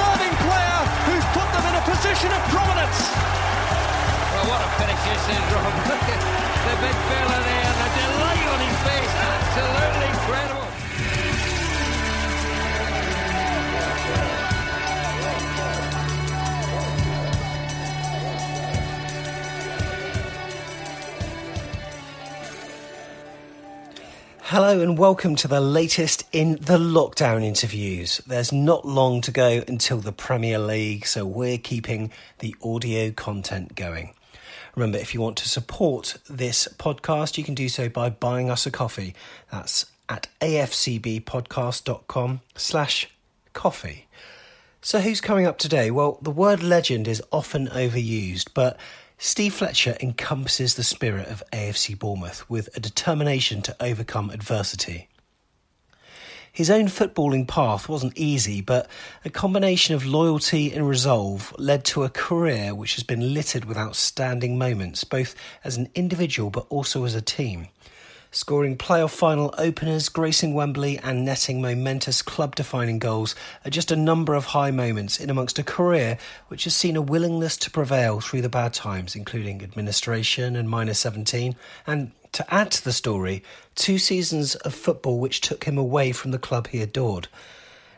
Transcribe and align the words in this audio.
Serving 0.00 0.34
player 0.48 0.80
who's 1.08 1.26
put 1.36 1.48
them 1.52 1.64
in 1.68 1.74
a 1.76 1.84
position 1.84 2.30
of 2.32 2.40
prominence. 2.48 2.98
Well, 4.32 4.46
what 4.48 4.60
a 4.64 4.68
finish 4.80 5.00
this 5.04 5.24
is, 5.36 5.44
Rob. 5.52 5.74
Look 5.92 6.04
at 6.08 6.20
the 6.64 6.74
Hello 24.50 24.80
and 24.80 24.98
welcome 24.98 25.36
to 25.36 25.46
the 25.46 25.60
latest 25.60 26.24
in 26.32 26.54
the 26.54 26.76
lockdown 26.76 27.44
interviews. 27.44 28.20
There's 28.26 28.50
not 28.50 28.84
long 28.84 29.20
to 29.20 29.30
go 29.30 29.62
until 29.68 29.98
the 29.98 30.10
Premier 30.10 30.58
League, 30.58 31.06
so 31.06 31.24
we're 31.24 31.56
keeping 31.56 32.10
the 32.40 32.56
audio 32.60 33.12
content 33.12 33.76
going. 33.76 34.12
Remember, 34.74 34.98
if 34.98 35.14
you 35.14 35.20
want 35.20 35.36
to 35.36 35.48
support 35.48 36.16
this 36.28 36.66
podcast, 36.78 37.38
you 37.38 37.44
can 37.44 37.54
do 37.54 37.68
so 37.68 37.88
by 37.88 38.10
buying 38.10 38.50
us 38.50 38.66
a 38.66 38.72
coffee. 38.72 39.14
That's 39.52 39.86
at 40.08 40.26
afcbpodcast.com 40.40 42.40
slash 42.56 43.08
coffee. 43.52 44.08
So 44.82 44.98
who's 44.98 45.20
coming 45.20 45.46
up 45.46 45.58
today? 45.58 45.92
Well, 45.92 46.18
the 46.22 46.32
word 46.32 46.60
legend 46.60 47.06
is 47.06 47.22
often 47.30 47.68
overused, 47.68 48.48
but 48.52 48.76
Steve 49.22 49.52
Fletcher 49.52 49.98
encompasses 50.00 50.76
the 50.76 50.82
spirit 50.82 51.28
of 51.28 51.42
AFC 51.52 51.96
Bournemouth 51.96 52.48
with 52.48 52.74
a 52.74 52.80
determination 52.80 53.60
to 53.60 53.76
overcome 53.78 54.30
adversity. 54.30 55.10
His 56.50 56.70
own 56.70 56.86
footballing 56.86 57.46
path 57.46 57.86
wasn't 57.86 58.16
easy, 58.16 58.62
but 58.62 58.88
a 59.22 59.28
combination 59.28 59.94
of 59.94 60.06
loyalty 60.06 60.72
and 60.72 60.88
resolve 60.88 61.54
led 61.58 61.84
to 61.84 62.04
a 62.04 62.08
career 62.08 62.74
which 62.74 62.94
has 62.94 63.04
been 63.04 63.34
littered 63.34 63.66
with 63.66 63.76
outstanding 63.76 64.56
moments, 64.56 65.04
both 65.04 65.34
as 65.64 65.76
an 65.76 65.90
individual 65.94 66.48
but 66.48 66.64
also 66.70 67.04
as 67.04 67.14
a 67.14 67.20
team. 67.20 67.68
Scoring 68.32 68.76
playoff 68.76 69.10
final 69.10 69.52
openers, 69.58 70.08
gracing 70.08 70.54
Wembley, 70.54 70.96
and 70.98 71.24
netting 71.24 71.60
momentous 71.60 72.22
club 72.22 72.54
defining 72.54 73.00
goals 73.00 73.34
are 73.64 73.70
just 73.70 73.90
a 73.90 73.96
number 73.96 74.34
of 74.34 74.44
high 74.44 74.70
moments 74.70 75.18
in 75.18 75.30
amongst 75.30 75.58
a 75.58 75.64
career 75.64 76.16
which 76.46 76.62
has 76.62 76.76
seen 76.76 76.94
a 76.94 77.02
willingness 77.02 77.56
to 77.56 77.72
prevail 77.72 78.20
through 78.20 78.42
the 78.42 78.48
bad 78.48 78.72
times, 78.72 79.16
including 79.16 79.64
administration 79.64 80.54
and 80.54 80.70
minus 80.70 81.00
17, 81.00 81.56
and 81.88 82.12
to 82.30 82.54
add 82.54 82.70
to 82.70 82.84
the 82.84 82.92
story, 82.92 83.42
two 83.74 83.98
seasons 83.98 84.54
of 84.54 84.72
football 84.74 85.18
which 85.18 85.40
took 85.40 85.64
him 85.64 85.76
away 85.76 86.12
from 86.12 86.30
the 86.30 86.38
club 86.38 86.68
he 86.68 86.80
adored. 86.80 87.26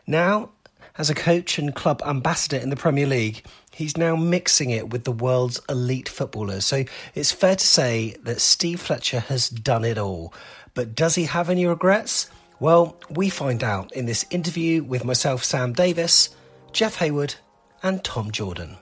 Now, 0.07 0.49
as 0.97 1.11
a 1.11 1.15
coach 1.15 1.59
and 1.59 1.75
club 1.75 2.01
ambassador 2.03 2.57
in 2.57 2.71
the 2.71 2.75
Premier 2.75 3.05
League, 3.05 3.43
he's 3.73 3.97
now 3.97 4.15
mixing 4.15 4.69
it 4.69 4.89
with 4.89 5.03
the 5.03 5.11
world's 5.11 5.59
elite 5.67 6.07
footballers. 6.07 6.65
So 6.65 6.83
it's 7.15 7.31
fair 7.31 7.55
to 7.55 7.65
say 7.65 8.15
that 8.23 8.39
Steve 8.39 8.79
Fletcher 8.79 9.19
has 9.21 9.49
done 9.49 9.83
it 9.83 9.97
all. 9.97 10.33
But 10.73 10.95
does 10.95 11.15
he 11.15 11.25
have 11.25 11.49
any 11.49 11.65
regrets? 11.65 12.29
Well, 12.59 12.97
we 13.09 13.29
find 13.29 13.63
out 13.63 13.91
in 13.93 14.05
this 14.05 14.25
interview 14.29 14.83
with 14.83 15.03
myself, 15.03 15.43
Sam 15.43 15.73
Davis, 15.73 16.29
Jeff 16.71 16.95
Hayward, 16.97 17.35
and 17.81 18.03
Tom 18.03 18.31
Jordan. 18.31 18.77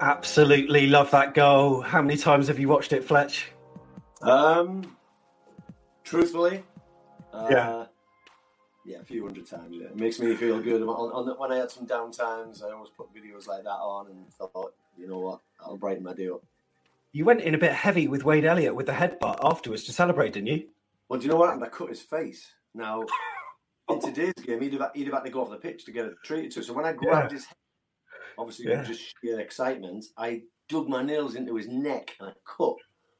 Absolutely 0.00 0.86
love 0.86 1.10
that 1.10 1.34
goal. 1.34 1.80
How 1.80 2.00
many 2.00 2.16
times 2.16 2.48
have 2.48 2.58
you 2.58 2.68
watched 2.68 2.92
it, 2.92 3.02
Fletch? 3.04 3.50
Um, 4.22 4.96
truthfully, 6.04 6.62
uh, 7.36 7.48
Yeah. 7.50 7.86
yeah, 8.84 8.98
a 9.00 9.04
few 9.04 9.24
hundred 9.24 9.46
times. 9.46 9.76
Yeah, 9.76 9.86
it 9.88 9.96
makes 9.96 10.18
me 10.20 10.34
feel 10.34 10.60
good. 10.60 10.82
On, 10.82 10.88
on 10.88 11.38
when 11.38 11.52
I 11.52 11.56
had 11.56 11.70
some 11.70 11.86
downtimes, 11.86 12.62
I 12.64 12.72
always 12.72 12.90
put 12.90 13.14
videos 13.14 13.46
like 13.46 13.64
that 13.64 13.70
on 13.70 14.08
and 14.08 14.32
thought, 14.32 14.74
you 14.96 15.06
know 15.08 15.18
what, 15.18 15.40
that'll 15.58 15.76
brighten 15.76 16.02
my 16.04 16.14
day 16.14 16.28
up. 16.28 16.42
You 17.12 17.24
went 17.24 17.40
in 17.40 17.54
a 17.54 17.58
bit 17.58 17.72
heavy 17.72 18.08
with 18.08 18.24
Wade 18.24 18.44
Elliott 18.44 18.74
with 18.74 18.86
the 18.86 18.92
headbutt 18.92 19.38
afterwards 19.42 19.84
to 19.84 19.92
celebrate, 19.92 20.32
didn't 20.34 20.48
you? 20.48 20.68
Well, 21.08 21.18
do 21.18 21.24
you 21.26 21.30
know 21.30 21.36
what 21.38 21.46
happened? 21.48 21.64
I 21.64 21.68
cut 21.68 21.88
his 21.88 22.02
face. 22.02 22.52
Now, 22.74 23.04
in 23.90 24.00
today's 24.00 24.34
game, 24.44 24.60
he'd 24.60 24.74
have, 24.74 24.90
he'd 24.94 25.04
have 25.06 25.14
had 25.14 25.24
to 25.24 25.30
go 25.30 25.42
off 25.42 25.50
the 25.50 25.56
pitch 25.56 25.84
to 25.86 25.92
get 25.92 26.04
it 26.06 26.14
treated 26.24 26.50
to. 26.52 26.62
So 26.62 26.72
when 26.74 26.84
I 26.84 26.92
grabbed 26.92 27.30
Yeah. 27.32 27.36
his 27.36 27.44
head, 27.46 27.56
obviously 28.38 28.66
Yeah. 28.70 28.82
just 28.82 29.14
sheer 29.22 29.40
excitement, 29.40 30.04
I 30.18 30.42
dug 30.68 30.88
my 30.88 31.02
nails 31.02 31.36
into 31.36 31.54
his 31.54 31.68
neck 31.68 32.14
and 32.20 32.30
I 32.30 32.32
cut 32.44 32.76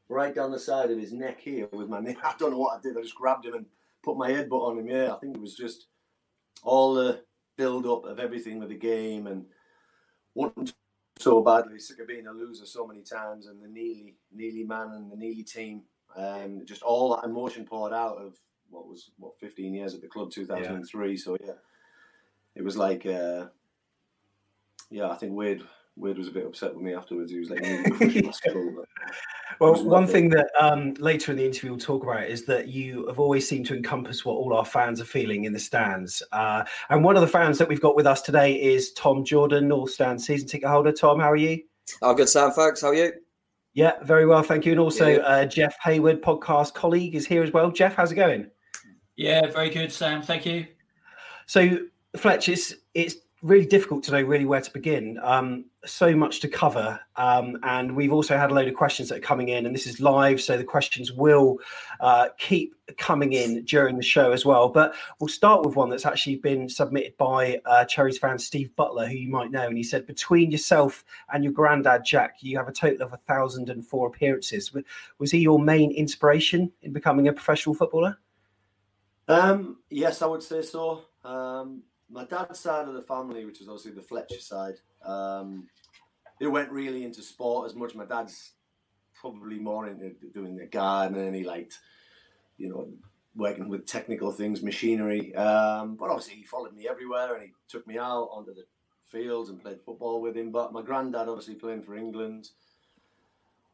right 0.09 0.35
down 0.35 0.51
the 0.51 0.59
side 0.59 0.91
of 0.91 0.99
his 0.99 1.13
neck 1.13 1.41
here 1.41 1.69
with 1.73 1.89
my 1.89 2.01
nail. 2.01 2.17
I 2.25 2.35
don't 2.39 2.51
know 2.51 2.59
what 2.59 2.79
I 2.79 2.81
did. 2.83 2.99
I 2.99 3.03
just 3.03 3.15
grabbed 3.15 3.47
him 3.47 3.55
and 3.55 3.67
put 4.07 4.17
my 4.17 4.31
headbutt 4.31 4.63
on 4.63 4.79
him. 4.79 4.89
Yeah, 4.89 5.13
I 5.13 5.19
think 5.19 5.35
it 5.37 5.41
was 5.41 5.57
just 5.57 5.89
all 6.63 6.95
the 6.95 7.23
build 7.57 7.87
up 7.87 8.05
of 8.05 8.21
everything 8.21 8.59
with 8.59 8.69
the 8.69 8.77
game 8.77 9.27
and 9.27 9.45
wanting 10.35 10.67
to 10.67 10.75
so 11.19 11.43
badly, 11.43 11.79
sick 11.79 11.99
of 11.99 12.09
being 12.09 12.27
a 12.27 12.33
loser 12.33 12.67
so 12.67 12.87
many 12.87 13.03
times, 13.03 13.47
and 13.47 13.63
the 13.63 13.69
Neely, 13.69 14.17
Neely 14.35 14.65
man 14.65 14.93
and 14.93 15.11
the 15.11 15.17
Neely 15.17 15.43
team. 15.43 15.83
Um, 16.15 16.63
just 16.67 16.83
all 16.83 17.17
that 17.17 17.27
emotion 17.27 17.65
poured 17.65 17.95
out 17.95 18.19
of 18.19 18.37
what 18.69 18.87
was 18.87 19.11
what 19.19 19.39
15 19.41 19.73
years 19.75 19.95
at 19.95 20.03
the 20.03 20.09
club, 20.09 20.31
2003. 20.31 21.17
So 21.17 21.37
yeah, 21.43 21.53
it 22.55 22.63
was 22.63 22.77
like, 22.77 23.07
uh, 23.07 23.47
yeah, 24.91 25.09
I 25.09 25.15
think 25.15 25.33
Wade 25.33 25.63
Wade 25.97 26.19
was 26.19 26.29
a 26.29 26.33
bit 26.33 26.45
upset 26.47 26.75
with 26.75 26.83
me 26.83 26.95
afterwards. 26.95 27.31
He 27.33 27.39
was 27.39 27.51
like, 27.51 27.65
"You 27.65 27.83
crushed 27.91 28.25
my 28.25 28.31
skull," 28.31 28.71
but 28.77 28.89
Well, 29.61 29.73
was 29.73 29.83
one 29.83 30.03
worth 30.03 30.13
thing 30.13 30.29
that 30.31 30.51
um, 30.61 30.93
later 30.95 31.33
in 31.33 31.39
the 31.39 31.47
interview 31.47 31.71
we'll 31.71 31.81
talk 31.81 32.03
about 32.03 32.25
is 32.29 32.45
that 32.45 32.69
you 32.69 33.07
have 33.07 33.19
always 33.19 33.49
seemed 33.49 33.65
to 33.67 33.75
encompass 33.77 34.25
what 34.25 34.35
all 34.35 34.53
our 34.53 34.65
fans 34.67 35.01
are 35.01 35.07
feeling 35.07 35.45
in 35.45 35.53
the 35.55 35.59
stands. 35.59 36.23
Uh, 36.33 36.65
and 36.91 37.03
one 37.03 37.17
of 37.17 37.23
the 37.23 37.29
fans 37.29 37.57
that 37.59 37.69
we've 37.69 37.81
got 37.81 37.97
with 37.97 38.07
us 38.07 38.21
today 38.21 38.55
is 38.61 38.93
Tom 38.93 39.25
Jordan, 39.25 39.69
North 39.69 39.91
Stand 39.91 40.21
season 40.21 40.47
ticket 40.47 40.69
holder. 40.69 40.93
Tom, 40.93 41.19
how 41.21 41.31
are 41.33 41.37
you? 41.37 41.63
Oh, 42.03 42.13
good, 42.13 42.29
Sam. 42.29 42.51
Thanks. 42.51 42.83
How 42.83 42.89
are 42.89 42.95
you? 42.95 43.13
Yeah, 43.73 43.93
very 44.03 44.27
well, 44.27 44.43
thank 44.43 44.67
you. 44.67 44.73
And 44.73 44.81
also 44.81 45.07
Yeah. 45.09 45.17
uh, 45.19 45.45
Jeff 45.47 45.77
Hayward, 45.85 46.23
podcast 46.23 46.75
colleague, 46.75 47.15
is 47.15 47.27
here 47.27 47.43
as 47.43 47.53
well. 47.53 47.71
Jeff, 47.71 47.95
how's 47.95 48.13
it 48.13 48.17
going? 48.17 48.51
Yeah, 49.17 49.47
very 49.47 49.71
good, 49.71 49.93
Sam. 49.93 50.23
Thank 50.23 50.45
you. 50.45 50.67
So, 51.47 51.79
Fletch, 52.17 52.49
it's 52.49 52.75
it's 52.95 53.17
really 53.43 53.67
difficult 53.67 54.03
to 54.05 54.13
know 54.13 54.23
really 54.23 54.45
where 54.45 54.61
to 54.61 54.71
begin. 54.73 55.19
Um, 55.23 55.67
so 55.85 56.17
much 56.17 56.41
to 56.41 56.49
cover, 56.49 56.99
um, 57.17 57.59
and 57.63 57.95
we've 57.95 58.13
also 58.13 58.37
had 58.37 58.51
a 58.51 58.55
load 58.55 58.67
of 58.67 58.75
questions 58.75 59.09
that 59.09 59.19
are 59.19 59.21
coming 59.21 59.51
in, 59.51 59.67
and 59.67 59.75
this 59.75 59.87
is 59.87 60.01
live, 60.01 60.41
so 60.41 60.57
the 60.57 60.65
questions 60.65 61.13
will 61.13 61.59
uh, 62.01 62.29
keep 62.39 62.75
coming 62.97 63.35
in 63.35 63.63
during 63.65 63.97
the 63.97 64.03
show 64.03 64.33
as 64.33 64.45
well. 64.45 64.69
But 64.69 64.95
we'll 65.21 65.29
start 65.29 65.65
with 65.65 65.77
one 65.77 65.91
that's 65.91 66.07
actually 66.07 66.37
been 66.37 66.69
submitted 66.69 67.17
by 67.19 67.61
uh, 67.67 67.85
Cherries 67.85 68.19
fan 68.19 68.39
Steve 68.39 68.75
Butler, 68.75 69.07
who 69.07 69.17
you 69.17 69.31
might 69.31 69.51
know, 69.51 69.67
and 69.67 69.77
he 69.77 69.85
said, 69.85 70.07
"Between 70.07 70.51
yourself 70.51 71.05
and 71.33 71.45
your 71.45 71.53
granddad 71.53 72.05
Jack, 72.05 72.37
you 72.41 72.57
have 72.57 72.69
a 72.69 72.73
total 72.73 73.07
of 73.07 73.21
thousand 73.29 73.69
and 73.69 73.87
four 73.87 74.09
appearances. 74.09 74.75
Was 75.19 75.31
he 75.31 75.39
your 75.39 75.59
main 75.59 75.93
inspiration 75.93 76.73
in 76.83 76.93
becoming 76.93 77.29
a 77.29 77.33
professional 77.33 77.75
footballer?" 77.75 78.19
Um, 79.29 79.79
yes, 79.91 80.23
I 80.23 80.27
would 80.27 80.43
say 80.43 80.63
so. 80.63 81.03
Um, 81.25 81.83
my 82.17 82.25
dad's 82.25 82.59
side 82.59 82.89
of 82.89 82.95
the 82.95 83.03
family, 83.03 83.45
which 83.45 83.61
is 83.61 83.69
obviously 83.69 83.93
the 83.93 84.01
Fletcher 84.01 84.41
side, 84.41 84.77
um, 85.05 85.69
they 86.41 86.47
went 86.47 86.73
really 86.73 87.05
into 87.05 87.23
sport 87.23 87.69
as 87.69 87.77
much. 87.77 87.95
My 87.95 88.07
dad's 88.07 88.53
probably 89.15 89.59
more 89.59 89.87
into 89.87 90.15
doing 90.35 90.57
the 90.57 90.67
garden 90.67 91.35
he 91.35 91.45
liked, 91.45 91.79
you 92.57 92.71
know, 92.71 92.89
working 93.35 93.69
with 93.69 93.87
technical 93.87 94.33
things, 94.33 94.63
machinery. 94.63 95.35
Um, 95.35 95.97
but 95.97 96.09
obviously, 96.09 96.37
he 96.37 96.45
followed 96.45 96.75
me 96.75 96.89
everywhere 96.89 97.35
and 97.35 97.45
he 97.45 97.53
took 97.69 97.87
me 97.87 97.99
out 97.99 98.29
onto 98.33 98.55
the 98.55 98.65
fields 99.05 99.51
and 99.51 99.61
played 99.61 99.81
football 99.85 100.23
with 100.23 100.37
him. 100.37 100.51
But 100.51 100.73
my 100.73 100.81
granddad, 100.83 101.29
obviously, 101.29 101.55
playing 101.55 101.83
for 101.83 101.97
England 101.97 102.49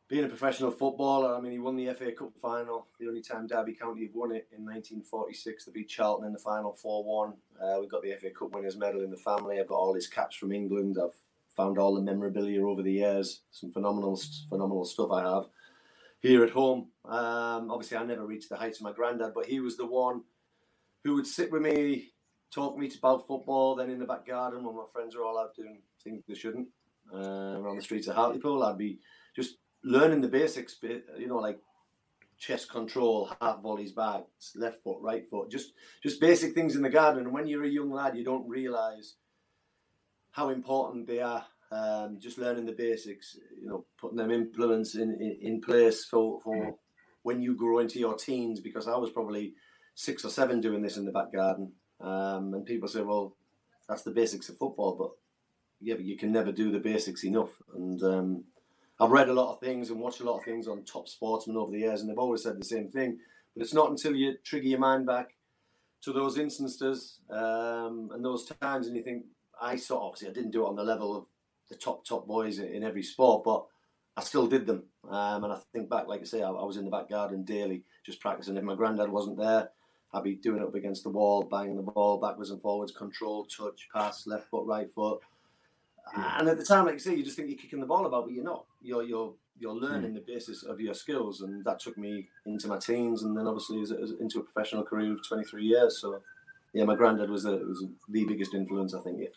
being 0.08 0.24
a 0.24 0.28
professional 0.28 0.70
footballer, 0.70 1.34
I 1.34 1.40
mean, 1.40 1.52
he 1.52 1.58
won 1.58 1.76
the 1.76 1.92
FA 1.94 2.12
Cup 2.12 2.32
final, 2.40 2.88
the 3.00 3.08
only 3.08 3.22
time 3.22 3.46
Derby 3.46 3.72
County 3.72 4.04
have 4.04 4.14
won 4.14 4.32
it 4.32 4.48
in 4.52 4.64
1946. 4.64 5.64
They 5.64 5.72
beat 5.72 5.88
Charlton 5.88 6.26
in 6.26 6.32
the 6.32 6.38
final 6.38 6.72
4 6.72 7.04
1. 7.04 7.32
Uh, 7.60 7.80
we've 7.80 7.90
got 7.90 8.02
the 8.02 8.14
FA 8.20 8.30
Cup 8.30 8.54
winners' 8.54 8.76
medal 8.76 9.02
in 9.02 9.10
the 9.10 9.16
family. 9.16 9.58
I've 9.58 9.68
got 9.68 9.76
all 9.76 9.94
his 9.94 10.08
caps 10.08 10.36
from 10.36 10.52
England. 10.52 10.98
I've 11.02 11.14
found 11.56 11.78
all 11.78 11.94
the 11.94 12.02
memorabilia 12.02 12.66
over 12.66 12.82
the 12.82 12.92
years. 12.92 13.40
Some 13.50 13.72
phenomenal, 13.72 14.20
phenomenal 14.48 14.84
stuff 14.84 15.10
I 15.10 15.22
have 15.22 15.46
here 16.20 16.44
at 16.44 16.50
home. 16.50 16.88
Um, 17.04 17.70
obviously, 17.70 17.96
I 17.96 18.04
never 18.04 18.24
reached 18.24 18.48
the 18.48 18.56
heights 18.56 18.78
of 18.78 18.84
my 18.84 18.92
granddad, 18.92 19.32
but 19.34 19.46
he 19.46 19.60
was 19.60 19.76
the 19.76 19.86
one 19.86 20.22
who 21.04 21.14
would 21.14 21.26
sit 21.26 21.50
with 21.50 21.62
me, 21.62 22.12
talk 22.52 22.78
me 22.78 22.90
about 22.96 23.26
football. 23.26 23.74
Then 23.74 23.90
in 23.90 23.98
the 23.98 24.06
back 24.06 24.26
garden, 24.26 24.64
when 24.64 24.76
my 24.76 24.84
friends 24.92 25.16
are 25.16 25.24
all 25.24 25.38
out 25.38 25.54
doing 25.56 25.82
things 26.02 26.22
they 26.26 26.34
shouldn't, 26.34 26.68
uh, 27.12 27.58
around 27.58 27.76
the 27.76 27.82
streets 27.82 28.06
of 28.06 28.14
Hartlepool, 28.14 28.62
I'd 28.62 28.78
be 28.78 29.00
just 29.34 29.56
learning 29.84 30.20
the 30.20 30.28
basics, 30.28 30.76
you 30.82 31.26
know, 31.26 31.38
like 31.38 31.58
chest 32.38 32.70
control, 32.70 33.30
half 33.40 33.62
volleys 33.62 33.92
back, 33.92 34.22
left 34.56 34.82
foot, 34.82 34.98
right 35.00 35.28
foot, 35.28 35.50
just 35.50 35.72
just 36.02 36.20
basic 36.20 36.54
things 36.54 36.76
in 36.76 36.82
the 36.82 36.90
garden. 36.90 37.22
And 37.22 37.32
when 37.32 37.46
you're 37.46 37.64
a 37.64 37.68
young 37.68 37.90
lad, 37.90 38.16
you 38.16 38.24
don't 38.24 38.48
realise 38.48 39.14
how 40.32 40.48
important 40.48 41.06
they 41.06 41.20
are. 41.20 41.44
Um, 41.70 42.18
just 42.20 42.36
learning 42.36 42.66
the 42.66 42.72
basics, 42.72 43.38
you 43.58 43.66
know, 43.66 43.86
putting 43.98 44.18
them 44.18 44.30
implements 44.30 44.94
in, 44.94 45.10
in, 45.20 45.38
in 45.40 45.60
place 45.62 46.04
for, 46.04 46.38
for 46.42 46.74
when 47.22 47.40
you 47.40 47.54
grow 47.56 47.78
into 47.78 47.98
your 47.98 48.14
teens. 48.14 48.60
Because 48.60 48.86
I 48.86 48.96
was 48.96 49.08
probably 49.08 49.54
six 49.94 50.24
or 50.24 50.28
seven 50.28 50.60
doing 50.60 50.82
this 50.82 50.98
in 50.98 51.06
the 51.06 51.12
back 51.12 51.32
garden, 51.32 51.72
um, 52.00 52.52
and 52.52 52.66
people 52.66 52.88
say, 52.88 53.00
"Well, 53.00 53.36
that's 53.88 54.02
the 54.02 54.10
basics 54.10 54.50
of 54.50 54.58
football," 54.58 54.96
but 54.98 55.10
yeah, 55.80 55.94
but 55.94 56.04
you 56.04 56.18
can 56.18 56.30
never 56.30 56.52
do 56.52 56.70
the 56.70 56.78
basics 56.78 57.24
enough. 57.24 57.50
And 57.74 58.02
um, 58.02 58.44
I've 59.02 59.10
read 59.10 59.28
a 59.28 59.32
lot 59.32 59.52
of 59.52 59.58
things 59.58 59.90
and 59.90 59.98
watched 59.98 60.20
a 60.20 60.24
lot 60.24 60.38
of 60.38 60.44
things 60.44 60.68
on 60.68 60.84
top 60.84 61.08
sportsmen 61.08 61.56
over 61.56 61.72
the 61.72 61.80
years, 61.80 62.00
and 62.00 62.08
they've 62.08 62.18
always 62.18 62.44
said 62.44 62.56
the 62.56 62.64
same 62.64 62.88
thing. 62.88 63.18
But 63.52 63.64
it's 63.64 63.74
not 63.74 63.90
until 63.90 64.14
you 64.14 64.34
trigger 64.44 64.68
your 64.68 64.78
mind 64.78 65.06
back 65.06 65.34
to 66.02 66.12
those 66.12 66.38
instances 66.38 67.18
um, 67.28 68.10
and 68.12 68.24
those 68.24 68.46
times, 68.60 68.86
and 68.86 68.96
you 68.96 69.02
think, 69.02 69.24
I 69.60 69.74
saw 69.74 70.06
obviously 70.06 70.28
I 70.28 70.32
didn't 70.32 70.52
do 70.52 70.64
it 70.64 70.68
on 70.68 70.76
the 70.76 70.84
level 70.84 71.16
of 71.16 71.26
the 71.68 71.74
top 71.74 72.04
top 72.04 72.28
boys 72.28 72.60
in, 72.60 72.84
every 72.84 73.02
sport, 73.02 73.42
but 73.42 73.66
I 74.16 74.22
still 74.22 74.46
did 74.46 74.66
them. 74.66 74.84
Um, 75.08 75.42
and 75.42 75.52
I 75.52 75.58
think 75.72 75.90
back, 75.90 76.06
like 76.06 76.20
I 76.20 76.24
say, 76.24 76.42
I, 76.42 76.50
I, 76.50 76.64
was 76.64 76.76
in 76.76 76.84
the 76.84 76.90
back 76.90 77.08
garden 77.08 77.42
daily, 77.44 77.82
just 78.06 78.20
practicing. 78.20 78.56
If 78.56 78.62
my 78.62 78.76
granddad 78.76 79.10
wasn't 79.10 79.38
there, 79.38 79.70
I'd 80.14 80.22
be 80.22 80.36
doing 80.36 80.62
it 80.62 80.68
up 80.68 80.76
against 80.76 81.02
the 81.02 81.10
wall, 81.10 81.42
banging 81.42 81.76
the 81.76 81.82
ball 81.82 82.20
backwards 82.20 82.50
and 82.50 82.62
forwards, 82.62 82.92
control, 82.92 83.46
touch, 83.46 83.88
pass, 83.92 84.28
left 84.28 84.48
foot, 84.48 84.66
right 84.66 84.92
foot. 84.94 85.20
And 86.14 86.48
at 86.48 86.58
the 86.58 86.64
time, 86.64 86.84
like 86.84 86.94
you 86.94 87.00
say, 87.00 87.14
you 87.14 87.24
just 87.24 87.36
think 87.36 87.48
you're 87.48 87.58
kicking 87.58 87.80
the 87.80 87.86
ball 87.86 88.06
about, 88.06 88.24
but 88.24 88.32
you're 88.32 88.44
not. 88.44 88.66
You're 88.82 89.02
you're 89.02 89.34
you're 89.58 89.74
learning 89.74 90.12
mm. 90.12 90.14
the 90.14 90.20
basis 90.20 90.62
of 90.64 90.80
your 90.80 90.94
skills, 90.94 91.42
and 91.42 91.64
that 91.64 91.80
took 91.80 91.96
me 91.96 92.28
into 92.46 92.68
my 92.68 92.78
teens, 92.78 93.22
and 93.22 93.36
then 93.36 93.46
obviously 93.46 93.80
as, 93.80 93.92
as, 93.92 94.12
into 94.20 94.40
a 94.40 94.42
professional 94.42 94.82
career 94.82 95.12
of 95.12 95.26
23 95.26 95.64
years. 95.64 96.00
So, 96.00 96.20
yeah, 96.72 96.84
my 96.84 96.96
granddad 96.96 97.30
was 97.30 97.44
a, 97.44 97.58
was 97.58 97.84
the 98.08 98.24
biggest 98.24 98.54
influence, 98.54 98.94
I 98.94 99.00
think. 99.00 99.20
Yeah. 99.20 99.28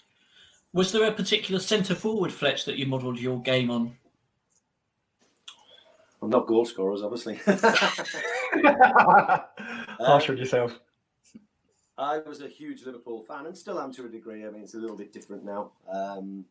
Was 0.73 0.91
there 0.91 1.07
a 1.07 1.11
particular 1.11 1.59
centre 1.59 1.95
forward, 1.95 2.33
Fletch, 2.33 2.65
that 2.65 2.77
you 2.77 2.85
modelled 2.85 3.19
your 3.19 3.39
game 3.41 3.69
on? 3.69 3.95
I'm 6.21 6.29
not 6.29 6.47
goal 6.47 6.65
scorers, 6.65 7.03
obviously. 7.03 7.35
Harsh 9.99 10.29
on 10.29 10.37
yourself. 10.37 10.79
I 11.97 12.17
was 12.19 12.41
a 12.41 12.47
huge 12.47 12.83
Liverpool 12.83 13.21
fan 13.21 13.45
and 13.45 13.57
still 13.57 13.79
am 13.79 13.93
to 13.93 14.05
a 14.05 14.09
degree. 14.09 14.45
I 14.45 14.49
mean, 14.49 14.63
it's 14.63 14.73
a 14.73 14.77
little 14.77 14.97
bit 14.97 15.13
different 15.13 15.45
now. 15.45 15.71
Um, 15.89 16.45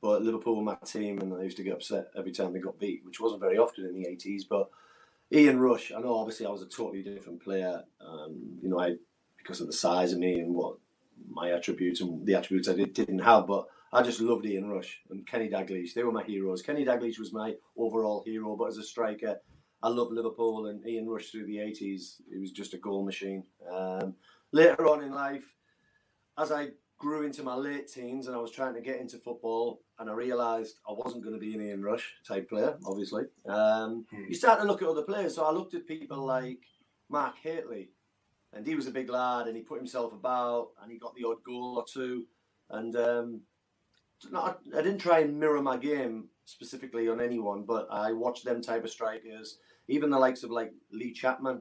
but 0.00 0.22
Liverpool 0.22 0.56
were 0.56 0.62
my 0.62 0.76
team, 0.84 1.20
and 1.20 1.34
I 1.34 1.42
used 1.42 1.56
to 1.56 1.62
get 1.62 1.74
upset 1.74 2.08
every 2.16 2.32
time 2.32 2.52
they 2.52 2.58
got 2.58 2.78
beat, 2.78 3.02
which 3.04 3.20
wasn't 3.20 3.40
very 3.40 3.58
often 3.58 3.86
in 3.86 3.94
the 3.94 4.06
80s. 4.06 4.42
But 4.48 4.68
Ian 5.32 5.58
Rush, 5.58 5.92
I 5.92 6.00
know 6.00 6.14
obviously 6.14 6.46
I 6.46 6.50
was 6.50 6.62
a 6.62 6.66
totally 6.66 7.02
different 7.02 7.42
player. 7.42 7.82
Um, 8.00 8.58
you 8.62 8.68
know, 8.68 8.80
I 8.80 8.96
because 9.38 9.60
of 9.60 9.66
the 9.66 9.72
size 9.72 10.12
of 10.12 10.18
me 10.18 10.40
and 10.40 10.54
what 10.54 10.76
my 11.28 11.52
attributes 11.52 12.00
and 12.00 12.26
the 12.26 12.34
attributes 12.34 12.68
I 12.68 12.74
did, 12.74 12.94
didn't 12.94 13.18
have, 13.18 13.46
but 13.46 13.66
I 13.92 14.02
just 14.02 14.20
loved 14.20 14.46
Ian 14.46 14.68
Rush 14.68 15.00
and 15.10 15.26
Kenny 15.26 15.48
Dalglish. 15.48 15.94
They 15.94 16.02
were 16.02 16.12
my 16.12 16.24
heroes. 16.24 16.62
Kenny 16.62 16.84
Dalglish 16.84 17.18
was 17.18 17.32
my 17.32 17.54
overall 17.76 18.22
hero, 18.26 18.56
but 18.56 18.68
as 18.68 18.78
a 18.78 18.82
striker, 18.82 19.38
I 19.82 19.88
loved 19.88 20.12
Liverpool 20.12 20.66
and 20.66 20.84
Ian 20.86 21.08
Rush 21.08 21.30
through 21.30 21.46
the 21.46 21.58
80s. 21.58 22.20
He 22.32 22.38
was 22.38 22.50
just 22.50 22.74
a 22.74 22.78
goal 22.78 23.04
machine. 23.04 23.44
Um, 23.70 24.14
later 24.50 24.86
on 24.88 25.02
in 25.02 25.12
life, 25.12 25.44
as 26.38 26.50
I 26.50 26.70
grew 27.04 27.22
into 27.22 27.42
my 27.42 27.54
late 27.54 27.86
teens 27.86 28.26
and 28.26 28.34
I 28.34 28.38
was 28.38 28.50
trying 28.50 28.72
to 28.74 28.80
get 28.80 28.98
into 28.98 29.18
football, 29.18 29.82
and 29.98 30.08
I 30.08 30.14
realised 30.14 30.78
I 30.88 30.92
wasn't 30.92 31.22
going 31.22 31.34
to 31.34 31.40
be 31.40 31.54
an 31.54 31.60
Ian 31.60 31.82
Rush 31.82 32.14
type 32.26 32.48
player, 32.48 32.78
obviously. 32.86 33.24
Um, 33.46 34.06
hmm. 34.10 34.24
You 34.26 34.34
start 34.34 34.58
to 34.60 34.66
look 34.66 34.80
at 34.80 34.88
other 34.88 35.02
players. 35.02 35.34
So 35.34 35.44
I 35.44 35.52
looked 35.52 35.74
at 35.74 35.86
people 35.86 36.24
like 36.24 36.60
Mark 37.10 37.34
Hateley, 37.42 37.90
and 38.54 38.66
he 38.66 38.74
was 38.74 38.86
a 38.86 38.90
big 38.90 39.10
lad 39.10 39.46
and 39.46 39.54
he 39.54 39.62
put 39.62 39.78
himself 39.78 40.14
about 40.14 40.68
and 40.82 40.90
he 40.90 40.98
got 40.98 41.14
the 41.14 41.28
odd 41.28 41.44
goal 41.44 41.76
or 41.76 41.84
two. 41.86 42.24
And 42.70 42.96
um, 42.96 43.40
not, 44.30 44.60
I 44.74 44.80
didn't 44.80 44.98
try 44.98 45.20
and 45.20 45.38
mirror 45.38 45.60
my 45.60 45.76
game 45.76 46.28
specifically 46.46 47.08
on 47.08 47.20
anyone, 47.20 47.64
but 47.64 47.86
I 47.90 48.12
watched 48.12 48.46
them 48.46 48.62
type 48.62 48.84
of 48.84 48.90
strikers, 48.90 49.58
even 49.88 50.08
the 50.08 50.18
likes 50.18 50.42
of 50.42 50.50
like 50.50 50.72
Lee 50.90 51.12
Chapman 51.12 51.60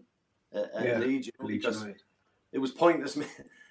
at, 0.54 0.72
at 0.74 0.86
yeah, 0.86 0.98
Leeds, 1.00 1.28
you 1.28 1.34
know, 1.38 1.48
because 1.48 1.86
it 2.54 2.60
was 2.60 2.72
pointless. 2.72 3.18
Me, 3.18 3.26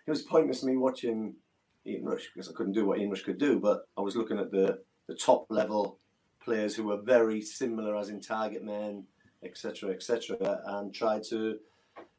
it 0.07 0.11
was 0.11 0.23
pointless 0.23 0.65
me 0.65 0.77
watching 0.77 1.37
Ian 1.87 2.05
Rush 2.05 2.31
because 2.33 2.49
I 2.49 2.53
couldn't 2.53 2.73
do 2.73 2.87
what 2.87 2.99
Ian 2.99 3.11
Rush 3.11 3.23
could 3.23 3.39
do. 3.39 3.59
But 3.59 3.87
I 3.97 4.01
was 4.01 4.17
looking 4.17 4.39
at 4.39 4.51
the 4.51 4.81
the 5.09 5.15
top 5.15 5.47
level 5.51 5.99
players 6.43 6.75
who 6.75 6.85
were 6.85 7.01
very 7.01 7.41
similar, 7.41 7.97
as 7.97 8.09
in 8.09 8.21
target 8.21 8.65
men, 8.65 9.05
etc., 9.45 9.91
etc., 9.91 10.61
and 10.67 10.95
tried 10.95 11.23
to, 11.25 11.59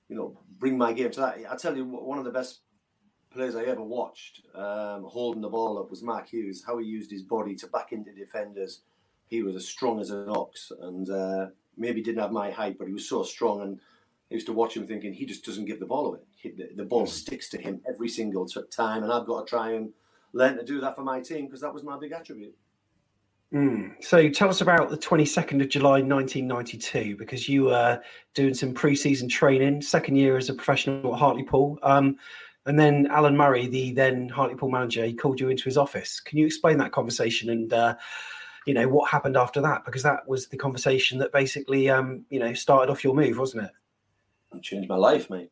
you 0.10 0.16
know, 0.16 0.38
bring 0.60 0.78
my 0.78 0.94
game 0.94 1.12
to 1.12 1.20
that. 1.22 1.38
I 1.50 1.56
tell 1.56 1.76
you, 1.76 1.86
one 1.86 2.18
of 2.18 2.26
the 2.26 2.32
best 2.32 2.62
players 3.32 3.56
I 3.56 3.64
ever 3.64 3.82
watched 3.82 4.42
um, 4.54 5.06
holding 5.06 5.42
the 5.42 5.50
ball 5.50 5.80
up 5.80 5.90
was 5.90 6.04
Mark 6.04 6.30
Hughes. 6.30 6.64
How 6.66 6.78
he 6.78 6.86
used 6.86 7.12
his 7.12 7.24
body 7.24 7.56
to 7.56 7.68
back 7.68 7.92
into 7.92 8.14
defenders. 8.14 8.82
He 9.28 9.42
was 9.42 9.56
as 9.56 9.68
strong 9.68 10.00
as 10.00 10.12
an 10.12 10.30
ox, 10.30 10.72
and 10.82 11.10
uh, 11.10 11.48
maybe 11.78 12.02
didn't 12.02 12.22
have 12.22 12.32
my 12.32 12.52
height, 12.52 12.78
but 12.78 12.88
he 12.88 12.94
was 12.94 13.08
so 13.08 13.24
strong 13.24 13.62
and 13.62 13.80
I 14.32 14.36
used 14.36 14.48
to 14.48 14.54
watch 14.54 14.76
him 14.76 14.88
thinking 14.88 15.14
he 15.14 15.26
just 15.26 15.46
doesn't 15.46 15.66
give 15.66 15.80
the 15.80 15.86
ball 15.86 16.08
away. 16.08 16.20
The, 16.44 16.70
the, 16.76 16.84
ball 16.84 17.06
sticks 17.06 17.50
to 17.52 17.58
him 17.58 17.82
every 17.88 18.10
single 18.10 18.46
time, 18.46 19.04
and 19.04 19.12
I've 19.12 19.26
got 19.26 19.48
to 19.48 19.50
try 19.50 19.72
and 19.72 19.94
learn 20.34 20.58
to 20.58 20.64
do 20.64 20.82
that 20.82 20.96
for 20.96 21.02
my 21.02 21.22
team 21.22 21.46
because 21.46 21.62
that 21.62 21.74
was 21.74 21.84
my 21.84 21.98
big 21.98 22.12
attribute. 22.12 22.56
Mm. 23.54 24.04
So 24.04 24.30
tell 24.30 24.50
us 24.50 24.62
about 24.62 24.90
the 24.90 24.98
22nd 24.98 25.62
of 25.62 25.70
July 25.70 26.02
1992 26.02 27.16
because 27.18 27.48
you 27.48 27.66
were 27.66 28.02
doing 28.34 28.54
some 28.54 28.74
pre-season 28.74 29.30
training, 29.30 29.82
second 29.82 30.16
year 30.16 30.38
as 30.38 30.50
a 30.50 30.54
professional 30.54 31.14
at 31.14 31.20
Hartlepool. 31.20 31.78
Um, 31.84 32.18
and 32.66 32.80
then 32.80 33.08
Alan 33.12 33.38
Murray, 33.38 33.68
the 33.68 33.92
then 33.92 34.28
Hartlepool 34.28 34.70
manager, 34.70 35.06
he 35.06 35.14
called 35.14 35.40
you 35.40 35.50
into 35.50 35.66
his 35.66 35.78
office. 35.78 36.20
Can 36.20 36.40
you 36.40 36.46
explain 36.46 36.78
that 36.78 36.92
conversation 36.92 37.50
and 37.50 37.72
uh, 37.74 37.96
you 38.66 38.74
know 38.74 38.88
what 38.88 39.12
happened 39.12 39.38
after 39.38 39.62
that? 39.62 39.86
Because 39.86 40.04
that 40.04 40.28
was 40.28 40.48
the 40.48 40.58
conversation 40.58 41.20
that 41.20 41.32
basically 41.32 41.90
um, 41.90 42.26
you 42.30 42.40
know 42.40 42.54
started 42.54 42.92
off 42.92 43.04
your 43.04 43.14
move, 43.14 43.38
wasn't 43.38 43.66
it? 43.66 44.62
changed 44.62 44.88
my 44.88 44.96
life, 44.96 45.30
mate. 45.30 45.50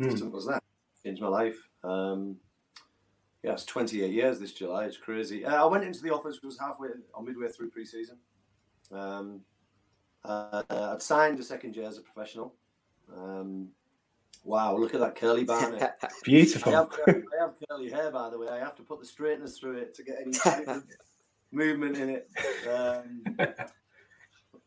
Mm. 0.00 0.18
Simple 0.18 0.38
as 0.38 0.46
that. 0.46 0.62
Changed 1.04 1.22
my 1.22 1.28
life. 1.28 1.58
Um, 1.84 2.36
yeah, 3.42 3.52
it's 3.52 3.64
28 3.64 4.12
years 4.12 4.38
this 4.38 4.52
July. 4.52 4.84
It's 4.84 4.96
crazy. 4.96 5.44
Uh, 5.44 5.62
I 5.62 5.66
went 5.66 5.84
into 5.84 6.02
the 6.02 6.12
office, 6.12 6.40
was 6.42 6.58
halfway 6.58 6.88
or 7.14 7.22
midway 7.22 7.48
through 7.48 7.70
pre-season. 7.70 8.18
Um, 8.92 9.40
uh, 10.24 10.62
I'd 10.70 11.02
signed 11.02 11.38
a 11.38 11.44
second 11.44 11.76
year 11.76 11.86
as 11.86 11.98
a 11.98 12.02
professional. 12.02 12.54
Um, 13.16 13.68
Wow, 14.44 14.76
look 14.76 14.94
at 14.94 15.00
that 15.00 15.14
curly 15.14 15.44
barnet. 15.44 15.92
Beautiful. 16.24 16.72
I 16.74 16.78
have, 16.78 16.90
curly, 16.90 17.22
I 17.38 17.42
have 17.42 17.54
curly 17.68 17.90
hair, 17.90 18.10
by 18.10 18.30
the 18.30 18.38
way. 18.38 18.48
I 18.48 18.58
have 18.58 18.74
to 18.76 18.82
put 18.82 19.00
the 19.00 19.06
straighteners 19.06 19.58
through 19.58 19.76
it 19.78 19.94
to 19.94 20.02
get 20.02 20.16
any 20.24 20.80
movement 21.52 21.98
in 21.98 22.08
it. 22.08 22.28
Um, 22.66 23.22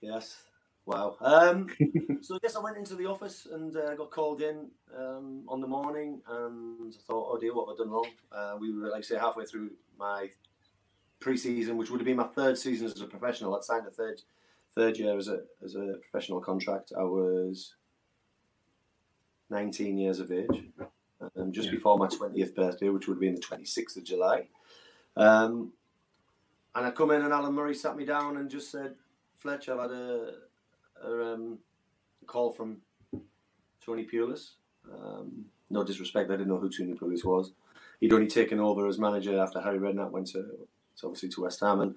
yes. 0.01 0.43
Wow. 0.85 1.15
Um, 1.21 1.67
so 2.21 2.39
guess 2.39 2.55
I 2.55 2.59
went 2.59 2.77
into 2.77 2.95
the 2.95 3.05
office 3.05 3.47
and 3.51 3.75
uh, 3.75 3.93
got 3.95 4.11
called 4.11 4.41
in 4.41 4.67
um, 4.97 5.43
on 5.47 5.61
the 5.61 5.67
morning, 5.67 6.21
and 6.27 6.93
I 6.93 7.01
thought, 7.07 7.29
"Oh 7.31 7.37
dear, 7.37 7.53
what 7.53 7.67
have 7.69 7.75
I 7.75 7.83
done 7.83 7.91
wrong?" 7.91 8.09
Uh, 8.31 8.57
we 8.59 8.73
were, 8.73 8.89
like 8.89 8.99
I 8.99 9.01
say, 9.01 9.17
halfway 9.17 9.45
through 9.45 9.71
my 9.97 10.29
pre-season, 11.19 11.77
which 11.77 11.91
would 11.91 11.99
have 11.99 12.05
been 12.05 12.17
my 12.17 12.23
third 12.23 12.57
season 12.57 12.87
as 12.87 12.99
a 12.99 13.05
professional. 13.05 13.55
I'd 13.55 13.63
signed 13.63 13.85
a 13.87 13.91
third 13.91 14.21
third 14.73 14.97
year 14.97 15.17
as 15.17 15.27
a 15.27 15.41
as 15.63 15.75
a 15.75 15.97
professional 16.01 16.41
contract. 16.41 16.93
I 16.97 17.03
was 17.03 17.75
19 19.49 19.97
years 19.97 20.19
of 20.19 20.31
age, 20.31 20.63
um, 21.35 21.51
just 21.51 21.67
Yeah. 21.67 21.75
before 21.75 21.97
my 21.97 22.07
20th 22.07 22.55
birthday, 22.55 22.89
which 22.89 23.07
would 23.07 23.15
have 23.15 23.19
been 23.21 23.35
the 23.35 23.41
26th 23.41 23.97
of 23.97 24.03
July. 24.03 24.47
Um, 25.17 25.73
and 26.73 26.85
I 26.85 26.91
come 26.91 27.11
in 27.11 27.21
and 27.21 27.33
Alan 27.33 27.53
Murray 27.53 27.75
sat 27.75 27.97
me 27.97 28.05
down 28.05 28.37
and 28.37 28.49
just 28.49 28.71
said, 28.71 28.95
Fletch, 29.35 29.67
I've 29.67 29.79
had 29.81 29.91
a, 29.91 30.35
a, 31.03 31.33
um, 31.33 31.59
call 32.27 32.51
from 32.51 32.77
Tony 33.85 34.05
Pulis. 34.05 34.51
Um, 34.91 35.45
no 35.69 35.83
disrespect, 35.83 36.29
I 36.29 36.33
didn't 36.33 36.49
know 36.49 36.59
who 36.59 36.69
Tony 36.69 36.93
Pulis 36.93 37.23
was. 37.23 37.53
He'd 37.99 38.13
only 38.13 38.27
taken 38.27 38.59
over 38.59 38.87
as 38.87 38.97
manager 38.97 39.39
after 39.39 39.61
Harry 39.61 39.79
Redknapp 39.79 40.11
went 40.11 40.27
to, 40.27 40.41
to 40.97 41.05
obviously 41.05 41.29
to 41.29 41.41
West 41.41 41.59
Ham. 41.59 41.81
And 41.81 41.95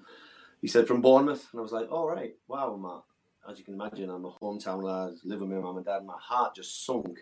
he 0.60 0.68
said 0.68 0.86
from 0.86 1.00
Bournemouth, 1.00 1.48
and 1.52 1.60
I 1.60 1.62
was 1.62 1.72
like, 1.72 1.90
"All 1.90 2.06
right, 2.06 2.34
wow, 2.46 2.76
Matt." 2.76 3.50
As 3.50 3.58
you 3.58 3.64
can 3.64 3.74
imagine, 3.74 4.08
I'm 4.08 4.24
a 4.24 4.30
hometown 4.30 4.82
lad, 4.82 5.14
live 5.24 5.40
with 5.40 5.50
my 5.50 5.56
mum 5.56 5.76
and 5.76 5.84
dad. 5.84 6.04
My 6.04 6.16
heart 6.18 6.54
just 6.54 6.86
sunk 6.86 7.18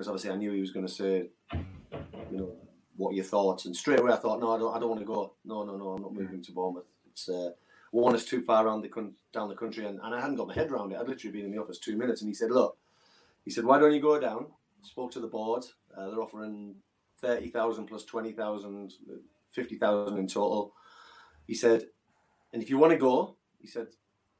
because 0.00 0.08
obviously 0.08 0.30
I 0.30 0.36
knew 0.36 0.52
he 0.52 0.60
was 0.60 0.70
going 0.70 0.86
to 0.86 0.92
say, 0.92 1.28
you 1.52 2.38
know, 2.38 2.52
what 2.96 3.14
your 3.14 3.24
thoughts? 3.24 3.66
And 3.66 3.76
straight 3.76 4.00
away 4.00 4.12
I 4.12 4.16
thought, 4.16 4.40
no, 4.40 4.54
I 4.54 4.58
don't, 4.58 4.74
I 4.74 4.78
don't 4.78 4.88
want 4.88 5.00
to 5.00 5.06
go. 5.06 5.34
No, 5.44 5.64
no, 5.64 5.76
no, 5.76 5.90
I'm 5.90 6.02
not 6.02 6.14
moving 6.14 6.42
to 6.42 6.52
Bournemouth. 6.52 6.86
It's 7.10 7.28
uh, 7.28 7.50
one 7.90 8.14
is 8.14 8.24
too 8.24 8.42
far 8.42 8.66
around 8.66 8.82
the 8.82 8.88
con- 8.88 9.14
down 9.32 9.48
the 9.48 9.54
country, 9.54 9.84
and, 9.86 9.98
and 10.02 10.14
I 10.14 10.20
hadn't 10.20 10.36
got 10.36 10.48
my 10.48 10.54
head 10.54 10.70
around 10.70 10.92
it. 10.92 10.98
I'd 10.98 11.08
literally 11.08 11.36
been 11.36 11.46
in 11.46 11.52
the 11.52 11.60
office 11.60 11.78
two 11.78 11.96
minutes, 11.96 12.20
and 12.22 12.28
he 12.28 12.34
said, 12.34 12.50
look, 12.50 12.76
he 13.44 13.50
said, 13.50 13.64
why 13.64 13.78
don't 13.78 13.92
you 13.92 14.00
go 14.00 14.18
down? 14.20 14.46
Spoke 14.82 15.12
to 15.12 15.20
the 15.20 15.26
board. 15.26 15.64
Uh, 15.96 16.10
they're 16.10 16.22
offering 16.22 16.74
thirty 17.20 17.50
thousand 17.50 17.86
plus 17.86 18.04
twenty 18.04 18.32
thousand, 18.32 18.94
fifty 19.50 19.76
thousand 19.76 20.18
in 20.18 20.26
total. 20.26 20.72
He 21.46 21.54
said, 21.54 21.84
and 22.52 22.62
if 22.62 22.70
you 22.70 22.78
want 22.78 22.92
to 22.92 22.98
go, 22.98 23.36
he 23.58 23.66
said, 23.66 23.88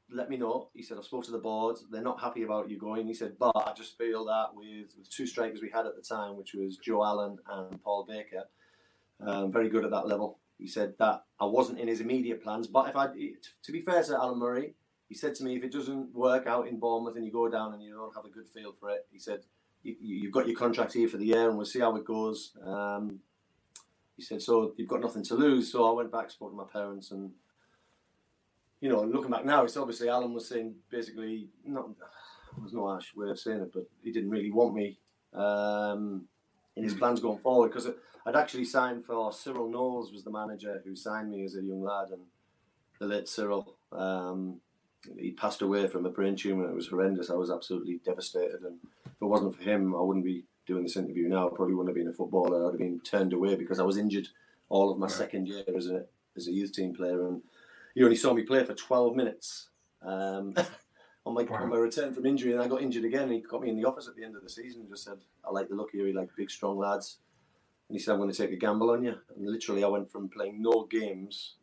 let 0.09 0.29
me 0.29 0.35
know. 0.35 0.69
He 0.73 0.83
said, 0.83 0.97
I've 0.97 1.05
spoke 1.05 1.23
to 1.25 1.31
the 1.31 1.37
board. 1.37 1.77
They're 1.89 2.01
not 2.01 2.19
happy 2.19 2.43
about 2.43 2.69
you 2.69 2.77
going. 2.77 3.07
He 3.07 3.13
said, 3.13 3.37
but 3.39 3.53
I 3.55 3.73
just 3.73 3.97
feel 3.97 4.25
that 4.25 4.47
with, 4.53 4.93
with 4.97 5.09
two 5.09 5.25
strikers 5.25 5.61
we 5.61 5.69
had 5.69 5.85
at 5.85 5.95
the 5.95 6.01
time, 6.01 6.35
which 6.35 6.53
was 6.53 6.77
Joe 6.77 7.03
Allon 7.03 7.37
and 7.49 7.81
Paul 7.81 8.05
Baker, 8.09 8.43
um, 9.25 9.51
very 9.51 9.69
good 9.69 9.85
at 9.85 9.91
that 9.91 10.07
level. 10.07 10.39
He 10.61 10.67
said 10.67 10.93
that 10.99 11.25
I 11.39 11.45
wasn't 11.45 11.79
in 11.79 11.87
his 11.87 12.01
immediate 12.01 12.43
plans, 12.43 12.67
but 12.67 12.87
if 12.87 12.95
I, 12.95 13.07
to 13.07 13.71
be 13.71 13.81
fair 13.81 14.03
to 14.03 14.13
Alan 14.13 14.37
Murray, 14.37 14.75
he 15.09 15.15
said 15.15 15.33
to 15.35 15.43
me, 15.43 15.55
if 15.55 15.63
it 15.63 15.71
doesn't 15.71 16.13
work 16.13 16.45
out 16.45 16.67
in 16.67 16.79
Bournemouth 16.79 17.15
and 17.15 17.25
you 17.25 17.31
go 17.31 17.49
down 17.49 17.73
and 17.73 17.81
you 17.81 17.95
don't 17.95 18.15
have 18.15 18.25
a 18.25 18.29
good 18.29 18.47
feel 18.47 18.75
for 18.79 18.91
it, 18.91 19.07
he 19.11 19.17
said, 19.17 19.39
you, 19.81 19.95
you've 19.99 20.31
got 20.31 20.47
your 20.47 20.55
contract 20.55 20.93
here 20.93 21.07
for 21.07 21.17
the 21.17 21.25
year 21.25 21.49
and 21.49 21.57
we'll 21.57 21.65
see 21.65 21.79
how 21.79 21.95
it 21.95 22.05
goes. 22.05 22.51
Um, 22.63 23.21
he 24.15 24.21
said, 24.21 24.39
so 24.39 24.73
you've 24.77 24.87
got 24.87 25.01
nothing 25.01 25.23
to 25.23 25.35
lose. 25.35 25.71
So 25.71 25.89
I 25.89 25.93
went 25.93 26.11
back, 26.11 26.29
spoke 26.29 26.51
to 26.51 26.55
my 26.55 26.65
parents, 26.71 27.09
and 27.09 27.31
you 28.79 28.89
know, 28.89 29.01
looking 29.01 29.31
back 29.31 29.43
now, 29.43 29.63
it's 29.63 29.77
obviously 29.77 30.09
Alan 30.09 30.33
was 30.33 30.47
saying 30.47 30.75
basically 30.91 31.49
not. 31.65 31.89
There's 32.59 32.73
no 32.73 32.85
harsh 32.85 33.15
way 33.15 33.29
of 33.29 33.39
saying 33.39 33.61
it, 33.61 33.71
but 33.73 33.89
he 34.03 34.11
didn't 34.11 34.29
really 34.29 34.51
want 34.51 34.75
me 34.75 34.99
um, 35.33 36.27
in 36.75 36.83
his 36.83 36.93
plans 36.93 37.19
going 37.19 37.39
forward 37.39 37.69
because 37.69 37.89
I'd 38.25 38.35
actually 38.35 38.65
signed 38.65 39.05
for 39.05 39.31
Cyril 39.31 39.69
Knowles 39.69 40.11
was 40.11 40.23
the 40.23 40.31
manager 40.31 40.81
who 40.85 40.95
signed 40.95 41.31
me 41.31 41.43
as 41.43 41.55
a 41.55 41.61
young 41.61 41.83
lad, 41.83 42.09
and 42.11 42.21
the 42.99 43.07
late 43.07 43.27
Cyril. 43.27 43.75
Um, 43.91 44.61
he 45.17 45.31
passed 45.31 45.63
away 45.63 45.87
from 45.87 46.05
a 46.05 46.09
brain 46.09 46.35
tumor. 46.35 46.69
It 46.69 46.75
was 46.75 46.87
horrendous. 46.87 47.31
I 47.31 47.35
was 47.35 47.49
absolutely 47.49 47.99
devastated, 48.05 48.61
and 48.61 48.77
if 49.05 49.21
it 49.21 49.25
wasn't 49.25 49.55
for 49.55 49.63
him, 49.63 49.95
I 49.95 50.01
wouldn't 50.01 50.25
be 50.25 50.45
doing 50.67 50.83
this 50.83 50.95
interview 50.95 51.27
now. 51.27 51.47
I 51.47 51.55
probably 51.55 51.73
wouldn't 51.73 51.95
have 51.95 52.03
been 52.03 52.13
a 52.13 52.15
footballer. 52.15 52.67
I'd 52.67 52.73
have 52.73 52.79
been 52.79 52.99
turned 52.99 53.33
away 53.33 53.55
because 53.55 53.79
I 53.79 53.83
was 53.83 53.97
injured 53.97 54.27
all 54.69 54.91
of 54.91 54.99
my 54.99 55.07
second 55.07 55.47
year 55.47 55.63
as 55.75 55.87
a 55.87 56.05
as 56.37 56.47
a 56.47 56.51
youth 56.51 56.73
team 56.73 56.93
player, 56.93 57.27
and 57.27 57.41
he 57.95 58.03
only 58.03 58.15
saw 58.15 58.33
me 58.33 58.43
play 58.43 58.63
for 58.63 58.73
12 58.73 59.15
minutes 59.15 59.69
um, 60.01 60.53
on 61.25 61.33
my 61.33 61.43
on 61.43 61.69
my 61.69 61.77
return 61.77 62.13
from 62.13 62.25
injury, 62.25 62.53
and 62.53 62.61
I 62.61 62.67
got 62.67 62.81
injured 62.81 63.05
again. 63.05 63.23
And 63.23 63.33
he 63.33 63.39
got 63.39 63.61
me 63.61 63.69
in 63.69 63.77
the 63.77 63.85
office 63.85 64.07
at 64.07 64.15
the 64.15 64.23
end 64.23 64.35
of 64.35 64.43
the 64.43 64.49
season 64.49 64.81
and 64.81 64.89
just 64.89 65.03
said, 65.03 65.19
"I 65.45 65.51
like 65.51 65.69
the 65.69 65.75
look 65.75 65.89
of 65.89 65.99
You 65.99 66.05
You 66.05 66.13
like 66.13 66.29
big, 66.35 66.49
strong 66.49 66.77
lads." 66.77 67.19
And 67.87 67.97
he 67.97 68.03
said, 68.03 68.13
"I'm 68.13 68.19
going 68.19 68.31
to 68.31 68.37
take 68.37 68.51
a 68.51 68.57
gamble 68.57 68.89
on 68.91 69.03
you." 69.03 69.15
And 69.35 69.47
literally, 69.47 69.83
I 69.83 69.87
went 69.87 70.09
from 70.09 70.29
playing 70.29 70.61
no 70.61 70.87
games 70.89 71.55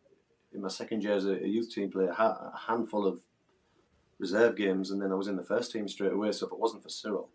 in 0.53 0.63
my 0.63 0.69
second 0.69 1.03
year 1.03 1.15
as 1.15 1.27
a, 1.27 1.47
youth 1.47 1.71
team 1.71 1.91
player, 1.91 2.13
ha- 2.13 2.53
a 2.55 2.59
handful 2.59 3.07
of 3.07 3.21
reserve 4.19 4.57
games, 4.57 4.91
and 4.91 5.01
then 5.01 5.13
I 5.13 5.15
was 5.15 5.29
in 5.29 5.37
the 5.37 5.45
first 5.45 5.73
team 5.73 5.89
straight 5.89 6.13
away. 6.13 6.33
So 6.33 6.47
if 6.47 6.53
it 6.53 6.59
wasn't 6.59 6.83
for 6.83 6.89
Cyril, 6.89 7.29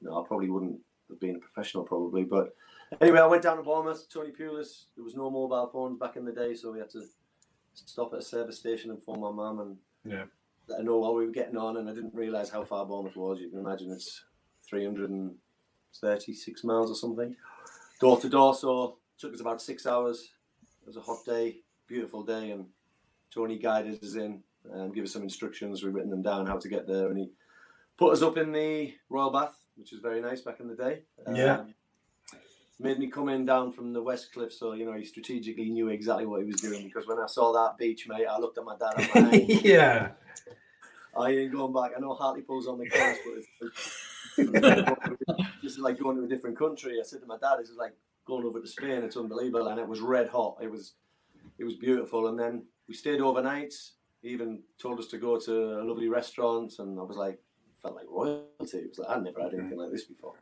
no, 0.00 0.20
I 0.22 0.26
probably 0.26 0.50
wouldn't 0.50 0.78
have 1.08 1.20
been 1.20 1.36
a 1.36 1.38
professional, 1.38 1.84
probably. 1.84 2.24
But 2.24 2.54
anyway, 3.00 3.20
I 3.20 3.26
went 3.26 3.42
down 3.42 3.58
to 3.58 3.62
Bournemouth. 3.62 4.08
Tony 4.08 4.30
Pulis. 4.30 4.84
There 4.96 5.04
was 5.04 5.14
no 5.14 5.30
mobile 5.30 5.70
phones 5.72 5.98
back 5.98 6.16
in 6.16 6.24
the 6.24 6.32
day, 6.32 6.54
so 6.54 6.72
we 6.72 6.78
had 6.78 6.90
to 6.90 7.02
stop 7.74 8.12
at 8.12 8.18
a 8.20 8.22
service 8.22 8.58
station 8.58 8.90
and 8.90 9.02
phone 9.02 9.20
my 9.20 9.30
mum 9.30 9.60
and 9.60 9.76
Yeah. 10.04 10.24
Let 10.68 10.78
her 10.78 10.84
know 10.84 11.02
how 11.02 11.12
we 11.12 11.26
were 11.26 11.32
getting 11.32 11.56
on. 11.56 11.76
And 11.76 11.88
I 11.88 11.94
didn't 11.94 12.14
realise 12.14 12.50
how 12.50 12.64
far 12.64 12.86
Bournemouth 12.86 13.16
was. 13.16 13.40
You 13.40 13.48
can 13.50 13.60
imagine 13.60 13.90
it's 13.90 14.24
336 14.68 16.64
miles 16.64 16.90
or 16.90 16.94
something, 16.94 17.36
door 18.00 18.18
to 18.20 18.28
door. 18.28 18.54
So 18.54 18.84
it 18.84 18.94
took 19.18 19.34
us 19.34 19.40
about 19.40 19.62
six 19.62 19.86
hours. 19.86 20.30
It 20.82 20.86
was 20.86 20.96
a 20.96 21.00
hot 21.00 21.24
day, 21.24 21.58
beautiful 21.86 22.22
day, 22.22 22.50
and 22.50 22.66
Tony 23.32 23.58
guided 23.58 24.02
us 24.02 24.14
in 24.16 24.42
and 24.72 24.94
gave 24.94 25.04
us 25.04 25.12
some 25.12 25.22
instructions. 25.22 25.82
We've 25.82 25.94
written 25.94 26.10
them 26.10 26.22
down 26.22 26.46
how 26.46 26.58
to 26.58 26.68
get 26.68 26.86
there, 26.86 27.08
and 27.08 27.18
he 27.18 27.30
put 27.96 28.12
us 28.12 28.22
up 28.22 28.36
in 28.36 28.52
the 28.52 28.94
Royal 29.08 29.30
Bath, 29.30 29.54
which 29.76 29.92
was 29.92 30.00
very 30.00 30.20
nice 30.20 30.40
back 30.40 30.60
in 30.60 30.68
the 30.68 30.74
day. 30.74 31.02
Yeah. 31.32 31.60
Um, 31.60 31.74
Made 32.78 32.98
me 32.98 33.06
come 33.06 33.28
in 33.28 33.44
down 33.44 33.70
from 33.70 33.92
the 33.92 34.02
West 34.02 34.32
Cliff, 34.32 34.52
so 34.52 34.72
you 34.72 34.84
know 34.84 34.94
he 34.94 35.04
strategically 35.04 35.70
knew 35.70 35.88
exactly 35.88 36.26
what 36.26 36.40
he 36.40 36.46
was 36.46 36.60
doing. 36.60 36.84
Because 36.84 37.06
when 37.06 37.18
I 37.18 37.26
saw 37.26 37.52
that 37.52 37.78
beach, 37.78 38.08
mate, 38.08 38.26
I 38.28 38.38
looked 38.38 38.58
at 38.58 38.64
my 38.64 38.76
dad. 38.76 39.08
I'm 39.14 39.30
like, 39.30 39.44
yeah. 39.64 40.10
I 41.16 41.30
ain't 41.30 41.52
going 41.52 41.72
back. 41.72 41.92
I 41.96 42.00
know 42.00 42.14
Hartley 42.14 42.42
Hartlepool's 42.42 42.66
on 42.66 42.78
the 42.78 42.88
coast, 42.88 43.20
but 43.24 43.68
it's, 45.62 45.78
like 45.78 45.98
going 45.98 46.16
to 46.16 46.24
a 46.24 46.28
different 46.28 46.58
country. 46.58 46.98
I 46.98 47.02
said 47.04 47.20
to 47.20 47.26
my 47.26 47.36
dad, 47.36 47.56
"This 47.60 47.68
is 47.68 47.76
like 47.76 47.94
going 48.26 48.44
over 48.44 48.60
to 48.60 48.66
Spain. 48.66 49.02
It's 49.02 49.16
unbelievable." 49.16 49.68
And 49.68 49.78
it 49.78 49.86
was 49.86 50.00
red 50.00 50.28
hot. 50.28 50.56
It 50.60 50.70
was, 50.70 50.94
it 51.58 51.64
was 51.64 51.74
beautiful. 51.74 52.28
And 52.28 52.38
then 52.38 52.64
we 52.88 52.94
stayed 52.94 53.20
overnight. 53.20 53.74
He 54.22 54.30
even 54.30 54.62
told 54.80 54.98
us 54.98 55.06
to 55.08 55.18
go 55.18 55.38
to 55.38 55.80
a 55.80 55.84
lovely 55.84 56.08
restaurant, 56.08 56.74
and 56.78 56.98
I 56.98 57.02
was 57.02 57.16
like, 57.16 57.40
felt 57.82 57.96
like 57.96 58.06
royalty. 58.08 58.78
It 58.78 58.88
was 58.90 58.98
like 58.98 59.10
I'd 59.10 59.22
never 59.22 59.42
had 59.42 59.54
anything 59.54 59.78
like 59.78 59.90
this 59.90 60.04
before. 60.04 60.34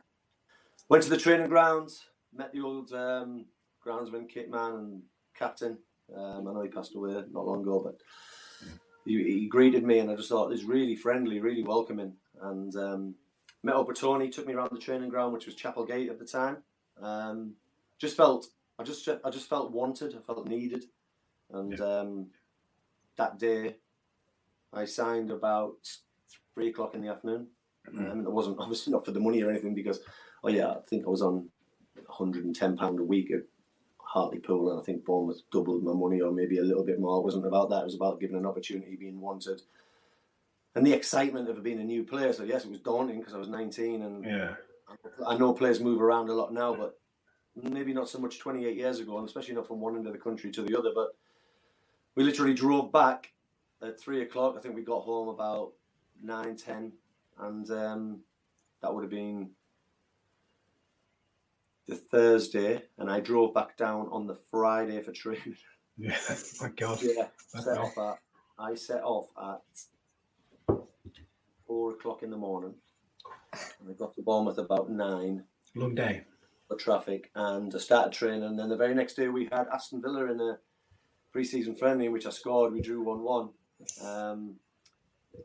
Went 0.87 1.03
to 1.03 1.09
the 1.09 1.17
training 1.17 1.47
grounds, 1.47 2.05
met 2.33 2.51
the 2.53 2.61
old 2.61 2.91
um, 2.93 3.45
groundsman, 3.85 4.29
kit 4.29 4.49
man, 4.49 4.73
and 4.73 5.01
captain. 5.37 5.77
Um, 6.15 6.47
I 6.47 6.53
know 6.53 6.61
he 6.61 6.69
passed 6.69 6.95
away 6.95 7.13
not 7.31 7.45
long 7.45 7.61
ago, 7.61 7.81
but 7.83 7.97
he, 9.05 9.23
he 9.23 9.47
greeted 9.47 9.83
me, 9.83 9.99
and 9.99 10.09
I 10.09 10.15
just 10.15 10.29
thought 10.29 10.47
it 10.47 10.51
was 10.51 10.63
really 10.63 10.95
friendly, 10.95 11.39
really 11.39 11.63
welcoming. 11.63 12.13
And 12.41 12.75
um, 12.75 13.15
met 13.63 13.75
up 13.75 13.87
with 13.87 13.99
Tony, 13.99 14.29
took 14.29 14.47
me 14.47 14.53
around 14.53 14.69
the 14.71 14.79
training 14.79 15.09
ground, 15.09 15.33
which 15.33 15.45
was 15.45 15.55
Chapel 15.55 15.85
Gate 15.85 16.09
at 16.09 16.19
the 16.19 16.25
time. 16.25 16.57
Um, 17.01 17.53
just 17.99 18.17
felt, 18.17 18.47
I 18.79 18.83
just, 18.83 19.07
I 19.23 19.29
just 19.29 19.49
felt 19.49 19.71
wanted. 19.71 20.15
I 20.15 20.21
felt 20.25 20.47
needed, 20.47 20.85
and 21.51 21.79
um, 21.81 22.27
that 23.17 23.39
day, 23.39 23.75
I 24.73 24.85
signed 24.85 25.31
about 25.31 25.87
three 26.53 26.69
o'clock 26.69 26.95
in 26.95 27.01
the 27.01 27.09
afternoon. 27.09 27.47
Um, 27.87 28.21
it 28.25 28.31
wasn't 28.31 28.57
obviously 28.59 28.91
not 28.91 29.05
for 29.05 29.11
the 29.11 29.19
money 29.19 29.41
or 29.41 29.49
anything 29.49 29.73
because, 29.73 29.99
oh 30.43 30.49
yeah, 30.49 30.71
I 30.71 30.79
think 30.89 31.05
I 31.05 31.09
was 31.09 31.21
on 31.21 31.49
110 31.95 32.77
pound 32.77 32.99
a 32.99 33.03
week 33.03 33.31
at 33.31 33.41
Hartlepool, 33.97 34.71
and 34.71 34.79
I 34.79 34.83
think 34.83 35.05
Bournemouth 35.05 35.41
doubled 35.51 35.83
my 35.83 35.93
money 35.93 36.21
or 36.21 36.31
maybe 36.31 36.57
a 36.57 36.63
little 36.63 36.83
bit 36.83 36.99
more. 36.99 37.19
It 37.19 37.23
wasn't 37.23 37.45
about 37.45 37.69
that. 37.69 37.81
It 37.81 37.85
was 37.85 37.95
about 37.95 38.19
giving 38.19 38.35
an 38.35 38.45
opportunity, 38.45 38.95
being 38.95 39.19
wanted, 39.19 39.61
and 40.75 40.85
the 40.85 40.93
excitement 40.93 41.49
of 41.49 41.61
being 41.63 41.79
a 41.79 41.83
new 41.83 42.03
player. 42.03 42.33
So 42.33 42.43
yes, 42.43 42.65
it 42.65 42.71
was 42.71 42.79
daunting 42.79 43.19
because 43.19 43.33
I 43.33 43.37
was 43.37 43.47
19, 43.47 44.01
and 44.01 44.25
Yeah. 44.25 44.55
I 45.25 45.37
know 45.37 45.53
players 45.53 45.79
move 45.79 46.01
around 46.01 46.29
a 46.29 46.33
lot 46.33 46.53
now, 46.53 46.75
but 46.75 46.99
maybe 47.55 47.93
not 47.93 48.09
so 48.09 48.19
much 48.19 48.39
28 48.39 48.75
years 48.75 48.99
ago, 48.99 49.17
and 49.17 49.27
especially 49.27 49.55
not 49.55 49.67
from 49.67 49.79
one 49.79 49.95
end 49.95 50.05
of 50.07 50.13
the 50.13 50.19
country 50.19 50.51
to 50.51 50.61
the 50.61 50.77
other. 50.77 50.91
But 50.93 51.15
we 52.15 52.23
literally 52.23 52.53
drove 52.53 52.91
back 52.91 53.31
at 53.81 53.99
three 53.99 54.21
o'clock. 54.21 54.55
I 54.57 54.59
think 54.59 54.75
we 54.75 54.81
got 54.83 55.03
home 55.03 55.29
about 55.29 55.71
nine, 56.21 56.57
ten, 56.57 56.91
and 57.39 57.69
um, 57.71 58.19
that 58.81 58.93
would 58.93 59.03
have 59.03 59.09
been 59.09 59.51
the 61.91 61.97
Thursday, 61.97 62.81
and 62.97 63.11
I 63.11 63.19
drove 63.19 63.53
back 63.53 63.75
down 63.75 64.07
on 64.11 64.25
the 64.25 64.37
Friday 64.49 65.01
for 65.01 65.11
training. 65.11 65.55
Yeah. 65.97 66.17
My 66.59 66.69
God. 66.69 66.99
Yeah, 67.03 67.27
set 67.47 67.75
nice. 67.75 67.77
off 67.77 67.97
at 67.97 68.17
I 68.57 68.73
set 68.75 69.03
off 69.03 69.27
at 69.37 70.79
four 71.67 71.91
o'clock 71.91 72.23
in 72.23 72.31
the 72.31 72.37
morning. 72.37 72.73
I 73.53 73.93
got 73.99 74.15
to 74.15 74.21
Bournemouth 74.23 74.57
about 74.57 74.89
nine. 74.89 75.43
Long 75.75 75.93
day. 75.93 76.23
For 76.69 76.77
traffic, 76.77 77.29
and 77.35 77.75
I 77.75 77.77
started 77.77 78.13
training. 78.13 78.43
And 78.43 78.57
then 78.57 78.69
the 78.69 78.77
very 78.77 78.95
next 78.95 79.13
day, 79.15 79.27
we 79.27 79.49
had 79.51 79.67
Aston 79.71 80.01
Villa 80.01 80.31
in 80.31 80.39
a 80.39 80.57
pre-season 81.33 81.75
friendly, 81.75 82.07
in 82.07 82.13
which 82.13 82.25
I 82.25 82.31
scored. 82.31 82.73
We 82.73 82.81
drew 82.81 83.03
one-one. 83.03 83.49
Um, 84.03 84.55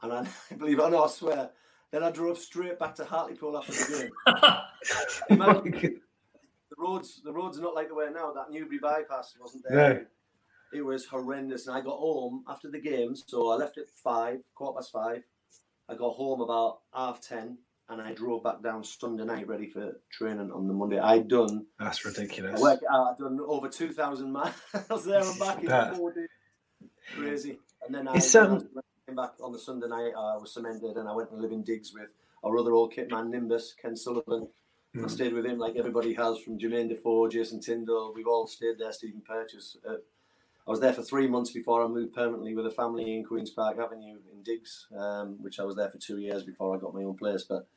and 0.02 0.12
I 0.12 0.26
believe 0.56 0.78
it 0.78 0.82
or 0.82 0.90
not, 0.90 1.10
I 1.10 1.12
swear. 1.12 1.50
Then 1.90 2.02
I 2.02 2.10
drove 2.12 2.38
straight 2.38 2.78
back 2.78 2.94
to 2.94 3.04
Hartlepool 3.04 3.58
after 3.58 3.72
the 3.72 4.10
game. 5.28 6.00
The 6.76 6.82
roads, 6.82 7.20
the 7.24 7.32
roads 7.32 7.58
are 7.58 7.62
not 7.62 7.74
like 7.74 7.88
they 7.88 7.94
were 7.94 8.10
now. 8.10 8.32
That 8.32 8.50
Newbury 8.50 8.78
bypass 8.78 9.34
wasn't 9.40 9.64
there. 9.68 9.94
No. 9.94 10.04
It 10.72 10.84
was 10.84 11.06
horrendous, 11.06 11.66
and 11.66 11.76
I 11.76 11.80
got 11.80 11.98
home 11.98 12.44
after 12.48 12.70
the 12.70 12.80
game. 12.80 13.14
So 13.14 13.50
I 13.50 13.56
left 13.56 13.78
at 13.78 13.88
five, 13.88 14.40
quarter 14.54 14.76
past 14.78 14.92
five. 14.92 15.22
I 15.88 15.94
got 15.94 16.14
home 16.14 16.40
about 16.40 16.80
half 16.92 17.20
ten, 17.20 17.58
and 17.88 18.02
I 18.02 18.12
drove 18.12 18.42
back 18.42 18.62
down 18.62 18.82
Sunday 18.84 19.24
night, 19.24 19.46
ready 19.46 19.68
for 19.68 20.00
training 20.10 20.50
on 20.50 20.66
the 20.66 20.74
Monday. 20.74 20.98
I'd 20.98 21.28
done. 21.28 21.66
That's 21.78 22.04
ridiculous. 22.04 22.60
I 22.60 22.62
worked 22.62 22.84
out. 22.92 23.12
I'd 23.12 23.18
done 23.18 23.38
over 23.46 23.68
two 23.68 23.92
thousand 23.92 24.32
miles 24.32 25.04
there 25.04 25.22
and 25.22 25.38
back 25.38 25.62
in 25.62 25.96
four 25.96 26.12
days. 26.12 26.28
Crazy. 27.14 27.58
And 27.86 27.94
then 27.94 28.08
I, 28.08 28.16
It's, 28.16 28.34
I 28.34 28.40
um, 28.40 28.68
came 29.06 29.16
back 29.16 29.34
on 29.40 29.52
the 29.52 29.58
Sunday 29.58 29.86
night. 29.86 30.12
I 30.16 30.36
was 30.36 30.52
cemented, 30.52 30.96
and 30.96 31.08
I 31.08 31.14
went 31.14 31.30
and 31.30 31.40
lived 31.40 31.54
in 31.54 31.62
digs 31.62 31.92
with 31.94 32.08
our 32.42 32.58
other 32.58 32.72
old 32.72 32.92
kit 32.92 33.10
man, 33.10 33.30
Nimbus, 33.30 33.74
Ken 33.80 33.96
Sullivan. 33.96 34.48
I 34.94 34.98
Hmm. 35.00 35.08
stayed 35.08 35.34
with 35.34 35.44
him 35.44 35.58
like 35.58 35.76
everybody 35.76 36.14
has, 36.14 36.38
from 36.38 36.58
Jermaine 36.58 36.88
Defoe, 36.88 37.28
Jason 37.28 37.60
Tindall. 37.60 38.12
We've 38.14 38.26
all 38.26 38.46
stayed 38.46 38.78
there. 38.78 38.92
Stephen 38.92 39.20
Purchase. 39.20 39.76
Uh, 39.86 39.96
I 40.66 40.70
was 40.70 40.80
there 40.80 40.92
for 40.92 41.02
three 41.02 41.26
months 41.28 41.50
before 41.52 41.84
I 41.84 41.86
moved 41.86 42.14
permanently 42.14 42.54
with 42.54 42.66
a 42.66 42.70
family 42.70 43.14
in 43.14 43.24
Queens 43.24 43.50
Park 43.50 43.78
Avenue 43.78 44.18
in 44.32 44.42
Diggs, 44.42 44.86
um, 44.96 45.36
which 45.42 45.60
I 45.60 45.64
was 45.64 45.76
there 45.76 45.90
for 45.90 45.98
two 45.98 46.18
years 46.18 46.42
before 46.44 46.74
I 46.74 46.78
got 46.80 46.94
my 46.94 47.02
own 47.04 47.16
place. 47.16 47.44
But 47.44 47.68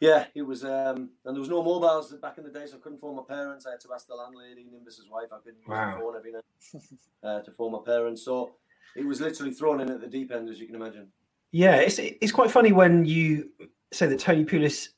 yeah, 0.00 0.26
it 0.34 0.42
was, 0.42 0.62
um, 0.64 1.10
and 1.24 1.34
there 1.34 1.40
was 1.40 1.48
no 1.48 1.62
mobiles 1.64 2.12
back 2.14 2.38
in 2.38 2.44
the 2.44 2.50
day, 2.50 2.66
so 2.66 2.76
I 2.76 2.80
couldn't 2.80 2.98
phone 2.98 3.16
my 3.16 3.22
parents. 3.26 3.66
I 3.66 3.72
had 3.72 3.80
to 3.80 3.92
ask 3.94 4.06
the 4.06 4.14
landlady, 4.14 4.66
Nimbus's 4.70 5.08
wife. 5.10 5.28
I 5.32 5.38
couldn't 5.38 5.60
use 5.60 5.68
Wow. 5.68 5.94
the 5.94 6.00
phone 6.00 6.16
every 6.16 6.32
night 6.32 6.44
uh, 7.24 7.40
to 7.40 7.50
phone 7.52 7.72
my 7.72 7.80
parents. 7.84 8.22
So 8.22 8.54
it 8.94 9.04
was 9.06 9.20
literally 9.20 9.52
thrown 9.52 9.80
in 9.80 9.90
at 9.90 10.00
the 10.00 10.06
deep 10.06 10.30
end, 10.32 10.48
as 10.50 10.60
you 10.60 10.66
can 10.66 10.76
imagine. 10.76 11.10
Yeah, 11.50 11.76
it's 11.76 11.98
it's 11.98 12.32
quite 12.32 12.50
funny 12.50 12.72
when 12.72 13.04
you 13.04 13.50
say 13.92 14.06
that 14.06 14.20
Tony 14.20 14.44
Pulis 14.44 14.90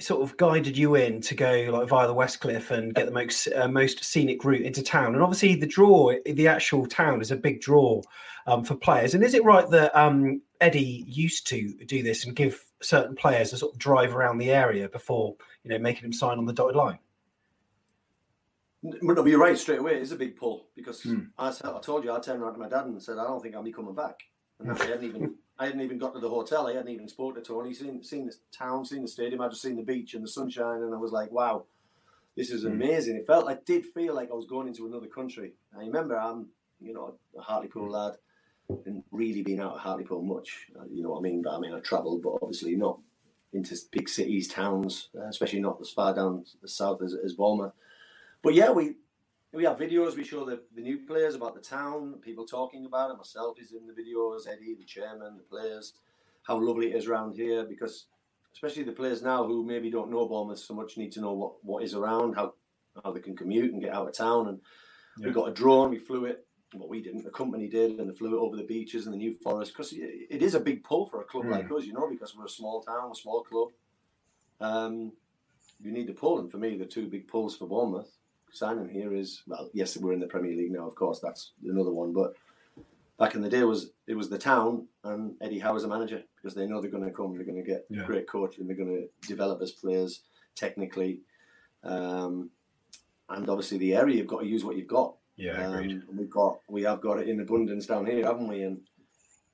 sort 0.00 0.22
of 0.22 0.36
guided 0.36 0.76
you 0.76 0.94
in 0.94 1.20
to 1.22 1.34
go 1.34 1.68
like 1.72 1.88
via 1.88 2.06
the 2.06 2.14
West 2.14 2.40
Cliff 2.40 2.70
and 2.70 2.94
get 2.94 3.06
the 3.06 3.12
most 3.12 3.48
uh, 3.54 3.68
most 3.68 4.04
scenic 4.04 4.44
route 4.44 4.62
into 4.62 4.82
town. 4.82 5.14
And 5.14 5.22
obviously, 5.22 5.54
the 5.54 5.66
draw, 5.66 6.12
the 6.24 6.48
actual 6.48 6.86
town, 6.86 7.20
is 7.20 7.30
a 7.30 7.36
big 7.36 7.60
draw 7.60 8.02
um, 8.46 8.64
for 8.64 8.74
players. 8.74 9.14
And 9.14 9.24
is 9.24 9.34
it 9.34 9.44
right 9.44 9.68
that 9.70 9.96
um, 9.96 10.40
Eddie 10.60 11.04
used 11.06 11.46
to 11.48 11.68
do 11.86 12.02
this 12.02 12.24
and 12.24 12.36
give 12.36 12.64
certain 12.80 13.16
players 13.16 13.52
a 13.52 13.58
sort 13.58 13.72
of 13.72 13.78
drive 13.78 14.14
around 14.14 14.38
the 14.38 14.50
area 14.50 14.88
before 14.88 15.34
you 15.64 15.70
know 15.70 15.78
making 15.78 16.02
them 16.02 16.12
sign 16.12 16.38
on 16.38 16.46
the 16.46 16.52
dotted 16.52 16.76
line? 16.76 16.98
No, 18.82 19.26
you're 19.26 19.40
right 19.40 19.58
straight 19.58 19.80
away. 19.80 19.96
It's 19.96 20.12
a 20.12 20.16
big 20.16 20.36
pull 20.36 20.68
because 20.76 21.02
Hmm. 21.02 21.20
I, 21.38 21.48
I 21.48 21.80
told 21.80 22.04
you 22.04 22.12
I 22.12 22.20
turned 22.20 22.42
around 22.42 22.54
to 22.54 22.60
my 22.60 22.68
dad 22.68 22.86
and 22.86 23.02
said 23.02 23.18
I 23.18 23.24
don't 23.24 23.42
think 23.42 23.54
I'll 23.54 23.62
be 23.62 23.72
coming 23.72 23.94
back. 23.94 24.20
And 24.60 24.70
I 24.70 24.84
hadn't 24.84 25.04
even 25.04 25.34
I 25.58 25.66
hadn't 25.66 25.80
even 25.82 25.98
got 25.98 26.14
to 26.14 26.20
the 26.20 26.28
hotel. 26.28 26.66
I 26.66 26.74
hadn't 26.74 26.90
even 26.90 27.08
spoke 27.08 27.34
to 27.36 27.40
Tony. 27.42 27.72
Seen 27.74 28.02
seen 28.02 28.26
the 28.26 28.34
town, 28.56 28.84
seen 28.84 29.02
the 29.02 29.08
stadium. 29.08 29.40
I'd 29.40 29.50
just 29.50 29.62
seen 29.62 29.76
the 29.76 29.82
beach 29.82 30.14
and 30.14 30.24
the 30.24 30.28
sunshine, 30.28 30.82
and 30.82 30.94
I 30.94 30.98
was 30.98 31.12
like, 31.12 31.30
wow, 31.32 31.64
this 32.36 32.50
is 32.50 32.64
amazing. 32.64 33.16
It 33.16 33.26
felt 33.26 33.48
I 33.48 33.58
did 33.66 33.86
feel 33.86 34.14
like 34.14 34.30
I 34.30 34.34
was 34.34 34.46
going 34.46 34.68
into 34.68 34.86
another 34.86 35.06
country. 35.06 35.52
I 35.76 35.80
remember 35.80 36.18
I'm 36.18 36.48
you 36.80 36.94
know 36.94 37.18
a 37.38 37.42
Hartlepool 37.42 37.90
lad, 37.90 38.16
and 38.86 39.02
really 39.12 39.42
been 39.42 39.60
out 39.60 39.74
of 39.74 39.80
Hartlepool 39.80 40.22
much. 40.22 40.66
uh, 40.78 40.84
You 40.90 41.02
know 41.02 41.10
what 41.10 41.20
I 41.20 41.22
mean? 41.22 41.42
But 41.42 41.56
I 41.56 41.60
mean 41.60 41.74
I 41.74 41.80
travelled, 41.80 42.22
but 42.22 42.38
obviously 42.42 42.76
not 42.76 43.00
into 43.52 43.76
big 43.92 44.08
cities, 44.08 44.48
towns, 44.48 45.08
uh, 45.18 45.26
especially 45.28 45.60
not 45.60 45.78
as 45.80 45.90
far 45.90 46.14
down 46.14 46.44
the 46.62 46.68
south 46.68 47.02
as, 47.02 47.14
as 47.24 47.34
Bournemouth. 47.34 47.72
But 48.42 48.54
yeah, 48.54 48.70
we 48.70 48.96
we 49.52 49.64
have 49.64 49.78
videos. 49.78 50.16
We 50.16 50.24
show 50.24 50.44
the, 50.44 50.62
the 50.74 50.82
new 50.82 50.98
players 50.98 51.34
about 51.34 51.54
the 51.54 51.60
town, 51.60 52.14
people 52.22 52.44
talking 52.46 52.86
about 52.86 53.10
it. 53.10 53.16
Myself 53.16 53.58
is 53.60 53.72
in 53.72 53.86
the 53.86 53.92
videos, 53.92 54.46
Eddie, 54.48 54.74
the 54.78 54.84
chairman, 54.84 55.36
the 55.36 55.42
players, 55.42 55.94
how 56.42 56.58
lovely 56.60 56.90
it 56.90 56.96
is 56.96 57.06
around 57.06 57.36
here. 57.36 57.64
Because 57.64 58.06
especially 58.52 58.82
the 58.82 58.92
players 58.92 59.22
now 59.22 59.44
who 59.44 59.64
maybe 59.64 59.90
don't 59.90 60.10
know 60.10 60.26
Bournemouth 60.26 60.58
so 60.58 60.74
much 60.74 60.96
need 60.96 61.12
to 61.12 61.20
know 61.20 61.32
what, 61.32 61.64
what 61.64 61.82
is 61.82 61.94
around, 61.94 62.34
how 62.34 62.54
how 63.04 63.12
they 63.12 63.20
can 63.20 63.36
commute 63.36 63.72
and 63.72 63.82
get 63.82 63.92
out 63.92 64.08
of 64.08 64.16
town. 64.16 64.48
And 64.48 64.60
we 65.22 65.30
got 65.30 65.48
a 65.50 65.54
drone, 65.54 65.90
we 65.90 65.98
flew 65.98 66.24
it. 66.24 66.46
Well, 66.74 66.88
we 66.88 67.02
didn't. 67.02 67.24
The 67.24 67.30
company 67.30 67.68
did, 67.68 67.98
and 67.98 68.10
they 68.10 68.14
flew 68.14 68.36
it 68.36 68.40
over 68.40 68.56
the 68.56 68.64
beaches 68.64 69.06
and 69.06 69.14
the 69.14 69.18
New 69.18 69.34
Forest 69.34 69.72
because 69.72 69.92
it 69.92 70.42
is 70.42 70.54
a 70.54 70.60
big 70.60 70.82
pull 70.82 71.06
for 71.06 71.20
a 71.20 71.24
club 71.24 71.46
like 71.46 71.70
us, 71.70 71.84
you 71.84 71.92
know, 71.92 72.08
because 72.10 72.34
we're 72.34 72.46
a 72.46 72.50
small 72.50 72.82
town, 72.82 73.10
a 73.12 73.14
small 73.14 73.42
club. 73.42 73.68
Um, 74.60 75.12
you 75.80 75.92
need 75.92 76.08
the 76.08 76.12
pull, 76.12 76.40
and 76.40 76.50
for 76.50 76.58
me, 76.58 76.76
the 76.76 76.86
two 76.86 77.06
big 77.06 77.28
pulls 77.28 77.56
for 77.56 77.66
Bournemouth 77.66 78.15
signing 78.52 78.88
here 78.88 79.14
is 79.14 79.42
well, 79.46 79.70
yes, 79.72 79.96
we're 79.96 80.12
in 80.12 80.20
the 80.20 80.26
Premier 80.26 80.56
League 80.56 80.72
now, 80.72 80.86
of 80.86 80.94
course, 80.94 81.20
that's 81.20 81.52
another 81.64 81.92
one. 81.92 82.12
But 82.12 82.34
back 83.18 83.34
in 83.34 83.42
the 83.42 83.48
day, 83.48 83.62
was 83.64 83.90
it 84.06 84.14
was 84.14 84.28
the 84.28 84.38
town 84.38 84.86
and 85.04 85.34
Eddie 85.40 85.58
Howe 85.58 85.76
as 85.76 85.84
a 85.84 85.88
manager 85.88 86.22
because 86.36 86.54
they 86.54 86.66
know 86.66 86.80
they're 86.80 86.90
going 86.90 87.04
to 87.04 87.10
come, 87.10 87.34
they're 87.34 87.44
going 87.44 87.62
to 87.62 87.68
get 87.70 87.86
Yeah. 87.90 88.04
great 88.04 88.26
coach, 88.28 88.58
and 88.58 88.68
they're 88.68 88.76
going 88.76 89.08
to 89.08 89.28
develop 89.28 89.60
as 89.62 89.72
players 89.72 90.22
technically. 90.54 91.20
Um, 91.82 92.50
and 93.28 93.48
obviously, 93.48 93.78
the 93.78 93.94
area 93.94 94.16
you've 94.16 94.26
got 94.26 94.40
to 94.40 94.46
use 94.46 94.64
what 94.64 94.76
you've 94.76 94.86
got. 94.86 95.16
Yeah. 95.36 95.66
Um, 95.68 96.02
we've 96.14 96.30
got 96.30 96.60
we 96.68 96.82
have 96.84 97.00
got 97.00 97.18
it 97.18 97.28
in 97.28 97.40
abundance 97.40 97.86
down 97.86 98.06
here, 98.06 98.24
haven't 98.24 98.48
we? 98.48 98.62
And 98.62 98.80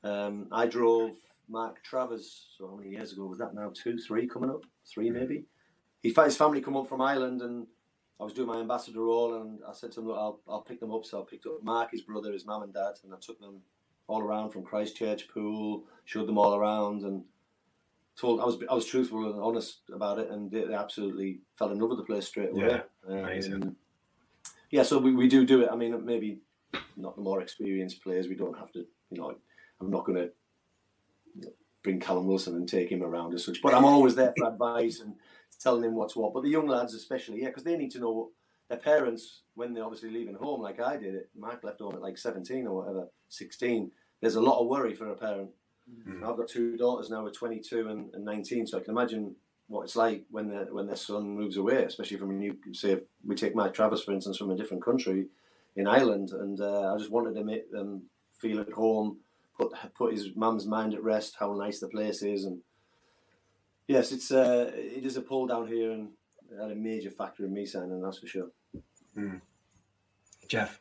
um, 0.04 0.46
I 0.52 0.66
drove 0.66 1.12
Mark 1.48 1.82
Travers. 1.82 2.46
So 2.56 2.68
how 2.68 2.76
many 2.76 2.90
years 2.90 3.12
ago 3.12 3.26
was 3.26 3.38
that? 3.38 3.54
Now 3.54 3.72
two, 3.74 3.98
three 3.98 4.28
coming 4.28 4.50
up, 4.50 4.64
three 4.86 5.10
maybe. 5.10 5.44
He 6.02 6.12
his 6.12 6.36
family 6.36 6.60
come 6.60 6.76
up 6.76 6.88
from 6.88 7.00
Ireland, 7.00 7.42
and 7.42 7.66
I 8.22 8.24
was 8.24 8.34
doing 8.34 8.46
my 8.46 8.60
ambassador 8.60 9.00
role, 9.00 9.42
and 9.42 9.58
I 9.68 9.72
said 9.72 9.90
to 9.92 10.00
him, 10.00 10.06
"Look, 10.06 10.16
I'll 10.16 10.40
I'll 10.48 10.60
pick 10.60 10.78
them 10.78 10.92
up." 10.92 11.04
So 11.04 11.20
I 11.20 11.24
picked 11.28 11.44
up 11.44 11.60
Mark, 11.64 11.90
his 11.90 12.02
brother, 12.02 12.32
his 12.32 12.46
mum 12.46 12.62
and 12.62 12.72
dad, 12.72 12.94
and 13.02 13.12
I 13.12 13.16
took 13.20 13.40
them 13.40 13.62
all 14.06 14.22
around 14.22 14.50
from 14.50 14.62
Christchurch 14.62 15.26
Pool, 15.26 15.84
showed 16.04 16.28
them 16.28 16.38
all 16.38 16.54
around, 16.54 17.02
and 17.02 17.24
told 18.16 18.40
I 18.40 18.44
was 18.44 18.58
I 18.70 18.74
was 18.74 18.86
truthful 18.86 19.28
and 19.28 19.42
honest 19.42 19.80
about 19.92 20.20
it, 20.20 20.30
and 20.30 20.52
they, 20.52 20.64
they 20.64 20.74
absolutely 20.74 21.40
fell 21.58 21.72
in 21.72 21.80
love 21.80 21.90
with 21.90 21.98
the 21.98 22.04
place 22.04 22.28
straight 22.28 22.50
away. 22.50 22.68
Yeah, 22.68 22.82
amazing. 23.08 23.54
Um, 23.54 23.76
yeah, 24.70 24.84
so 24.84 24.98
we, 24.98 25.12
we 25.12 25.26
do 25.26 25.44
do 25.44 25.62
it. 25.62 25.70
I 25.72 25.74
mean, 25.74 26.06
maybe 26.06 26.42
not 26.96 27.16
the 27.16 27.22
more 27.22 27.42
experienced 27.42 28.04
players. 28.04 28.28
We 28.28 28.36
don't 28.36 28.56
have 28.56 28.70
to, 28.72 28.86
you 29.10 29.18
know. 29.18 29.34
I'm 29.80 29.90
not 29.90 30.04
going 30.04 30.18
to 30.18 31.50
bring 31.82 31.98
Callum 31.98 32.28
Wilson 32.28 32.54
and 32.54 32.68
take 32.68 32.88
him 32.88 33.02
around 33.02 33.34
as 33.34 33.44
such, 33.44 33.60
but 33.60 33.74
I'm 33.74 33.84
always 33.84 34.14
there 34.14 34.32
for 34.38 34.46
advice 34.52 35.00
and 35.00 35.16
telling 35.56 35.84
him 35.84 35.94
what's 35.94 36.16
what. 36.16 36.34
But 36.34 36.42
the 36.42 36.50
young 36.50 36.66
lads, 36.66 36.94
especially, 36.94 37.40
yeah, 37.42 37.48
because 37.48 37.64
they 37.64 37.76
need 37.76 37.90
to 37.92 38.00
know 38.00 38.10
what 38.10 38.28
their 38.68 38.78
parents 38.78 39.42
when 39.54 39.74
they're 39.74 39.84
obviously 39.84 40.10
leaving 40.10 40.34
home, 40.34 40.62
like 40.62 40.80
I 40.80 40.96
did. 40.96 41.14
It. 41.14 41.30
Mark 41.36 41.62
left 41.62 41.80
home 41.80 41.94
at 41.94 42.02
like 42.02 42.16
17 42.16 42.66
or 42.66 42.76
whatever, 42.76 43.08
16. 43.28 43.90
There's 44.20 44.36
a 44.36 44.40
lot 44.40 44.60
of 44.60 44.68
worry 44.68 44.94
for 44.94 45.08
a 45.08 45.16
parent. 45.16 45.50
I've 46.24 46.36
got 46.36 46.48
two 46.48 46.76
daughters 46.76 47.10
now, 47.10 47.24
with 47.24 47.34
22 47.34 47.88
and, 47.88 48.14
and 48.14 48.24
19, 48.24 48.66
so 48.66 48.78
I 48.78 48.82
can 48.82 48.92
imagine 48.92 49.34
what 49.68 49.82
it's 49.84 49.96
like 49.96 50.24
when 50.30 50.48
their 50.48 50.66
when 50.66 50.86
their 50.86 50.96
son 50.96 51.36
moves 51.36 51.56
away, 51.56 51.84
especially 51.84 52.18
from 52.18 52.30
a 52.30 52.34
new. 52.34 52.56
Say, 52.72 52.92
if 52.92 53.00
we 53.24 53.34
take 53.34 53.54
Mike 53.54 53.74
Travis, 53.74 54.02
for 54.02 54.12
instance, 54.12 54.36
from 54.36 54.50
a 54.50 54.56
different 54.56 54.84
country 54.84 55.26
in 55.76 55.86
Ireland, 55.86 56.30
and 56.30 56.60
uh, 56.60 56.92
I 56.94 56.98
just 56.98 57.10
wanted 57.10 57.34
to 57.34 57.44
make 57.44 57.70
them 57.70 58.02
feel 58.34 58.60
at 58.60 58.72
home, 58.72 59.18
put 59.56 59.72
put 59.94 60.12
his 60.12 60.30
mum's 60.36 60.66
mind 60.66 60.94
at 60.94 61.02
rest, 61.02 61.36
how 61.38 61.52
nice 61.54 61.80
the 61.80 61.88
place 61.88 62.22
is, 62.22 62.44
and 62.44 62.60
yes, 63.88 64.12
it's 64.12 64.30
uh, 64.30 64.70
it 64.74 65.04
is 65.04 65.16
a 65.16 65.22
pull 65.22 65.46
down 65.46 65.66
here, 65.66 65.92
and 65.92 66.10
it 66.50 66.60
had 66.60 66.70
a 66.70 66.74
major 66.74 67.10
factor 67.10 67.44
in 67.44 67.52
me 67.52 67.66
signing, 67.66 68.00
that's 68.00 68.18
for 68.18 68.26
sure. 68.26 68.50
Jeff. 70.48 70.80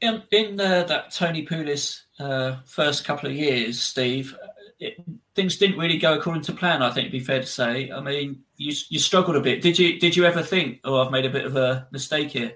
In, 0.00 0.22
in 0.30 0.60
uh, 0.60 0.84
that 0.84 1.10
Tony 1.10 1.46
Pulis 1.46 2.02
uh, 2.18 2.56
first 2.66 3.04
couple 3.04 3.30
of 3.30 3.34
years, 3.34 3.80
Steve, 3.80 4.36
it, 4.78 4.96
things 5.34 5.56
didn't 5.56 5.78
really 5.78 5.98
go 5.98 6.18
according 6.18 6.42
to 6.42 6.52
plan. 6.52 6.82
I 6.82 6.90
think 6.90 7.06
it'd 7.06 7.12
be 7.12 7.20
fair 7.20 7.40
to 7.40 7.46
say. 7.46 7.90
I 7.90 8.00
mean, 8.00 8.42
you 8.56 8.74
you 8.88 8.98
struggled 8.98 9.36
a 9.36 9.40
bit. 9.40 9.62
Did 9.62 9.78
you 9.78 9.98
did 9.98 10.16
you 10.16 10.24
ever 10.24 10.42
think, 10.42 10.80
oh, 10.84 11.00
I've 11.02 11.12
made 11.12 11.24
a 11.24 11.30
bit 11.30 11.46
of 11.46 11.56
a 11.56 11.88
mistake 11.92 12.30
here? 12.30 12.52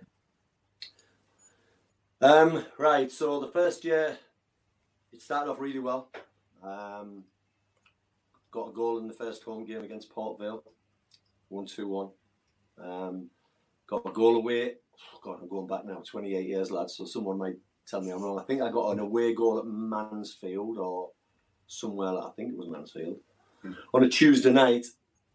Um, 2.20 2.64
right, 2.76 3.10
so 3.10 3.40
the 3.40 3.48
first 3.48 3.84
year, 3.84 4.18
it 5.12 5.22
started 5.22 5.50
off 5.50 5.60
really 5.60 5.78
well. 5.78 6.10
Um, 6.62 7.24
got 8.50 8.68
a 8.68 8.72
goal 8.72 8.98
in 8.98 9.06
the 9.06 9.14
first 9.14 9.42
home 9.42 9.64
game 9.64 9.82
against 9.82 10.10
Port 10.10 10.38
Vale, 10.38 10.62
1 11.48 11.66
2 11.66 11.88
1. 11.88 12.08
Um, 12.82 13.30
got 13.86 14.06
a 14.06 14.12
goal 14.12 14.36
away. 14.36 14.74
Oh, 15.14 15.20
God, 15.22 15.38
I'm 15.42 15.48
going 15.48 15.66
back 15.66 15.84
now, 15.84 16.02
28 16.04 16.46
years, 16.46 16.70
lads, 16.70 16.96
so 16.96 17.04
someone 17.04 17.38
might 17.38 17.56
tell 17.86 18.00
me 18.00 18.10
I'm 18.10 18.22
wrong. 18.22 18.38
I 18.38 18.44
think 18.44 18.62
I 18.62 18.70
got 18.70 18.92
an 18.92 18.98
away 18.98 19.34
goal 19.34 19.58
at 19.58 19.66
Mansfield 19.66 20.78
or 20.78 21.10
somewhere, 21.66 22.10
I 22.10 22.30
think 22.36 22.52
it 22.52 22.58
was 22.58 22.68
Mansfield, 22.68 23.18
on 23.94 24.04
a 24.04 24.08
Tuesday 24.08 24.52
night. 24.52 24.86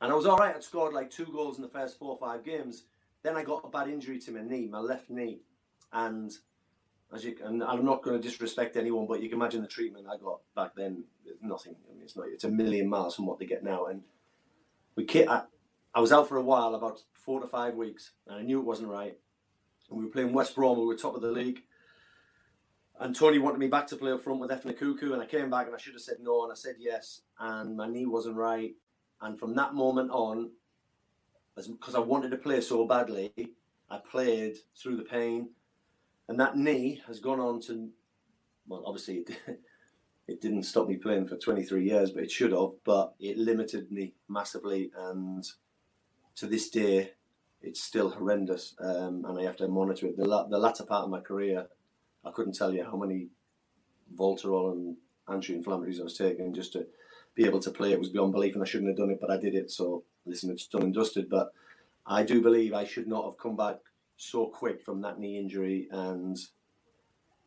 And 0.01 0.11
I 0.11 0.15
was 0.15 0.25
all 0.25 0.37
right. 0.37 0.55
I'd 0.55 0.63
scored 0.63 0.93
like 0.93 1.09
two 1.09 1.25
goals 1.25 1.57
in 1.57 1.63
the 1.63 1.69
first 1.69 1.97
four 1.97 2.11
or 2.11 2.17
five 2.19 2.43
games. 2.43 2.83
Then 3.23 3.35
I 3.35 3.43
got 3.43 3.63
a 3.63 3.69
bad 3.69 3.87
injury 3.87 4.19
to 4.19 4.31
my 4.31 4.41
knee, 4.41 4.67
my 4.67 4.79
left 4.79 5.09
knee. 5.09 5.39
And 5.93 6.31
as 7.13 7.23
you 7.23 7.35
and 7.43 7.63
I'm 7.63 7.85
not 7.85 8.03
going 8.03 8.19
to 8.19 8.27
disrespect 8.27 8.75
anyone, 8.77 9.07
but 9.07 9.21
you 9.21 9.29
can 9.29 9.39
imagine 9.39 9.61
the 9.61 9.67
treatment 9.67 10.07
I 10.11 10.17
got 10.17 10.39
back 10.55 10.75
then. 10.75 11.03
Nothing. 11.41 11.75
I 11.89 11.93
mean, 11.93 12.03
it's 12.03 12.15
not. 12.15 12.27
It's 12.27 12.43
a 12.43 12.49
million 12.49 12.89
miles 12.89 13.15
from 13.15 13.25
what 13.25 13.39
they 13.39 13.45
get 13.45 13.63
now. 13.63 13.85
And 13.85 14.01
we 14.95 15.07
I, 15.27 15.43
I 15.93 15.99
was 15.99 16.11
out 16.11 16.27
for 16.27 16.37
a 16.37 16.43
while, 16.43 16.75
about 16.75 17.01
four 17.13 17.39
to 17.39 17.47
five 17.47 17.75
weeks, 17.75 18.11
and 18.27 18.37
I 18.37 18.41
knew 18.41 18.59
it 18.59 18.65
wasn't 18.65 18.89
right. 18.89 19.17
And 19.89 19.99
we 19.99 20.05
were 20.05 20.11
playing 20.11 20.33
West 20.33 20.55
Brom, 20.55 20.79
we 20.79 20.85
were 20.85 20.95
top 20.95 21.15
of 21.15 21.21
the 21.21 21.31
league. 21.31 21.61
And 22.99 23.15
Tony 23.15 23.39
wanted 23.39 23.59
me 23.59 23.67
back 23.67 23.87
to 23.87 23.97
play 23.97 24.11
up 24.11 24.23
front 24.23 24.39
with 24.39 24.49
Ekoku, 24.49 25.13
and 25.13 25.21
I 25.21 25.25
came 25.25 25.49
back 25.49 25.67
and 25.67 25.75
I 25.75 25.77
should 25.77 25.93
have 25.93 26.01
said 26.01 26.17
no, 26.21 26.43
and 26.43 26.51
I 26.51 26.55
said 26.55 26.75
yes, 26.79 27.21
and 27.39 27.75
my 27.75 27.87
knee 27.87 28.05
wasn't 28.05 28.37
right. 28.37 28.73
And 29.21 29.37
from 29.37 29.55
that 29.55 29.73
moment 29.73 30.11
on, 30.11 30.51
because 31.55 31.95
I 31.95 31.99
wanted 31.99 32.31
to 32.31 32.37
play 32.37 32.61
so 32.61 32.85
badly, 32.85 33.33
I 33.89 33.99
played 33.99 34.57
through 34.81 34.97
the 34.97 35.03
pain, 35.03 35.49
and 36.27 36.39
that 36.39 36.57
knee 36.57 37.01
has 37.07 37.19
gone 37.19 37.39
on 37.39 37.61
to, 37.61 37.89
well, 38.67 38.83
obviously 38.85 39.17
it, 39.17 39.29
it 40.27 40.41
didn't 40.41 40.63
stop 40.63 40.87
me 40.87 40.97
playing 40.97 41.27
for 41.27 41.37
23 41.37 41.83
years, 41.83 42.11
but 42.11 42.23
it 42.23 42.31
should 42.31 42.51
have. 42.51 42.71
But 42.83 43.13
it 43.19 43.37
limited 43.37 43.91
me 43.91 44.13
massively, 44.27 44.91
and 44.97 45.45
to 46.35 46.47
this 46.47 46.69
day, 46.69 47.11
it's 47.61 47.81
still 47.81 48.09
horrendous, 48.09 48.75
um, 48.79 49.25
and 49.27 49.39
I 49.39 49.43
have 49.43 49.57
to 49.57 49.67
monitor 49.67 50.07
it. 50.07 50.17
The, 50.17 50.25
la- 50.25 50.47
the 50.47 50.57
latter 50.57 50.83
part 50.83 51.03
of 51.03 51.09
my 51.09 51.19
career, 51.19 51.67
I 52.23 52.31
couldn't 52.31 52.53
tell 52.53 52.73
you 52.73 52.83
how 52.83 52.97
many 52.97 53.27
Voltarol 54.15 54.71
and 54.71 54.97
anti-inflammatories 55.27 55.99
I 55.99 56.03
was 56.03 56.17
taking 56.17 56.53
just 56.53 56.73
to 56.73 56.85
be 57.33 57.45
able 57.45 57.59
to 57.61 57.71
play. 57.71 57.91
It 57.91 57.99
was 57.99 58.09
beyond 58.09 58.33
belief, 58.33 58.53
and 58.53 58.63
I 58.63 58.67
shouldn't 58.67 58.89
have 58.89 58.97
done 58.97 59.09
it, 59.09 59.19
but 59.19 59.31
I 59.31 59.37
did 59.37 59.55
it. 59.55 59.71
So 59.71 60.03
listen, 60.25 60.51
it's 60.51 60.67
done 60.67 60.83
and 60.83 60.93
dusted. 60.93 61.29
But 61.29 61.53
I 62.05 62.23
do 62.23 62.41
believe 62.41 62.73
I 62.73 62.85
should 62.85 63.07
not 63.07 63.25
have 63.25 63.37
come 63.37 63.55
back 63.55 63.77
so 64.17 64.47
quick 64.47 64.81
from 64.81 65.01
that 65.01 65.19
knee 65.19 65.37
injury. 65.37 65.87
And 65.91 66.37
it 66.37 66.47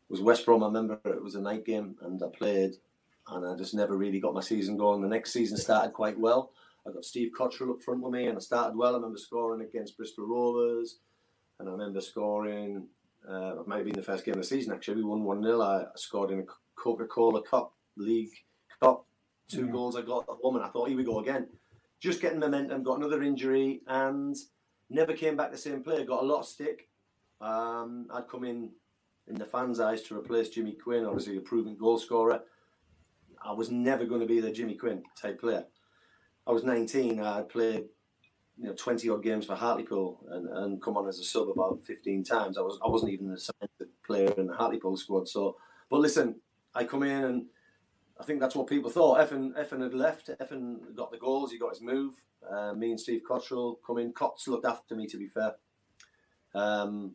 was 0.09 0.21
West 0.21 0.45
Brom. 0.45 0.63
I 0.63 0.67
remember 0.67 0.99
it 1.05 1.23
was 1.23 1.35
a 1.35 1.41
night 1.41 1.65
game, 1.65 1.95
and 2.01 2.21
I 2.23 2.27
played, 2.27 2.75
and 3.29 3.45
I 3.45 3.55
just 3.55 3.73
never 3.73 3.95
really 3.95 4.19
got 4.19 4.33
my 4.33 4.41
season 4.41 4.77
going. 4.77 5.01
The 5.01 5.07
next 5.07 5.31
season 5.33 5.57
started 5.57 5.93
quite 5.93 6.19
well. 6.19 6.51
I 6.87 6.91
got 6.91 7.05
Steve 7.05 7.31
Cotterill 7.37 7.71
up 7.71 7.81
front 7.81 8.01
with 8.01 8.13
me, 8.13 8.27
and 8.27 8.37
I 8.37 8.41
started 8.41 8.77
well. 8.77 8.93
I 8.93 8.97
remember 8.97 9.17
scoring 9.17 9.61
against 9.61 9.97
Bristol 9.97 10.27
Rovers, 10.27 10.99
and 11.59 11.67
I 11.67 11.71
remember 11.71 12.01
scoring. 12.01 12.87
Uh, 13.29 13.59
it 13.59 13.67
might 13.67 13.77
have 13.77 13.85
been 13.85 13.95
the 13.95 14.01
first 14.01 14.25
game 14.25 14.35
of 14.35 14.41
the 14.41 14.47
season 14.47 14.73
actually. 14.73 14.95
We 14.95 15.03
won 15.03 15.23
one 15.23 15.43
0 15.43 15.61
I 15.61 15.85
scored 15.95 16.31
in 16.31 16.39
a 16.39 16.43
Coca 16.75 17.05
Cola 17.05 17.41
Cup 17.43 17.73
League 17.97 18.31
Cup. 18.81 19.05
Two 19.49 19.65
yeah. 19.65 19.71
goals 19.71 19.95
I 19.95 20.01
got 20.01 20.23
at 20.29 20.37
home, 20.41 20.55
and 20.55 20.65
I 20.65 20.69
thought, 20.69 20.87
here 20.87 20.97
we 20.97 21.03
go 21.03 21.19
again. 21.19 21.47
Just 21.99 22.21
getting 22.21 22.39
momentum. 22.39 22.83
Got 22.83 22.99
another 22.99 23.21
injury, 23.21 23.81
and 23.87 24.35
never 24.89 25.13
came 25.13 25.35
back 25.35 25.51
the 25.51 25.57
same 25.57 25.83
player. 25.83 26.05
Got 26.05 26.23
a 26.23 26.25
lot 26.25 26.39
of 26.39 26.45
stick. 26.45 26.89
Um, 27.41 28.07
I'd 28.13 28.27
come 28.27 28.43
in 28.43 28.71
in 29.27 29.35
the 29.35 29.45
fans' 29.45 29.79
eyes 29.79 30.01
to 30.03 30.17
replace 30.17 30.49
Jimmy 30.49 30.73
Quinn, 30.73 31.05
obviously 31.05 31.37
a 31.37 31.41
proven 31.41 31.75
goal 31.77 31.97
scorer. 31.97 32.41
I 33.43 33.53
was 33.53 33.71
never 33.71 34.05
going 34.05 34.21
to 34.21 34.27
be 34.27 34.41
the 34.41 34.51
Jimmy 34.51 34.75
Quinn 34.75 35.03
type 35.19 35.39
player. 35.39 35.65
I 36.45 36.51
was 36.51 36.63
19. 36.63 37.19
I 37.21 37.43
played 37.43 37.85
you 38.57 38.67
know 38.67 38.73
20 38.73 39.09
odd 39.09 39.23
games 39.23 39.45
for 39.45 39.55
Hartlepool 39.55 40.25
and, 40.31 40.49
and 40.49 40.81
come 40.81 40.97
on 40.97 41.07
as 41.07 41.19
a 41.19 41.23
sub 41.23 41.49
about 41.49 41.81
15 41.85 42.23
times. 42.23 42.57
I 42.57 42.61
was 42.61 42.77
I 42.83 42.89
wasn't 42.89 43.13
even 43.13 43.31
a 43.31 43.37
cemented 43.37 43.89
player 44.05 44.33
in 44.37 44.47
the 44.47 44.53
Hartlepool 44.53 44.97
squad. 44.97 45.29
So, 45.29 45.57
but 45.89 46.01
listen, 46.01 46.35
I 46.75 46.83
come 46.83 47.03
in 47.03 47.23
and 47.23 47.45
I 48.19 48.23
think 48.25 48.39
that's 48.41 48.55
what 48.55 48.67
people 48.67 48.89
thought. 48.89 49.19
Efan 49.19 49.53
Efan 49.53 49.81
had 49.81 49.93
left. 49.93 50.29
Efan 50.41 50.95
got 50.95 51.11
the 51.11 51.17
goals. 51.17 51.51
He 51.51 51.57
got 51.57 51.71
his 51.71 51.81
move. 51.81 52.15
Uh, 52.49 52.73
me 52.73 52.91
and 52.91 52.99
Steve 52.99 53.21
Cotterill 53.29 53.77
come 53.85 53.97
in. 53.97 54.11
Cots 54.11 54.47
looked 54.47 54.65
after 54.65 54.95
me, 54.95 55.07
to 55.07 55.17
be 55.17 55.27
fair. 55.27 55.55
Um, 56.53 57.13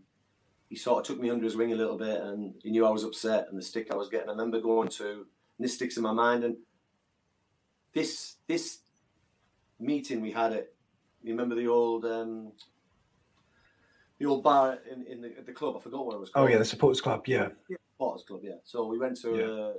he 0.69 0.77
sort 0.77 1.01
of 1.01 1.07
took 1.07 1.23
me 1.23 1.31
under 1.31 1.45
his 1.45 1.57
wing 1.57 1.73
a 1.73 1.77
little 1.77 1.99
bit, 1.99 2.21
and 2.21 2.55
he 2.63 2.71
knew 2.71 2.87
I 2.87 2.91
was 2.91 3.05
upset 3.05 3.49
and 3.51 3.59
the 3.59 3.63
stick 3.63 3.89
I 3.91 3.97
was 3.97 4.09
getting. 4.09 4.29
I 4.29 4.33
remember 4.33 4.61
going 4.61 4.89
to, 4.89 5.11
and 5.13 5.25
this 5.59 5.75
sticks 5.75 5.97
in 5.97 6.03
my 6.03 6.13
mind. 6.13 6.45
And 6.45 6.57
this 7.93 8.37
this 8.47 8.79
meeting 9.79 10.21
we 10.21 10.33
had 10.33 10.53
it. 10.53 10.75
You 11.23 11.33
remember 11.33 11.55
the 11.55 11.69
old 11.69 12.07
um, 12.07 12.53
the 14.19 14.27
old 14.27 14.43
bar 14.43 14.79
in, 14.91 15.07
in 15.07 15.21
the, 15.21 15.35
the 15.45 15.53
club? 15.53 15.77
I 15.77 15.81
forgot 15.81 16.07
what 16.07 16.15
it 16.15 16.21
was 16.21 16.31
called. 16.31 16.49
Oh 16.49 16.51
yeah, 16.51 16.59
the 16.59 16.65
supporters 16.65 17.03
club. 17.03 17.25
Yeah, 17.27 17.49
yeah 17.69 17.77
supporters 17.93 18.25
club. 18.27 18.41
Yeah. 18.43 18.57
So 18.65 18.87
we 18.87 18.99
went 18.99 19.21
to 19.21 19.37
yeah. 19.37 19.45
uh, 19.45 19.73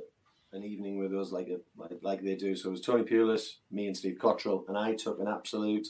an 0.56 0.64
evening 0.64 0.98
with 0.98 1.14
us 1.14 1.32
like, 1.32 1.50
a, 1.50 1.60
like 1.78 1.92
like 2.02 2.24
they 2.24 2.36
do. 2.36 2.56
So 2.56 2.70
it 2.70 2.72
was 2.72 2.82
Tony 2.82 3.04
Pulis, 3.04 3.56
me, 3.72 3.88
and 3.88 3.96
Steve 3.96 4.18
Cotterill, 4.20 4.68
and 4.68 4.78
I 4.78 4.94
took 4.94 5.20
an 5.20 5.28
absolute 5.28 5.88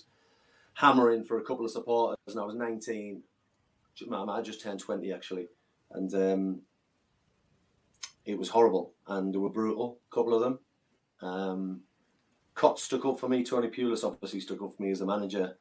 hammering 0.73 1.23
for 1.23 1.37
a 1.37 1.43
couple 1.43 1.63
of 1.63 1.71
supporters. 1.71 2.17
And 2.27 2.39
I 2.39 2.43
was 2.43 2.55
19. 2.55 3.21
I 4.11 4.41
just 4.41 4.61
turned 4.61 4.79
20 4.79 5.13
actually, 5.13 5.47
and 5.91 6.13
um, 6.15 6.61
it 8.25 8.37
was 8.37 8.49
horrible. 8.49 8.93
And 9.07 9.33
they 9.33 9.37
were 9.37 9.49
brutal. 9.49 9.99
A 10.11 10.15
couple 10.15 10.33
of 10.33 10.41
them. 10.41 10.59
Um, 11.21 11.81
Cott 12.55 12.79
stuck 12.79 13.05
up 13.05 13.19
for 13.19 13.29
me. 13.29 13.43
Tony 13.43 13.69
Pulis 13.69 14.03
obviously 14.03 14.39
stuck 14.39 14.61
up 14.61 14.75
for 14.75 14.83
me 14.83 14.91
as 14.91 14.99
the 14.99 15.05
manager. 15.05 15.57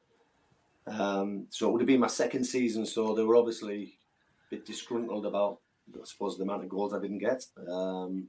Um, 0.87 1.47
so 1.51 1.69
it 1.69 1.73
would 1.73 1.81
have 1.81 1.87
been 1.87 2.01
my 2.01 2.09
second 2.09 2.45
season. 2.45 2.87
So 2.87 3.15
they 3.15 3.23
were 3.23 3.37
obviously 3.37 3.99
a 4.51 4.57
bit 4.57 4.67
disgruntled 4.67 5.27
about, 5.27 5.59
I 5.95 6.05
suppose, 6.05 6.37
the 6.37 6.45
amount 6.45 6.63
of 6.63 6.69
goals 6.69 6.95
I 6.95 7.01
didn't 7.01 7.19
get. 7.19 7.45
Um, 7.69 8.29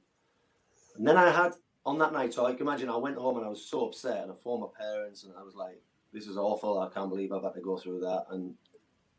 and 0.96 1.06
then 1.06 1.16
I 1.16 1.30
had 1.30 1.52
on 1.84 1.98
that 1.98 2.12
night, 2.12 2.34
so 2.34 2.46
I 2.46 2.52
can 2.52 2.66
imagine 2.66 2.88
I 2.88 2.96
went 2.96 3.16
home 3.16 3.36
and 3.36 3.46
I 3.46 3.48
was 3.48 3.64
so 3.64 3.86
upset, 3.86 4.22
and 4.22 4.32
I 4.32 4.34
phoned 4.42 4.62
my 4.62 4.68
parents, 4.78 5.24
and 5.24 5.32
I 5.38 5.42
was 5.42 5.54
like, 5.54 5.80
"This 6.12 6.26
is 6.26 6.36
awful. 6.36 6.80
I 6.80 6.88
can't 6.88 7.10
believe 7.10 7.32
I've 7.32 7.44
had 7.44 7.54
to 7.54 7.60
go 7.60 7.76
through 7.76 8.00
that." 8.00 8.26
And 8.30 8.54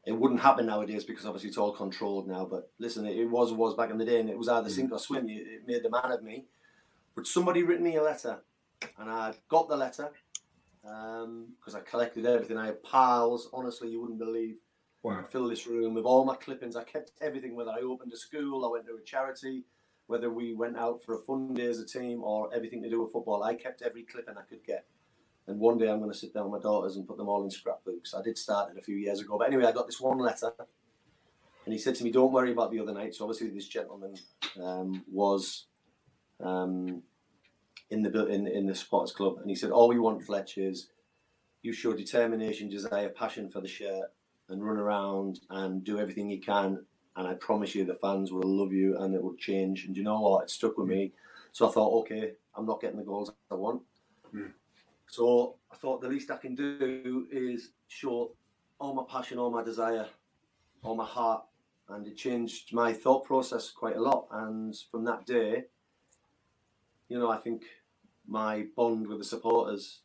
it 0.05 0.13
wouldn't 0.13 0.41
happen 0.41 0.65
nowadays 0.65 1.03
because 1.03 1.25
obviously 1.25 1.49
it's 1.49 1.57
all 1.57 1.71
controlled 1.71 2.27
now. 2.27 2.45
But 2.45 2.71
listen, 2.79 3.05
it, 3.05 3.17
it 3.17 3.25
was 3.25 3.53
was 3.53 3.75
back 3.75 3.89
in 3.89 3.97
the 3.97 4.05
day, 4.05 4.19
and 4.19 4.29
it 4.29 4.37
was 4.37 4.49
either 4.49 4.69
sink 4.69 4.91
or 4.91 4.99
swim. 4.99 5.29
It, 5.29 5.47
it 5.47 5.67
made 5.67 5.83
the 5.83 5.89
man 5.89 6.11
of 6.11 6.23
me. 6.23 6.45
But 7.15 7.25
somebody 7.25 7.63
written 7.63 7.83
me 7.83 7.95
a 7.95 8.03
letter 8.03 8.41
and 8.97 9.09
I 9.09 9.33
got 9.49 9.67
the 9.67 9.75
letter 9.75 10.11
because 10.81 11.23
um, 11.25 11.75
I 11.75 11.79
collected 11.79 12.25
everything. 12.25 12.57
I 12.57 12.67
had 12.67 12.83
piles. 12.83 13.49
Honestly, 13.53 13.89
you 13.89 14.01
wouldn't 14.01 14.19
believe. 14.19 14.57
Wow. 15.03 15.19
I 15.19 15.23
filled 15.23 15.51
this 15.51 15.67
room 15.67 15.93
with 15.93 16.05
all 16.05 16.25
my 16.25 16.35
clippings. 16.35 16.75
I 16.75 16.83
kept 16.83 17.11
everything. 17.21 17.55
Whether 17.55 17.71
I 17.71 17.81
opened 17.81 18.13
a 18.13 18.17
school, 18.17 18.65
I 18.65 18.71
went 18.71 18.85
to 18.87 18.95
a 18.95 19.01
charity, 19.03 19.63
whether 20.07 20.29
we 20.29 20.53
went 20.53 20.77
out 20.77 21.03
for 21.03 21.15
a 21.15 21.19
fun 21.19 21.53
day 21.53 21.67
as 21.67 21.79
a 21.79 21.85
team, 21.85 22.23
or 22.23 22.53
everything 22.53 22.81
to 22.81 22.89
do 22.89 23.01
with 23.01 23.11
football. 23.11 23.43
I 23.43 23.55
kept 23.55 23.81
every 23.81 24.03
clipping 24.03 24.37
I 24.37 24.41
could 24.41 24.63
get. 24.65 24.85
And 25.47 25.59
one 25.59 25.77
day 25.77 25.89
I'm 25.89 25.99
going 25.99 26.11
to 26.11 26.17
sit 26.17 26.33
down 26.33 26.49
with 26.49 26.61
my 26.61 26.69
daughters 26.69 26.97
and 26.97 27.07
put 27.07 27.17
them 27.17 27.29
all 27.29 27.43
in 27.43 27.49
scrapbooks. 27.49 28.13
I 28.13 28.21
did 28.21 28.37
start 28.37 28.71
it 28.71 28.79
a 28.79 28.81
few 28.81 28.97
years 28.97 29.21
ago, 29.21 29.37
but 29.37 29.47
anyway, 29.47 29.65
I 29.65 29.71
got 29.71 29.85
this 29.85 30.01
one 30.01 30.17
letter, 30.17 30.51
and 31.65 31.73
he 31.73 31.79
said 31.79 31.95
to 31.95 32.03
me, 32.03 32.11
"Don't 32.11 32.33
worry 32.33 32.51
about 32.51 32.71
the 32.71 32.79
other 32.79 32.93
night." 32.93 33.15
So 33.15 33.25
obviously, 33.25 33.49
this 33.49 33.67
gentleman 33.67 34.15
um, 34.61 35.05
was 35.09 35.67
um, 36.43 37.03
in 37.89 38.03
the 38.03 38.25
in 38.27 38.47
in 38.47 38.65
the 38.65 38.75
sports 38.75 39.13
club, 39.13 39.37
and 39.39 39.49
he 39.49 39.55
said, 39.55 39.71
"All 39.71 39.87
we 39.87 39.99
want, 39.99 40.23
Fletch, 40.23 40.57
is 40.57 40.89
you 41.61 41.73
show 41.73 41.93
determination, 41.93 42.69
desire, 42.69 43.09
passion 43.09 43.49
for 43.49 43.61
the 43.61 43.67
shirt, 43.67 44.11
and 44.49 44.65
run 44.65 44.77
around 44.77 45.39
and 45.49 45.83
do 45.83 45.99
everything 45.99 46.29
you 46.29 46.41
can. 46.41 46.85
And 47.17 47.27
I 47.27 47.33
promise 47.33 47.73
you, 47.73 47.83
the 47.83 47.95
fans 47.95 48.31
will 48.31 48.43
love 48.43 48.71
you, 48.71 48.97
and 48.99 49.13
it 49.15 49.21
will 49.21 49.35
change. 49.35 49.85
And 49.85 49.97
you 49.97 50.03
know 50.03 50.21
what? 50.21 50.43
It 50.43 50.49
stuck 50.51 50.77
with 50.77 50.87
me. 50.87 51.11
So 51.51 51.67
I 51.67 51.71
thought, 51.71 51.99
okay, 52.01 52.33
I'm 52.55 52.65
not 52.65 52.79
getting 52.79 52.97
the 52.97 53.03
goals 53.03 53.31
I 53.51 53.55
want. 53.55 53.81
Mm. 54.33 54.51
So 55.07 55.55
I 55.71 55.75
thought 55.75 56.01
the 56.01 56.07
least 56.07 56.29
I 56.29 56.37
can 56.37 56.53
do 56.53 57.27
is 57.31 57.71
show 57.87 58.33
all 58.79 58.93
my 58.93 59.03
passion, 59.09 59.39
all 59.39 59.49
my 59.49 59.63
desire, 59.63 60.05
all 60.83 60.95
my 60.95 61.05
heart, 61.05 61.43
and 61.89 62.05
it 62.05 62.17
changed 62.17 62.73
my 62.73 62.93
thought 62.93 63.25
process 63.25 63.71
quite 63.71 63.95
a 63.95 64.01
lot. 64.01 64.27
And 64.31 64.75
from 64.91 65.03
that 65.05 65.25
day, 65.25 65.63
you 67.09 67.17
know, 67.17 67.31
I 67.31 67.37
think 67.37 67.63
my 68.27 68.67
bond 68.75 69.07
with 69.07 69.17
the 69.17 69.23
supporters, 69.23 70.01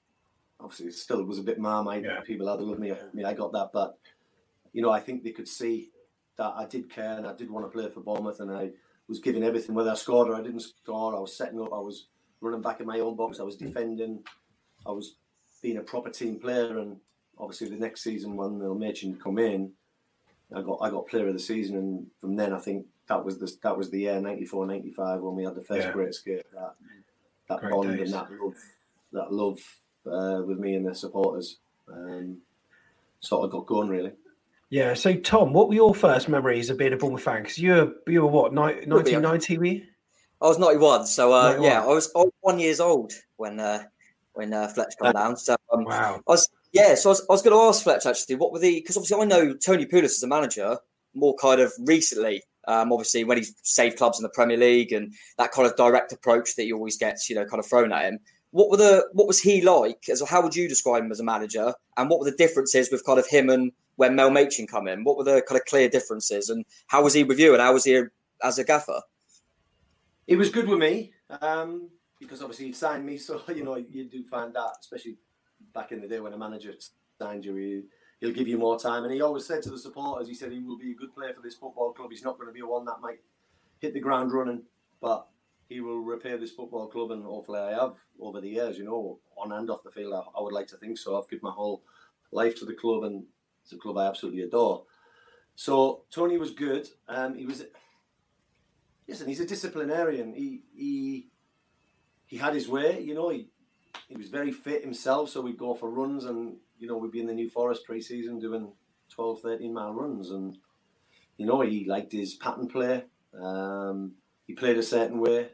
obviously, 0.61 0.87
it 0.87 0.94
still 0.94 1.22
was 1.25 1.38
a 1.38 1.42
bit 1.42 1.59
marmite. 1.59 2.05
Yeah. 2.05 2.20
People 2.20 2.48
had 2.48 2.61
to 2.61 2.64
love 2.64 2.79
me. 2.79 2.92
I 2.92 2.96
mean, 3.12 3.27
I 3.27 3.35
got 3.35 3.53
that, 3.53 3.70
but 3.72 3.98
you 4.72 4.81
know, 4.81 4.90
I 4.90 5.01
think 5.01 5.22
they 5.22 5.33
could 5.33 5.48
see 5.48 5.90
that 6.37 6.55
I 6.57 6.66
did 6.66 6.90
care 6.90 7.16
and 7.16 7.27
I 7.27 7.35
did 7.35 7.51
want 7.51 7.66
to 7.66 7.71
play 7.71 7.88
for 7.90 8.01
Bournemouth, 8.01 8.40
and 8.40 8.51
I 8.51 8.71
was 9.09 9.21
giving 9.21 9.42
everything. 9.42 9.75
Whether 9.75 9.90
I 9.90 9.95
scored 9.95 10.29
or 10.29 10.35
I 10.35 10.42
didn't 10.42 10.61
score, 10.61 11.16
I 11.16 11.21
was 11.21 11.37
setting 11.37 11.61
up. 11.61 11.73
I 11.73 11.79
was 11.79 12.07
running 12.40 12.62
back 12.62 12.81
in 12.81 12.87
my 12.87 13.01
own 13.01 13.16
box. 13.16 13.40
I 13.40 13.45
was 13.45 13.57
defending. 13.57 14.23
I 14.87 14.90
was 14.90 15.16
being 15.62 15.79
a 15.79 15.83
proper 15.83 16.11
team 16.11 16.38
player, 16.38 16.79
and 16.79 16.97
obviously, 17.38 17.68
the 17.68 17.77
next 17.77 18.03
season 18.03 18.37
when 18.37 18.59
the 18.59 18.75
mentioned 18.75 19.23
come 19.23 19.38
in, 19.38 19.73
I 20.55 20.62
got 20.62 20.79
I 20.81 20.90
got 20.90 21.09
player 21.09 21.29
of 21.29 21.35
the 21.35 21.40
season, 21.40 21.77
and 21.77 22.07
from 22.21 22.37
then 22.37 22.53
I 22.53 22.59
think 22.59 22.87
that 23.09 23.25
was 23.25 23.38
the 23.38 23.53
that 23.62 23.77
was 23.77 23.90
the 23.90 24.01
year 24.01 24.21
94, 24.21 24.66
95 24.66 25.21
when 25.21 25.37
we 25.37 25.45
had 25.45 25.55
the 25.55 25.62
first 25.62 25.87
yeah. 25.87 25.92
great 25.92 26.09
escape. 26.09 26.47
That 26.53 26.75
that 27.49 27.61
Great 27.61 27.73
bond 27.73 27.97
days. 27.97 28.12
and 28.12 28.21
that 28.21 28.33
love, 28.40 28.55
that 29.12 29.33
love 29.33 29.59
uh, 30.07 30.42
with 30.42 30.59
me 30.59 30.75
and 30.75 30.87
the 30.87 30.95
supporters, 30.95 31.59
um, 31.92 32.38
sort 33.21 33.45
of 33.45 33.51
got 33.51 33.66
going 33.66 33.88
really. 33.88 34.12
Yeah. 34.73 34.95
So, 34.95 35.15
Tom, 35.15 35.53
what 35.53 35.69
were 35.69 35.75
your 35.75 35.95
first 35.95 36.31
memories 36.31 36.71
of 36.71 36.79
being 36.79 36.95
a 36.95 36.97
Bournemouth 36.97 37.23
fan? 37.23 37.43
Because 37.43 37.59
you 37.59 37.75
were 37.75 37.93
you 38.07 38.23
were 38.23 38.29
what 38.29 38.55
nineteen 38.55 39.21
ninety? 39.21 39.59
We. 39.59 39.85
I 40.41 40.47
was 40.47 40.59
ninety 40.59 40.79
one. 40.79 41.07
So 41.07 41.35
uh, 41.35 41.51
91. 41.51 41.71
yeah, 41.71 41.83
I 41.83 41.87
was, 41.89 42.11
I 42.17 42.21
was 42.21 42.33
one 42.41 42.59
years 42.59 42.81
old 42.81 43.13
when 43.37 43.61
uh, 43.61 43.83
when 44.33 44.55
uh, 44.55 44.69
Fletch 44.69 44.95
came 44.99 45.13
down. 45.13 45.37
So 45.37 45.57
um, 45.71 45.85
wow. 45.85 46.23
I 46.27 46.31
was 46.31 46.49
yeah. 46.73 46.95
So 46.95 47.11
I 47.11 47.13
was, 47.13 47.21
I 47.29 47.33
was 47.35 47.43
going 47.43 47.55
to 47.55 47.63
ask 47.69 47.83
Fletch 47.83 48.07
actually, 48.07 48.37
what 48.37 48.51
were 48.51 48.61
the 48.61 48.81
because 48.81 48.97
obviously 48.97 49.21
I 49.21 49.27
know 49.27 49.53
Tony 49.53 49.85
Pulis 49.85 50.05
as 50.05 50.23
a 50.23 50.27
manager 50.27 50.79
more 51.15 51.35
kind 51.37 51.61
of 51.61 51.71
recently. 51.81 52.43
Um, 52.67 52.93
obviously, 52.93 53.25
when 53.25 53.37
he's 53.37 53.55
saved 53.63 53.99
clubs 53.99 54.19
in 54.19 54.23
the 54.23 54.31
Premier 54.31 54.57
League 54.57 54.91
and 54.91 55.13
that 55.37 55.53
kind 55.53 55.69
of 55.69 55.77
direct 55.77 56.13
approach 56.13 56.57
that 56.57 56.63
he 56.63 56.73
always 56.73 56.97
gets, 56.97 57.29
you 57.29 57.37
know, 57.37 57.45
kind 57.45 57.61
of 57.61 57.67
thrown 57.67 57.93
at 57.93 58.05
him. 58.05 58.21
what 58.53 58.71
were 58.71 58.79
the 58.79 59.07
what 59.13 59.27
was 59.27 59.41
he 59.41 59.61
like? 59.61 60.09
As 60.09 60.27
how 60.27 60.41
would 60.41 60.57
you 60.57 60.67
describe 60.67 61.03
him 61.05 61.13
as 61.13 61.21
a 61.21 61.25
manager? 61.25 61.75
And 61.99 62.09
what 62.09 62.21
were 62.21 62.31
the 62.31 62.37
differences 62.39 62.89
with 62.91 63.05
kind 63.05 63.19
of 63.19 63.27
him 63.27 63.51
and 63.51 63.73
when 63.97 64.15
Mel 64.15 64.31
Machin 64.31 64.67
come 64.67 64.89
in? 64.89 65.05
What 65.05 65.17
were 65.17 65.25
the 65.25 65.43
kind 65.43 65.61
of 65.61 65.67
clear 65.67 65.89
differences? 65.89 66.49
And 66.49 66.65
how 66.87 67.03
was 67.03 67.15
he 67.15 67.25
with 67.25 67.39
you? 67.39 67.53
And 67.53 67.63
how 67.63 67.73
was 67.73 67.85
he 67.85 68.03
as 68.43 68.59
a 68.59 68.65
gaffer? 68.65 69.01
He 70.27 70.37
was 70.37 70.51
good 70.51 70.69
with 70.69 70.79
me 70.79 71.13
um, 71.41 71.91
because 72.21 72.43
obviously 72.43 72.67
he'd 72.67 72.77
signed 72.77 73.05
me. 73.05 73.19
So 73.19 73.43
you 73.49 73.65
know 73.65 73.77
you 73.77 74.05
do 74.05 74.25
find 74.25 74.55
that, 74.55 74.73
especially 74.81 75.17
back 75.75 75.93
in 75.93 76.01
the 76.01 76.09
day 76.09 76.21
when 76.21 76.33
a 76.33 76.39
manager 76.39 76.75
signed 77.19 77.45
you, 77.45 77.55
he, 77.55 77.83
he'll 78.21 78.35
give 78.35 78.49
you 78.49 78.59
more 78.59 78.79
time. 78.79 79.05
And 79.05 79.13
he 79.13 79.21
always 79.21 79.47
said 79.47 79.63
to 79.63 79.71
the 79.71 79.79
supporters, 79.79 80.29
he 80.29 80.35
said 80.35 80.53
he 80.53 80.61
will 80.61 80.79
be 80.79 80.93
a 80.93 80.95
good 80.95 81.15
player 81.15 81.33
for 81.33 81.43
this 81.43 81.55
football 81.55 81.93
club. 81.93 82.11
He's 82.11 82.25
not 82.25 82.37
going 82.37 82.49
to 82.49 82.53
be 82.53 82.61
a 82.61 82.67
one 82.67 82.85
that 82.87 83.01
might 83.01 83.21
hit 83.81 83.95
the 83.95 84.01
ground 84.01 84.33
running, 84.33 84.63
but 85.01 85.27
he 85.69 85.81
will 85.81 86.01
repair 86.01 86.37
this 86.39 86.53
football 86.53 86.87
club, 86.87 87.11
and 87.11 87.25
hopefully 87.25 87.59
I 87.59 87.73
have 87.73 87.95
over 88.21 88.41
the 88.41 88.49
years, 88.49 88.79
you 88.79 88.85
know, 88.85 89.19
on 89.37 89.53
and 89.53 89.71
off 89.71 89.83
the 89.83 89.91
field. 89.91 90.15
I, 90.15 90.39
I 90.39 90.43
would 90.43 90.53
like 90.53 90.69
to 90.69 90.77
think 90.77 90.99
so. 90.99 91.19
I've 91.19 91.29
given 91.29 91.45
my 91.45 91.51
whole 91.51 91.83
life 92.31 92.57
to 92.57 92.65
the 92.65 92.75
club, 92.75 93.05
and 93.05 93.25
it's 93.62 93.72
a 93.72 93.77
club 93.77 93.98
I 93.98 94.07
absolutely 94.07 94.42
adore. 94.42 94.85
So 95.55 96.05
Tony 96.11 96.38
was 96.38 96.53
good. 96.53 96.88
Um, 97.09 97.37
he 97.37 97.46
was, 97.46 97.64
listen, 99.09 99.29
he's 99.29 99.40
a 99.40 99.46
disciplinarian. 99.46 100.35
He 100.35 100.62
he 100.75 101.29
he 102.27 102.37
had 102.37 102.55
his 102.55 102.68
way, 102.68 103.01
you 103.01 103.14
know. 103.14 103.29
He 103.29 103.48
he 104.09 104.16
was 104.16 104.29
very 104.29 104.51
fit 104.51 104.83
himself, 104.83 105.31
so 105.31 105.40
we'd 105.40 105.59
go 105.59 105.75
for 105.75 105.90
runs, 105.90 106.25
and 106.25 106.57
you 106.79 106.88
know 106.88 106.96
we'd 106.96 107.12
be 107.12 107.20
in 107.20 107.27
the 107.27 107.35
New 107.35 107.48
Forest 107.48 107.85
pre-season 107.85 108.38
doing 108.38 108.72
12, 109.11 109.40
13 109.40 109.72
mile 109.72 109.92
runs, 109.92 110.31
and 110.31 110.57
you 111.37 111.46
know 111.46 111.61
he 111.61 111.85
liked 111.85 112.12
his 112.12 112.35
pattern 112.35 112.68
play. 112.68 113.05
Um, 113.38 114.12
he 114.46 114.55
played 114.55 114.79
a 114.79 114.83
certain 114.83 115.20
way. 115.20 115.48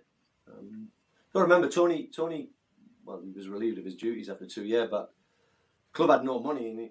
Um, 0.49 0.89
I 1.35 1.41
remember 1.41 1.69
Tony. 1.69 2.09
Tony, 2.15 2.51
well, 3.05 3.21
he 3.25 3.33
was 3.33 3.49
relieved 3.49 3.79
of 3.79 3.85
his 3.85 3.97
duties 3.97 4.29
after 4.29 4.47
two 4.47 4.65
years, 4.65 4.89
but 4.91 5.13
club 5.93 6.11
had 6.11 6.25
no 6.25 6.41
money, 6.41 6.71
and 6.71 6.91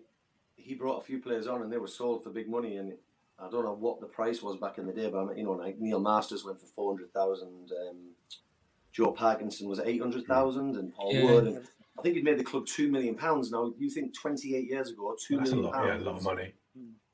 he 0.67 0.75
brought 0.75 1.01
a 1.01 1.06
few 1.06 1.19
players 1.19 1.47
on, 1.47 1.62
and 1.62 1.71
they 1.71 1.77
were 1.77 1.88
sold 1.88 2.23
for 2.23 2.30
big 2.30 2.49
money. 2.49 2.77
And 2.77 2.93
I 3.39 3.49
don't 3.49 3.65
know 3.65 3.73
what 3.73 3.99
the 3.99 4.08
price 4.08 4.41
was 4.41 4.58
back 4.58 4.77
in 4.77 4.86
the 4.86 4.93
day, 4.93 5.10
but 5.10 5.38
you 5.38 5.43
know, 5.43 5.53
like 5.53 5.80
Neil 5.80 5.99
Masters 5.99 6.45
went 6.45 6.60
for 6.60 6.67
four 6.67 6.93
hundred 6.93 7.13
thousand. 7.13 7.71
Um, 7.71 7.97
Joe 8.91 9.12
Parkinson 9.12 9.67
was 9.67 9.80
eight 9.80 10.01
hundred 10.01 10.25
thousand, 10.25 10.75
and 10.75 10.93
Paul 10.93 11.13
yeah. 11.13 11.25
Wood. 11.25 11.47
And 11.47 11.67
I 11.97 12.01
think 12.01 12.15
he'd 12.15 12.23
made 12.23 12.39
the 12.39 12.43
club 12.43 12.65
two 12.65 12.91
million 12.91 13.15
pounds. 13.15 13.51
Now 13.51 13.73
you 13.77 13.89
think 13.89 14.13
twenty 14.13 14.56
eight 14.56 14.69
years 14.69 14.91
ago, 14.91 15.15
two 15.19 15.38
That's 15.38 15.51
million 15.51 15.65
a 15.65 15.67
lot, 15.69 15.75
pounds. 15.75 15.88
Yeah, 15.88 16.06
a 16.06 16.10
lot 16.10 16.17
of 16.17 16.23
money 16.23 16.53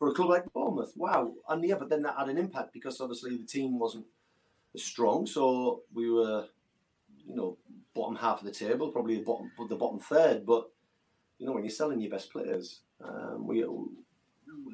for 0.03 0.09
a 0.09 0.13
club 0.13 0.29
like 0.29 0.51
Bournemouth. 0.53 0.91
Wow, 0.97 1.33
and 1.47 1.63
yeah, 1.63 1.75
but 1.75 1.89
then 1.89 2.01
that 2.03 2.17
had 2.17 2.27
an 2.27 2.37
impact 2.37 2.73
because 2.73 2.99
obviously 2.99 3.37
the 3.37 3.45
team 3.45 3.79
wasn't 3.79 4.05
as 4.75 4.83
strong. 4.83 5.25
So 5.25 5.83
we 5.93 6.11
were, 6.11 6.45
you 7.25 7.35
know, 7.35 7.57
bottom 7.93 8.15
half 8.15 8.39
of 8.39 8.45
the 8.45 8.51
table, 8.51 8.91
probably 8.91 9.15
the 9.15 9.23
bottom, 9.23 9.49
the 9.69 9.75
bottom 9.75 9.99
third. 9.99 10.45
But 10.45 10.69
you 11.37 11.45
know, 11.45 11.53
when 11.53 11.63
you're 11.63 11.71
selling 11.71 12.01
your 12.01 12.11
best 12.11 12.31
players, 12.31 12.81
um, 13.03 13.47
we 13.47 13.65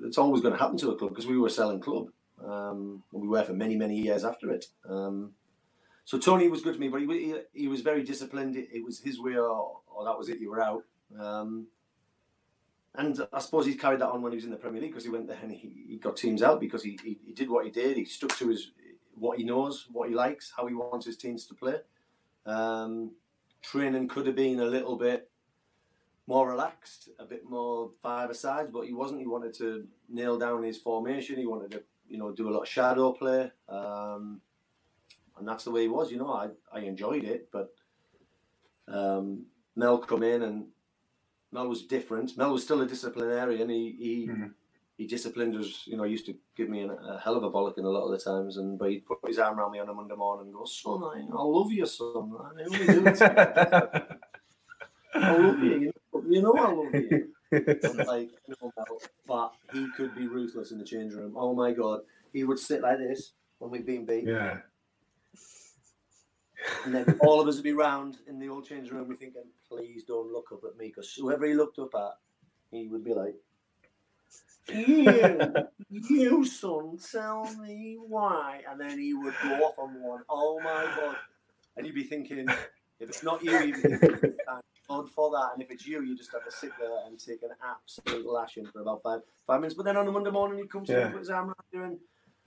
it's 0.03 0.17
always 0.17 0.41
going 0.41 0.53
to 0.53 0.59
happen 0.59 0.77
to 0.77 0.91
a 0.91 0.95
club 0.95 1.11
because 1.11 1.27
we 1.27 1.37
were 1.37 1.47
a 1.47 1.51
selling 1.51 1.79
club. 1.79 2.07
Um, 2.43 3.03
we 3.11 3.27
were 3.27 3.43
for 3.43 3.53
many 3.53 3.75
many 3.75 3.97
years 3.97 4.23
after 4.23 4.51
it. 4.51 4.65
Um, 4.87 5.31
so 6.05 6.17
Tony 6.17 6.47
was 6.47 6.61
good 6.61 6.73
to 6.73 6.79
me, 6.79 6.87
but 6.87 7.01
he, 7.01 7.07
he, 7.07 7.35
he 7.53 7.67
was 7.67 7.81
very 7.81 8.01
disciplined. 8.01 8.55
It, 8.55 8.69
it, 8.71 8.83
was 8.83 8.99
his 8.99 9.19
way, 9.19 9.35
or, 9.35 9.77
or 9.85 10.05
that 10.05 10.17
was 10.17 10.27
it. 10.27 10.39
You 10.39 10.49
were 10.49 10.59
out. 10.59 10.83
Um, 11.19 11.67
and 12.95 13.15
I 13.31 13.37
suppose 13.37 13.67
he 13.67 13.75
carried 13.75 14.01
that 14.01 14.09
on 14.09 14.23
when 14.23 14.31
he 14.31 14.37
was 14.37 14.45
in 14.45 14.49
the 14.49 14.57
Premier 14.57 14.81
League 14.81 14.89
because 14.89 15.03
he 15.03 15.11
went 15.11 15.27
there 15.27 15.37
and 15.43 15.51
he, 15.51 15.85
he 15.87 15.97
got 15.97 16.17
teams 16.17 16.41
out 16.41 16.59
because 16.59 16.81
he, 16.81 16.97
he, 17.03 17.19
he, 17.23 17.33
did 17.33 17.47
what 17.47 17.63
he 17.65 17.69
did. 17.69 17.95
He 17.95 18.05
stuck 18.05 18.35
to 18.37 18.49
his 18.49 18.71
what 19.13 19.37
he 19.37 19.43
knows, 19.43 19.85
what 19.91 20.09
he 20.09 20.15
likes, 20.15 20.51
how 20.57 20.65
he 20.65 20.73
wants 20.73 21.05
his 21.05 21.15
teams 21.15 21.45
to 21.45 21.53
play. 21.53 21.75
Um, 22.47 23.11
training 23.61 24.07
could 24.07 24.25
have 24.25 24.35
been 24.35 24.61
a 24.61 24.65
little 24.65 24.95
bit 24.95 25.29
more 26.29 26.49
relaxed, 26.49 27.09
a 27.19 27.25
bit 27.25 27.43
more 27.49 27.91
five 28.03 28.35
sides, 28.37 28.71
but 28.73 28.87
he 28.87 28.93
wasn't. 28.93 29.21
He 29.21 29.27
wanted 29.27 29.55
to 29.55 29.87
nail 30.09 30.39
down 30.39 30.63
his 30.63 30.79
formation. 30.79 31.37
He 31.39 31.47
wanted 31.47 31.71
to, 31.73 31.83
you 32.09 32.19
know, 32.19 32.31
do 32.33 32.49
a 32.49 32.53
lot 32.55 32.63
of 32.63 32.69
shadow 32.69 33.13
play, 33.13 33.51
um, 33.69 34.41
and 35.39 35.47
that's 35.47 35.65
the 35.65 35.71
way 35.71 35.83
he 35.83 35.89
was. 35.89 36.11
You 36.11 36.19
know, 36.19 36.33
I 36.33 36.49
I 36.73 36.81
enjoyed 36.81 37.25
it, 37.25 37.49
but 37.53 37.73
um, 38.89 39.45
Mel 39.75 39.99
come 39.99 40.23
in 40.23 40.43
and 40.43 40.67
Mel 41.53 41.69
was 41.69 41.83
different. 41.83 42.37
Mel 42.37 42.53
was 42.53 42.63
still 42.63 42.81
a 42.81 42.87
disciplinarian. 42.87 43.69
He 43.69 43.95
he 43.99 44.27
mm-hmm 44.29 44.47
he 44.97 45.07
disciplined 45.07 45.55
us. 45.57 45.83
You 45.87 45.97
know, 45.97 46.03
he 46.03 46.11
used 46.11 46.27
to 46.27 46.35
give 46.57 46.69
me 46.69 46.83
a, 46.83 46.91
a 46.91 47.19
hell 47.23 47.37
of 47.37 47.43
a 47.43 47.51
bollocking 47.51 47.85
a 47.85 47.89
lot 47.89 48.05
of 48.05 48.11
the 48.11 48.19
times, 48.19 48.57
and 48.57 48.79
but 48.79 48.91
he'd 48.91 49.05
put 49.07 49.19
his 49.27 49.39
arm 49.39 49.59
around 49.59 49.71
me 49.73 49.79
on 49.79 49.89
a 49.89 49.93
Monday 49.93 50.15
morning 50.15 50.47
and 50.47 50.55
go, 50.55 50.65
"Son, 50.65 51.03
I, 51.03 51.21
I 51.37 51.43
love 51.43 51.71
you, 51.71 51.85
son. 51.85 52.31
I 52.39 52.63
only 52.63 52.87
do 52.87 53.07
it. 53.07 53.21
I 55.15 55.37
love 55.37 55.59
you. 55.63 55.93
You 56.29 56.41
know, 56.41 56.53
I 56.57 56.71
love 56.71 56.93
you." 56.93 57.33
like, 58.05 58.29
know, 58.47 58.99
but 59.27 59.53
he 59.73 59.87
could 59.97 60.13
be 60.15 60.27
ruthless 60.27 60.71
in 60.71 60.77
the 60.77 60.85
change 60.85 61.13
room. 61.13 61.33
Oh 61.35 61.55
my 61.55 61.71
god, 61.71 62.01
he 62.31 62.43
would 62.43 62.59
sit 62.59 62.81
like 62.81 62.99
this 62.99 63.33
when 63.57 63.71
we've 63.71 63.85
been 63.85 64.05
beat. 64.05 64.25
Yeah. 64.25 64.59
And 66.85 66.93
then 66.93 67.17
all 67.21 67.39
of 67.41 67.47
us 67.47 67.55
would 67.55 67.63
be 67.63 67.73
round 67.73 68.17
in 68.27 68.37
the 68.39 68.49
old 68.49 68.65
change 68.65 68.91
room, 68.91 69.07
we 69.07 69.15
thinking, 69.15 69.43
please 69.67 70.03
don't 70.03 70.31
look 70.31 70.51
up 70.51 70.63
at 70.65 70.77
me, 70.77 70.87
because 70.87 71.13
whoever 71.13 71.45
he 71.45 71.53
looked 71.53 71.79
up 71.79 71.95
at, 71.95 72.17
he 72.71 72.87
would 72.87 73.03
be 73.03 73.13
like, 73.13 73.35
you, 74.67 75.67
you 75.89 76.45
son, 76.45 76.99
tell 77.11 77.51
me 77.55 77.97
why. 77.99 78.61
And 78.69 78.79
then 78.79 78.99
he 78.99 79.13
would 79.13 79.33
go 79.41 79.49
off 79.63 79.79
on 79.79 80.01
one. 80.01 80.21
Oh 80.29 80.59
my 80.59 80.83
god! 80.95 81.15
And 81.75 81.85
you'd 81.85 81.95
be 81.95 82.03
thinking, 82.03 82.47
if 82.99 83.09
it's 83.09 83.23
not 83.23 83.43
you, 83.43 83.57
you'd 83.59 83.75
be 83.81 83.95
thinking, 83.97 84.35
thank 84.89 85.09
for 85.09 85.31
that. 85.31 85.51
And 85.53 85.61
if 85.61 85.71
it's 85.71 85.85
you, 85.87 86.01
you 86.03 86.17
just 86.17 86.31
have 86.33 86.43
to 86.45 86.51
sit 86.51 86.71
there 86.79 86.89
and 87.05 87.19
take 87.19 87.43
an 87.43 87.51
absolute 87.63 88.25
lashing 88.25 88.65
for 88.65 88.81
about 88.81 89.01
five 89.03 89.21
five 89.47 89.61
minutes. 89.61 89.75
But 89.75 89.85
then 89.85 89.97
on 89.97 90.07
a 90.07 90.11
Monday 90.11 90.31
morning, 90.31 90.59
he 90.59 90.67
comes 90.67 90.89
yeah. 90.89 90.97
in 90.97 91.01
and 91.03 91.13
puts 91.13 91.27
his 91.27 91.29
arm 91.29 91.47
around 91.47 91.55
you, 91.71 91.83
and 91.83 91.97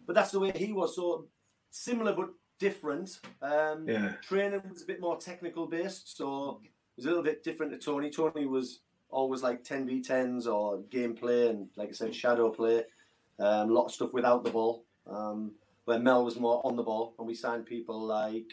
but 0.07 0.15
that's 0.15 0.33
the 0.33 0.41
way 0.41 0.53
he 0.55 0.73
was. 0.73 0.97
So 0.97 1.27
similar 1.71 2.15
but 2.15 2.31
different. 2.59 3.19
Um, 3.41 3.89
yeah. 3.89 4.13
Training 4.23 4.63
was 4.71 4.83
a 4.83 4.87
bit 4.87 5.01
more 5.01 5.19
technical 5.19 5.67
based, 5.67 6.17
so 6.17 6.61
it 6.63 6.71
was 6.97 7.07
a 7.07 7.09
little 7.09 7.25
bit 7.25 7.43
different 7.43 7.73
to 7.73 7.79
Tony. 7.79 8.11
Tony 8.11 8.47
was 8.47 8.81
always 9.11 9.43
like 9.43 9.65
10v10s 9.65 10.47
or 10.47 10.79
gameplay 10.91 11.51
and, 11.51 11.69
like 11.77 11.91
I 11.91 11.93
said, 11.93 12.15
shadow 12.15 12.51
play. 12.51 12.85
Um, 13.39 13.71
a 13.71 13.73
lot 13.73 13.87
of 13.87 13.93
stuff 13.93 14.13
without 14.13 14.45
the 14.45 14.51
ball. 14.51 14.85
Um, 15.07 15.53
where 15.85 15.99
Mel 15.99 16.25
was 16.25 16.39
more 16.39 16.65
on 16.65 16.77
the 16.77 16.83
ball, 16.83 17.15
and 17.19 17.27
we 17.27 17.35
signed 17.35 17.67
people 17.67 18.01
like 18.01 18.53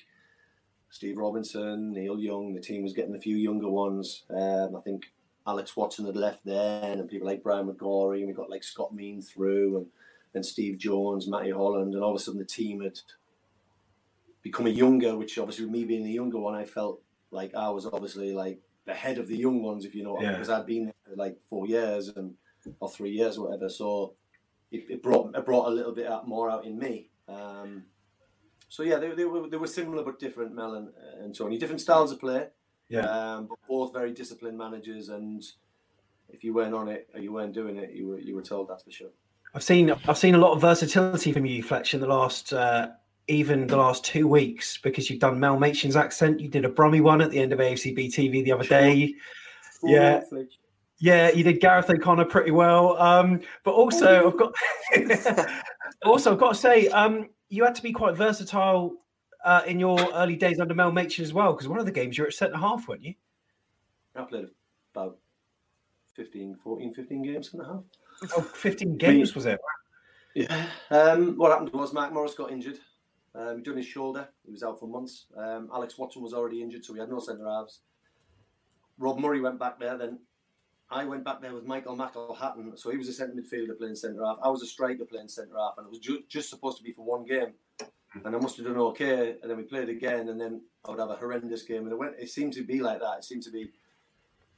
Steve 0.89 1.17
Robinson, 1.17 1.93
Neil 1.93 2.19
Young. 2.19 2.53
The 2.53 2.61
team 2.61 2.83
was 2.83 2.93
getting 2.93 3.15
a 3.15 3.19
few 3.19 3.35
younger 3.35 3.69
ones. 3.69 4.23
Um, 4.29 4.75
I 4.75 4.81
think 4.81 5.11
Alex 5.47 5.75
Watson 5.75 6.05
had 6.05 6.15
left 6.15 6.45
then, 6.45 6.99
and 6.99 7.09
people 7.09 7.27
like 7.27 7.43
Brian 7.43 7.67
McGorry, 7.67 8.19
and 8.19 8.27
we 8.27 8.33
got 8.33 8.49
like 8.49 8.63
Scott 8.63 8.93
Mean 8.93 9.21
through, 9.21 9.77
and 9.77 9.85
then 10.33 10.43
Steve 10.43 10.77
Jones, 10.77 11.27
Matty 11.27 11.51
Holland, 11.51 11.93
and 11.93 12.03
all 12.03 12.11
of 12.11 12.15
a 12.15 12.19
sudden 12.19 12.39
the 12.39 12.45
team 12.45 12.81
had 12.81 12.99
become 14.41 14.67
a 14.67 14.71
younger, 14.71 15.17
which 15.17 15.37
obviously 15.37 15.65
with 15.65 15.73
me 15.73 15.85
being 15.85 16.03
the 16.03 16.11
younger 16.11 16.39
one, 16.39 16.55
I 16.55 16.65
felt 16.65 17.01
like 17.31 17.53
I 17.55 17.69
was 17.69 17.85
obviously 17.85 18.33
like 18.33 18.59
the 18.85 18.93
head 18.93 19.17
of 19.17 19.27
the 19.27 19.37
young 19.37 19.61
ones, 19.61 19.85
if 19.85 19.93
you 19.93 20.03
know, 20.03 20.19
yeah. 20.19 20.31
because 20.31 20.49
I'd 20.49 20.65
been 20.65 20.85
there 20.85 20.93
for 21.07 21.15
like 21.15 21.37
four 21.49 21.67
years 21.67 22.09
and 22.09 22.33
or 22.79 22.89
three 22.89 23.11
years 23.11 23.37
or 23.37 23.47
whatever. 23.47 23.69
So 23.69 24.13
it, 24.71 24.85
it 24.89 25.03
brought 25.03 25.35
it 25.35 25.45
brought 25.45 25.67
a 25.67 25.71
little 25.71 25.93
bit 25.93 26.09
more 26.25 26.49
out 26.49 26.65
in 26.65 26.77
me. 26.77 27.09
Um, 27.27 27.83
so 28.69 28.83
yeah, 28.83 28.97
they, 28.97 29.11
they 29.11 29.25
were 29.25 29.49
they 29.49 29.57
were 29.57 29.67
similar 29.67 30.03
but 30.03 30.19
different, 30.19 30.53
Mel 30.53 30.75
and, 30.75 30.89
and 31.21 31.35
Tony. 31.35 31.57
Different 31.57 31.81
styles 31.81 32.11
of 32.11 32.19
play. 32.19 32.47
Yeah. 32.87 33.01
Um, 33.01 33.47
but 33.47 33.57
both 33.67 33.93
very 33.93 34.13
disciplined 34.13 34.57
managers, 34.57 35.09
and 35.09 35.43
if 36.29 36.43
you 36.43 36.53
weren't 36.53 36.75
on 36.75 36.87
it 36.87 37.09
or 37.13 37.19
you 37.19 37.33
weren't 37.33 37.53
doing 37.53 37.77
it, 37.77 37.91
you 37.91 38.07
were 38.07 38.19
you 38.19 38.35
were 38.35 38.43
told 38.43 38.69
that's 38.69 38.83
for 38.83 38.91
sure. 38.91 39.09
I've 39.55 39.63
seen 39.63 39.91
I've 40.07 40.17
seen 40.17 40.35
a 40.35 40.37
lot 40.37 40.53
of 40.53 40.61
versatility 40.61 41.31
from 41.33 41.45
you, 41.45 41.63
Fletch, 41.63 41.95
in 41.95 41.99
the 41.99 42.07
last 42.07 42.53
uh, 42.53 42.89
even 43.27 43.65
the 43.65 43.77
last 43.77 44.05
two 44.05 44.27
weeks 44.27 44.77
because 44.77 45.09
you've 45.09 45.19
done 45.19 45.39
Mel 45.39 45.57
Machin's 45.57 45.95
accent. 45.95 46.39
You 46.39 46.47
did 46.47 46.63
a 46.63 46.69
Brummy 46.69 47.01
one 47.01 47.21
at 47.21 47.31
the 47.31 47.39
end 47.39 47.53
of 47.53 47.59
AFCB 47.59 48.07
TV 48.07 48.43
the 48.43 48.51
other 48.51 48.63
day. 48.63 49.15
Yeah. 49.83 50.21
Yeah, 51.01 51.31
you 51.31 51.45
did 51.45 51.61
Gareth 51.61 51.89
O'Connor 51.89 52.25
pretty 52.25 52.51
well. 52.51 53.01
Um, 53.01 53.39
but 53.63 53.71
also, 53.71 54.27
I've 54.27 54.37
got 54.37 54.53
also 56.05 56.33
I've 56.33 56.39
got 56.39 56.55
to 56.55 56.59
say, 56.59 56.89
um, 56.89 57.29
you 57.49 57.63
had 57.63 57.75
to 57.75 57.81
be 57.81 57.91
quite 57.91 58.15
versatile 58.15 58.93
uh, 59.43 59.61
in 59.65 59.79
your 59.79 59.99
early 60.13 60.35
days 60.35 60.59
under 60.59 60.73
Mel 60.73 60.91
Machin 60.91 61.23
as 61.23 61.33
well, 61.33 61.53
because 61.53 61.67
one 61.67 61.79
of 61.79 61.85
the 61.85 61.91
games 61.91 62.17
you 62.17 62.23
were 62.23 62.27
at 62.29 62.33
centre 62.33 62.57
half, 62.57 62.87
weren't 62.87 63.03
you? 63.03 63.15
I 64.15 64.23
played 64.23 64.47
about 64.93 65.17
15, 66.15 66.57
14, 66.63 66.93
15 66.93 67.21
games 67.21 67.53
and 67.53 67.61
a 67.61 67.65
half. 67.65 67.83
Oh, 68.35 68.41
15 68.41 68.97
games 68.97 69.33
was 69.35 69.45
it? 69.45 69.59
Yeah. 70.35 70.67
Um, 70.91 71.37
what 71.37 71.51
happened 71.51 71.71
was 71.73 71.93
Mark 71.93 72.13
Morris 72.13 72.33
got 72.33 72.51
injured 72.51 72.79
um, 73.35 73.57
he'd 73.57 73.65
done 73.65 73.77
his 73.77 73.85
shoulder. 73.85 74.27
He 74.45 74.51
was 74.51 74.63
out 74.63 74.79
for 74.79 74.87
months. 74.87 75.27
Um, 75.37 75.69
Alex 75.73 75.97
Watson 75.97 76.21
was 76.21 76.33
already 76.33 76.61
injured, 76.61 76.83
so 76.83 76.93
we 76.93 76.99
had 76.99 77.09
no 77.09 77.19
centre 77.19 77.47
halves. 77.47 77.81
Rob 78.97 79.19
Murray 79.19 79.39
went 79.39 79.59
back 79.59 79.79
there. 79.79 79.97
Then 79.97 80.19
I 80.91 81.05
went 81.05 81.23
back 81.23 81.41
there 81.41 81.53
with 81.53 81.65
Michael 81.65 81.95
McElhatton. 81.95 82.77
So 82.77 82.89
he 82.89 82.97
was 82.97 83.07
a 83.07 83.13
centre 83.13 83.35
midfielder 83.35 83.77
playing 83.77 83.95
centre 83.95 84.23
half. 84.25 84.37
I 84.43 84.49
was 84.49 84.63
a 84.63 84.65
striker 84.65 85.05
playing 85.05 85.27
centre 85.27 85.55
half, 85.57 85.75
and 85.77 85.85
it 85.85 85.89
was 85.89 85.99
ju- 85.99 86.23
just 86.27 86.49
supposed 86.49 86.77
to 86.77 86.83
be 86.83 86.91
for 86.91 87.05
one 87.05 87.25
game. 87.25 87.53
and 88.25 88.35
I 88.35 88.39
must 88.39 88.57
have 88.57 88.65
done 88.65 88.77
okay. 88.77 89.35
And 89.41 89.49
then 89.49 89.57
we 89.57 89.63
played 89.63 89.89
again, 89.89 90.29
and 90.29 90.41
then 90.41 90.61
I 90.83 90.89
would 90.89 90.99
have 90.99 91.11
a 91.11 91.15
horrendous 91.15 91.61
game. 91.63 91.83
And 91.83 91.91
it 91.91 91.97
went. 91.97 92.15
It 92.19 92.29
seemed 92.29 92.53
to 92.53 92.63
be 92.63 92.79
like 92.79 92.99
that. 93.01 93.19
It 93.19 93.23
seemed 93.23 93.43
to 93.43 93.51
be 93.51 93.71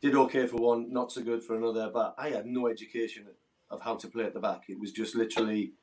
did 0.02 0.16
okay 0.16 0.48
for 0.48 0.58
one, 0.58 0.92
not 0.92 1.12
so 1.12 1.22
good 1.22 1.44
for 1.44 1.56
another. 1.56 1.90
But 1.94 2.16
I 2.18 2.30
had 2.30 2.46
no 2.46 2.68
education 2.68 3.26
of 3.70 3.82
how 3.82 3.96
to 3.96 4.08
play 4.08 4.24
at 4.24 4.34
the 4.34 4.40
back. 4.40 4.64
It 4.70 4.80
was 4.80 4.94
just 4.94 5.16
literally, 5.16 5.74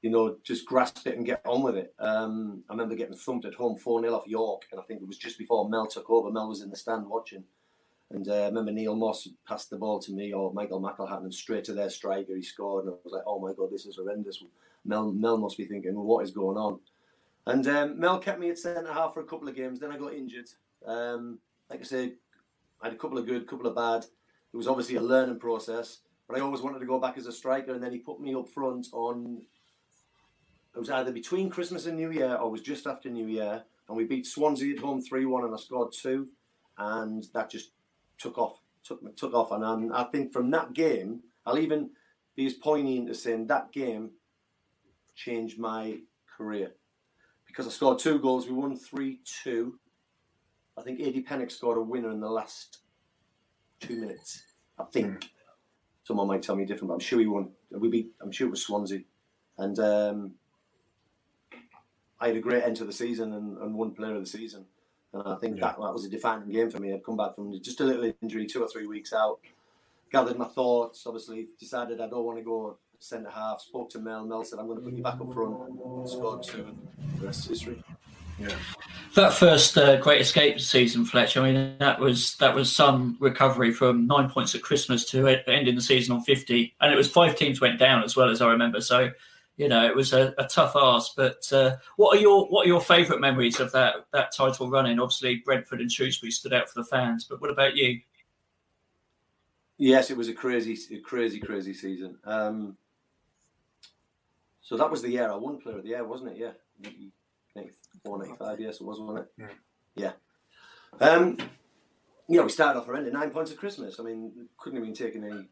you 0.00 0.10
know, 0.10 0.36
just 0.42 0.64
grasp 0.64 1.06
it 1.06 1.16
and 1.16 1.26
get 1.26 1.42
on 1.44 1.62
with 1.62 1.76
it. 1.76 1.94
Um, 1.98 2.64
I 2.70 2.72
remember 2.72 2.94
getting 2.94 3.16
thumped 3.16 3.44
at 3.44 3.54
home 3.54 3.76
4 3.76 4.00
0 4.00 4.14
off 4.14 4.26
York, 4.26 4.62
and 4.72 4.80
I 4.80 4.84
think 4.84 5.02
it 5.02 5.08
was 5.08 5.18
just 5.18 5.38
before 5.38 5.68
Mel 5.68 5.86
took 5.86 6.08
over. 6.08 6.30
Mel 6.30 6.48
was 6.48 6.62
in 6.62 6.70
the 6.70 6.76
stand 6.76 7.06
watching. 7.06 7.44
And 8.10 8.28
uh, 8.28 8.34
I 8.34 8.46
remember 8.46 8.70
Neil 8.70 8.94
Moss 8.94 9.28
passed 9.48 9.70
the 9.70 9.76
ball 9.76 9.98
to 10.00 10.12
me 10.12 10.32
or 10.32 10.52
Michael 10.52 10.80
McElhatton 10.80 11.32
straight 11.32 11.64
to 11.64 11.72
their 11.72 11.90
striker. 11.90 12.36
He 12.36 12.42
scored, 12.42 12.84
and 12.84 12.94
I 12.94 12.96
was 13.02 13.12
like, 13.12 13.24
oh 13.26 13.40
my 13.40 13.52
God, 13.56 13.70
this 13.72 13.86
is 13.86 13.96
horrendous. 13.96 14.42
Mel, 14.84 15.12
Mel 15.12 15.38
must 15.38 15.56
be 15.56 15.64
thinking, 15.64 15.94
well, 15.94 16.04
what 16.04 16.24
is 16.24 16.30
going 16.30 16.56
on? 16.56 16.78
And 17.46 17.66
um, 17.68 17.98
Mel 17.98 18.18
kept 18.18 18.40
me 18.40 18.50
at 18.50 18.58
centre 18.58 18.92
half 18.92 19.14
for 19.14 19.20
a 19.20 19.26
couple 19.26 19.48
of 19.48 19.56
games. 19.56 19.80
Then 19.80 19.90
I 19.90 19.98
got 19.98 20.14
injured. 20.14 20.48
Um, 20.86 21.38
like 21.70 21.80
I 21.80 21.84
said, 21.84 22.12
I 22.80 22.86
had 22.86 22.94
a 22.94 22.98
couple 22.98 23.18
of 23.18 23.26
good, 23.26 23.46
couple 23.46 23.66
of 23.66 23.74
bad. 23.74 24.04
It 24.52 24.56
was 24.56 24.68
obviously 24.68 24.96
a 24.96 25.00
learning 25.00 25.40
process, 25.40 26.00
but 26.28 26.36
I 26.36 26.40
always 26.40 26.60
wanted 26.60 26.78
to 26.80 26.86
go 26.86 27.00
back 27.00 27.18
as 27.18 27.26
a 27.26 27.32
striker. 27.32 27.72
And 27.72 27.82
then 27.82 27.92
he 27.92 27.98
put 27.98 28.20
me 28.20 28.34
up 28.34 28.48
front 28.48 28.86
on. 28.92 29.42
It 30.74 30.78
was 30.78 30.90
either 30.90 31.12
between 31.12 31.50
Christmas 31.50 31.86
and 31.86 31.96
New 31.96 32.10
Year, 32.10 32.34
or 32.36 32.50
was 32.50 32.60
just 32.60 32.86
after 32.86 33.08
New 33.08 33.26
Year, 33.26 33.62
and 33.88 33.96
we 33.96 34.04
beat 34.04 34.26
Swansea 34.26 34.74
at 34.74 34.80
home 34.80 35.00
three 35.00 35.24
one, 35.24 35.44
and 35.44 35.54
I 35.54 35.56
scored 35.56 35.92
two, 35.92 36.28
and 36.78 37.26
that 37.32 37.50
just 37.50 37.70
took 38.18 38.38
off, 38.38 38.60
took 38.82 39.16
took 39.16 39.34
off, 39.34 39.52
and 39.52 39.64
um, 39.64 39.92
I 39.92 40.04
think 40.04 40.32
from 40.32 40.50
that 40.50 40.72
game, 40.72 41.20
I'll 41.46 41.58
even 41.58 41.90
be 42.36 42.46
as 42.46 42.54
poignant 42.54 43.10
as 43.10 43.22
saying 43.22 43.46
that 43.46 43.72
game 43.72 44.10
changed 45.14 45.58
my 45.58 45.98
career 46.36 46.72
because 47.46 47.66
I 47.66 47.70
scored 47.70 47.98
two 47.98 48.18
goals. 48.18 48.46
We 48.46 48.54
won 48.54 48.76
three 48.76 49.20
two. 49.24 49.78
I 50.76 50.82
think 50.82 51.00
Eddie 51.00 51.22
Pennock 51.22 51.52
scored 51.52 51.78
a 51.78 51.82
winner 51.82 52.10
in 52.10 52.20
the 52.20 52.28
last 52.28 52.78
two 53.80 54.00
minutes. 54.00 54.42
I 54.78 54.84
think. 54.84 55.30
Someone 56.02 56.26
might 56.26 56.42
tell 56.42 56.54
me 56.54 56.66
different, 56.66 56.88
but 56.88 56.94
I'm 56.94 57.00
sure 57.00 57.18
he 57.18 57.26
won. 57.26 57.48
We 57.70 57.88
beat. 57.88 58.10
I'm 58.20 58.30
sure 58.30 58.46
it 58.46 58.50
was 58.50 58.62
Swansea, 58.62 59.00
and 59.56 59.78
um, 59.78 60.34
I 62.20 62.28
had 62.28 62.36
a 62.36 62.40
great 62.40 62.62
end 62.62 62.76
to 62.76 62.84
the 62.84 62.92
season 62.92 63.32
and, 63.32 63.58
and 63.58 63.74
one 63.74 63.92
player 63.92 64.14
of 64.14 64.20
the 64.20 64.26
season. 64.26 64.66
And 65.14 65.22
I 65.26 65.36
think 65.36 65.56
yeah. 65.56 65.68
that, 65.68 65.76
that 65.80 65.92
was 65.92 66.04
a 66.04 66.08
defining 66.08 66.50
game 66.50 66.70
for 66.70 66.80
me. 66.80 66.92
I'd 66.92 67.04
come 67.04 67.16
back 67.16 67.36
from 67.36 67.58
just 67.62 67.80
a 67.80 67.84
little 67.84 68.12
injury, 68.20 68.46
two 68.46 68.62
or 68.62 68.68
three 68.68 68.86
weeks 68.86 69.12
out, 69.12 69.38
gathered 70.10 70.36
my 70.36 70.46
thoughts, 70.46 71.06
obviously 71.06 71.48
decided 71.58 72.00
I 72.00 72.08
don't 72.08 72.24
want 72.24 72.38
to 72.38 72.44
go 72.44 72.76
centre 72.98 73.30
half, 73.30 73.60
spoke 73.60 73.90
to 73.90 74.00
Mel. 74.00 74.24
Mel 74.24 74.44
said, 74.44 74.58
I'm 74.58 74.66
going 74.66 74.78
to 74.78 74.84
put 74.84 74.94
you 74.94 75.02
back 75.02 75.20
up 75.20 75.32
front. 75.32 75.56
Scored 76.08 76.42
two, 76.42 76.64
and 76.64 77.20
the 77.20 77.26
rest 77.26 77.44
is 77.44 77.60
history. 77.60 77.82
Yeah. 78.40 78.48
That 79.14 79.32
first 79.32 79.78
uh, 79.78 79.96
Great 79.98 80.20
Escape 80.20 80.60
season, 80.60 81.04
Fletcher. 81.04 81.40
I 81.40 81.52
mean, 81.52 81.76
that 81.78 82.00
was 82.00 82.34
that 82.38 82.52
was 82.52 82.74
some 82.74 83.16
recovery 83.20 83.72
from 83.72 84.08
nine 84.08 84.28
points 84.28 84.56
at 84.56 84.62
Christmas 84.62 85.04
to 85.10 85.28
ending 85.46 85.76
the 85.76 85.80
season 85.80 86.16
on 86.16 86.22
fifty, 86.22 86.74
and 86.80 86.92
it 86.92 86.96
was 86.96 87.08
five 87.08 87.36
teams 87.36 87.60
went 87.60 87.78
down 87.78 88.02
as 88.02 88.16
well 88.16 88.30
as 88.30 88.42
I 88.42 88.50
remember. 88.50 88.80
So, 88.80 89.12
you 89.56 89.68
know, 89.68 89.86
it 89.86 89.94
was 89.94 90.12
a, 90.12 90.34
a 90.38 90.44
tough 90.44 90.72
ask. 90.76 91.12
But 91.16 91.50
uh, 91.52 91.76
what 91.96 92.16
are 92.16 92.20
your 92.20 92.46
what 92.46 92.66
are 92.66 92.68
your 92.68 92.80
favourite 92.80 93.20
memories 93.20 93.60
of 93.60 93.72
that 93.72 94.06
that 94.12 94.34
title 94.34 94.70
running? 94.70 94.98
Obviously, 94.98 95.36
Brentford 95.36 95.80
and 95.80 95.90
Shrewsbury 95.90 96.32
stood 96.32 96.52
out 96.52 96.68
for 96.68 96.80
the 96.80 96.88
fans. 96.88 97.24
But 97.24 97.40
what 97.40 97.50
about 97.50 97.76
you? 97.76 98.00
Yes, 99.76 100.10
it 100.10 100.16
was 100.16 100.28
a 100.28 100.34
crazy, 100.34 100.76
crazy, 101.02 101.40
crazy 101.40 101.74
season. 101.74 102.16
Um, 102.24 102.76
so 104.60 104.76
that 104.76 104.90
was 104.90 105.02
the 105.02 105.10
year 105.10 105.30
I 105.30 105.34
won 105.34 105.58
Player 105.58 105.78
of 105.78 105.82
the 105.82 105.90
Year, 105.90 106.04
wasn't 106.04 106.32
it? 106.32 106.38
Yeah, 106.38 106.52
94, 107.56 108.18
95, 108.18 108.60
yes, 108.60 108.76
it 108.76 108.82
was, 108.82 109.00
wasn't 109.00 109.18
it? 109.18 109.50
Yeah. 109.96 110.12
yeah. 111.00 111.06
Um, 111.06 111.38
yeah, 112.28 112.42
we 112.42 112.48
started 112.48 112.78
off 112.78 112.86
horrendous. 112.86 113.12
Nine 113.12 113.30
points 113.30 113.50
at 113.50 113.58
Christmas. 113.58 113.98
I 113.98 114.04
mean, 114.04 114.48
couldn't 114.56 114.78
have 114.78 114.86
been 114.86 114.94
taken 114.94 115.24
any 115.24 115.48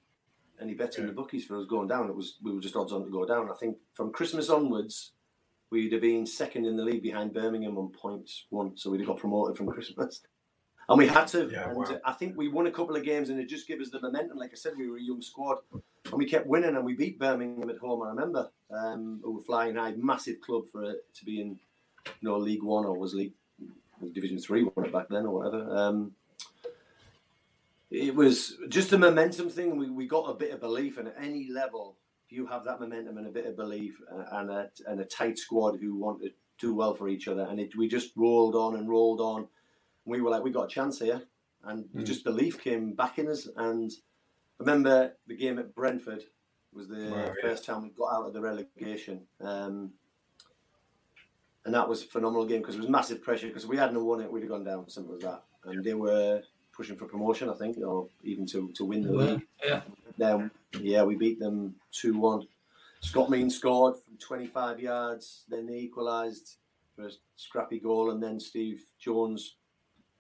any 0.63 0.75
bets 0.75 0.97
yeah. 0.97 1.03
in 1.03 1.07
the 1.09 1.13
bookies 1.13 1.45
for 1.45 1.59
us 1.59 1.67
going 1.67 1.89
down. 1.89 2.09
It 2.09 2.17
was 2.17 2.37
we 2.43 2.53
were 2.53 2.61
just 2.61 2.77
odds 2.77 2.93
on 2.93 3.05
to 3.05 3.11
go 3.11 3.27
down. 3.27 3.51
I 3.51 3.55
think 3.55 3.77
from 3.95 4.13
Christmas 4.13 4.49
onwards, 4.49 5.13
we'd 5.71 5.93
have 5.93 6.03
been 6.03 6.27
second 6.27 6.67
in 6.67 6.77
the 6.77 6.85
league 6.85 7.03
behind 7.03 7.33
Birmingham 7.33 7.79
on 7.79 7.89
points 7.91 8.47
one, 8.51 8.77
so 8.77 8.91
we'd 8.91 9.01
have 9.01 9.09
got 9.09 9.19
promoted 9.19 9.57
from 9.57 9.67
Christmas. 9.73 10.23
And 10.89 10.99
we 10.99 11.07
had 11.07 11.27
to. 11.29 11.49
Yeah, 11.51 11.69
and 11.69 11.79
wow. 11.79 12.01
I 12.05 12.13
think 12.13 12.37
we 12.37 12.49
won 12.49 12.67
a 12.67 12.71
couple 12.71 12.97
of 12.97 13.05
games 13.05 13.31
and 13.31 13.41
it 13.41 13.49
just 13.49 13.69
gave 13.69 13.81
us 13.81 13.91
the 13.91 14.01
momentum. 14.01 14.37
Like 14.37 14.51
I 14.53 14.57
said, 14.57 14.73
we 14.77 14.91
were 14.91 14.99
a 14.99 15.03
young 15.03 15.23
squad 15.23 15.59
and 15.73 16.15
we 16.15 16.27
kept 16.27 16.47
winning 16.47 16.75
and 16.77 16.85
we 16.85 16.95
beat 16.95 17.19
Birmingham 17.19 17.71
at 17.71 17.79
home. 17.79 18.03
I 18.03 18.09
remember 18.09 18.51
um, 18.71 19.21
we 19.25 19.33
were 19.33 19.41
flying 19.41 19.77
high, 19.77 19.93
massive 19.97 20.41
club 20.41 20.65
for 20.71 20.83
it 20.85 21.05
to 21.15 21.25
be 21.25 21.41
in, 21.41 21.59
you 22.07 22.29
know, 22.29 22.37
League 22.37 22.63
One 22.63 22.85
or 22.85 22.99
was 22.99 23.15
League 23.15 23.33
was 24.01 24.11
Division 24.11 24.39
Three 24.39 24.65
won 24.65 24.87
it 24.87 24.93
back 24.93 25.09
then 25.09 25.27
or 25.27 25.39
whatever. 25.39 25.75
Um, 25.75 26.13
it 27.93 28.15
was 28.15 28.57
just 28.69 28.93
a 28.93 28.99
momentum 28.99 29.51
thing. 29.51 29.77
We, 29.77 29.91
we 29.91 30.07
got 30.07 30.31
a 30.31 30.35
bit 30.35 30.53
of 30.53 30.61
belief, 30.61 30.99
and 30.99 31.09
at 31.09 31.17
any 31.21 31.49
level, 31.51 31.99
if 32.27 32.33
you 32.33 32.47
have 32.47 32.65
that 32.65 32.81
momentum 32.81 33.19
and 33.19 33.27
a 33.27 33.31
bit 33.31 33.47
of 33.47 33.57
belief 33.57 34.01
uh, 34.11 34.25
and 34.33 34.51
a, 34.51 34.71
and 34.87 35.01
a 35.01 35.05
tight 35.05 35.39
squad 35.39 35.79
who 35.79 35.97
want 35.97 36.23
to 36.23 36.31
do 36.59 36.75
well 36.75 36.95
for 36.95 37.09
each 37.09 37.29
other, 37.29 37.47
and 37.49 37.61
it, 37.61 37.77
we 37.77 37.89
just 37.89 38.13
rolled 38.17 38.55
on 38.55 38.77
and 38.77 38.89
rolled 38.89 39.21
on. 39.21 39.47
We 40.05 40.21
were 40.21 40.31
like, 40.31 40.43
we 40.43 40.51
got 40.51 40.65
a 40.65 40.75
chance 40.75 40.99
here, 40.99 41.23
and 41.65 41.85
mm. 41.95 42.05
just 42.05 42.25
belief 42.25 42.63
came 42.63 42.95
back 42.95 43.19
in 43.19 43.29
us. 43.29 43.47
And 43.57 43.91
I 44.59 44.63
remember 44.65 45.13
the 45.27 45.37
game 45.37 45.59
at 45.59 45.75
Brentford 45.75 46.25
was 46.73 46.89
the 46.89 47.11
wow, 47.11 47.33
first 47.43 47.69
yeah. 47.69 47.75
time 47.75 47.83
we 47.83 47.91
got 47.91 48.15
out 48.15 48.27
of 48.27 48.33
the 48.33 48.41
relegation. 48.41 49.23
Um, 49.41 49.93
and 51.65 51.75
that 51.75 51.89
was 51.89 52.03
a 52.03 52.07
phenomenal 52.07 52.47
game 52.47 52.61
because 52.61 52.75
it 52.75 52.81
was 52.81 52.89
massive 52.89 53.23
pressure 53.23 53.47
because 53.47 53.67
we 53.67 53.77
hadn't 53.77 54.03
won 54.03 54.21
it, 54.21 54.33
we'd 54.33 54.41
have 54.41 54.51
gone 54.51 54.65
down. 54.65 54.89
Simple 54.89 55.15
as 55.15 55.23
that. 55.23 55.45
And 55.65 55.85
they 55.85 55.95
were 55.95 56.43
pushing 56.77 56.97
for 56.97 57.07
promotion, 57.07 57.51
I 57.51 57.55
think, 57.55 57.79
or 57.79 58.09
even 58.23 58.47
to, 58.47 58.71
to 58.77 58.85
win 58.85 59.03
the 59.03 59.13
league. 59.13 59.47
Yeah. 59.65 59.83
Then, 60.19 60.51
yeah, 60.81 61.03
we 61.03 61.17
beat 61.17 61.39
them 61.39 61.75
2 61.93 62.19
1. 62.19 62.47
Scott 63.01 63.31
Mean 63.31 63.51
scored 63.51 63.97
from 63.97 64.17
25 64.19 64.81
yards, 64.81 65.45
then 65.49 65.67
they 65.67 65.79
equalised 65.79 66.57
for 66.95 67.07
a 67.07 67.11
scrappy 67.37 67.81
goal, 67.81 68.11
and 68.11 68.23
then 68.23 68.39
Steve 68.39 68.83
Jones 68.99 69.57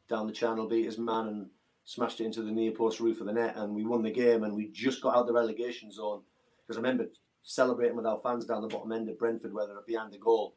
down 0.09 0.27
the 0.27 0.33
channel 0.33 0.69
beat 0.69 0.85
his 0.85 0.99
man 0.99 1.29
and 1.29 1.47
smashed 1.85 2.21
it 2.21 2.27
into 2.27 2.43
the 2.43 2.51
near 2.51 2.73
post 2.73 3.01
roof 3.01 3.21
of 3.21 3.27
the 3.27 3.33
net, 3.33 3.57
and 3.57 3.75
we 3.75 3.85
won 3.85 4.03
the 4.03 4.11
game, 4.11 4.45
and 4.45 4.55
we 4.55 4.69
just 4.69 5.01
got 5.01 5.17
out 5.17 5.27
the 5.27 5.33
relegation 5.33 5.93
zone. 5.93 6.23
Because 6.67 6.77
I 6.77 6.81
remember 6.81 7.07
celebrating 7.45 7.97
with 7.97 8.07
our 8.07 8.21
fans 8.23 8.45
down 8.45 8.63
the 8.63 8.69
bottom 8.69 8.93
end 8.93 9.09
of 9.09 9.19
Brentford, 9.19 9.53
where 9.53 9.67
they 9.67 9.75
were 9.75 9.85
behind 9.87 10.13
the 10.13 10.19
goal, 10.19 10.55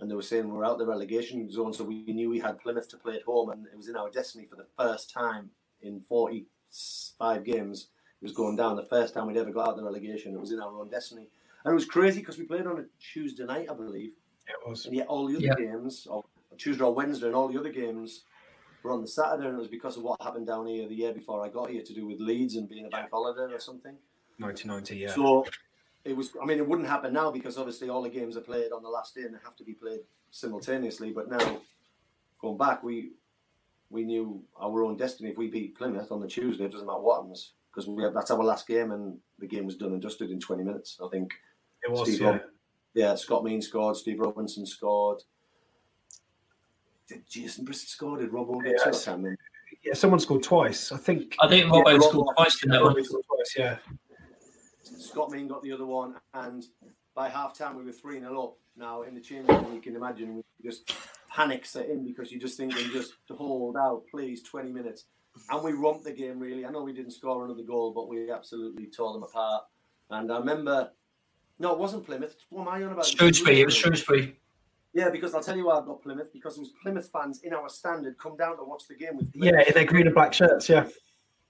and 0.00 0.10
they 0.10 0.14
were 0.14 0.22
saying 0.22 0.46
we 0.46 0.52
we're 0.52 0.64
out 0.64 0.72
of 0.72 0.78
the 0.78 0.86
relegation 0.86 1.50
zone, 1.50 1.72
so 1.72 1.84
we 1.84 2.04
knew 2.04 2.30
we 2.30 2.40
had 2.40 2.58
Plymouth 2.58 2.88
to 2.88 2.96
play 2.96 3.16
at 3.16 3.22
home, 3.22 3.50
and 3.50 3.66
it 3.66 3.76
was 3.76 3.88
in 3.88 3.96
our 3.96 4.10
destiny 4.10 4.46
for 4.46 4.56
the 4.56 4.66
first 4.78 5.12
time 5.12 5.50
in 5.82 6.00
45 6.00 7.44
games. 7.44 7.88
It 8.20 8.24
was 8.24 8.32
going 8.32 8.56
down 8.56 8.76
the 8.76 8.82
first 8.82 9.14
time 9.14 9.26
we'd 9.26 9.36
ever 9.36 9.50
got 9.50 9.68
out 9.68 9.70
of 9.70 9.76
the 9.78 9.84
relegation. 9.84 10.34
It 10.34 10.40
was 10.40 10.52
in 10.52 10.60
our 10.60 10.72
own 10.72 10.88
destiny, 10.90 11.28
and 11.64 11.72
it 11.72 11.74
was 11.74 11.84
crazy 11.84 12.20
because 12.20 12.38
we 12.38 12.44
played 12.44 12.66
on 12.66 12.78
a 12.80 12.84
Tuesday 12.98 13.44
night, 13.44 13.68
I 13.70 13.74
believe. 13.74 14.12
It 14.48 14.68
was. 14.68 14.86
And 14.86 14.94
yet 14.94 15.06
all 15.06 15.26
the 15.26 15.36
other 15.36 15.46
yeah. 15.46 15.72
games, 15.72 16.06
or 16.10 16.24
Tuesday 16.56 16.82
or 16.82 16.94
Wednesday, 16.94 17.26
and 17.26 17.34
all 17.34 17.48
the 17.48 17.58
other 17.58 17.72
games 17.72 18.24
were 18.82 18.92
on 18.92 19.02
the 19.02 19.08
Saturday, 19.08 19.46
and 19.46 19.56
it 19.56 19.58
was 19.58 19.68
because 19.68 19.96
of 19.96 20.02
what 20.02 20.20
happened 20.22 20.46
down 20.46 20.66
here 20.66 20.88
the 20.88 20.94
year 20.94 21.12
before 21.12 21.44
I 21.44 21.48
got 21.48 21.70
here 21.70 21.82
to 21.82 21.94
do 21.94 22.06
with 22.06 22.20
Leeds 22.20 22.56
and 22.56 22.68
being 22.68 22.86
a 22.86 22.88
bank 22.88 23.08
holiday 23.12 23.52
or 23.52 23.60
something. 23.60 23.96
1990, 24.38 24.96
yeah. 24.96 25.14
So 25.14 25.44
it 26.04 26.16
was. 26.16 26.30
I 26.42 26.46
mean, 26.46 26.58
it 26.58 26.66
wouldn't 26.66 26.88
happen 26.88 27.12
now 27.12 27.30
because 27.30 27.58
obviously 27.58 27.88
all 27.88 28.02
the 28.02 28.08
games 28.08 28.36
are 28.36 28.42
played 28.42 28.72
on 28.72 28.82
the 28.82 28.88
last 28.88 29.14
day 29.14 29.22
and 29.22 29.34
they 29.34 29.38
have 29.44 29.56
to 29.56 29.64
be 29.64 29.74
played 29.74 30.00
simultaneously. 30.30 31.12
But 31.12 31.28
now, 31.28 31.60
going 32.40 32.58
back, 32.58 32.82
we 32.82 33.12
we 33.90 34.04
knew 34.04 34.42
our 34.58 34.82
own 34.84 34.96
destiny. 34.96 35.30
If 35.30 35.38
we 35.38 35.48
beat 35.48 35.76
Plymouth 35.76 36.12
on 36.12 36.20
the 36.20 36.28
Tuesday, 36.28 36.64
it 36.64 36.72
doesn't 36.72 36.86
matter 36.86 37.00
what 37.00 37.22
happens 37.22 37.52
because 37.70 37.88
we 37.88 38.02
have, 38.02 38.14
that's 38.14 38.30
our 38.30 38.42
last 38.42 38.66
game, 38.66 38.92
and 38.92 39.18
the 39.38 39.46
game 39.46 39.66
was 39.66 39.76
done 39.76 39.92
and 39.92 40.02
dusted 40.02 40.30
in 40.30 40.40
20 40.40 40.64
minutes. 40.64 40.98
I 41.04 41.08
think 41.10 41.32
it 41.82 41.90
was. 41.90 42.08
Steve 42.08 42.20
yeah. 42.20 42.30
Rob- 42.30 42.40
yeah, 42.94 43.14
Scott 43.14 43.44
Mean 43.44 43.62
scored. 43.62 43.96
Steve 43.96 44.18
Robinson 44.18 44.66
scored. 44.66 45.22
Did 47.06 47.28
Jason 47.28 47.64
Brissett 47.64 47.88
score? 47.88 48.18
Did 48.18 48.32
Rob 48.32 48.48
Oldham 48.48 48.66
yeah, 48.66 49.34
yeah, 49.84 49.94
someone 49.94 50.20
scored 50.20 50.42
twice. 50.42 50.92
I 50.92 50.96
think. 50.96 51.36
I 51.40 51.48
think 51.48 51.70
Rob 51.70 51.86
yeah, 51.86 51.98
scored 52.00 52.34
twice 52.36 52.62
in 52.64 52.70
that 52.70 52.82
one. 52.82 52.94
Twice, 52.94 53.54
yeah. 53.56 53.76
Scott 54.98 55.30
Mean 55.30 55.48
got 55.48 55.62
the 55.62 55.72
other 55.72 55.86
one, 55.86 56.14
and 56.34 56.64
by 57.14 57.28
half 57.28 57.56
time 57.56 57.76
we 57.76 57.84
were 57.84 57.92
3 57.92 58.20
0 58.20 58.42
up. 58.42 58.56
Now, 58.76 59.02
in 59.02 59.14
the 59.14 59.20
changing 59.20 59.54
room, 59.54 59.74
you 59.74 59.80
can 59.80 59.96
imagine 59.96 60.36
we 60.36 60.42
just 60.64 60.92
panic 61.28 61.66
set 61.66 61.88
in 61.88 62.04
because 62.04 62.32
you 62.32 62.38
just 62.38 62.56
think 62.56 62.74
them 62.74 62.90
just 62.92 63.14
to 63.28 63.34
hold 63.34 63.76
out, 63.76 64.02
please, 64.10 64.42
20 64.42 64.70
minutes. 64.70 65.04
And 65.50 65.62
we 65.62 65.72
romped 65.72 66.04
the 66.04 66.12
game, 66.12 66.38
really. 66.38 66.66
I 66.66 66.70
know 66.70 66.82
we 66.82 66.92
didn't 66.92 67.12
score 67.12 67.44
another 67.44 67.62
goal, 67.62 67.92
but 67.92 68.08
we 68.08 68.30
absolutely 68.30 68.86
tore 68.86 69.12
them 69.12 69.22
apart. 69.22 69.64
And 70.10 70.32
I 70.32 70.38
remember, 70.38 70.90
no, 71.58 71.72
it 71.72 71.78
wasn't 71.78 72.06
Plymouth. 72.06 72.36
What 72.48 72.62
am 72.62 72.68
I 72.68 72.82
on 72.82 72.92
about? 72.92 73.06
Shrewsbury. 73.06 73.60
It 73.60 73.66
was 73.66 73.76
Shrewsbury. 73.76 74.36
Yeah, 74.92 75.08
because 75.10 75.34
I'll 75.34 75.42
tell 75.42 75.56
you 75.56 75.66
why 75.66 75.78
I've 75.78 75.86
got 75.86 76.02
Plymouth 76.02 76.32
because 76.32 76.56
it 76.56 76.60
was 76.60 76.72
Plymouth 76.82 77.10
fans 77.12 77.42
in 77.42 77.52
our 77.52 77.68
standard 77.68 78.18
come 78.18 78.36
down 78.36 78.56
to 78.56 78.64
watch 78.64 78.88
the 78.88 78.94
game 78.94 79.16
with. 79.16 79.32
Plymouth. 79.32 79.54
Yeah, 79.54 79.68
in 79.68 79.74
their 79.74 79.84
green 79.84 80.06
and 80.06 80.14
black 80.14 80.32
shirts. 80.32 80.68
Yeah. 80.68 80.86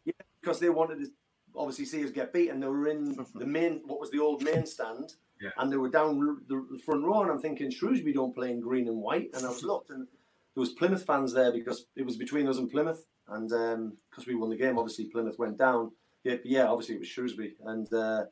Yeah, 0.05 0.13
because 0.41 0.61
they 0.61 0.69
wanted 0.69 0.99
to 0.99 1.11
obviously 1.57 1.85
see 1.85 2.05
us 2.05 2.11
get 2.11 2.33
beat, 2.33 2.51
and 2.51 2.63
they 2.63 2.67
were 2.67 2.89
in 2.89 3.17
the 3.35 3.47
main, 3.47 3.83
what 3.85 4.01
was 4.01 4.11
the 4.11 4.21
old 4.21 4.43
main 4.43 4.67
stand, 4.67 5.15
yeah. 5.41 5.51
and 5.59 5.73
they 5.73 5.77
were 5.77 5.89
down 5.89 6.45
the 6.49 6.81
front 6.85 7.05
row, 7.05 7.23
and 7.23 7.31
I'm 7.31 7.41
thinking 7.41 7.71
Shrewsbury 7.71 8.13
don't 8.13 8.35
play 8.35 8.51
in 8.51 8.61
green 8.61 8.89
and 8.89 8.99
white, 8.99 9.31
and 9.35 9.45
I 9.45 9.49
was 9.49 9.63
looked, 9.65 9.91
and 9.91 10.07
there 10.55 10.61
was 10.61 10.71
Plymouth 10.71 11.05
fans 11.05 11.33
there 11.33 11.53
because 11.53 11.87
it 11.97 12.05
was 12.05 12.17
between 12.17 12.49
us 12.49 12.59
and 12.59 12.71
Plymouth, 12.71 13.05
and 13.29 13.49
because 13.49 14.27
um, 14.27 14.27
we 14.27 14.35
won 14.35 14.51
the 14.51 14.57
game, 14.57 14.79
obviously 14.79 15.07
Plymouth 15.07 15.39
went 15.39 15.59
down. 15.59 15.93
Yeah, 16.25 16.37
yeah 16.45 16.67
obviously 16.67 16.97
it 16.97 17.01
was 17.01 17.09
Shrewsbury, 17.09 17.55
and 17.65 17.93
uh, 17.93 18.25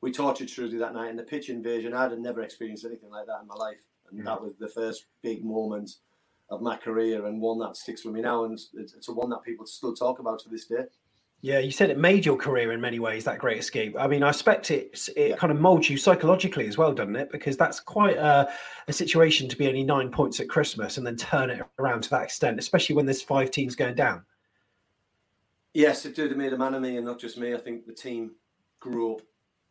we 0.00 0.12
tortured 0.12 0.50
Shrewsbury 0.50 0.80
that 0.80 0.94
night. 0.94 1.10
And 1.10 1.18
the 1.18 1.24
pitch 1.24 1.50
invasion, 1.50 1.94
I 1.94 2.08
had 2.08 2.18
never 2.18 2.42
experienced 2.42 2.84
anything 2.84 3.10
like 3.10 3.26
that 3.26 3.40
in 3.42 3.46
my 3.46 3.54
life, 3.54 3.78
and 4.10 4.20
mm. 4.20 4.24
that 4.24 4.40
was 4.40 4.54
the 4.58 4.68
first 4.68 5.06
big 5.22 5.44
moment 5.44 5.90
of 6.50 6.62
my 6.62 6.76
career, 6.76 7.26
and 7.26 7.40
one 7.40 7.58
that 7.58 7.76
sticks 7.76 8.04
with 8.04 8.14
me 8.14 8.22
now, 8.22 8.44
and 8.44 8.54
it's, 8.54 8.70
it's 8.74 9.08
a 9.08 9.12
one 9.12 9.28
that 9.30 9.42
people 9.42 9.66
still 9.66 9.94
talk 9.94 10.18
about 10.18 10.38
to 10.40 10.48
this 10.48 10.66
day. 10.66 10.84
Yeah, 11.40 11.60
you 11.60 11.70
said 11.70 11.88
it 11.88 11.98
made 11.98 12.26
your 12.26 12.36
career 12.36 12.72
in 12.72 12.80
many 12.80 12.98
ways. 12.98 13.22
That 13.24 13.38
great 13.38 13.58
escape. 13.58 13.94
I 13.96 14.08
mean, 14.08 14.24
I 14.24 14.30
expect 14.30 14.72
it. 14.72 15.08
It 15.16 15.30
yeah. 15.30 15.36
kind 15.36 15.52
of 15.52 15.60
molds 15.60 15.88
you 15.88 15.96
psychologically 15.96 16.66
as 16.66 16.76
well, 16.76 16.92
doesn't 16.92 17.14
it? 17.14 17.30
Because 17.30 17.56
that's 17.56 17.78
quite 17.78 18.16
a, 18.16 18.50
a, 18.88 18.92
situation 18.92 19.48
to 19.48 19.56
be 19.56 19.68
only 19.68 19.84
nine 19.84 20.10
points 20.10 20.40
at 20.40 20.48
Christmas 20.48 20.98
and 20.98 21.06
then 21.06 21.16
turn 21.16 21.50
it 21.50 21.62
around 21.78 22.02
to 22.02 22.10
that 22.10 22.24
extent, 22.24 22.58
especially 22.58 22.96
when 22.96 23.06
there's 23.06 23.22
five 23.22 23.52
teams 23.52 23.76
going 23.76 23.94
down. 23.94 24.24
Yes, 25.74 26.04
it 26.06 26.16
did. 26.16 26.32
It 26.32 26.38
made 26.38 26.52
a 26.52 26.58
man 26.58 26.74
of 26.74 26.82
me, 26.82 26.96
and 26.96 27.06
not 27.06 27.20
just 27.20 27.38
me. 27.38 27.54
I 27.54 27.58
think 27.58 27.86
the 27.86 27.92
team 27.92 28.32
grew 28.80 29.14
up. 29.14 29.22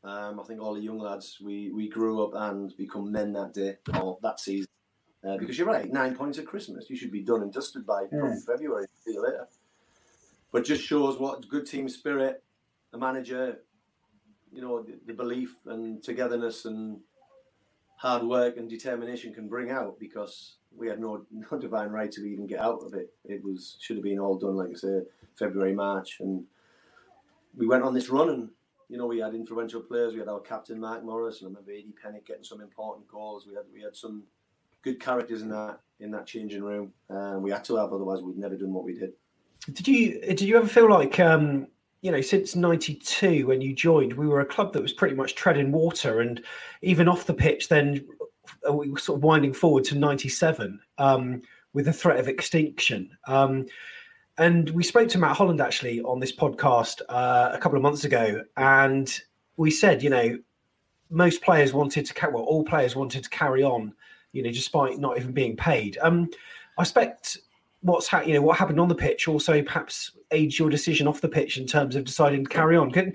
Um, 0.06 0.40
I 0.40 0.44
think 0.44 0.62
all 0.62 0.74
the 0.74 0.80
young 0.80 1.00
lads 1.00 1.38
we 1.44 1.72
we 1.72 1.90
grew 1.90 2.24
up 2.24 2.32
and 2.34 2.78
become 2.78 3.12
men 3.12 3.34
that 3.34 3.54
day 3.54 3.76
or 4.00 4.18
that 4.22 4.40
season. 4.40 4.68
Uh, 5.28 5.36
because 5.36 5.58
you're 5.58 5.68
right, 5.68 5.92
nine 5.92 6.16
points 6.16 6.38
at 6.38 6.46
Christmas. 6.46 6.90
You 6.90 6.96
should 6.96 7.12
be 7.12 7.24
done 7.24 7.42
and 7.42 7.52
dusted 7.52 7.86
by 7.86 8.06
yeah. 8.10 8.36
February. 8.46 8.86
See 9.04 9.14
you 9.14 9.24
later 9.24 9.48
but 10.52 10.66
just 10.66 10.84
shows 10.84 11.20
what 11.20 11.48
good 11.50 11.66
team 11.66 11.90
spirit, 11.90 12.44
the 12.92 12.98
manager, 12.98 13.60
you 14.52 14.62
know, 14.62 14.82
the, 14.82 14.94
the, 15.06 15.14
belief 15.14 15.56
and 15.66 16.02
togetherness 16.02 16.66
and 16.66 17.00
hard 17.98 18.24
work 18.24 18.58
and 18.58 18.70
determination 18.70 19.34
can 19.34 19.48
bring 19.48 19.70
out 19.72 20.00
because 20.00 20.56
we 20.76 20.88
had 20.88 21.00
no, 21.00 21.26
no 21.52 21.60
divine 21.60 21.90
right 21.90 22.12
to 22.12 22.26
even 22.26 22.48
get 22.48 22.60
out 22.60 22.82
of 22.84 22.94
it. 22.94 23.14
It 23.26 23.44
was 23.44 23.78
should 23.82 23.98
have 23.98 24.04
been 24.04 24.20
all 24.20 24.38
done, 24.38 24.56
like 24.56 24.70
I 24.70 24.74
say, 24.74 25.02
February, 25.38 25.74
March, 25.74 26.18
and 26.20 26.44
we 27.56 27.68
went 27.68 27.84
on 27.84 27.94
this 27.94 28.10
run 28.10 28.30
and. 28.30 28.50
You 28.90 28.98
know, 28.98 29.06
we 29.06 29.20
had 29.20 29.34
influential 29.34 29.82
players. 29.82 30.14
We 30.14 30.20
had 30.20 30.30
our 30.30 30.40
captain 30.40 30.80
Mark 30.80 31.04
Morris, 31.04 31.42
and 31.42 31.48
I 31.48 31.50
remember 31.50 31.72
Eddie 31.72 31.94
Pennock 32.02 32.26
getting 32.26 32.46
some 32.46 32.62
important 32.62 33.06
goals. 33.10 33.46
We 33.46 33.54
had 33.54 33.66
we 33.74 33.82
had 33.82 33.98
some 33.98 34.24
good 34.82 34.98
characters 35.02 35.42
in 35.42 35.50
that 35.50 35.82
in 36.00 36.12
that 36.12 36.26
changing 36.26 36.64
room. 36.64 36.94
Um, 37.10 37.42
we 37.42 37.52
had 37.52 37.66
to 37.66 37.76
have, 37.76 37.92
otherwise 37.92 38.22
we'd 38.22 38.38
never 38.38 38.56
done 38.56 38.72
what 38.72 38.86
we 38.86 38.94
did. 38.94 39.12
Did 39.74 39.88
you 39.88 40.22
did 40.22 40.42
you 40.42 40.58
ever 40.58 40.68
feel 40.68 40.90
like 40.90 41.20
um, 41.20 41.68
you 42.02 42.12
know 42.12 42.22
since 42.22 42.56
'92 42.56 43.48
when 43.48 43.62
you 43.62 43.74
joined, 43.74 44.14
we 44.14 44.28
were 44.28 44.40
a 44.40 44.46
club 44.46 44.74
that 44.74 44.82
was 44.82 44.94
pretty 44.94 45.16
much 45.16 45.36
treading 45.36 45.72
water, 45.72 46.22
and 46.22 46.42
even 46.82 47.08
off 47.08 47.26
the 47.26 47.34
pitch, 47.34 47.68
then 47.68 48.06
uh, 48.68 48.74
we 48.74 48.90
were 48.90 49.00
sort 49.00 49.18
of 49.18 49.24
winding 49.24 49.54
forward 49.54 49.84
to 49.86 49.96
'97 49.96 50.80
um, 50.98 51.42
with 51.74 51.88
a 51.88 51.94
threat 51.94 52.20
of 52.20 52.28
extinction. 52.28 53.10
Um, 53.28 53.66
and 54.38 54.70
we 54.70 54.84
spoke 54.84 55.10
to 55.10 55.18
Matt 55.18 55.36
Holland 55.36 55.60
actually 55.60 56.02
on 56.02 56.20
this 56.20 56.36
podcast 56.36 57.02
uh, 57.10 57.50
a 57.52 57.58
couple 57.58 57.76
of 57.76 57.84
months 57.84 58.04
ago, 58.04 58.44
and 58.56 59.20
we 59.58 59.72
said, 59.72 60.04
you 60.04 60.12
know, 60.12 60.38
most 61.10 61.42
players 61.42 61.74
wanted 61.74 62.06
to, 62.06 62.30
well, 62.32 62.44
all 62.44 62.64
players 62.64 62.96
wanted 62.96 63.24
to 63.24 63.30
carry 63.30 63.64
on, 63.64 63.94
you 64.32 64.44
know, 64.44 64.52
despite 64.52 65.00
not 65.00 65.18
even 65.18 65.32
being 65.32 65.58
paid. 65.58 65.98
Um, 66.02 66.30
I 66.78 66.84
expect 66.84 67.40
what's 67.82 68.08
ha- 68.08 68.22
you 68.22 68.34
know 68.34 68.42
what 68.42 68.58
happened 68.58 68.80
on 68.80 68.88
the 68.88 68.96
pitch 68.96 69.28
also 69.28 69.62
perhaps 69.62 70.12
aids 70.32 70.58
your 70.58 70.70
decision 70.70 71.08
off 71.08 71.22
the 71.22 71.30
pitch 71.30 71.58
in 71.58 71.66
terms 71.66 71.96
of 71.96 72.04
deciding 72.04 72.44
to 72.44 72.50
carry 72.50 72.76
on. 72.76 72.92
Can, 72.92 73.14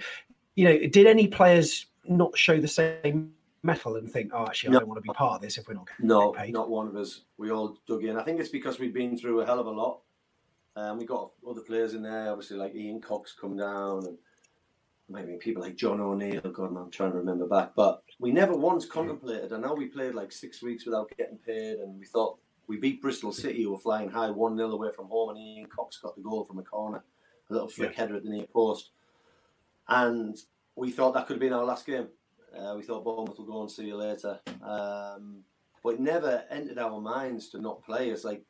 you 0.55 0.65
know, 0.65 0.79
did 0.79 1.07
any 1.07 1.27
players 1.27 1.87
not 2.07 2.37
show 2.37 2.61
the 2.61 2.69
same 2.69 3.33
metal 3.63 3.97
and 3.97 4.11
think, 4.11 4.33
oh, 4.35 4.45
actually, 4.47 4.71
no. 4.71 4.79
I 4.79 4.81
don't 4.81 4.89
want 4.89 4.99
to 4.99 5.03
be 5.03 5.15
part 5.15 5.37
of 5.37 5.41
this 5.41 5.59
if 5.59 5.69
we're 5.69 5.75
not 5.75 5.89
no, 6.01 6.33
paid? 6.33 6.53
No, 6.53 6.61
not 6.61 6.71
one 6.71 6.89
of 6.89 6.97
us. 6.97 7.23
We 7.39 7.51
all 7.51 7.79
dug 7.87 8.05
in. 8.05 8.17
I 8.17 8.23
think 8.23 8.41
it's 8.41 8.49
because 8.49 8.79
we've 8.79 8.95
been 8.95 9.17
through 9.17 9.41
a 9.41 9.47
hell 9.47 9.61
of 9.61 9.67
a 9.67 9.71
lot. 9.71 10.01
Um, 10.75 10.99
we 10.99 11.05
got 11.05 11.33
other 11.49 11.61
players 11.61 11.95
in 11.95 12.03
there, 12.03 12.31
obviously 12.31 12.57
like 12.57 12.75
Ian 12.75 13.01
Cox 13.01 13.35
come 13.39 13.59
down 13.59 14.07
and 14.07 14.17
maybe 15.09 15.37
people 15.37 15.63
like 15.63 15.77
John 15.77 16.01
O'Neill. 16.01 16.41
God, 16.41 16.75
I'm 16.77 16.91
trying 16.91 17.13
to 17.13 17.19
remember 17.19 17.47
back, 17.47 17.73
but 17.77 18.03
we 18.19 18.33
never 18.33 18.57
once 18.57 18.87
contemplated. 18.87 19.53
I 19.53 19.59
know 19.59 19.75
we 19.75 19.87
played 19.87 20.15
like 20.15 20.33
six 20.33 20.63
weeks 20.63 20.87
without 20.87 21.13
getting 21.19 21.37
paid, 21.39 21.79
and 21.79 21.99
we 21.99 22.07
thought 22.07 22.39
we 22.69 22.79
beat 22.79 23.03
Bristol 23.03 23.33
City, 23.33 23.65
who 23.65 23.73
were 23.73 23.79
flying 23.79 24.09
high 24.09 24.31
1 24.31 24.57
0 24.57 24.71
away 24.71 24.91
from 24.95 25.07
home, 25.09 25.31
and 25.31 25.39
Ian 25.39 25.67
Cox 25.67 25.99
got 25.99 26.17
the 26.17 26.23
goal 26.23 26.45
from 26.45 26.59
a 26.59 26.63
corner, 26.63 27.05
a 27.51 27.53
little 27.53 27.69
flick 27.69 27.93
yeah. 27.93 27.97
header 27.97 28.17
at 28.17 28.23
the 28.23 28.31
near 28.31 28.47
post. 28.53 28.91
And 29.89 30.37
we 30.77 30.91
thought 30.91 31.15
that 31.15 31.27
could 31.27 31.35
have 31.35 31.41
been 31.41 31.53
our 31.53 31.65
last 31.65 31.87
game. 31.87 32.09
Uh, 32.57 32.75
we 32.77 32.83
thought 32.83 33.05
Bournemouth 33.05 33.39
will 33.39 33.47
go 33.47 33.63
and 33.63 33.71
see 33.71 33.87
you 33.87 33.97
later. 33.97 34.39
Um, 34.63 35.43
but 35.83 35.95
it 35.95 36.01
never 36.01 36.45
entered 36.51 36.79
our 36.79 37.01
minds 37.01 37.49
to 37.51 37.61
not 37.61 37.85
play. 37.85 38.11
It's 38.11 38.25
like, 38.25 38.43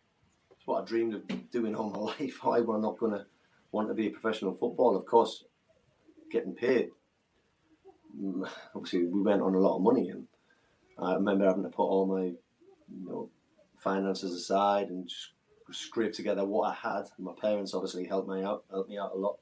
it's 0.50 0.66
what 0.66 0.82
I 0.82 0.84
dreamed 0.84 1.14
of 1.14 1.50
doing 1.50 1.74
all 1.74 1.90
my 1.90 1.98
life. 1.98 2.38
I 2.44 2.58
I 2.58 2.78
not 2.78 2.98
going 2.98 3.12
to 3.12 3.26
want 3.72 3.88
to 3.88 3.94
be 3.94 4.06
a 4.06 4.10
professional 4.10 4.54
footballer? 4.54 4.98
Of 4.98 5.06
course, 5.06 5.44
getting 6.30 6.54
paid. 6.54 6.90
Mm, 8.16 8.48
obviously, 8.74 9.04
we 9.04 9.22
went 9.22 9.42
on 9.42 9.54
a 9.54 9.58
lot 9.58 9.76
of 9.76 9.82
money, 9.82 10.10
and 10.10 10.26
I 10.98 11.14
remember 11.14 11.46
having 11.46 11.64
to 11.64 11.70
put 11.70 11.84
all 11.84 12.06
my, 12.06 12.24
you 12.24 13.08
know, 13.08 13.30
finances 13.82 14.32
aside 14.32 14.88
and 14.88 15.08
just 15.08 15.32
scrape 15.70 16.12
together 16.12 16.44
what 16.44 16.70
I 16.70 16.74
had. 16.74 17.04
My 17.18 17.32
parents 17.40 17.74
obviously 17.74 18.06
helped 18.06 18.28
me 18.28 18.42
out, 18.42 18.64
helped 18.70 18.90
me 18.90 18.98
out 18.98 19.12
a 19.14 19.18
lot. 19.18 19.38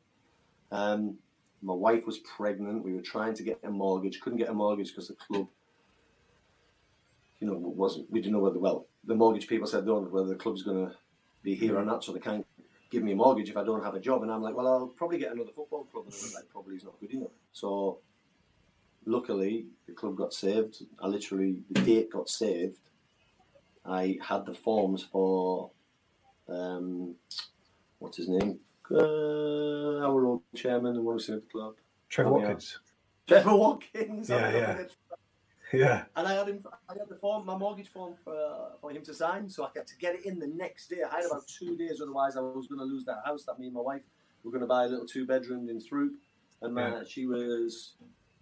Um, 0.71 1.17
my 1.63 1.75
wife 1.75 2.07
was 2.07 2.19
pregnant. 2.19 2.85
We 2.85 2.95
were 2.95 3.03
trying 3.03 3.35
to 3.35 3.43
get 3.43 3.61
a 3.65 3.71
mortgage, 3.71 4.21
couldn't 4.21 4.39
get 4.39 4.49
a 4.49 4.55
mortgage 4.55 4.91
because 4.91 5.09
the 5.09 5.15
club, 5.15 5.49
you 7.41 7.47
know, 7.47 7.55
wasn't. 7.55 8.11
We 8.11 8.21
didn't 8.21 8.33
know 8.33 8.41
whether 8.41 8.59
well 8.59 8.87
the 9.05 9.15
mortgage 9.15 9.47
people 9.49 9.67
said 9.67 9.87
don't 9.87 10.11
whether 10.11 10.29
the 10.29 10.35
club's 10.35 10.63
going 10.63 10.89
to 10.89 10.95
be 11.43 11.55
here 11.55 11.79
or 11.79 11.85
not, 11.85 12.05
so 12.05 12.13
they 12.13 12.21
can't 12.21 12.47
give 12.91 13.03
me 13.03 13.13
a 13.13 13.17
mortgage 13.17 13.51
if 13.51 13.57
I 13.57 13.65
don't 13.65 13.85
have 13.85 13.95
a 13.95 14.01
job. 14.01 14.23
And 14.23 14.33
I'm 14.33 14.43
like, 14.43 14.57
well, 14.57 14.69
I'll 14.69 14.87
probably 14.89 15.19
get 15.19 15.33
another 15.33 15.53
football 15.55 15.85
club. 15.85 16.05
And 16.07 16.15
they're 16.15 16.41
like, 16.41 16.51
probably 16.51 16.77
is 16.77 16.85
not 16.85 16.99
good 17.01 17.13
enough. 17.13 17.31
So 17.53 17.99
luckily, 19.07 19.67
the 19.87 19.93
club 19.93 20.17
got 20.17 20.33
saved. 20.33 20.83
I 21.03 21.07
literally 21.09 21.57
the 21.71 21.81
date 21.83 22.13
got 22.13 22.29
saved 22.29 22.90
I 23.85 24.19
had 24.23 24.47
the 24.47 24.55
forms 24.55 25.03
for 25.03 25.71
um, 26.49 27.15
what's 27.99 28.17
his 28.17 28.29
name? 28.29 28.59
Uh, 28.91 29.99
our 30.05 30.27
old 30.27 30.43
chairman 30.55 30.97
and 30.97 31.05
one 31.05 31.15
who's 31.15 31.31
at 31.31 31.43
the 31.43 31.49
club. 31.49 31.75
Trevor 32.09 32.33
Watkins. 32.33 32.79
Trevor 33.27 33.55
Watkins. 33.55 34.29
Yeah, 34.29 34.51
yeah. 34.51 34.85
Yeah. 35.73 36.05
And 36.17 36.27
I 36.27 36.35
had 36.35 36.49
him. 36.49 36.65
I 36.89 36.95
had 36.95 37.09
the 37.09 37.15
form, 37.15 37.47
my 37.47 37.57
mortgage 37.57 37.89
form 37.89 38.15
for 38.25 38.73
for 38.81 38.91
him 38.91 39.03
to 39.03 39.15
sign. 39.15 39.49
So 39.49 39.65
I 39.65 39.69
had 39.75 39.87
to 39.87 39.97
get 39.99 40.17
it 40.17 40.27
in 40.27 40.41
the 40.41 40.49
next 40.49 40.89
day. 40.89 41.03
I 41.09 41.17
had 41.17 41.27
about 41.27 41.47
two 41.47 41.77
days, 41.77 42.01
otherwise 42.03 42.37
I 42.37 42.41
was 42.41 42.67
going 42.67 42.81
to 42.81 42.85
lose 42.85 43.05
that 43.05 43.23
house 43.25 43.45
that 43.45 43.59
me 43.59 43.67
and 43.67 43.75
my 43.75 43.81
wife 43.81 44.03
were 44.43 44.51
going 44.51 44.63
to 44.63 44.67
buy 44.67 44.85
a 44.85 44.89
little 44.89 45.07
two 45.07 45.27
bedroom 45.27 45.69
in 45.69 45.81
Throop, 45.81 46.15
and 46.63 46.75
my, 46.75 46.89
yeah. 46.89 47.03
she 47.07 47.27
was 47.27 47.95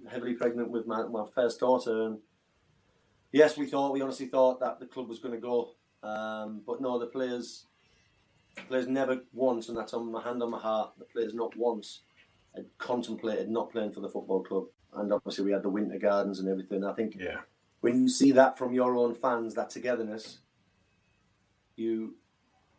heavily 0.08 0.34
pregnant 0.34 0.70
with 0.70 0.86
my, 0.86 1.02
my 1.04 1.24
first 1.34 1.60
daughter, 1.60 2.06
and 2.06 2.18
yes, 3.32 3.56
we 3.56 3.66
thought, 3.66 3.92
we 3.92 4.02
honestly 4.02 4.26
thought 4.26 4.60
that 4.60 4.80
the 4.80 4.86
club 4.86 5.08
was 5.08 5.18
going 5.18 5.34
to 5.34 5.40
go. 5.40 5.70
Um, 6.02 6.62
but 6.66 6.80
no, 6.80 6.98
the 6.98 7.06
players, 7.06 7.66
the 8.56 8.62
players 8.62 8.86
never 8.86 9.20
once, 9.32 9.68
and 9.68 9.76
that's 9.76 9.94
on 9.94 10.10
my 10.10 10.22
hand 10.22 10.42
on 10.42 10.50
my 10.50 10.60
heart, 10.60 10.92
the 10.98 11.04
players 11.04 11.34
not 11.34 11.56
once 11.56 12.00
had 12.54 12.66
contemplated 12.78 13.48
not 13.48 13.70
playing 13.70 13.92
for 13.92 14.00
the 14.00 14.08
football 14.08 14.42
club. 14.42 14.66
And 14.94 15.12
obviously, 15.12 15.44
we 15.44 15.52
had 15.52 15.62
the 15.62 15.68
winter 15.68 15.98
gardens 15.98 16.40
and 16.40 16.48
everything. 16.48 16.84
I 16.84 16.94
think 16.94 17.16
yeah. 17.18 17.38
when 17.80 18.00
you 18.00 18.08
see 18.08 18.32
that 18.32 18.56
from 18.56 18.72
your 18.72 18.96
own 18.96 19.14
fans, 19.14 19.54
that 19.54 19.70
togetherness, 19.70 20.38
you 21.76 22.14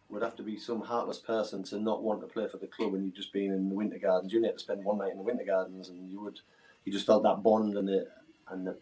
would 0.10 0.24
have 0.24 0.36
to 0.36 0.44
be 0.44 0.58
some 0.58 0.82
heartless 0.82 1.20
person 1.20 1.64
to 1.64 1.80
not 1.80 2.02
want 2.02 2.20
to 2.22 2.28
play 2.28 2.48
for 2.48 2.58
the 2.58 2.68
club 2.68 2.94
when 2.94 3.06
you've 3.06 3.16
just 3.16 3.32
been 3.32 3.52
in 3.52 3.70
the 3.70 3.76
winter 3.76 4.00
gardens. 4.00 4.34
You 4.34 4.42
need 4.42 4.54
to 4.54 4.60
spend 4.60 4.84
one 4.84 4.98
night 4.98 5.12
in 5.12 5.18
the 5.18 5.24
winter 5.24 5.46
gardens, 5.46 5.90
and 5.90 6.10
you 6.10 6.20
would, 6.22 6.40
you 6.84 6.92
just 6.92 7.06
felt 7.06 7.24
that 7.24 7.44
bond 7.44 7.78
and 7.78 7.88
the 7.88 8.08
and 8.50 8.66
the 8.66 8.76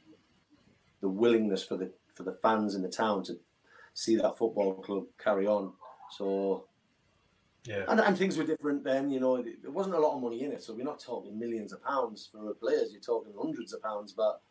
the 1.02 1.10
willingness 1.10 1.64
for 1.64 1.78
the 1.78 1.92
for 2.14 2.24
the 2.24 2.34
fans 2.34 2.76
in 2.76 2.82
the 2.82 2.90
town 2.90 3.24
to 3.24 3.38
see 3.94 4.16
that 4.16 4.38
football 4.38 4.76
club 4.76 5.06
carry 5.18 5.48
on. 5.48 5.74
So 6.12 6.66
yeah, 7.66 7.84
and, 7.88 8.00
and 8.00 8.18
things 8.18 8.38
were 8.38 8.44
different 8.44 8.84
then. 8.84 9.12
You 9.12 9.20
know, 9.20 9.42
there 9.42 9.72
wasn't 9.72 9.96
a 9.96 10.00
lot 10.00 10.16
of 10.16 10.22
money 10.22 10.44
in 10.44 10.52
it, 10.52 10.64
so 10.64 10.74
we're 10.74 10.84
not 10.84 11.00
talking 11.00 11.38
millions 11.38 11.74
of 11.74 11.84
pounds 11.84 12.30
for 12.32 12.54
players. 12.56 12.92
You're 12.92 13.02
talking 13.02 13.34
hundreds 13.40 13.74
of 13.74 13.82
pounds, 13.84 14.14
but 14.14 14.42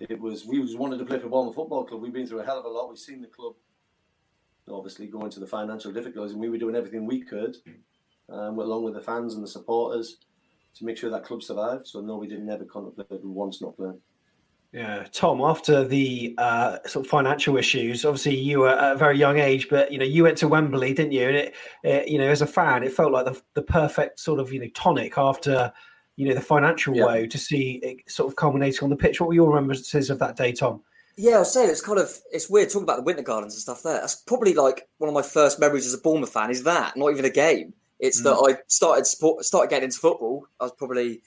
it 0.00 0.20
was 0.20 0.46
we 0.46 0.62
just 0.62 0.78
wanted 0.78 0.98
to 0.98 1.04
play 1.04 1.18
for 1.18 1.28
Bournemouth 1.28 1.54
Football 1.54 1.84
Club. 1.84 2.02
We've 2.02 2.12
been 2.12 2.26
through 2.26 2.40
a 2.40 2.46
hell 2.46 2.58
of 2.58 2.64
a 2.64 2.68
lot. 2.68 2.88
We've 2.88 2.98
seen 2.98 3.20
the 3.20 3.28
club 3.28 3.54
obviously 4.70 5.06
go 5.06 5.24
into 5.24 5.40
the 5.40 5.46
financial 5.46 5.92
difficulties, 5.92 6.32
and 6.32 6.40
we 6.40 6.48
were 6.48 6.58
doing 6.58 6.76
everything 6.76 7.06
we 7.06 7.22
could, 7.22 7.56
um, 8.28 8.58
along 8.58 8.84
with 8.84 8.94
the 8.94 9.00
fans 9.00 9.34
and 9.34 9.42
the 9.42 9.48
supporters, 9.48 10.16
to 10.74 10.84
make 10.84 10.96
sure 10.96 11.10
that 11.10 11.24
club 11.24 11.42
survived. 11.42 11.86
So 11.86 12.00
no, 12.00 12.16
we 12.16 12.28
didn't 12.28 12.50
ever 12.50 12.64
contemplate 12.64 13.24
once 13.24 13.62
not 13.62 13.76
playing. 13.76 14.00
Yeah, 14.72 15.06
Tom. 15.12 15.40
After 15.40 15.84
the 15.84 16.34
uh, 16.38 16.78
sort 16.86 17.06
of 17.06 17.10
financial 17.10 17.56
issues, 17.56 18.04
obviously 18.04 18.36
you 18.36 18.60
were 18.60 18.68
at 18.68 18.92
a 18.92 18.96
very 18.96 19.16
young 19.16 19.38
age, 19.38 19.68
but 19.68 19.90
you 19.90 19.98
know 19.98 20.04
you 20.04 20.24
went 20.24 20.36
to 20.38 20.48
Wembley, 20.48 20.92
didn't 20.92 21.12
you? 21.12 21.28
And 21.28 21.36
it, 21.36 21.54
it 21.82 22.08
you 22.08 22.18
know, 22.18 22.28
as 22.28 22.42
a 22.42 22.46
fan, 22.46 22.82
it 22.82 22.92
felt 22.92 23.12
like 23.12 23.24
the, 23.24 23.40
the 23.54 23.62
perfect 23.62 24.20
sort 24.20 24.40
of 24.40 24.52
you 24.52 24.60
know 24.60 24.68
tonic 24.74 25.16
after 25.16 25.72
you 26.16 26.28
know 26.28 26.34
the 26.34 26.40
financial 26.40 26.94
yeah. 26.94 27.04
woe 27.04 27.26
to 27.26 27.38
see 27.38 27.80
it 27.82 28.10
sort 28.10 28.30
of 28.30 28.36
culminating 28.36 28.82
on 28.82 28.90
the 28.90 28.96
pitch. 28.96 29.20
What 29.20 29.28
were 29.28 29.34
your 29.34 29.48
remembrances 29.48 30.10
of 30.10 30.18
that 30.18 30.36
day, 30.36 30.52
Tom? 30.52 30.82
Yeah, 31.16 31.36
I 31.36 31.38
was 31.40 31.52
saying 31.52 31.70
it's 31.70 31.80
kind 31.80 31.98
of 31.98 32.10
it's 32.30 32.50
weird 32.50 32.68
talking 32.68 32.82
about 32.82 32.96
the 32.96 33.02
Winter 33.02 33.22
Gardens 33.22 33.54
and 33.54 33.62
stuff 33.62 33.82
there. 33.82 34.00
That's 34.00 34.16
probably 34.16 34.52
like 34.52 34.86
one 34.98 35.08
of 35.08 35.14
my 35.14 35.22
first 35.22 35.58
memories 35.58 35.86
as 35.86 35.94
a 35.94 35.98
Bournemouth 35.98 36.32
fan. 36.32 36.50
Is 36.50 36.64
that 36.64 36.96
not 36.96 37.10
even 37.10 37.24
a 37.24 37.30
game? 37.30 37.72
It's 37.98 38.20
mm. 38.20 38.24
that 38.24 38.34
I 38.34 38.60
started 38.66 39.06
support, 39.06 39.44
started 39.44 39.70
getting 39.70 39.86
into 39.86 39.98
football. 39.98 40.46
I 40.60 40.64
was 40.64 40.72
probably, 40.72 41.22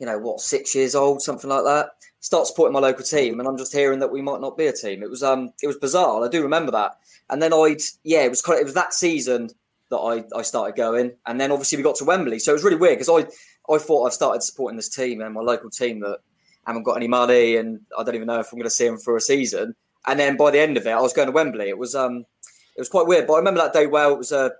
you 0.00 0.06
know, 0.06 0.18
what 0.18 0.40
six 0.40 0.74
years 0.74 0.96
old, 0.96 1.22
something 1.22 1.48
like 1.48 1.64
that. 1.64 1.90
Start 2.20 2.46
supporting 2.46 2.72
my 2.72 2.80
local 2.80 3.04
team, 3.04 3.38
and 3.38 3.48
I'm 3.48 3.56
just 3.56 3.72
hearing 3.72 4.00
that 4.00 4.10
we 4.10 4.22
might 4.22 4.40
not 4.40 4.56
be 4.56 4.66
a 4.66 4.72
team. 4.72 5.02
It 5.02 5.10
was 5.10 5.22
um, 5.22 5.52
it 5.62 5.66
was 5.66 5.76
bizarre. 5.76 6.24
I 6.24 6.28
do 6.28 6.42
remember 6.42 6.72
that. 6.72 6.98
And 7.30 7.40
then 7.40 7.52
I'd 7.52 7.80
yeah, 8.02 8.24
it 8.24 8.30
was 8.30 8.42
of, 8.42 8.56
it 8.56 8.64
was 8.64 8.74
that 8.74 8.92
season 8.92 9.50
that 9.90 9.98
I 9.98 10.24
I 10.36 10.42
started 10.42 10.76
going, 10.76 11.12
and 11.26 11.40
then 11.40 11.52
obviously 11.52 11.76
we 11.76 11.84
got 11.84 11.96
to 11.96 12.04
Wembley, 12.04 12.38
so 12.38 12.52
it 12.52 12.54
was 12.54 12.64
really 12.64 12.76
weird 12.76 12.98
because 12.98 13.08
I 13.08 13.72
I 13.72 13.78
thought 13.78 14.06
I've 14.06 14.12
started 14.14 14.42
supporting 14.42 14.76
this 14.76 14.88
team 14.88 15.20
and 15.20 15.34
my 15.34 15.40
local 15.40 15.70
team 15.70 16.00
that 16.00 16.18
haven't 16.66 16.82
got 16.82 16.96
any 16.96 17.08
money, 17.08 17.56
and 17.56 17.80
I 17.98 18.02
don't 18.02 18.14
even 18.14 18.26
know 18.26 18.40
if 18.40 18.52
I'm 18.52 18.58
going 18.58 18.64
to 18.64 18.70
see 18.70 18.86
them 18.86 18.98
for 18.98 19.16
a 19.16 19.20
season. 19.20 19.74
And 20.06 20.18
then 20.18 20.36
by 20.36 20.50
the 20.50 20.60
end 20.60 20.76
of 20.76 20.86
it, 20.86 20.90
I 20.90 21.00
was 21.00 21.12
going 21.12 21.26
to 21.26 21.32
Wembley. 21.32 21.68
It 21.68 21.78
was 21.78 21.94
um, 21.94 22.24
it 22.76 22.80
was 22.80 22.88
quite 22.88 23.06
weird, 23.06 23.26
but 23.26 23.34
I 23.34 23.38
remember 23.38 23.60
that 23.60 23.72
day 23.72 23.86
well. 23.86 24.14
It 24.14 24.18
was 24.18 24.32
a 24.32 24.52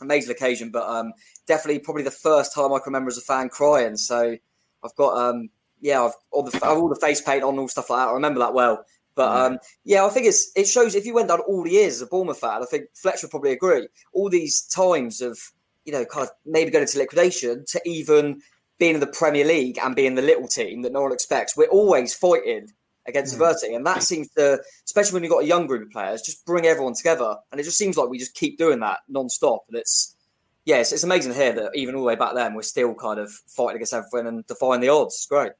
amazing 0.00 0.30
occasion, 0.30 0.70
but 0.70 0.84
um, 0.88 1.12
definitely 1.46 1.80
probably 1.80 2.02
the 2.02 2.10
first 2.10 2.54
time 2.54 2.72
I 2.72 2.78
can 2.78 2.86
remember 2.86 3.08
as 3.08 3.18
a 3.18 3.22
fan 3.22 3.48
crying. 3.48 3.96
So 3.96 4.36
I've 4.84 4.96
got 4.96 5.16
um, 5.16 5.48
yeah, 5.80 6.02
I've 6.02 6.14
all 6.30 6.42
the 6.42 6.56
I've 6.56 6.78
all 6.78 6.88
the 6.88 7.00
face 7.00 7.20
paint 7.20 7.42
on, 7.42 7.58
all 7.58 7.68
stuff 7.68 7.90
like 7.90 8.00
that. 8.00 8.08
I 8.08 8.12
remember 8.12 8.40
that 8.40 8.54
well. 8.54 8.84
But 9.14 9.52
um, 9.52 9.58
yeah, 9.84 10.04
I 10.04 10.10
think 10.10 10.26
it's 10.26 10.52
it 10.54 10.68
shows 10.68 10.94
if 10.94 11.06
you 11.06 11.14
went 11.14 11.28
down 11.28 11.40
all 11.40 11.64
the 11.64 11.70
years 11.70 11.94
as 11.94 12.02
a 12.02 12.06
Bournemouth 12.06 12.38
fan, 12.38 12.62
I 12.62 12.66
think 12.66 12.86
Fletcher 12.94 13.26
would 13.26 13.30
probably 13.30 13.52
agree. 13.52 13.88
All 14.12 14.28
these 14.28 14.62
times 14.62 15.20
of 15.22 15.38
you 15.84 15.92
know 15.92 16.04
kind 16.04 16.26
of 16.26 16.30
maybe 16.44 16.70
going 16.70 16.82
into 16.82 16.98
liquidation 16.98 17.64
to 17.68 17.80
even 17.86 18.42
being 18.78 18.94
in 18.94 19.00
the 19.00 19.06
Premier 19.06 19.44
League 19.44 19.78
and 19.82 19.96
being 19.96 20.14
the 20.14 20.22
little 20.22 20.48
team 20.48 20.82
that 20.82 20.92
no 20.92 21.02
one 21.02 21.12
expects, 21.12 21.56
we're 21.56 21.66
always 21.66 22.14
fighting 22.14 22.68
against 23.06 23.38
mm. 23.38 23.74
And 23.74 23.86
that 23.86 24.02
seems 24.02 24.28
to, 24.30 24.60
especially 24.84 25.14
when 25.14 25.22
you've 25.22 25.32
got 25.32 25.44
a 25.44 25.46
young 25.46 25.66
group 25.66 25.82
of 25.82 25.90
players, 25.90 26.22
just 26.22 26.44
bring 26.44 26.66
everyone 26.66 26.94
together. 26.94 27.36
And 27.50 27.60
it 27.60 27.64
just 27.64 27.78
seems 27.78 27.96
like 27.96 28.08
we 28.08 28.18
just 28.18 28.34
keep 28.34 28.58
doing 28.58 28.80
that 28.80 28.98
non-stop. 29.08 29.64
And 29.68 29.78
it's, 29.78 30.16
yeah, 30.64 30.78
it's, 30.78 30.92
it's 30.92 31.04
amazing 31.04 31.32
to 31.32 31.38
hear 31.38 31.52
that 31.52 31.70
even 31.74 31.94
all 31.94 32.02
the 32.02 32.06
way 32.06 32.16
back 32.16 32.34
then, 32.34 32.54
we're 32.54 32.62
still 32.62 32.94
kind 32.94 33.20
of 33.20 33.30
fighting 33.46 33.76
against 33.76 33.94
everything 33.94 34.26
and 34.26 34.46
defying 34.46 34.80
the 34.80 34.88
odds. 34.88 35.14
It's 35.14 35.26
great. 35.26 35.52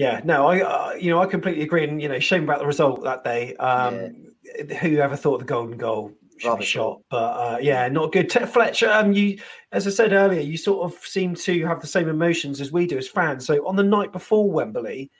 Yeah, 0.00 0.22
no, 0.24 0.46
I, 0.46 0.62
uh, 0.62 0.94
you 0.94 1.10
know, 1.10 1.20
I 1.20 1.26
completely 1.26 1.62
agree. 1.62 1.84
And, 1.84 2.00
you 2.00 2.08
know, 2.08 2.18
shame 2.18 2.44
about 2.44 2.60
the 2.60 2.66
result 2.66 3.04
that 3.04 3.22
day. 3.22 3.54
Um, 3.56 4.32
yeah. 4.42 4.78
Whoever 4.78 5.14
thought 5.14 5.40
the 5.40 5.44
golden 5.44 5.76
goal 5.76 6.14
should 6.38 6.64
shot. 6.64 7.02
But 7.10 7.16
uh, 7.16 7.58
yeah, 7.60 7.86
not 7.88 8.10
good. 8.10 8.32
Fletcher, 8.32 8.90
um, 8.90 9.12
you, 9.12 9.38
as 9.72 9.86
I 9.86 9.90
said 9.90 10.14
earlier, 10.14 10.40
you 10.40 10.56
sort 10.56 10.90
of 10.90 10.98
seem 11.04 11.34
to 11.34 11.66
have 11.66 11.82
the 11.82 11.86
same 11.86 12.08
emotions 12.08 12.62
as 12.62 12.72
we 12.72 12.86
do 12.86 12.96
as 12.96 13.08
fans. 13.08 13.44
So 13.44 13.68
on 13.68 13.76
the 13.76 13.82
night 13.82 14.10
before 14.10 14.50
Wembley, 14.50 15.10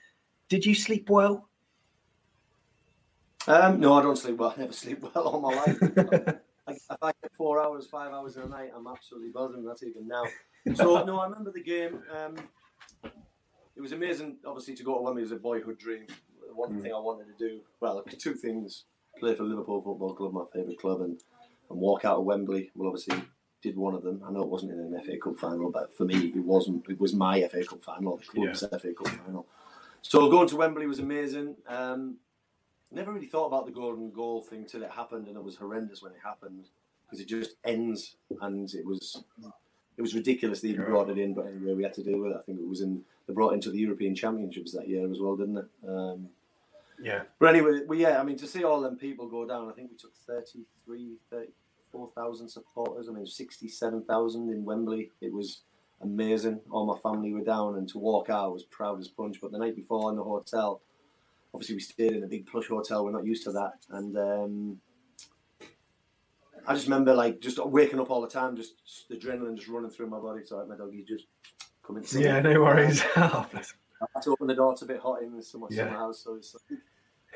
did 0.48 0.64
you 0.64 0.74
sleep 0.74 1.10
well? 1.10 1.50
Um, 3.46 3.80
no, 3.80 3.92
I 3.92 4.02
don't 4.02 4.16
sleep 4.16 4.38
well. 4.38 4.54
I 4.56 4.60
never 4.62 4.72
sleep 4.82 5.02
well 5.02 5.24
all 5.24 5.40
my 5.42 5.56
life. 5.56 5.78
I, 6.66 6.72
if 6.72 7.02
I 7.02 7.12
get 7.20 7.34
four 7.34 7.62
hours, 7.62 7.86
five 7.86 8.14
hours 8.14 8.36
in 8.38 8.44
a 8.44 8.48
night, 8.48 8.70
I'm 8.74 8.86
absolutely 8.86 9.28
buzzing. 9.28 9.62
That's 9.62 9.82
even 9.82 10.08
now. 10.08 10.24
So 10.74 11.04
no, 11.04 11.20
I 11.20 11.26
remember 11.26 11.52
the 11.52 11.62
game. 11.62 12.02
Um, 12.16 12.36
it 13.80 13.82
was 13.82 13.92
amazing, 13.92 14.36
obviously, 14.44 14.74
to 14.74 14.82
go 14.82 14.96
to 14.96 15.00
Wembley 15.00 15.22
as 15.22 15.32
a 15.32 15.36
boyhood 15.36 15.78
dream. 15.78 16.06
One 16.52 16.74
mm. 16.74 16.82
thing 16.82 16.92
I 16.92 16.98
wanted 16.98 17.28
to 17.28 17.48
do, 17.48 17.60
well, 17.80 18.04
two 18.18 18.34
things: 18.34 18.84
play 19.18 19.34
for 19.34 19.44
Liverpool 19.44 19.80
Football 19.80 20.14
Club, 20.14 20.34
my 20.34 20.44
favourite 20.52 20.78
club, 20.78 21.00
and 21.00 21.18
and 21.70 21.80
walk 21.80 22.04
out 22.04 22.18
of 22.18 22.24
Wembley. 22.24 22.70
Well, 22.74 22.88
obviously, 22.88 23.22
did 23.62 23.78
one 23.78 23.94
of 23.94 24.02
them. 24.02 24.22
I 24.26 24.30
know 24.32 24.42
it 24.42 24.50
wasn't 24.50 24.72
in 24.72 24.80
an 24.80 25.02
FA 25.02 25.16
Cup 25.16 25.38
final, 25.38 25.70
but 25.70 25.96
for 25.96 26.04
me, 26.04 26.26
it 26.36 26.44
wasn't. 26.44 26.84
It 26.90 27.00
was 27.00 27.14
my 27.14 27.40
FA 27.48 27.64
Cup 27.64 27.82
final, 27.82 28.18
the 28.18 28.24
club's 28.24 28.62
yeah. 28.70 28.78
FA 28.78 28.92
Cup 28.92 29.08
final. 29.08 29.46
So 30.02 30.30
going 30.30 30.48
to 30.48 30.56
Wembley 30.56 30.86
was 30.86 30.98
amazing. 30.98 31.56
Um, 31.66 32.16
never 32.92 33.12
really 33.12 33.28
thought 33.28 33.46
about 33.46 33.64
the 33.64 33.72
golden 33.72 34.10
goal 34.10 34.42
thing 34.42 34.66
till 34.66 34.82
it 34.82 34.90
happened, 34.90 35.28
and 35.28 35.36
it 35.36 35.42
was 35.42 35.56
horrendous 35.56 36.02
when 36.02 36.12
it 36.12 36.18
happened 36.22 36.66
because 37.06 37.20
it 37.20 37.28
just 37.28 37.56
ends, 37.64 38.16
and 38.42 38.74
it 38.74 38.84
was 38.84 39.24
it 39.96 40.02
was 40.02 40.14
ridiculous 40.14 40.60
they 40.60 40.68
even 40.68 40.84
brought 40.84 41.08
it 41.08 41.16
in. 41.16 41.32
But 41.32 41.46
anyway, 41.46 41.72
we 41.72 41.82
had 41.82 41.94
to 41.94 42.02
deal 42.02 42.18
with 42.18 42.32
it. 42.32 42.36
I 42.38 42.42
think 42.42 42.60
it 42.60 42.68
was 42.68 42.82
in 42.82 43.02
they 43.30 43.34
brought 43.34 43.54
into 43.54 43.70
the 43.70 43.78
European 43.78 44.14
Championships 44.14 44.72
that 44.72 44.88
year 44.88 45.10
as 45.10 45.20
well, 45.20 45.36
didn't 45.36 45.58
it? 45.58 45.66
Um, 45.88 46.28
yeah. 47.00 47.22
But 47.38 47.54
anyway, 47.54 47.80
well, 47.86 47.98
yeah, 47.98 48.20
I 48.20 48.24
mean, 48.24 48.36
to 48.38 48.46
see 48.46 48.64
all 48.64 48.80
them 48.80 48.96
people 48.96 49.28
go 49.28 49.46
down, 49.46 49.68
I 49.68 49.72
think 49.72 49.90
we 49.90 49.96
took 49.96 50.14
33, 50.26 51.16
34,000 51.30 52.48
supporters. 52.48 53.08
I 53.08 53.12
mean, 53.12 53.26
67,000 53.26 54.50
in 54.50 54.64
Wembley. 54.64 55.10
It 55.20 55.32
was 55.32 55.60
amazing. 56.02 56.60
All 56.70 56.86
my 56.86 56.98
family 56.98 57.32
were 57.32 57.44
down, 57.44 57.76
and 57.76 57.88
to 57.90 57.98
walk 57.98 58.28
out 58.28 58.44
I 58.44 58.48
was 58.48 58.64
proud 58.64 58.98
as 59.00 59.08
punch. 59.08 59.38
But 59.40 59.52
the 59.52 59.58
night 59.58 59.76
before 59.76 60.10
in 60.10 60.16
the 60.16 60.24
hotel, 60.24 60.80
obviously 61.54 61.76
we 61.76 61.80
stayed 61.80 62.12
in 62.12 62.24
a 62.24 62.28
big 62.28 62.46
plush 62.46 62.66
hotel. 62.66 63.04
We're 63.04 63.12
not 63.12 63.24
used 63.24 63.44
to 63.44 63.52
that, 63.52 63.74
and 63.90 64.16
um, 64.18 64.80
I 66.66 66.74
just 66.74 66.86
remember 66.86 67.14
like 67.14 67.40
just 67.40 67.64
waking 67.64 68.00
up 68.00 68.10
all 68.10 68.20
the 68.20 68.28
time, 68.28 68.56
just 68.56 68.74
the 69.08 69.16
adrenaline 69.16 69.56
just 69.56 69.68
running 69.68 69.90
through 69.90 70.08
my 70.08 70.18
body. 70.18 70.42
So 70.44 70.58
like 70.58 70.68
my 70.68 70.76
doggy 70.76 71.04
just 71.06 71.26
coming. 71.94 72.24
Yeah, 72.24 72.40
no 72.40 72.60
worries. 72.60 73.02
oh, 73.16 73.48
I 73.52 74.06
had 74.14 74.22
to 74.22 74.30
open 74.30 74.46
the 74.46 74.54
door. 74.54 74.72
It's 74.72 74.82
a 74.82 74.86
bit 74.86 75.00
hot 75.00 75.22
in 75.22 75.42
summer, 75.42 75.66
yeah. 75.70 75.84
summer 75.84 75.96
house, 75.96 76.24
so 76.24 76.34
it's. 76.34 76.56
Like, 76.68 76.78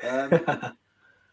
um, 0.43 0.77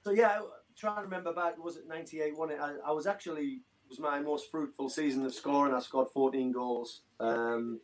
so 0.03 0.11
yeah, 0.11 0.41
trying 0.77 0.97
to 0.97 1.03
remember 1.03 1.33
back. 1.33 1.63
Was 1.63 1.77
it 1.77 1.89
'98? 1.89 2.37
One. 2.37 2.53
I, 2.53 2.77
I 2.87 2.93
was 2.93 3.07
actually 3.07 3.61
was 3.89 4.01
my 4.01 4.21
most 4.21 4.51
fruitful 4.51 4.89
season 4.89 5.25
of 5.27 5.35
scoring. 5.35 5.75
I 5.75 5.81
scored 5.81 6.09
14 6.09 6.51
goals. 6.51 7.03
Um, 7.21 7.79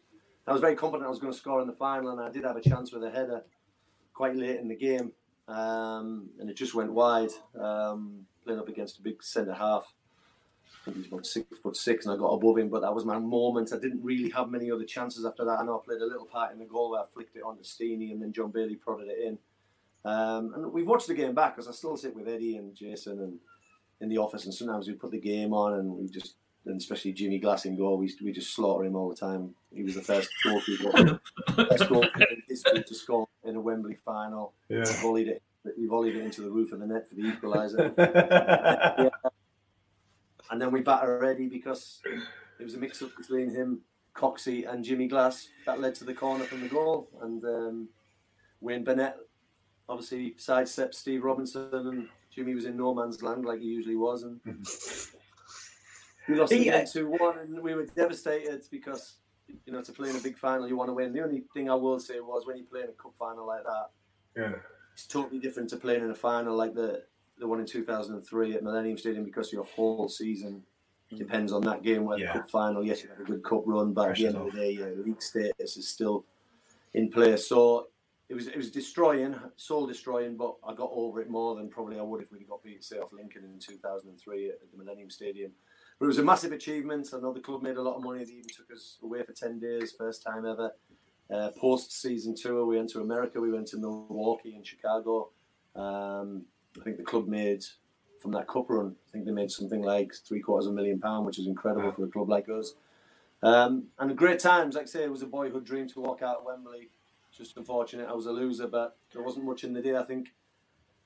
I 0.46 0.52
was 0.52 0.62
very 0.62 0.74
confident 0.74 1.06
I 1.06 1.10
was 1.10 1.18
going 1.18 1.32
to 1.32 1.38
score 1.38 1.60
in 1.60 1.66
the 1.66 1.74
final, 1.74 2.10
and 2.10 2.20
I 2.20 2.30
did 2.30 2.44
have 2.44 2.56
a 2.56 2.62
chance 2.62 2.92
with 2.92 3.04
a 3.04 3.10
header 3.10 3.44
quite 4.14 4.34
late 4.34 4.58
in 4.58 4.68
the 4.68 4.74
game, 4.74 5.12
um, 5.46 6.30
and 6.40 6.48
it 6.48 6.56
just 6.56 6.74
went 6.74 6.92
wide. 6.92 7.30
Um, 7.60 8.24
playing 8.44 8.58
up 8.58 8.68
against 8.68 8.98
a 8.98 9.02
big 9.02 9.22
centre 9.22 9.52
half. 9.52 9.92
I 10.74 10.84
think 10.84 10.96
he's 10.98 11.06
about 11.06 11.26
six 11.26 11.46
foot 11.62 11.76
six, 11.76 12.06
and 12.06 12.14
I 12.14 12.18
got 12.18 12.28
above 12.28 12.58
him. 12.58 12.68
But 12.68 12.82
that 12.82 12.94
was 12.94 13.04
my 13.04 13.18
moment. 13.18 13.72
I 13.72 13.78
didn't 13.78 14.02
really 14.02 14.30
have 14.30 14.50
many 14.50 14.70
other 14.70 14.84
chances 14.84 15.24
after 15.24 15.44
that. 15.44 15.60
I 15.60 15.64
know 15.64 15.78
I 15.78 15.84
played 15.84 16.00
a 16.00 16.06
little 16.06 16.26
part 16.26 16.52
in 16.52 16.58
the 16.58 16.64
goal 16.64 16.90
where 16.90 17.00
I 17.00 17.04
flicked 17.12 17.36
it 17.36 17.42
onto 17.42 17.62
Steenie, 17.62 18.12
and 18.12 18.22
then 18.22 18.32
John 18.32 18.50
Bailey 18.50 18.76
prodded 18.76 19.08
it 19.08 19.18
in. 19.26 19.38
Um, 20.04 20.54
and 20.54 20.72
we've 20.72 20.86
watched 20.86 21.08
the 21.08 21.14
game 21.14 21.34
back 21.34 21.56
because 21.56 21.68
I 21.68 21.72
still 21.72 21.96
sit 21.96 22.14
with 22.14 22.28
Eddie 22.28 22.56
and 22.56 22.74
Jason 22.74 23.20
and 23.20 23.38
in 24.00 24.08
the 24.08 24.18
office, 24.18 24.44
and 24.44 24.54
sometimes 24.54 24.86
we 24.86 24.94
put 24.94 25.10
the 25.10 25.18
game 25.18 25.52
on, 25.52 25.74
and 25.74 25.92
we 25.92 26.08
just, 26.08 26.34
and 26.66 26.80
especially 26.80 27.12
Jimmy 27.12 27.38
Glass 27.38 27.64
in 27.64 27.76
goal, 27.76 27.98
we 27.98 28.12
we 28.22 28.32
just 28.32 28.54
slaughter 28.54 28.84
him 28.84 28.96
all 28.96 29.08
the 29.08 29.16
time. 29.16 29.54
He 29.74 29.82
was 29.82 29.94
the 29.94 30.02
first 30.02 30.30
goalkeeper, 30.44 31.20
first 31.54 31.88
goalkeeper 31.88 32.26
in 32.30 32.42
history 32.48 32.84
to 32.84 32.94
score 32.94 33.28
in 33.44 33.56
a 33.56 33.60
Wembley 33.60 33.96
final. 34.04 34.52
Yeah. 34.68 34.86
He 34.86 34.92
volleyed 35.02 35.28
it, 35.28 35.42
he 35.76 35.86
volleyed 35.86 36.16
it 36.16 36.24
into 36.24 36.42
the 36.42 36.50
roof 36.50 36.72
of 36.72 36.80
the 36.80 36.86
net 36.86 37.08
for 37.08 37.14
the 37.16 37.22
equaliser. 37.22 37.92
yeah. 38.98 39.30
And 40.50 40.60
then 40.60 40.72
we 40.72 40.80
batter 40.80 41.24
Eddie 41.24 41.48
because 41.48 42.00
it 42.58 42.64
was 42.64 42.74
a 42.74 42.78
mix-up 42.78 43.16
between 43.16 43.50
him, 43.50 43.80
Coxie, 44.14 44.70
and 44.70 44.84
Jimmy 44.84 45.08
Glass 45.08 45.48
that 45.66 45.80
led 45.80 45.94
to 45.96 46.04
the 46.04 46.14
corner 46.14 46.44
from 46.44 46.62
the 46.62 46.68
goal, 46.68 47.08
and 47.22 47.44
um, 47.44 47.88
Wayne 48.60 48.84
Burnett 48.84 49.16
obviously 49.88 50.34
sidestepped 50.36 50.94
Steve 50.94 51.24
Robinson 51.24 51.70
and 51.72 52.08
Jimmy 52.30 52.54
was 52.54 52.66
in 52.66 52.76
no 52.76 52.94
man's 52.94 53.22
land 53.22 53.44
like 53.44 53.60
he 53.60 53.66
usually 53.66 53.96
was, 53.96 54.22
and 54.22 54.40
we 56.28 56.34
lost 56.34 56.52
yeah. 56.52 56.84
two 56.84 57.08
one, 57.08 57.38
and 57.38 57.60
we 57.60 57.74
were 57.74 57.86
devastated 57.86 58.62
because 58.70 59.16
you 59.66 59.72
know 59.72 59.82
to 59.82 59.92
play 59.92 60.10
in 60.10 60.16
a 60.16 60.20
big 60.20 60.38
final 60.38 60.68
you 60.68 60.76
want 60.76 60.88
to 60.88 60.94
win. 60.94 61.12
The 61.12 61.22
only 61.22 61.44
thing 61.52 61.70
I 61.70 61.74
will 61.74 61.98
say 61.98 62.20
was 62.20 62.46
when 62.46 62.56
you 62.56 62.64
play 62.64 62.82
in 62.82 62.90
a 62.90 62.92
cup 62.92 63.14
final 63.18 63.46
like 63.46 63.64
that, 63.64 63.86
yeah, 64.36 64.52
it's 64.92 65.06
totally 65.06 65.40
different 65.40 65.70
to 65.70 65.78
playing 65.78 66.04
in 66.04 66.10
a 66.10 66.14
final 66.14 66.54
like 66.54 66.74
the 66.74 67.02
the 67.38 67.46
one 67.46 67.60
in 67.60 67.66
two 67.66 67.84
thousand 67.84 68.16
and 68.16 68.26
three 68.26 68.54
at 68.54 68.62
Millennium 68.62 68.98
Stadium 68.98 69.24
because 69.24 69.52
your 69.52 69.64
whole 69.64 70.08
season 70.08 70.62
depends 71.16 71.52
on 71.52 71.62
that 71.62 71.82
game. 71.82 72.04
Where 72.04 72.18
yeah. 72.18 72.32
the 72.32 72.40
cup 72.40 72.50
final, 72.50 72.84
yes, 72.84 73.02
you 73.02 73.08
had 73.08 73.20
a 73.20 73.24
good 73.24 73.42
cup 73.42 73.62
run, 73.66 73.92
but 73.92 74.10
at 74.10 74.16
the 74.16 74.26
end 74.26 74.36
of 74.36 74.46
the 74.46 74.52
day, 74.52 74.70
your 74.72 74.94
league 74.96 75.22
status 75.22 75.76
is 75.76 75.88
still 75.88 76.24
in 76.94 77.10
place. 77.10 77.46
So 77.48 77.88
it 78.28 78.34
was 78.34 78.48
it 78.48 78.56
was 78.56 78.70
destroying, 78.70 79.34
soul 79.56 79.86
destroying, 79.86 80.36
but 80.36 80.56
I 80.66 80.74
got 80.74 80.90
over 80.92 81.20
it 81.20 81.30
more 81.30 81.54
than 81.54 81.68
probably 81.68 81.98
I 81.98 82.02
would 82.02 82.22
if 82.22 82.30
we'd 82.30 82.48
got 82.48 82.62
beat 82.62 82.84
say 82.84 82.98
off 82.98 83.12
Lincoln 83.12 83.44
in 83.44 83.58
2003 83.58 84.48
at 84.50 84.60
the 84.70 84.76
Millennium 84.76 85.10
Stadium. 85.10 85.52
But 85.98 86.06
it 86.06 86.08
was 86.08 86.18
a 86.18 86.22
massive 86.22 86.52
achievement. 86.52 87.08
I 87.12 87.18
know 87.18 87.32
the 87.32 87.40
club 87.40 87.62
made 87.62 87.76
a 87.76 87.82
lot 87.82 87.96
of 87.96 88.04
money. 88.04 88.24
They 88.24 88.32
even 88.32 88.50
took 88.54 88.70
us 88.72 88.98
away 89.02 89.24
for 89.24 89.32
10 89.32 89.58
days, 89.58 89.94
first 89.98 90.22
time 90.22 90.46
ever. 90.46 90.72
Uh, 91.32 91.50
Post 91.58 92.00
season 92.00 92.36
tour, 92.36 92.64
we 92.64 92.76
went 92.76 92.90
to 92.90 93.00
America. 93.00 93.40
We 93.40 93.50
went 93.50 93.66
to 93.68 93.78
Milwaukee 93.78 94.54
and 94.54 94.64
Chicago. 94.64 95.30
Um, 95.74 96.44
I 96.78 96.84
think 96.84 96.96
the 96.96 97.02
club 97.02 97.26
made 97.26 97.64
from 98.20 98.32
that 98.32 98.48
cup 98.48 98.66
run. 98.68 98.94
I 99.08 99.12
think 99.12 99.24
they 99.24 99.32
made 99.32 99.50
something 99.50 99.82
like 99.82 100.12
three 100.14 100.40
quarters 100.40 100.66
of 100.66 100.72
a 100.72 100.76
million 100.76 101.00
pound, 101.00 101.26
which 101.26 101.38
is 101.38 101.46
incredible 101.46 101.88
wow. 101.88 101.92
for 101.92 102.04
a 102.04 102.08
club 102.08 102.28
like 102.28 102.48
us. 102.48 102.74
Um, 103.42 103.84
and 103.98 104.16
great 104.16 104.40
times, 104.40 104.74
like 104.74 104.84
I 104.84 104.86
say, 104.86 105.04
it 105.04 105.10
was 105.10 105.22
a 105.22 105.26
boyhood 105.26 105.64
dream 105.64 105.88
to 105.88 106.00
walk 106.00 106.22
out 106.22 106.44
Wembley 106.44 106.90
just 107.38 107.56
unfortunate 107.56 108.08
I 108.08 108.12
was 108.12 108.26
a 108.26 108.32
loser, 108.32 108.66
but 108.66 108.96
there 109.12 109.22
wasn't 109.22 109.46
much 109.46 109.64
in 109.64 109.72
the 109.72 109.80
day. 109.80 109.96
I 109.96 110.02
think 110.02 110.34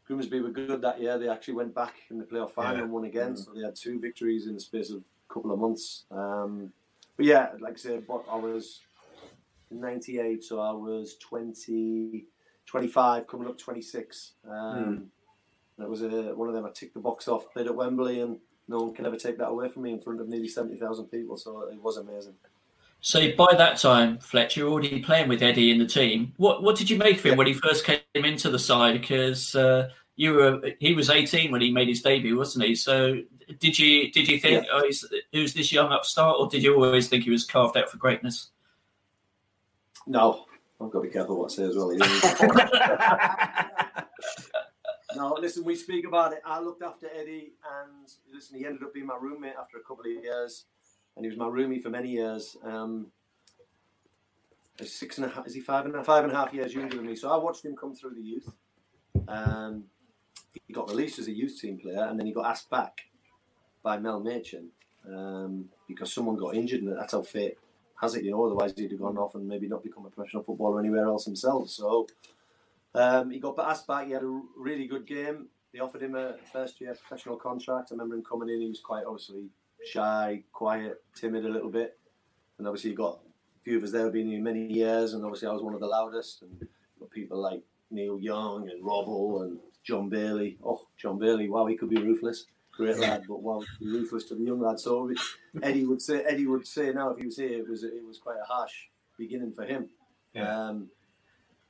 Grimsby 0.07 0.41
were 0.41 0.51
good 0.51 0.81
that 0.81 1.01
year. 1.01 1.19
They 1.19 1.29
actually 1.29 1.55
went 1.55 1.75
back 1.75 1.95
in 2.11 2.19
the 2.19 2.25
playoff 2.25 2.53
final 2.53 2.77
yeah. 2.77 2.83
and 2.83 2.91
won 2.91 3.05
again. 3.05 3.35
Mm. 3.35 3.45
So 3.45 3.53
they 3.55 3.63
had 3.63 3.77
two 3.77 4.01
victories 4.01 4.47
in 4.47 4.55
the 4.55 4.61
space 4.61 4.91
of 4.91 4.99
a 4.99 5.33
couple 5.33 5.53
of 5.53 5.59
months. 5.59 6.05
Um, 6.11 6.73
but 7.17 7.27
yeah, 7.27 7.51
like 7.61 7.75
I 7.75 7.77
said, 7.77 8.05
I 8.09 8.37
was 8.37 8.81
98, 9.71 10.43
so 10.43 10.61
I 10.61 10.73
was 10.73 11.17
20, 11.17 12.25
25, 12.67 13.27
coming 13.27 13.49
up 13.49 13.59
26. 13.59 14.33
Um, 14.49 14.55
mm. 14.55 15.05
That 15.79 15.89
was 15.89 16.03
a, 16.03 16.35
one 16.35 16.49
of 16.49 16.55
them. 16.55 16.65
I 16.65 16.71
ticked 16.71 16.95
the 16.95 17.01
box 17.01 17.29
off, 17.29 17.53
played 17.53 17.67
at 17.67 17.75
Wembley, 17.75 18.21
and 18.21 18.39
no 18.69 18.79
one 18.79 18.95
can 18.95 19.07
ever 19.07 19.17
take 19.17 19.39
that 19.39 19.49
away 19.49 19.69
from 19.69 19.83
me 19.83 19.93
in 19.93 20.01
front 20.01 20.21
of 20.21 20.29
nearly 20.29 20.49
70,000 20.49 21.07
people. 21.07 21.37
So 21.37 21.63
it 21.63 21.81
was 21.81 21.97
amazing. 21.97 22.35
So 23.01 23.33
by 23.37 23.55
that 23.59 23.79
time, 23.79 24.19
Fletcher, 24.19 24.61
you're 24.61 24.71
already 24.71 25.03
playing 25.03 25.29
with 25.29 25.43
Eddie 25.43 25.73
in 25.73 25.79
the 25.79 25.87
team. 25.87 26.33
What 26.37 26.63
what 26.63 26.77
did 26.77 26.89
you 26.89 26.97
make 26.97 27.17
of 27.17 27.25
him 27.25 27.33
yeah. 27.33 27.37
when 27.37 27.49
he 27.49 27.53
first 27.53 27.85
came 27.85 27.99
into 28.15 28.49
the 28.49 28.61
side? 28.61 29.01
Because 29.01 29.57
uh, 29.57 29.89
you 30.15 30.35
were 30.35 30.63
he 30.79 30.95
was 30.95 31.11
18 31.11 31.51
when 31.51 31.61
he 31.61 31.73
made 31.73 31.89
his 31.89 32.01
debut, 32.01 32.39
wasn't 32.39 32.65
he? 32.65 32.77
So 32.77 33.19
did 33.59 33.77
you 33.77 34.13
did 34.13 34.29
you 34.29 34.39
think, 34.39 34.67
yeah. 34.67 34.71
oh, 34.73 34.89
who's 35.33 35.53
this 35.53 35.73
young 35.73 35.91
upstart, 35.91 36.37
or 36.39 36.49
did 36.49 36.63
you 36.63 36.77
always 36.77 37.09
think 37.09 37.25
he 37.25 37.31
was 37.31 37.45
carved 37.45 37.77
out 37.77 37.91
for 37.91 37.97
greatness? 37.97 38.51
No, 40.07 40.45
I've 40.81 40.93
got 40.93 41.01
to 41.01 41.09
be 41.09 41.13
careful 41.13 41.41
what 41.41 41.51
I 41.51 41.55
say 41.57 41.65
as 41.65 41.77
well. 41.77 41.93
no, 45.17 45.37
listen, 45.41 45.65
we 45.65 45.75
speak 45.75 46.07
about 46.07 46.33
it. 46.33 46.41
I 46.45 46.61
looked 46.61 46.83
after 46.83 47.09
Eddie, 47.15 47.53
and 47.81 48.09
listen, 48.33 48.59
he 48.59 48.67
ended 48.67 48.83
up 48.83 48.95
being 48.95 49.07
my 49.07 49.17
roommate 49.21 49.55
after 49.61 49.77
a 49.79 49.83
couple 49.83 50.05
of 50.05 50.25
years, 50.25 50.67
and 51.17 51.25
he 51.25 51.29
was 51.29 51.39
my 51.39 51.47
roomie 51.47 51.83
for 51.83 51.91
many 51.91 52.11
years. 52.11 52.57
Um, 52.65 53.09
six 54.83 55.19
and 55.19 55.27
a 55.27 55.31
half, 55.31 55.47
is 55.47 55.55
he 55.55 55.61
five 55.61 55.85
and 55.85 55.95
a, 55.95 56.05
five 56.05 56.25
and 56.25 56.33
a 56.33 56.37
half 56.37 56.53
years 56.53 56.75
younger 56.75 56.97
than 56.97 57.07
me? 57.07 57.17
So 57.17 57.31
I 57.31 57.37
watched 57.37 57.65
him 57.65 57.77
come 57.77 57.95
through 57.95 58.15
the 58.15 58.23
youth. 58.23 58.53
Um, 59.29 59.85
he 60.67 60.73
got 60.73 60.89
released 60.89 61.19
as 61.19 61.29
a 61.29 61.33
youth 61.33 61.59
team 61.61 61.79
player, 61.79 62.05
and 62.05 62.19
then 62.19 62.27
he 62.27 62.33
got 62.33 62.47
asked 62.47 62.71
back 62.71 63.03
by 63.83 63.99
Mel 63.99 64.21
Machin 64.21 64.69
um, 65.09 65.67
because 65.89 66.13
someone 66.13 66.37
got 66.37 66.55
injured, 66.55 66.83
and 66.83 66.97
that's 66.97 67.13
how 67.13 67.23
fate 67.23 67.59
has 68.01 68.15
it, 68.15 68.25
you 68.25 68.31
know. 68.31 68.45
Otherwise, 68.45 68.73
he'd 68.77 68.91
have 68.91 69.01
gone 69.01 69.19
off 69.19 69.35
and 69.35 69.47
maybe 69.47 69.69
not 69.69 69.83
become 69.83 70.07
a 70.07 70.11
professional 70.11 70.43
footballer 70.43 70.81
anywhere 70.81 71.05
else 71.05 71.25
himself. 71.25 71.69
So 71.71 72.07
um, 72.95 73.31
he 73.31 73.39
got 73.39 73.59
asked 73.59 73.87
back. 73.87 74.07
He 74.07 74.13
had 74.13 74.23
a 74.23 74.41
really 74.57 74.87
good 74.87 75.07
game. 75.07 75.49
They 75.73 75.81
offered 75.81 76.03
him 76.03 76.15
a 76.15 76.37
first 76.53 76.81
year 76.81 76.95
professional 76.95 77.37
contract. 77.37 77.89
I 77.91 77.95
remember 77.95 78.15
him 78.17 78.23
coming 78.23 78.49
in. 78.49 78.61
He 78.61 78.69
was 78.69 78.81
quite 78.81 79.05
obviously 79.07 79.49
shy, 79.87 80.43
quiet, 80.53 81.03
timid 81.15 81.45
a 81.45 81.49
little 81.49 81.71
bit, 81.71 81.99
and 82.59 82.67
obviously 82.67 82.91
he 82.91 82.97
got 82.97 83.21
a 83.25 83.65
few 83.65 83.79
of 83.79 83.85
us 83.85 83.93
there 83.93 84.05
have 84.05 84.13
been 84.13 84.29
here 84.29 84.41
many 84.41 84.67
years, 84.67 85.15
and 85.15 85.25
obviously 85.25 85.49
I 85.49 85.53
was 85.53 85.63
one 85.63 85.75
of 85.75 85.81
the 85.81 85.87
loudest. 85.87 86.43
And 86.43 86.69
got 87.01 87.11
people 87.11 87.41
like 87.41 87.63
Neil 87.91 88.19
Young 88.21 88.69
and 88.69 88.85
Robbo 88.85 89.45
and 89.45 89.59
John 89.83 90.09
Bailey. 90.09 90.59
Oh, 90.65 90.87
John 90.97 91.19
Bailey! 91.19 91.49
Wow, 91.49 91.67
he 91.67 91.77
could 91.77 91.91
be 91.91 91.97
ruthless 91.97 92.47
great 92.73 92.99
lad, 92.99 93.25
but 93.29 93.43
well, 93.43 93.65
ruthless 93.81 94.25
to 94.25 94.35
the 94.35 94.45
young 94.45 94.61
lad. 94.61 94.81
So 94.81 95.11
Eddie 95.63 95.85
would 95.85 96.03
say, 96.03 96.23
Eddie 96.23 96.47
would 96.47 96.67
say 96.67 96.93
now 96.93 97.11
if 97.11 97.19
he 97.19 97.27
was 97.27 97.37
here, 97.37 97.59
it 97.59 97.69
was 97.69 97.85
it 97.85 98.05
was 98.07 98.19
quite 98.19 98.39
a 98.43 98.45
harsh 98.45 98.73
beginning 99.19 99.53
for 99.53 99.65
him. 99.65 99.89
Yeah. 100.35 100.69
Um, 100.69 100.89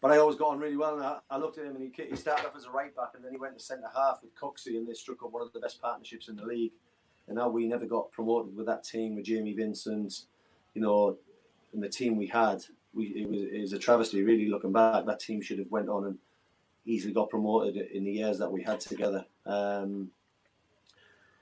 but 0.02 0.10
I 0.10 0.18
always 0.18 0.36
got 0.36 0.48
on 0.48 0.58
really 0.58 0.76
well. 0.76 0.96
And 0.96 1.06
I, 1.06 1.18
I, 1.30 1.38
looked 1.38 1.58
at 1.58 1.64
him, 1.64 1.76
and 1.76 1.92
he, 1.96 2.02
he 2.02 2.16
started 2.16 2.44
off 2.44 2.56
as 2.56 2.64
a 2.64 2.70
right 2.70 2.94
back, 2.94 3.10
and 3.14 3.24
then 3.24 3.30
he 3.30 3.38
went 3.38 3.56
to 3.56 3.64
centre 3.64 3.88
half 3.94 4.18
with 4.20 4.34
Coxey, 4.34 4.76
and 4.76 4.86
they 4.86 4.94
struck 4.94 5.22
up 5.22 5.32
one 5.32 5.42
of 5.42 5.52
the 5.52 5.60
best 5.60 5.80
partnerships 5.80 6.28
in 6.28 6.34
the 6.34 6.44
league. 6.44 6.72
And 7.28 7.36
now 7.36 7.48
we 7.48 7.68
never 7.68 7.86
got 7.86 8.10
promoted 8.10 8.56
with 8.56 8.66
that 8.66 8.82
team 8.82 9.14
with 9.14 9.24
Jamie 9.24 9.54
Vincent, 9.54 10.22
you 10.74 10.82
know, 10.82 11.16
and 11.72 11.80
the 11.80 11.88
team 11.88 12.16
we 12.16 12.26
had. 12.26 12.64
We 12.92 13.04
it 13.06 13.30
was, 13.30 13.42
it 13.42 13.60
was 13.60 13.72
a 13.72 13.78
travesty, 13.78 14.22
really. 14.24 14.48
Looking 14.48 14.72
back, 14.72 15.06
that 15.06 15.20
team 15.20 15.40
should 15.40 15.60
have 15.60 15.70
went 15.70 15.88
on 15.88 16.04
and 16.04 16.18
easily 16.84 17.14
got 17.14 17.30
promoted 17.30 17.76
in 17.76 18.02
the 18.02 18.10
years 18.10 18.38
that 18.38 18.50
we 18.50 18.64
had 18.64 18.80
together. 18.80 19.24
Um, 19.46 20.10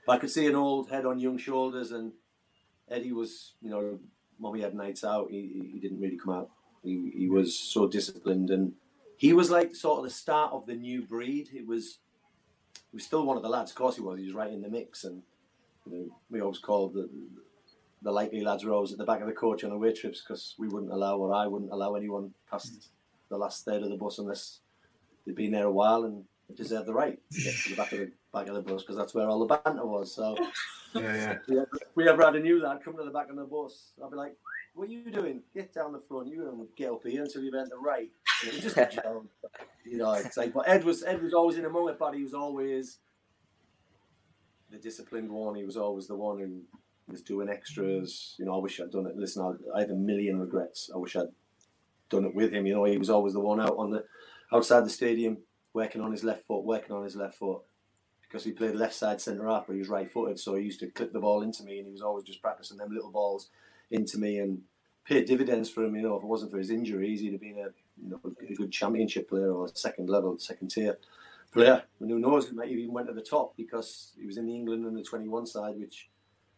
I 0.07 0.17
could 0.17 0.29
see 0.29 0.45
an 0.45 0.55
old 0.55 0.91
head 0.91 1.07
on 1.07 1.19
young 1.19 1.39
shoulders, 1.39 1.91
and 1.91 2.11
Eddie 2.89 3.11
was, 3.11 3.53
you 3.59 3.71
know, 3.71 3.97
when 4.37 4.53
we 4.53 4.61
had 4.61 4.75
nights 4.75 5.03
out, 5.03 5.31
he, 5.31 5.71
he 5.73 5.79
didn't 5.79 5.99
really 5.99 6.17
come 6.17 6.33
out. 6.33 6.51
He, 6.83 7.11
he 7.15 7.29
was 7.29 7.57
so 7.57 7.87
disciplined, 7.87 8.49
and 8.49 8.73
he 9.17 9.33
was 9.33 9.51
like 9.51 9.75
sort 9.75 9.99
of 9.99 10.05
the 10.05 10.09
start 10.09 10.51
of 10.51 10.65
the 10.65 10.73
new 10.73 11.03
breed. 11.03 11.47
He 11.47 11.61
was, 11.61 11.99
he 12.91 12.97
was 12.97 13.05
still 13.05 13.25
one 13.25 13.37
of 13.37 13.43
the 13.43 13.49
lads. 13.49 13.71
Of 13.71 13.77
course, 13.77 13.95
he 13.95 14.01
was. 14.01 14.19
He 14.19 14.25
was 14.25 14.33
right 14.33 14.51
in 14.51 14.61
the 14.61 14.69
mix, 14.69 15.03
and 15.03 15.21
you 15.85 15.97
know, 15.97 16.17
we 16.29 16.41
always 16.41 16.59
called 16.59 16.93
the 16.93 17.09
the 18.01 18.11
likely 18.11 18.41
lads 18.41 18.63
were 18.63 18.73
always 18.73 18.91
at 18.91 18.97
the 18.97 19.05
back 19.05 19.21
of 19.21 19.27
the 19.27 19.33
coach 19.33 19.63
on 19.63 19.71
away 19.71 19.93
trips 19.93 20.21
because 20.21 20.55
we 20.57 20.67
wouldn't 20.67 20.91
allow, 20.91 21.17
or 21.17 21.33
I 21.33 21.47
wouldn't 21.47 21.71
allow 21.71 21.95
anyone 21.95 22.33
past 22.49 22.89
the 23.29 23.37
last 23.37 23.63
third 23.63 23.83
of 23.83 23.89
the 23.89 23.95
bus 23.95 24.17
unless 24.17 24.59
they'd 25.25 25.35
been 25.35 25.51
there 25.51 25.65
a 25.65 25.71
while 25.71 26.03
and 26.03 26.23
deserved 26.55 26.87
the 26.87 26.93
right 26.93 27.19
to 27.31 27.41
get 27.41 27.53
to 27.53 27.69
the 27.69 27.75
back 27.75 27.91
of 27.93 27.99
the 27.99 28.11
back 28.33 28.47
of 28.47 28.55
the 28.55 28.61
bus 28.61 28.81
because 28.81 28.97
that's 28.97 29.13
where 29.13 29.27
all 29.27 29.39
the 29.39 29.55
banter 29.55 29.85
was. 29.85 30.13
So, 30.13 30.35
yeah, 30.95 31.37
yeah. 31.47 31.63
If 31.73 31.95
we 31.95 32.09
ever 32.09 32.23
had 32.23 32.35
a 32.35 32.39
new 32.39 32.61
lad 32.61 32.79
come 32.83 32.97
to 32.97 33.03
the 33.03 33.11
back 33.11 33.29
of 33.29 33.35
the 33.35 33.43
bus, 33.43 33.91
I'd 34.03 34.09
be 34.09 34.17
like, 34.17 34.35
"What 34.73 34.89
are 34.89 34.91
you 34.91 35.11
doing? 35.11 35.41
Get 35.53 35.73
down 35.73 35.93
the 35.93 35.99
front. 35.99 36.27
You 36.27 36.43
don't 36.43 36.75
get 36.75 36.91
up 36.91 37.05
here 37.05 37.23
until 37.23 37.43
you've 37.43 37.53
earned 37.53 37.71
the 37.71 37.77
right." 37.77 38.09
just 38.43 38.75
you 39.85 39.97
know, 39.97 40.13
it's 40.13 40.37
like, 40.37 40.53
but 40.53 40.67
Ed 40.67 40.83
was 40.83 41.03
Ed 41.03 41.21
was 41.21 41.33
always 41.33 41.57
in 41.57 41.65
among 41.65 41.81
moment, 41.81 41.99
but 41.99 42.15
he 42.15 42.23
was 42.23 42.33
always 42.33 42.99
the 44.69 44.77
disciplined 44.77 45.29
one. 45.29 45.55
He 45.55 45.63
was 45.63 45.77
always 45.77 46.07
the 46.07 46.15
one 46.15 46.39
who 46.39 46.61
was 47.11 47.21
doing 47.21 47.49
extras. 47.49 48.35
You 48.39 48.45
know, 48.45 48.55
I 48.55 48.59
wish 48.59 48.79
I'd 48.79 48.91
done 48.91 49.07
it. 49.07 49.17
Listen, 49.17 49.43
I, 49.43 49.77
I 49.77 49.81
have 49.81 49.91
a 49.91 49.95
million 49.95 50.39
regrets. 50.39 50.89
I 50.93 50.97
wish 50.97 51.15
I'd 51.15 51.27
done 52.09 52.25
it 52.25 52.35
with 52.35 52.53
him. 52.53 52.65
You 52.65 52.75
know, 52.75 52.83
he 52.85 52.97
was 52.97 53.09
always 53.09 53.33
the 53.33 53.39
one 53.39 53.59
out 53.59 53.75
on 53.77 53.91
the 53.91 54.05
outside 54.53 54.85
the 54.85 54.89
stadium, 54.89 55.37
working 55.73 56.01
on 56.01 56.11
his 56.11 56.23
left 56.23 56.45
foot, 56.45 56.63
working 56.63 56.95
on 56.95 57.03
his 57.03 57.15
left 57.15 57.35
foot 57.35 57.61
because 58.31 58.45
he 58.45 58.51
played 58.53 58.75
left 58.75 58.95
side 58.95 59.19
centre 59.19 59.45
half, 59.45 59.67
but 59.67 59.73
he 59.73 59.79
was 59.79 59.89
right 59.89 60.09
footed, 60.09 60.39
so 60.39 60.55
he 60.55 60.63
used 60.63 60.79
to 60.79 60.87
clip 60.87 61.11
the 61.11 61.19
ball 61.19 61.41
into 61.41 61.63
me, 61.63 61.79
and 61.79 61.85
he 61.85 61.91
was 61.91 62.01
always 62.01 62.23
just 62.23 62.41
practicing 62.41 62.77
them 62.77 62.93
little 62.93 63.11
balls 63.11 63.49
into 63.91 64.17
me 64.17 64.39
and 64.39 64.61
paid 65.05 65.25
dividends 65.25 65.69
for 65.69 65.83
him. 65.83 65.95
You 65.95 66.03
know, 66.03 66.15
if 66.15 66.23
it 66.23 66.27
wasn't 66.27 66.51
for 66.51 66.57
his 66.57 66.71
injuries, 66.71 67.21
he'd 67.21 67.33
have 67.33 67.41
been 67.41 67.59
a 67.59 67.69
you 68.01 68.09
know 68.09 68.19
a 68.25 68.53
good 68.53 68.71
championship 68.71 69.29
player 69.29 69.51
or 69.51 69.69
second 69.73 70.09
level, 70.09 70.37
second 70.39 70.69
tier 70.69 70.97
player. 71.51 71.83
And 71.99 72.09
who 72.09 72.19
knows, 72.19 72.49
he 72.49 72.55
might 72.55 72.69
even 72.69 72.93
went 72.93 73.07
to 73.07 73.13
the 73.13 73.21
top 73.21 73.55
because 73.57 74.13
he 74.17 74.25
was 74.25 74.37
in 74.37 74.47
the 74.47 74.55
England 74.55 74.85
under 74.85 75.03
21 75.03 75.45
side, 75.45 75.75
which 75.77 76.09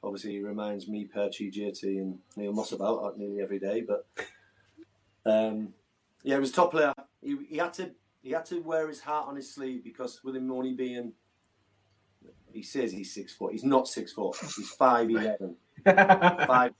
obviously 0.04 0.44
reminds 0.44 0.88
me, 0.88 1.10
Perchy, 1.14 1.52
JT, 1.52 1.84
and 1.84 2.20
Neil 2.36 2.54
Moss 2.54 2.74
about 2.74 3.18
nearly 3.18 3.42
every 3.42 3.60
day. 3.60 3.82
But 3.82 4.06
um, 5.26 5.74
yeah, 6.24 6.36
he 6.36 6.40
was 6.40 6.52
a 6.52 6.54
top 6.54 6.72
player. 6.72 6.94
He, 7.22 7.38
he 7.50 7.58
had 7.58 7.74
to 7.76 7.92
he 8.22 8.32
had 8.32 8.46
to 8.46 8.62
wear 8.62 8.88
his 8.88 9.02
heart 9.02 9.28
on 9.28 9.36
his 9.36 9.54
sleeve 9.54 9.84
because 9.84 10.24
with 10.24 10.36
him 10.36 10.52
only 10.52 10.74
being 10.74 11.14
he 12.52 12.62
says 12.62 12.92
he's 12.92 13.14
six 13.14 13.34
foot. 13.34 13.52
He's 13.52 13.64
not 13.64 13.88
six 13.88 14.14
foot. 14.14 14.38
He's 14.40 14.70
five 14.70 15.10
eleven. 15.10 15.56
five, 15.86 16.74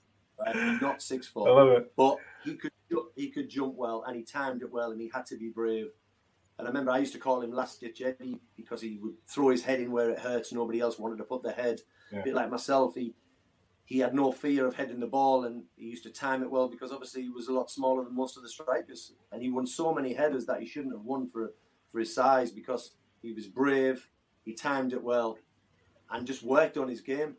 not 0.80 1.02
six 1.02 1.26
foot. 1.26 1.48
I 1.48 1.52
love 1.52 1.68
it. 1.70 1.92
But 1.96 2.16
he 2.44 2.54
could 2.54 2.72
he 3.16 3.30
could 3.30 3.48
jump 3.48 3.74
well, 3.74 4.04
and 4.06 4.16
he 4.16 4.22
timed 4.22 4.62
it 4.62 4.72
well, 4.72 4.92
and 4.92 5.00
he 5.00 5.10
had 5.12 5.26
to 5.26 5.36
be 5.36 5.48
brave. 5.48 5.88
And 6.58 6.68
I 6.68 6.70
remember 6.70 6.92
I 6.92 6.98
used 6.98 7.12
to 7.14 7.18
call 7.18 7.40
him 7.40 7.50
Last 7.50 7.80
Ditch 7.80 8.00
Eddie 8.00 8.40
because 8.56 8.80
he 8.80 8.98
would 9.02 9.14
throw 9.26 9.48
his 9.48 9.64
head 9.64 9.80
in 9.80 9.90
where 9.90 10.10
it 10.10 10.18
hurts. 10.20 10.52
Nobody 10.52 10.80
else 10.80 10.98
wanted 10.98 11.18
to 11.18 11.24
put 11.24 11.42
their 11.42 11.52
head. 11.52 11.80
Yeah. 12.12 12.20
A 12.20 12.24
bit 12.24 12.34
like 12.34 12.50
myself, 12.50 12.94
he 12.94 13.14
he 13.86 13.98
had 13.98 14.14
no 14.14 14.32
fear 14.32 14.66
of 14.66 14.74
heading 14.74 15.00
the 15.00 15.06
ball, 15.06 15.44
and 15.44 15.64
he 15.76 15.86
used 15.86 16.04
to 16.04 16.10
time 16.10 16.42
it 16.42 16.50
well 16.50 16.68
because 16.68 16.92
obviously 16.92 17.22
he 17.22 17.28
was 17.28 17.48
a 17.48 17.52
lot 17.52 17.70
smaller 17.70 18.04
than 18.04 18.14
most 18.14 18.36
of 18.36 18.42
the 18.42 18.48
strikers, 18.48 19.12
and 19.32 19.42
he 19.42 19.50
won 19.50 19.66
so 19.66 19.92
many 19.92 20.12
headers 20.14 20.46
that 20.46 20.60
he 20.60 20.66
shouldn't 20.66 20.94
have 20.94 21.04
won 21.04 21.28
for 21.28 21.52
for 21.90 22.00
his 22.00 22.14
size 22.14 22.50
because 22.50 22.92
he 23.22 23.32
was 23.32 23.46
brave, 23.46 24.08
he 24.44 24.52
timed 24.52 24.92
it 24.92 25.02
well, 25.02 25.38
and 26.10 26.26
just 26.26 26.42
worked 26.42 26.76
on 26.76 26.88
his 26.88 27.00
game. 27.00 27.36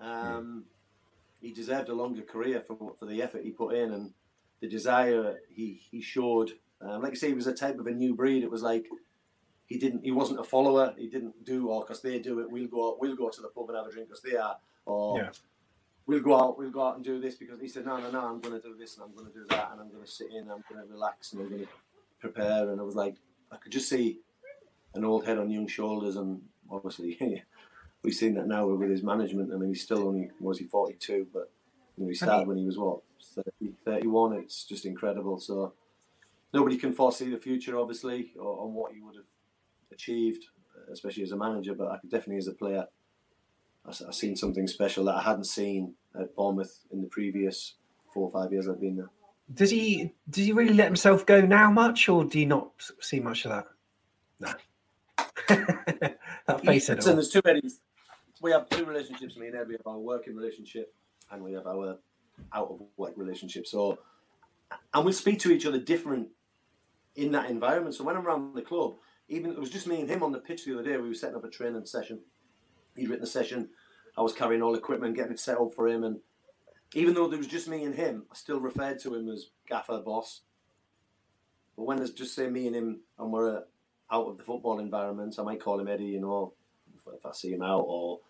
Um, 0.00 0.64
he 1.44 1.52
deserved 1.52 1.90
a 1.90 1.94
longer 1.94 2.22
career 2.22 2.62
for 2.66 2.94
for 2.98 3.06
the 3.06 3.22
effort 3.22 3.44
he 3.44 3.50
put 3.50 3.74
in 3.74 3.92
and 3.92 4.12
the 4.60 4.68
desire 4.68 5.40
he 5.48 5.80
he 5.90 6.00
showed. 6.00 6.52
Um, 6.80 7.02
like 7.02 7.12
I 7.12 7.14
say, 7.16 7.28
he 7.28 7.34
was 7.34 7.46
a 7.46 7.54
type 7.54 7.78
of 7.78 7.86
a 7.86 7.90
new 7.90 8.14
breed. 8.14 8.42
It 8.42 8.50
was 8.50 8.62
like 8.62 8.86
he 9.66 9.78
didn't 9.78 10.04
he 10.04 10.10
wasn't 10.10 10.40
a 10.40 10.44
follower. 10.44 10.94
He 10.96 11.06
didn't 11.06 11.44
do 11.44 11.68
or 11.68 11.82
because 11.82 12.00
they 12.00 12.18
do 12.18 12.40
it. 12.40 12.50
We'll 12.50 12.68
go 12.68 12.96
we'll 12.98 13.16
go 13.16 13.28
to 13.28 13.42
the 13.42 13.48
pub 13.48 13.68
and 13.68 13.76
have 13.76 13.86
a 13.86 13.92
drink 13.92 14.08
because 14.08 14.22
they 14.22 14.36
are 14.36 14.56
or. 14.86 15.18
Yeah. 15.18 15.30
We'll 16.06 16.20
go 16.20 16.38
out. 16.38 16.58
We'll 16.58 16.70
go 16.70 16.86
out 16.86 16.96
and 16.96 17.04
do 17.04 17.18
this 17.18 17.36
because 17.36 17.58
he 17.62 17.66
said, 17.66 17.86
"No, 17.86 17.96
no, 17.96 18.10
no. 18.10 18.20
I'm 18.20 18.38
going 18.38 18.60
to 18.60 18.68
do 18.68 18.76
this 18.78 18.96
and 18.96 19.04
I'm 19.04 19.14
going 19.14 19.26
to 19.26 19.32
do 19.32 19.46
that 19.48 19.70
and 19.72 19.80
I'm 19.80 19.90
going 19.90 20.04
to 20.04 20.10
sit 20.10 20.26
in. 20.30 20.42
And 20.42 20.52
I'm 20.52 20.64
going 20.70 20.86
to 20.86 20.92
relax 20.92 21.32
and 21.32 21.40
I'm 21.40 21.48
going 21.48 21.62
to 21.62 21.68
prepare." 22.20 22.68
And 22.68 22.78
I 22.78 22.84
was 22.84 22.94
like, 22.94 23.16
I 23.50 23.56
could 23.56 23.72
just 23.72 23.88
see 23.88 24.20
an 24.94 25.02
old 25.02 25.24
head 25.24 25.38
on 25.38 25.50
young 25.50 25.66
shoulders, 25.66 26.16
and 26.16 26.42
obviously 26.70 27.16
we've 28.04 28.14
seen 28.14 28.34
that 28.34 28.46
now 28.46 28.66
with 28.66 28.90
his 28.90 29.02
management. 29.02 29.52
I 29.52 29.56
mean, 29.56 29.70
he's 29.70 29.82
still 29.82 30.06
only 30.06 30.30
was 30.38 30.58
he 30.58 30.66
forty 30.66 30.94
two, 30.94 31.26
but 31.32 31.50
you 31.96 32.04
know, 32.04 32.08
he 32.08 32.14
started 32.14 32.46
when 32.46 32.58
he 32.58 32.66
was 32.66 32.78
what 32.78 33.00
30, 33.34 33.72
31. 33.84 34.34
It's 34.34 34.64
just 34.64 34.84
incredible. 34.84 35.38
So 35.38 35.72
nobody 36.52 36.76
can 36.76 36.92
foresee 36.92 37.30
the 37.30 37.38
future, 37.38 37.78
obviously, 37.78 38.32
or 38.38 38.60
on 38.60 38.74
what 38.74 38.92
he 38.92 39.00
would 39.00 39.16
have 39.16 39.24
achieved, 39.92 40.44
especially 40.92 41.22
as 41.22 41.32
a 41.32 41.36
manager. 41.36 41.74
But 41.74 41.90
I 41.90 41.98
could 41.98 42.10
definitely, 42.10 42.38
as 42.38 42.48
a 42.48 42.52
player, 42.52 42.86
I've 43.86 44.14
seen 44.14 44.36
something 44.36 44.66
special 44.66 45.04
that 45.06 45.16
I 45.16 45.22
hadn't 45.22 45.44
seen 45.44 45.94
at 46.18 46.34
Bournemouth 46.34 46.80
in 46.92 47.00
the 47.00 47.08
previous 47.08 47.74
four 48.12 48.28
or 48.28 48.30
five 48.30 48.52
years 48.52 48.68
I've 48.68 48.80
been 48.80 48.96
there. 48.96 49.10
Does 49.52 49.70
he 49.70 50.14
does 50.30 50.46
he 50.46 50.52
really 50.52 50.72
let 50.72 50.86
himself 50.86 51.26
go 51.26 51.42
now 51.42 51.70
much, 51.70 52.08
or 52.08 52.24
do 52.24 52.40
you 52.40 52.46
not 52.46 52.70
see 53.00 53.20
much 53.20 53.44
of 53.44 53.50
that? 53.50 53.66
No. 54.40 54.52
that 56.46 56.64
face 56.64 56.88
it. 56.88 57.02
There's 57.02 57.28
too 57.28 57.42
many 57.44 57.60
we 58.44 58.50
have 58.50 58.68
two 58.68 58.84
relationships, 58.84 59.38
me 59.38 59.46
and 59.46 59.56
Ed. 59.56 59.68
We 59.68 59.74
have 59.74 59.86
our 59.86 59.98
working 59.98 60.36
relationship 60.36 60.92
and 61.30 61.42
we 61.42 61.54
have 61.54 61.66
our 61.66 61.96
out 62.52 62.68
of 62.68 62.82
work 62.98 63.14
relationship. 63.16 63.66
So, 63.66 63.98
and 64.92 65.06
we 65.06 65.12
speak 65.12 65.38
to 65.40 65.50
each 65.50 65.64
other 65.64 65.80
different 65.80 66.28
in 67.16 67.32
that 67.32 67.48
environment. 67.48 67.94
So 67.94 68.04
when 68.04 68.16
I'm 68.16 68.26
around 68.26 68.54
the 68.54 68.60
club, 68.60 68.96
even 69.30 69.52
it 69.52 69.58
was 69.58 69.70
just 69.70 69.86
me 69.86 69.98
and 70.02 70.10
him 70.10 70.22
on 70.22 70.30
the 70.30 70.40
pitch 70.40 70.66
the 70.66 70.74
other 70.74 70.82
day. 70.82 70.98
We 70.98 71.08
were 71.08 71.14
setting 71.14 71.36
up 71.36 71.44
a 71.44 71.48
training 71.48 71.86
session. 71.86 72.20
He'd 72.94 73.08
written 73.08 73.22
the 73.22 73.26
session. 73.26 73.70
I 74.14 74.20
was 74.20 74.34
carrying 74.34 74.60
all 74.60 74.74
equipment, 74.74 75.16
getting 75.16 75.32
it 75.32 75.40
set 75.40 75.56
up 75.56 75.72
for 75.72 75.88
him, 75.88 76.04
and 76.04 76.18
even 76.92 77.14
though 77.14 77.26
there 77.26 77.38
was 77.38 77.46
just 77.46 77.66
me 77.66 77.82
and 77.82 77.94
him, 77.94 78.24
I 78.30 78.36
still 78.36 78.60
referred 78.60 79.00
to 79.00 79.14
him 79.14 79.28
as 79.30 79.46
gaffer 79.66 80.00
boss. 80.00 80.42
But 81.76 81.84
when 81.84 81.96
there's 81.96 82.12
just 82.12 82.34
say 82.34 82.48
me 82.48 82.66
and 82.66 82.76
him, 82.76 83.00
and 83.18 83.32
we're 83.32 83.56
uh, 83.56 83.60
out 84.12 84.28
of 84.28 84.36
the 84.36 84.44
football 84.44 84.80
environment, 84.80 85.34
I 85.38 85.42
might 85.42 85.62
call 85.62 85.80
him 85.80 85.88
Eddie, 85.88 86.04
you 86.04 86.20
know, 86.20 86.52
if, 87.12 87.26
I 87.26 87.32
see 87.32 87.52
him 87.52 87.62
out, 87.62 87.84
or 87.86 88.20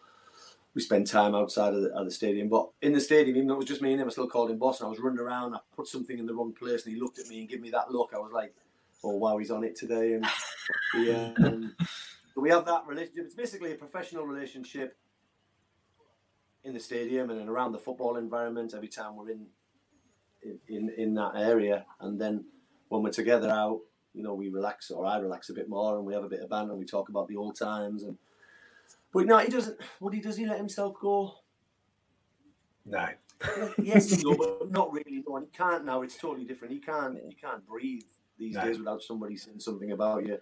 we 0.75 0.83
spend 0.83 1.07
time 1.07 1.35
outside 1.35 1.75
of 1.75 1.83
the, 1.83 1.91
of 1.91 2.05
the, 2.05 2.11
stadium. 2.11 2.49
But 2.49 2.71
in 2.83 2.93
the 2.93 3.01
stadium, 3.01 3.37
even 3.37 3.49
though 3.49 3.55
it 3.55 3.59
was 3.59 3.67
just 3.67 3.83
me 3.83 3.93
and 3.93 4.01
him, 4.01 4.09
I 4.09 4.11
still 4.11 4.29
called 4.29 4.51
him 4.51 4.59
boss. 4.59 4.81
And 4.81 4.87
I 4.87 4.91
was 4.91 4.99
running 4.99 5.21
around, 5.21 5.55
I 5.55 5.59
put 5.77 5.87
something 5.87 6.19
in 6.19 6.27
the 6.27 6.35
wrong 6.35 6.53
place, 6.53 6.85
and 6.85 6.95
he 6.95 7.01
looked 7.01 7.19
at 7.19 7.29
me 7.29 7.41
and 7.41 7.49
gave 7.49 7.61
me 7.61 7.71
that 7.71 7.91
look. 7.91 8.11
I 8.15 8.19
was 8.19 8.33
like, 8.33 8.55
oh 9.03 9.17
wow, 9.17 9.39
he's 9.39 9.51
on 9.51 9.65
it 9.65 9.77
today. 9.77 10.15
And 10.15 10.27
yeah, 10.97 11.33
um, 11.45 11.75
we 12.37 12.51
have 12.51 12.67
that 12.67 12.87
relationship. 12.87 13.25
It's 13.27 13.35
basically 13.35 13.73
a 13.73 13.77
professional 13.77 14.27
relationship 14.27 14.97
in 16.65 16.73
the 16.73 16.81
stadium 16.81 17.31
and 17.31 17.49
around 17.49 17.73
the 17.73 17.79
football 17.79 18.17
environment 18.17 18.73
every 18.75 18.89
time 18.89 19.17
we're 19.17 19.31
in 19.31 19.47
in 20.69 20.91
in 20.97 21.15
that 21.15 21.33
area 21.37 21.85
and 22.01 22.21
then 22.21 22.45
when 22.89 23.03
we're 23.03 23.11
together 23.11 23.51
out 23.51 23.81
you 24.13 24.23
know 24.23 24.35
we 24.35 24.49
relax 24.49 24.91
or 24.91 25.07
I 25.07 25.19
relax 25.19 25.51
a 25.51 25.55
bit 25.55 25.69
more 25.69 25.97
and 25.97 26.05
we 26.05 26.15
have 26.15 26.25
a 26.25 26.29
bit 26.29 26.41
of 26.41 26.51
banter 26.51 26.71
and 26.71 26.79
we 26.79 26.87
talk 26.87 27.09
about 27.09 27.29
the 27.29 27.37
old 27.37 27.59
times 27.59 28.03
and 28.03 28.17
but 29.15 29.27
no 29.27 29.39
he 29.39 29.49
doesn't 29.49 29.81
what 30.01 30.13
he 30.13 30.21
does 30.21 30.37
he 30.37 30.47
let 30.47 30.59
himself 30.59 30.95
go 31.01 31.35
no 32.85 33.09
yes 33.83 34.23
no, 34.23 34.35
but 34.39 34.71
not 34.71 34.93
really 34.93 35.23
no 35.27 35.37
he 35.37 35.47
can't 35.47 35.85
now 35.85 36.03
it's 36.03 36.17
totally 36.17 36.45
different 36.45 36.75
he 36.75 36.81
can't 36.81 37.17
he 37.27 37.35
can't 37.35 37.67
breathe 37.67 38.03
these 38.39 38.55
no. 38.55 38.65
days 38.65 38.79
without 38.79 39.03
somebody 39.03 39.37
saying 39.37 39.61
something 39.61 39.93
about 39.93 40.27
you 40.27 40.39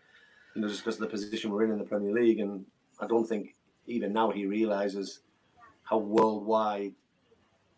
you 0.54 0.62
know 0.62 0.68
just 0.68 0.80
because 0.80 0.96
of 0.96 1.02
the 1.02 1.06
position 1.06 1.50
we're 1.50 1.64
in 1.64 1.70
in 1.70 1.78
the 1.78 1.84
Premier 1.84 2.12
League 2.12 2.40
and 2.40 2.64
I 3.00 3.06
don't 3.06 3.26
think 3.26 3.54
even 3.86 4.12
now 4.12 4.30
he 4.30 4.46
realizes 4.46 5.20
how 5.82 5.98
worldwide 5.98 6.92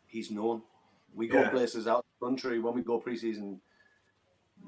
he's 0.07 0.31
known. 0.31 0.63
We 1.15 1.29
go 1.29 1.41
yeah. 1.41 1.51
places 1.51 1.87
out 1.87 1.99
of 1.99 2.05
the 2.21 2.27
country 2.27 2.61
when 2.61 2.75
we 2.75 2.83
go 2.83 2.99
pre-season, 2.99 3.61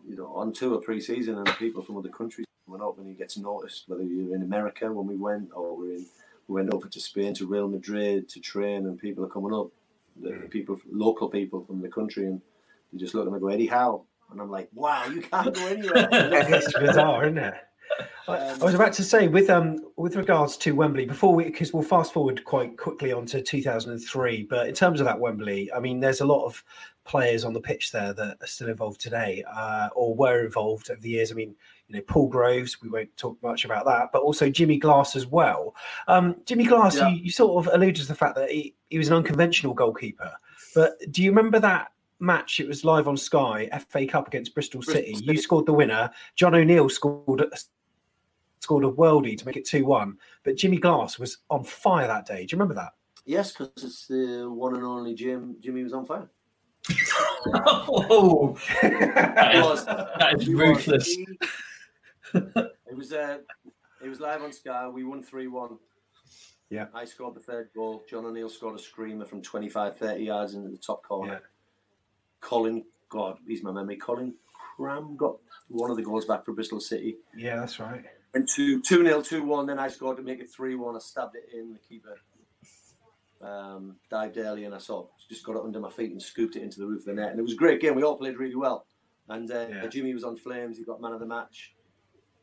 you 0.07 0.17
know, 0.17 0.33
on 0.35 0.53
tour 0.53 0.79
pre-season, 0.79 1.37
and 1.39 1.47
people 1.59 1.83
from 1.83 1.97
other 1.97 2.09
countries 2.09 2.46
coming 2.67 2.83
up, 2.83 2.99
and 2.99 3.07
he 3.07 3.15
gets 3.15 3.37
noticed. 3.37 3.85
Whether 3.87 4.03
you're 4.03 4.35
in 4.35 4.43
America 4.43 4.93
when 4.93 5.07
we 5.07 5.17
went, 5.17 5.51
or 5.55 5.77
we're 5.77 5.95
in, 5.95 6.07
we 6.49 6.55
went 6.55 6.73
over 6.73 6.89
to 6.89 7.01
Spain 7.01 7.35
to 7.35 7.47
Real 7.47 7.69
Madrid 7.69 8.29
to 8.31 8.41
train, 8.41 8.87
and 8.87 8.99
people 8.99 9.25
are 9.25 9.29
coming 9.29 9.55
up, 9.55 9.69
the, 10.21 10.31
the 10.31 10.35
mm. 10.35 10.51
people, 10.51 10.79
local 10.91 11.29
people 11.29 11.65
from 11.65 11.81
the 11.81 11.89
country, 11.89 12.27
and 12.27 12.41
they 12.93 12.99
just 12.99 13.15
look 13.15 13.27
at 13.27 13.33
me 13.33 13.37
and 13.37 13.43
go, 13.43 13.49
Eddie 13.49 13.67
Howe, 13.67 14.05
and 14.31 14.41
I'm 14.41 14.51
like, 14.51 14.69
wow, 14.75 15.07
you 15.07 15.23
can't 15.23 15.55
go 15.55 15.67
anywhere. 15.67 16.09
it's 16.13 16.79
bizarre, 16.79 17.25
isn't 17.25 17.39
it? 17.39 17.55
I, 18.29 18.37
I 18.61 18.65
was 18.65 18.75
about 18.75 18.93
to 18.95 19.05
say 19.05 19.29
with 19.29 19.51
um 19.51 19.79
with 19.97 20.17
regards 20.17 20.57
to 20.59 20.73
Wembley 20.73 21.05
before 21.05 21.35
we 21.35 21.45
because 21.45 21.73
we'll 21.73 21.83
fast 21.83 22.13
forward 22.13 22.45
quite 22.45 22.77
quickly 22.77 23.13
onto 23.13 23.41
2003. 23.41 24.43
But 24.45 24.69
in 24.69 24.75
terms 24.75 25.01
of 25.01 25.07
that 25.07 25.19
Wembley, 25.19 25.71
I 25.73 25.81
mean, 25.81 26.01
there's 26.01 26.21
a 26.21 26.27
lot 26.27 26.45
of 26.45 26.63
players 27.05 27.45
on 27.45 27.53
the 27.53 27.61
pitch 27.61 27.93
there 27.93 28.13
that 28.13 28.37
are 28.41 28.47
still 28.47 28.69
involved 28.69 29.01
today 29.01 29.45
uh, 29.55 29.89
or 29.95 30.15
were 30.15 30.45
involved 30.45 30.91
over 30.91 31.01
the 31.01 31.11
years. 31.11 31.31
I 31.31 31.35
mean, 31.37 31.55
you 31.89 31.97
know, 31.97 32.03
Paul 32.03 32.29
Groves. 32.29 32.83
We 32.83 32.89
won't 32.89 33.17
talk 33.17 33.41
much 33.43 33.65
about 33.65 33.85
that, 33.87 34.11
but 34.13 34.23
also 34.23 34.51
Jimmy 34.51 34.79
Glass 34.79 35.15
as 35.15 35.27
well. 35.27 35.75
Um, 36.09 36.37
Jimmy 36.47 36.65
Glass, 36.65 36.97
yeah. 36.97 37.09
you, 37.09 37.25
you 37.25 37.31
sort 37.31 37.65
of 37.65 37.73
alluded 37.73 38.03
to 38.03 38.09
the 38.09 38.15
fact 38.15 38.35
that 38.37 38.51
he, 38.51 38.75
he 38.91 38.99
was 38.99 39.09
an 39.09 39.15
unconventional 39.15 39.73
goalkeeper. 39.73 40.33
But 40.75 40.95
do 41.13 41.23
you 41.23 41.31
remember 41.31 41.61
that 41.61 41.93
match. 42.19 42.61
It 42.61 42.69
was 42.69 42.85
live 42.85 43.09
on 43.09 43.17
Sky, 43.17 43.69
FA 43.89 44.07
Cup 44.07 44.27
against 44.27 44.55
Bristol 44.55 44.83
City. 44.83 45.17
You 45.21 45.37
scored 45.37 45.67
the 45.67 45.73
winner. 45.73 46.11
John 46.35 46.55
O'Neill 46.55 46.89
scored 46.89 47.45
scored 48.61 48.85
a 48.85 48.91
worldie 48.91 49.39
to 49.39 49.47
make 49.47 49.57
it 49.57 49.67
2 49.67 49.85
1. 49.85 50.17
But 50.45 50.57
Jimmy 50.57 50.79
Glass 50.79 51.19
was 51.19 51.39
on 51.51 51.65
fire 51.65 52.07
that 52.07 52.27
day. 52.27 52.47
Do 52.47 52.55
you 52.55 52.59
remember 52.59 52.75
that? 52.75 52.93
Yes, 53.25 53.53
because 53.53 53.71
it's 53.83 54.07
the 54.07 54.49
one 54.49 54.75
and 54.75 54.85
only 54.85 55.15
Jim. 55.15 55.57
Jimmy 55.61 55.83
was 55.83 55.93
on 55.93 56.07
fire. 56.07 56.31
oh, 57.53 58.57
that 58.83 59.57
is, 59.57 59.85
that 59.85 60.35
is 60.39 60.49
ruthless. 60.49 61.17
it 62.35 62.97
was 62.97 63.13
uh, 63.13 63.39
it 64.03 64.09
was 64.09 64.21
live 64.21 64.43
on 64.43 64.53
Sky. 64.53 64.87
We 64.89 65.03
won 65.03 65.25
three 65.25 65.49
one. 65.49 65.79
Yeah, 66.71 66.87
I 66.95 67.05
scored 67.05 67.35
the 67.35 67.41
third 67.41 67.71
goal. 67.75 68.05
John 68.09 68.25
O'Neill 68.25 68.49
scored 68.49 68.77
a 68.77 68.83
screamer 68.83 69.25
from 69.25 69.43
25, 69.43 69.97
30 69.97 70.25
yards 70.25 70.55
into 70.55 70.69
the 70.69 70.79
top 70.79 71.03
corner. 71.03 71.33
Yeah. 71.35 71.39
Colin, 72.41 72.85
God, 73.09 73.39
he's 73.47 73.63
my 73.65 73.73
memory. 73.73 73.97
Colin 73.97 74.35
Cramb 74.77 75.17
got 75.17 75.37
one 75.69 75.91
of 75.91 75.97
the 75.97 76.03
goals 76.03 76.25
back 76.25 76.45
for 76.45 76.53
Bristol 76.53 76.81
City. 76.81 77.17
Yeah, 77.37 77.57
that's 77.57 77.81
right. 77.81 78.05
And 78.37 78.47
two, 78.47 78.83
2 78.83 79.03
0, 79.03 79.23
2 79.23 79.45
1. 79.45 79.67
Then 79.67 79.79
I 79.79 79.89
scored 79.89 80.19
to 80.19 80.23
make 80.23 80.41
it 80.41 80.51
3 80.51 80.75
1. 80.75 80.95
I 80.95 80.99
stabbed 80.99 81.37
it 81.37 81.49
in. 81.59 81.73
The 81.73 81.79
keeper 81.79 82.21
um, 83.41 83.97
dived 84.11 84.37
early 84.37 84.67
and 84.67 84.75
I 84.75 84.79
saw 84.79 85.07
just 85.31 85.43
got 85.43 85.57
it 85.57 85.63
under 85.65 85.81
my 85.81 85.89
feet 85.89 86.13
and 86.13 86.23
scooped 86.23 86.55
it 86.55 86.63
into 86.63 86.79
the 86.79 86.87
roof 86.87 87.01
of 87.01 87.07
the 87.07 87.15
net. 87.15 87.31
And 87.31 87.41
it 87.41 87.43
was 87.43 87.55
a 87.55 87.57
great 87.57 87.81
game. 87.81 87.95
We 87.95 88.03
all 88.03 88.19
played 88.19 88.37
really 88.37 88.55
well. 88.55 88.85
And 89.31 89.51
uh, 89.51 89.67
yeah. 89.71 89.87
Jimmy 89.87 90.13
was 90.13 90.23
on 90.23 90.37
flames. 90.37 90.77
He 90.77 90.85
got 90.85 91.01
man 91.01 91.15
of 91.15 91.21
the 91.21 91.27
match. 91.27 91.75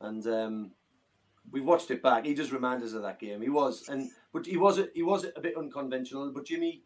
And 0.02 0.26
um, 0.26 0.72
we 1.52 1.62
watched 1.62 1.92
it 1.92 2.02
back. 2.02 2.26
He 2.26 2.34
just 2.34 2.52
reminded 2.52 2.88
us 2.88 2.96
of 2.96 3.04
that 3.04 3.20
game. 3.20 3.44
He 3.44 3.50
was, 3.50 3.88
and 3.88 4.10
but 4.34 4.48
he 4.48 4.58
was 4.58 4.80
he 4.96 5.04
was 5.04 5.28
a 5.36 5.40
bit 5.40 5.56
unconventional. 5.56 6.32
But 6.34 6.46
Jimmy, 6.46 6.82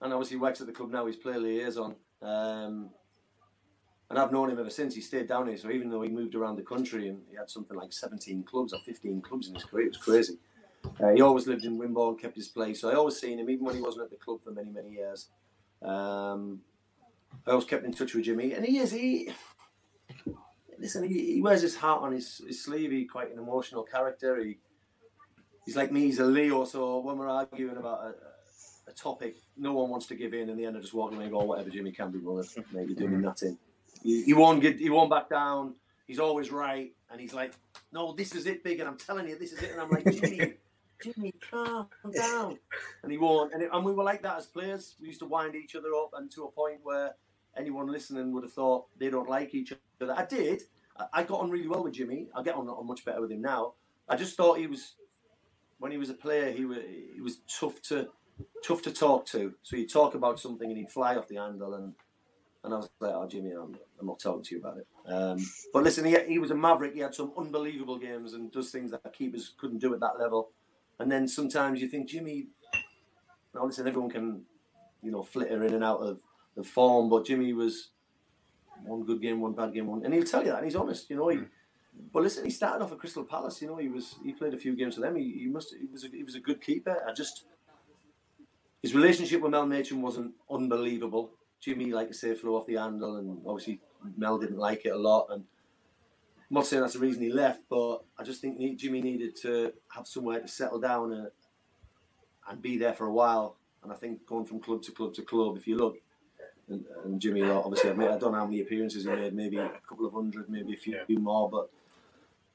and 0.00 0.12
obviously 0.12 0.38
works 0.38 0.60
at 0.60 0.66
the 0.66 0.72
club 0.72 0.90
now. 0.90 1.06
He's 1.06 1.16
player 1.16 1.38
liaison. 1.38 1.94
Um, 2.20 2.90
and 4.10 4.18
I've 4.18 4.32
known 4.32 4.50
him 4.50 4.58
ever 4.58 4.70
since. 4.70 4.94
He 4.94 5.00
stayed 5.00 5.28
down 5.28 5.46
here, 5.46 5.56
so 5.56 5.70
even 5.70 5.88
though 5.88 6.02
he 6.02 6.10
moved 6.10 6.34
around 6.34 6.56
the 6.56 6.62
country 6.62 7.08
and 7.08 7.20
he 7.30 7.36
had 7.36 7.48
something 7.48 7.76
like 7.76 7.92
17 7.92 8.42
clubs 8.42 8.72
or 8.72 8.80
15 8.80 9.22
clubs 9.22 9.48
in 9.48 9.54
his 9.54 9.64
career, 9.64 9.86
it 9.86 9.90
was 9.90 9.98
crazy. 9.98 10.38
Uh, 11.00 11.12
he 11.14 11.20
always 11.20 11.46
lived 11.46 11.64
in 11.64 11.78
Wimborne, 11.78 12.18
kept 12.18 12.36
his 12.36 12.48
place. 12.48 12.80
So 12.80 12.90
I 12.90 12.94
always 12.94 13.18
seen 13.18 13.38
him, 13.38 13.48
even 13.48 13.64
when 13.64 13.76
he 13.76 13.80
wasn't 13.80 14.04
at 14.04 14.10
the 14.10 14.16
club 14.16 14.40
for 14.42 14.50
many, 14.50 14.70
many 14.70 14.90
years. 14.90 15.28
Um, 15.80 16.60
I 17.46 17.50
always 17.50 17.66
kept 17.66 17.84
in 17.84 17.92
touch 17.92 18.14
with 18.14 18.24
Jimmy, 18.24 18.52
and 18.52 18.64
he 18.64 18.78
is 18.78 18.90
he. 18.90 19.30
Listen, 20.78 21.04
he, 21.04 21.34
he 21.34 21.42
wears 21.42 21.62
his 21.62 21.76
heart 21.76 22.02
on 22.02 22.12
his, 22.12 22.40
his 22.44 22.64
sleeve. 22.64 22.90
He's 22.90 23.08
quite 23.08 23.32
an 23.32 23.38
emotional 23.38 23.84
character. 23.84 24.42
He, 24.42 24.58
he's 25.66 25.76
like 25.76 25.92
me. 25.92 26.00
He's 26.00 26.18
a 26.18 26.24
Leo. 26.24 26.64
So 26.64 26.98
when 26.98 27.16
we're 27.16 27.28
arguing 27.28 27.76
about 27.76 28.00
a, 28.00 28.90
a 28.90 28.94
topic, 28.94 29.36
no 29.56 29.72
one 29.74 29.88
wants 29.88 30.06
to 30.06 30.16
give 30.16 30.34
in. 30.34 30.48
In 30.48 30.56
the 30.56 30.64
end, 30.64 30.76
I 30.76 30.80
just 30.80 30.94
walk 30.94 31.12
away 31.12 31.24
and 31.24 31.32
go, 31.32 31.40
"Whatever, 31.44 31.70
Jimmy 31.70 31.92
can 31.92 32.10
be 32.10 32.18
bothered. 32.18 32.46
Maybe 32.72 32.94
doing 32.94 33.20
nothing." 33.20 33.56
He, 34.02 34.32
won't 34.34 34.62
get. 34.62 34.78
He 34.78 34.90
won't 34.90 35.10
back 35.10 35.28
down. 35.28 35.74
He's 36.06 36.18
always 36.18 36.50
right, 36.50 36.92
and 37.10 37.20
he's 37.20 37.34
like, 37.34 37.52
"No, 37.92 38.12
this 38.12 38.34
is 38.34 38.46
it, 38.46 38.64
big." 38.64 38.80
And 38.80 38.88
I'm 38.88 38.96
telling 38.96 39.28
you, 39.28 39.38
this 39.38 39.52
is 39.52 39.62
it. 39.62 39.72
And 39.72 39.80
I'm 39.80 39.90
like, 39.90 40.04
Jimmy, 40.04 40.54
Jimmy, 41.02 41.34
calm 41.50 41.86
down. 42.14 42.58
And 43.02 43.12
he 43.12 43.18
won't. 43.18 43.52
And, 43.52 43.62
it, 43.62 43.70
and 43.72 43.84
we 43.84 43.92
were 43.92 44.04
like 44.04 44.22
that 44.22 44.38
as 44.38 44.46
players. 44.46 44.96
We 45.00 45.08
used 45.08 45.20
to 45.20 45.26
wind 45.26 45.54
each 45.54 45.76
other 45.76 45.94
up, 45.94 46.10
and 46.16 46.30
to 46.32 46.44
a 46.44 46.50
point 46.50 46.80
where 46.82 47.14
anyone 47.56 47.86
listening 47.86 48.32
would 48.32 48.44
have 48.44 48.52
thought 48.52 48.86
they 48.98 49.10
don't 49.10 49.28
like 49.28 49.54
each 49.54 49.72
other. 50.00 50.14
I 50.16 50.24
did. 50.24 50.62
I, 50.98 51.06
I 51.12 51.22
got 51.22 51.40
on 51.40 51.50
really 51.50 51.68
well 51.68 51.84
with 51.84 51.94
Jimmy. 51.94 52.28
I 52.34 52.42
get 52.42 52.54
on, 52.54 52.68
on 52.68 52.86
much 52.86 53.04
better 53.04 53.20
with 53.20 53.30
him 53.30 53.42
now. 53.42 53.74
I 54.08 54.16
just 54.16 54.36
thought 54.36 54.58
he 54.58 54.66
was 54.66 54.94
when 55.78 55.90
he 55.90 55.98
was 55.98 56.10
a 56.10 56.14
player, 56.14 56.52
he 56.52 56.64
was 56.64 56.78
he 57.14 57.20
was 57.20 57.38
tough 57.48 57.80
to 57.82 58.08
tough 58.64 58.82
to 58.82 58.92
talk 58.92 59.26
to. 59.26 59.54
So 59.62 59.76
he'd 59.76 59.92
talk 59.92 60.14
about 60.14 60.38
something 60.38 60.68
and 60.68 60.78
he'd 60.78 60.90
fly 60.90 61.16
off 61.16 61.28
the 61.28 61.36
handle 61.36 61.74
and 61.74 61.94
and 62.62 62.74
I 62.74 62.76
was 62.76 62.90
like, 63.00 63.14
oh, 63.14 63.26
Jimmy, 63.26 63.52
I'm, 63.52 63.74
I'm 63.98 64.06
not 64.06 64.20
talking 64.20 64.42
to 64.42 64.54
you 64.54 64.60
about 64.60 64.78
it. 64.78 64.86
Um, 65.06 65.38
but 65.72 65.82
listen, 65.82 66.04
he, 66.04 66.16
he 66.28 66.38
was 66.38 66.50
a 66.50 66.54
maverick. 66.54 66.94
He 66.94 67.00
had 67.00 67.14
some 67.14 67.32
unbelievable 67.36 67.98
games 67.98 68.34
and 68.34 68.52
does 68.52 68.70
things 68.70 68.90
that 68.90 69.12
keepers 69.12 69.54
couldn't 69.58 69.78
do 69.78 69.94
at 69.94 70.00
that 70.00 70.18
level. 70.18 70.50
And 70.98 71.10
then 71.10 71.26
sometimes 71.26 71.80
you 71.80 71.88
think, 71.88 72.08
Jimmy, 72.08 72.48
now 73.54 73.64
listen, 73.64 73.88
everyone 73.88 74.10
can, 74.10 74.42
you 75.02 75.10
know, 75.10 75.22
flitter 75.22 75.64
in 75.64 75.74
and 75.74 75.84
out 75.84 76.00
of 76.00 76.20
the 76.56 76.62
form, 76.62 77.08
but 77.08 77.24
Jimmy 77.24 77.54
was 77.54 77.90
one 78.84 79.04
good 79.04 79.22
game, 79.22 79.40
one 79.40 79.52
bad 79.52 79.72
game, 79.72 79.86
one, 79.86 80.04
and 80.04 80.12
he'll 80.12 80.24
tell 80.24 80.42
you 80.42 80.50
that, 80.50 80.56
and 80.56 80.64
he's 80.64 80.76
honest, 80.76 81.08
you 81.10 81.16
know. 81.16 81.28
He, 81.28 81.38
but 82.12 82.22
listen, 82.22 82.44
he 82.44 82.50
started 82.50 82.84
off 82.84 82.92
at 82.92 82.98
Crystal 82.98 83.24
Palace. 83.24 83.60
You 83.60 83.68
know, 83.68 83.76
he 83.76 83.88
was 83.88 84.16
he 84.24 84.32
played 84.32 84.54
a 84.54 84.58
few 84.58 84.76
games 84.76 84.94
for 84.94 85.00
them. 85.00 85.16
He, 85.16 85.40
he 85.40 85.46
must 85.46 85.74
he 85.78 85.86
was 85.86 86.04
a, 86.04 86.08
he 86.08 86.22
was 86.22 86.34
a 86.34 86.40
good 86.40 86.62
keeper. 86.62 86.96
I 87.06 87.12
just 87.12 87.44
his 88.82 88.94
relationship 88.94 89.42
with 89.42 89.50
Mel 89.50 89.66
Machin 89.66 90.00
wasn't 90.00 90.32
unbelievable. 90.50 91.32
Jimmy, 91.60 91.92
like 91.92 92.08
I 92.08 92.12
say, 92.12 92.34
flew 92.34 92.56
off 92.56 92.66
the 92.66 92.76
handle, 92.76 93.16
and 93.16 93.42
obviously 93.46 93.80
Mel 94.16 94.38
didn't 94.38 94.58
like 94.58 94.86
it 94.86 94.90
a 94.90 94.98
lot. 94.98 95.28
And 95.30 95.44
I'm 96.50 96.54
not 96.54 96.66
saying 96.66 96.82
that's 96.82 96.94
the 96.94 97.00
reason 97.00 97.22
he 97.22 97.32
left, 97.32 97.62
but 97.68 97.98
I 98.18 98.24
just 98.24 98.40
think 98.40 98.78
Jimmy 98.78 99.02
needed 99.02 99.36
to 99.42 99.72
have 99.94 100.06
somewhere 100.06 100.40
to 100.40 100.48
settle 100.48 100.80
down 100.80 101.12
and, 101.12 101.28
and 102.48 102.62
be 102.62 102.78
there 102.78 102.94
for 102.94 103.06
a 103.06 103.12
while. 103.12 103.56
And 103.82 103.92
I 103.92 103.96
think 103.96 104.26
going 104.26 104.46
from 104.46 104.60
club 104.60 104.82
to 104.82 104.92
club 104.92 105.14
to 105.14 105.22
club, 105.22 105.56
if 105.56 105.66
you 105.66 105.76
look, 105.76 105.98
and, 106.68 106.84
and 107.04 107.20
Jimmy, 107.20 107.42
obviously, 107.42 107.90
I, 107.90 107.92
I 107.92 108.18
don't 108.18 108.32
know 108.32 108.38
how 108.38 108.46
many 108.46 108.60
appearances 108.60 109.04
he 109.04 109.10
made, 109.10 109.34
maybe 109.34 109.58
a 109.58 109.70
couple 109.88 110.06
of 110.06 110.12
hundred, 110.12 110.48
maybe 110.48 110.74
a 110.74 110.76
few, 110.76 110.98
yeah. 111.08 111.18
more, 111.18 111.50
but 111.50 111.70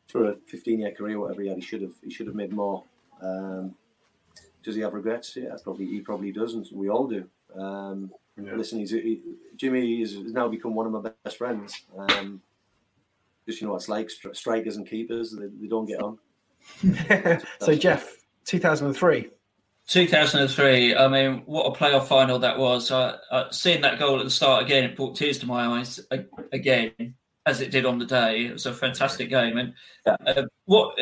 for 0.08 0.30
a 0.30 0.34
15 0.34 0.80
year 0.80 0.92
career, 0.92 1.20
whatever 1.20 1.42
he 1.42 1.50
had, 1.50 1.58
he 1.58 1.64
should 1.64 1.82
have 1.82 1.94
he 2.04 2.10
should 2.10 2.28
have 2.28 2.36
made 2.36 2.54
more. 2.54 2.84
Um, 3.22 3.76
does 4.64 4.76
he 4.76 4.82
have 4.82 4.94
regrets? 4.94 5.36
Yeah, 5.36 5.56
probably 5.64 5.86
he 5.86 6.02
probably 6.02 6.32
doesn't. 6.32 6.72
we 6.74 6.90
all 6.90 7.08
do. 7.08 7.26
Um, 7.58 8.12
Yeah. 8.42 8.56
Listen, 8.56 8.80
he's 8.80 8.92
he, 8.92 9.22
Jimmy 9.56 10.00
has 10.00 10.16
now 10.18 10.48
become 10.48 10.76
one 10.76 10.86
of 10.86 10.92
my 10.92 11.12
best 11.24 11.38
friends. 11.38 11.86
Um, 11.98 12.42
just 13.48 13.62
you 13.62 13.68
know 13.68 13.74
what 13.74 13.82
it's 13.82 13.90
like 13.90 14.10
strikers 14.34 14.78
and 14.78 14.88
keepers; 14.88 15.32
they, 15.32 15.48
they 15.48 15.68
don't 15.68 15.86
get 15.86 16.02
on. 16.02 16.18
so, 17.62 17.76
Jeff, 17.76 18.14
two 18.44 18.60
thousand 18.60 18.88
and 18.88 18.98
three. 18.98 19.30
2003. 19.88 20.96
I 20.96 21.08
mean, 21.08 21.44
what 21.46 21.66
a 21.66 21.72
playoff 21.72 22.08
final 22.08 22.40
that 22.40 22.58
was. 22.58 22.90
Uh, 22.92 23.18
uh, 23.30 23.52
seeing 23.52 23.82
that 23.82 24.00
goal 24.00 24.20
at 24.20 24.24
the 24.24 24.32
start 24.32 24.64
again, 24.64 24.84
it 24.84 24.96
brought 24.96 25.16
tears 25.16 25.38
to 25.40 25.46
my 25.46 25.80
eyes 25.80 26.00
again, 26.52 27.16
as 27.46 27.62
it 27.62 27.72
did 27.72 27.86
on 27.86 28.00
the 28.00 28.06
day. 28.06 28.46
It 28.46 28.54
was 28.54 28.66
a 28.66 28.74
fantastic 28.74 29.30
game. 29.30 29.58
And 29.58 29.74
uh, 30.06 30.44
what 30.66 30.98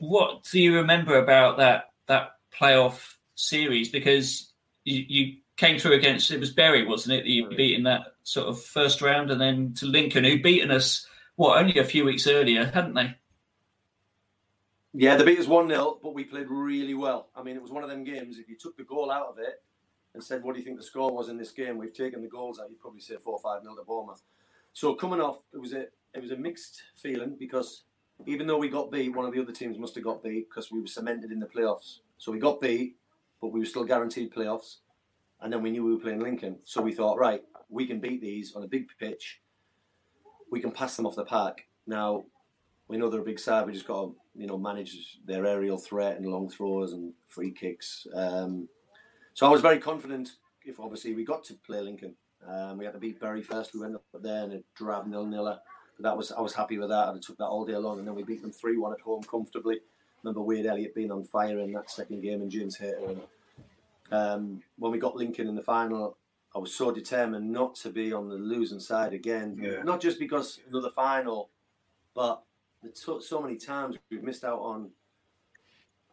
what 0.00 0.44
do 0.44 0.60
you 0.60 0.76
remember 0.76 1.18
about 1.18 1.58
that 1.58 1.90
that 2.06 2.36
playoff 2.56 3.16
series? 3.34 3.88
Because 3.88 4.52
you, 4.84 5.04
you 5.08 5.36
came 5.58 5.78
through 5.78 5.92
against 5.92 6.30
it 6.30 6.40
was 6.40 6.52
Bury, 6.52 6.86
wasn't 6.86 7.18
it? 7.18 7.24
That 7.24 7.30
you 7.30 7.46
mm. 7.46 7.56
beat 7.56 7.76
in 7.76 7.82
that 7.82 8.14
sort 8.22 8.48
of 8.48 8.62
first 8.62 9.02
round, 9.02 9.30
and 9.30 9.40
then 9.40 9.74
to 9.74 9.86
Lincoln, 9.86 10.24
who'd 10.24 10.42
beaten 10.42 10.70
us 10.70 11.06
what 11.36 11.58
only 11.58 11.78
a 11.78 11.84
few 11.84 12.04
weeks 12.04 12.26
earlier, 12.26 12.64
hadn't 12.64 12.94
they? 12.94 13.14
Yeah, 14.94 15.16
they 15.16 15.24
beat 15.24 15.38
us 15.38 15.46
1 15.46 15.68
0, 15.68 15.98
but 16.02 16.14
we 16.14 16.24
played 16.24 16.46
really 16.48 16.94
well. 16.94 17.28
I 17.36 17.42
mean, 17.42 17.56
it 17.56 17.62
was 17.62 17.70
one 17.70 17.84
of 17.84 17.90
them 17.90 18.04
games. 18.04 18.38
If 18.38 18.48
you 18.48 18.56
took 18.56 18.76
the 18.76 18.84
goal 18.84 19.10
out 19.10 19.26
of 19.26 19.38
it 19.38 19.62
and 20.14 20.24
said, 20.24 20.42
What 20.42 20.54
do 20.54 20.60
you 20.60 20.64
think 20.64 20.78
the 20.78 20.82
score 20.82 21.12
was 21.12 21.28
in 21.28 21.36
this 21.36 21.50
game? 21.50 21.76
We've 21.76 21.92
taken 21.92 22.22
the 22.22 22.28
goals 22.28 22.58
out, 22.58 22.70
you'd 22.70 22.80
probably 22.80 23.00
say 23.00 23.16
4 23.16 23.38
5 23.38 23.62
0 23.62 23.74
to 23.74 23.82
Bournemouth. 23.82 24.22
So 24.72 24.94
coming 24.94 25.20
off, 25.20 25.40
it 25.52 25.58
was 25.58 25.72
a 25.74 25.86
it 26.14 26.22
was 26.22 26.30
a 26.30 26.36
mixed 26.36 26.82
feeling 26.96 27.36
because 27.38 27.82
even 28.26 28.46
though 28.46 28.58
we 28.58 28.68
got 28.68 28.90
beat, 28.90 29.14
one 29.14 29.26
of 29.26 29.32
the 29.32 29.40
other 29.40 29.52
teams 29.52 29.78
must 29.78 29.94
have 29.94 30.04
got 30.04 30.22
beat 30.22 30.48
because 30.48 30.72
we 30.72 30.80
were 30.80 30.86
cemented 30.86 31.30
in 31.30 31.38
the 31.38 31.46
playoffs. 31.46 31.98
So 32.16 32.32
we 32.32 32.38
got 32.38 32.60
beat, 32.60 32.96
but 33.40 33.52
we 33.52 33.60
were 33.60 33.66
still 33.66 33.84
guaranteed 33.84 34.32
playoffs. 34.32 34.76
And 35.40 35.52
then 35.52 35.62
we 35.62 35.70
knew 35.70 35.84
we 35.84 35.94
were 35.94 36.00
playing 36.00 36.20
Lincoln. 36.20 36.58
So 36.64 36.82
we 36.82 36.92
thought, 36.92 37.18
right, 37.18 37.42
we 37.68 37.86
can 37.86 38.00
beat 38.00 38.20
these 38.20 38.54
on 38.54 38.64
a 38.64 38.68
big 38.68 38.88
pitch. 38.98 39.40
We 40.50 40.60
can 40.60 40.72
pass 40.72 40.96
them 40.96 41.06
off 41.06 41.16
the 41.16 41.24
park. 41.24 41.62
Now, 41.86 42.24
we 42.88 42.96
know 42.96 43.08
they're 43.08 43.20
a 43.20 43.24
big 43.24 43.38
side. 43.38 43.66
We 43.66 43.72
just 43.72 43.86
got 43.86 44.02
to, 44.02 44.16
you 44.34 44.46
know, 44.46 44.58
manage 44.58 45.18
their 45.24 45.46
aerial 45.46 45.78
threat 45.78 46.16
and 46.16 46.26
long 46.26 46.48
throws 46.48 46.92
and 46.92 47.12
free 47.26 47.50
kicks. 47.50 48.06
Um, 48.14 48.68
so 49.34 49.46
I 49.46 49.50
was 49.50 49.60
very 49.60 49.78
confident. 49.78 50.32
If 50.64 50.80
obviously 50.80 51.14
we 51.14 51.24
got 51.24 51.44
to 51.44 51.54
play 51.54 51.80
Lincoln, 51.80 52.14
um, 52.46 52.78
we 52.78 52.84
had 52.84 52.94
to 52.94 53.00
beat 53.00 53.20
Bury 53.20 53.42
first. 53.42 53.74
We 53.74 53.80
went 53.80 53.94
up 53.94 54.04
there 54.20 54.44
and 54.44 54.52
a 54.54 54.62
drab 54.74 55.06
nil 55.06 55.26
niller. 55.26 55.58
That 56.00 56.16
was 56.16 56.30
I 56.30 56.40
was 56.40 56.54
happy 56.54 56.78
with 56.78 56.90
that. 56.90 57.08
I 57.08 57.18
took 57.20 57.38
that 57.38 57.46
all 57.46 57.64
day 57.64 57.76
long, 57.76 57.98
and 57.98 58.06
then 58.06 58.14
we 58.14 58.22
beat 58.22 58.42
them 58.42 58.52
three 58.52 58.76
one 58.76 58.92
at 58.92 59.00
home 59.00 59.22
comfortably. 59.22 59.80
Remember 60.22 60.42
Wade 60.42 60.66
Elliott 60.66 60.94
being 60.94 61.10
on 61.10 61.24
fire 61.24 61.58
in 61.58 61.72
that 61.72 61.90
second 61.90 62.20
game, 62.20 62.40
and 62.40 62.50
James 62.50 62.76
Hayter. 62.76 63.00
And 63.08 63.20
um, 64.10 64.62
when 64.78 64.92
we 64.92 64.98
got 64.98 65.16
Lincoln 65.16 65.48
in 65.48 65.54
the 65.54 65.62
final, 65.62 66.16
I 66.54 66.58
was 66.58 66.74
so 66.74 66.90
determined 66.90 67.50
not 67.50 67.74
to 67.76 67.90
be 67.90 68.12
on 68.12 68.28
the 68.28 68.36
losing 68.36 68.80
side 68.80 69.12
again. 69.12 69.58
Yeah. 69.60 69.82
Not 69.82 70.00
just 70.00 70.18
because 70.18 70.60
another 70.68 70.90
final, 70.90 71.50
but 72.14 72.42
so 72.94 73.40
many 73.40 73.56
times 73.56 73.96
we've 74.10 74.22
missed 74.22 74.44
out 74.44 74.60
on 74.60 74.90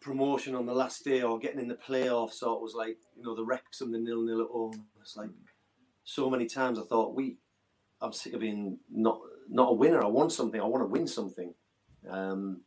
promotion 0.02 0.54
on 0.54 0.66
the 0.66 0.74
last 0.74 1.04
day 1.04 1.24
or 1.24 1.40
getting 1.40 1.60
in 1.60 1.68
the 1.68 1.76
playoffs. 1.76 2.34
So 2.34 2.54
it 2.54 2.62
was 2.62 2.76
like, 2.76 2.98
you 3.16 3.24
know, 3.24 3.36
the 3.36 3.44
Wrexham, 3.44 3.92
the 3.92 3.98
nil 3.98 4.22
nil 4.22 4.42
at 4.42 4.48
home. 4.48 4.86
It's 5.02 5.18
like 5.18 5.30
so 6.04 6.30
many 6.30 6.46
times 6.46 6.78
I 6.78 6.84
thought, 6.84 7.16
we, 7.16 7.38
I'm 8.02 8.14
sick 8.14 8.34
of 8.34 8.42
being 8.42 8.78
not 8.92 9.20
not 9.50 9.72
a 9.72 9.74
winner. 9.74 10.04
I 10.04 10.08
want 10.08 10.32
something. 10.32 10.60
I 10.60 10.66
want 10.66 10.84
to 10.84 10.88
win 10.88 11.08
something. 11.08 11.54
Um, 12.10 12.62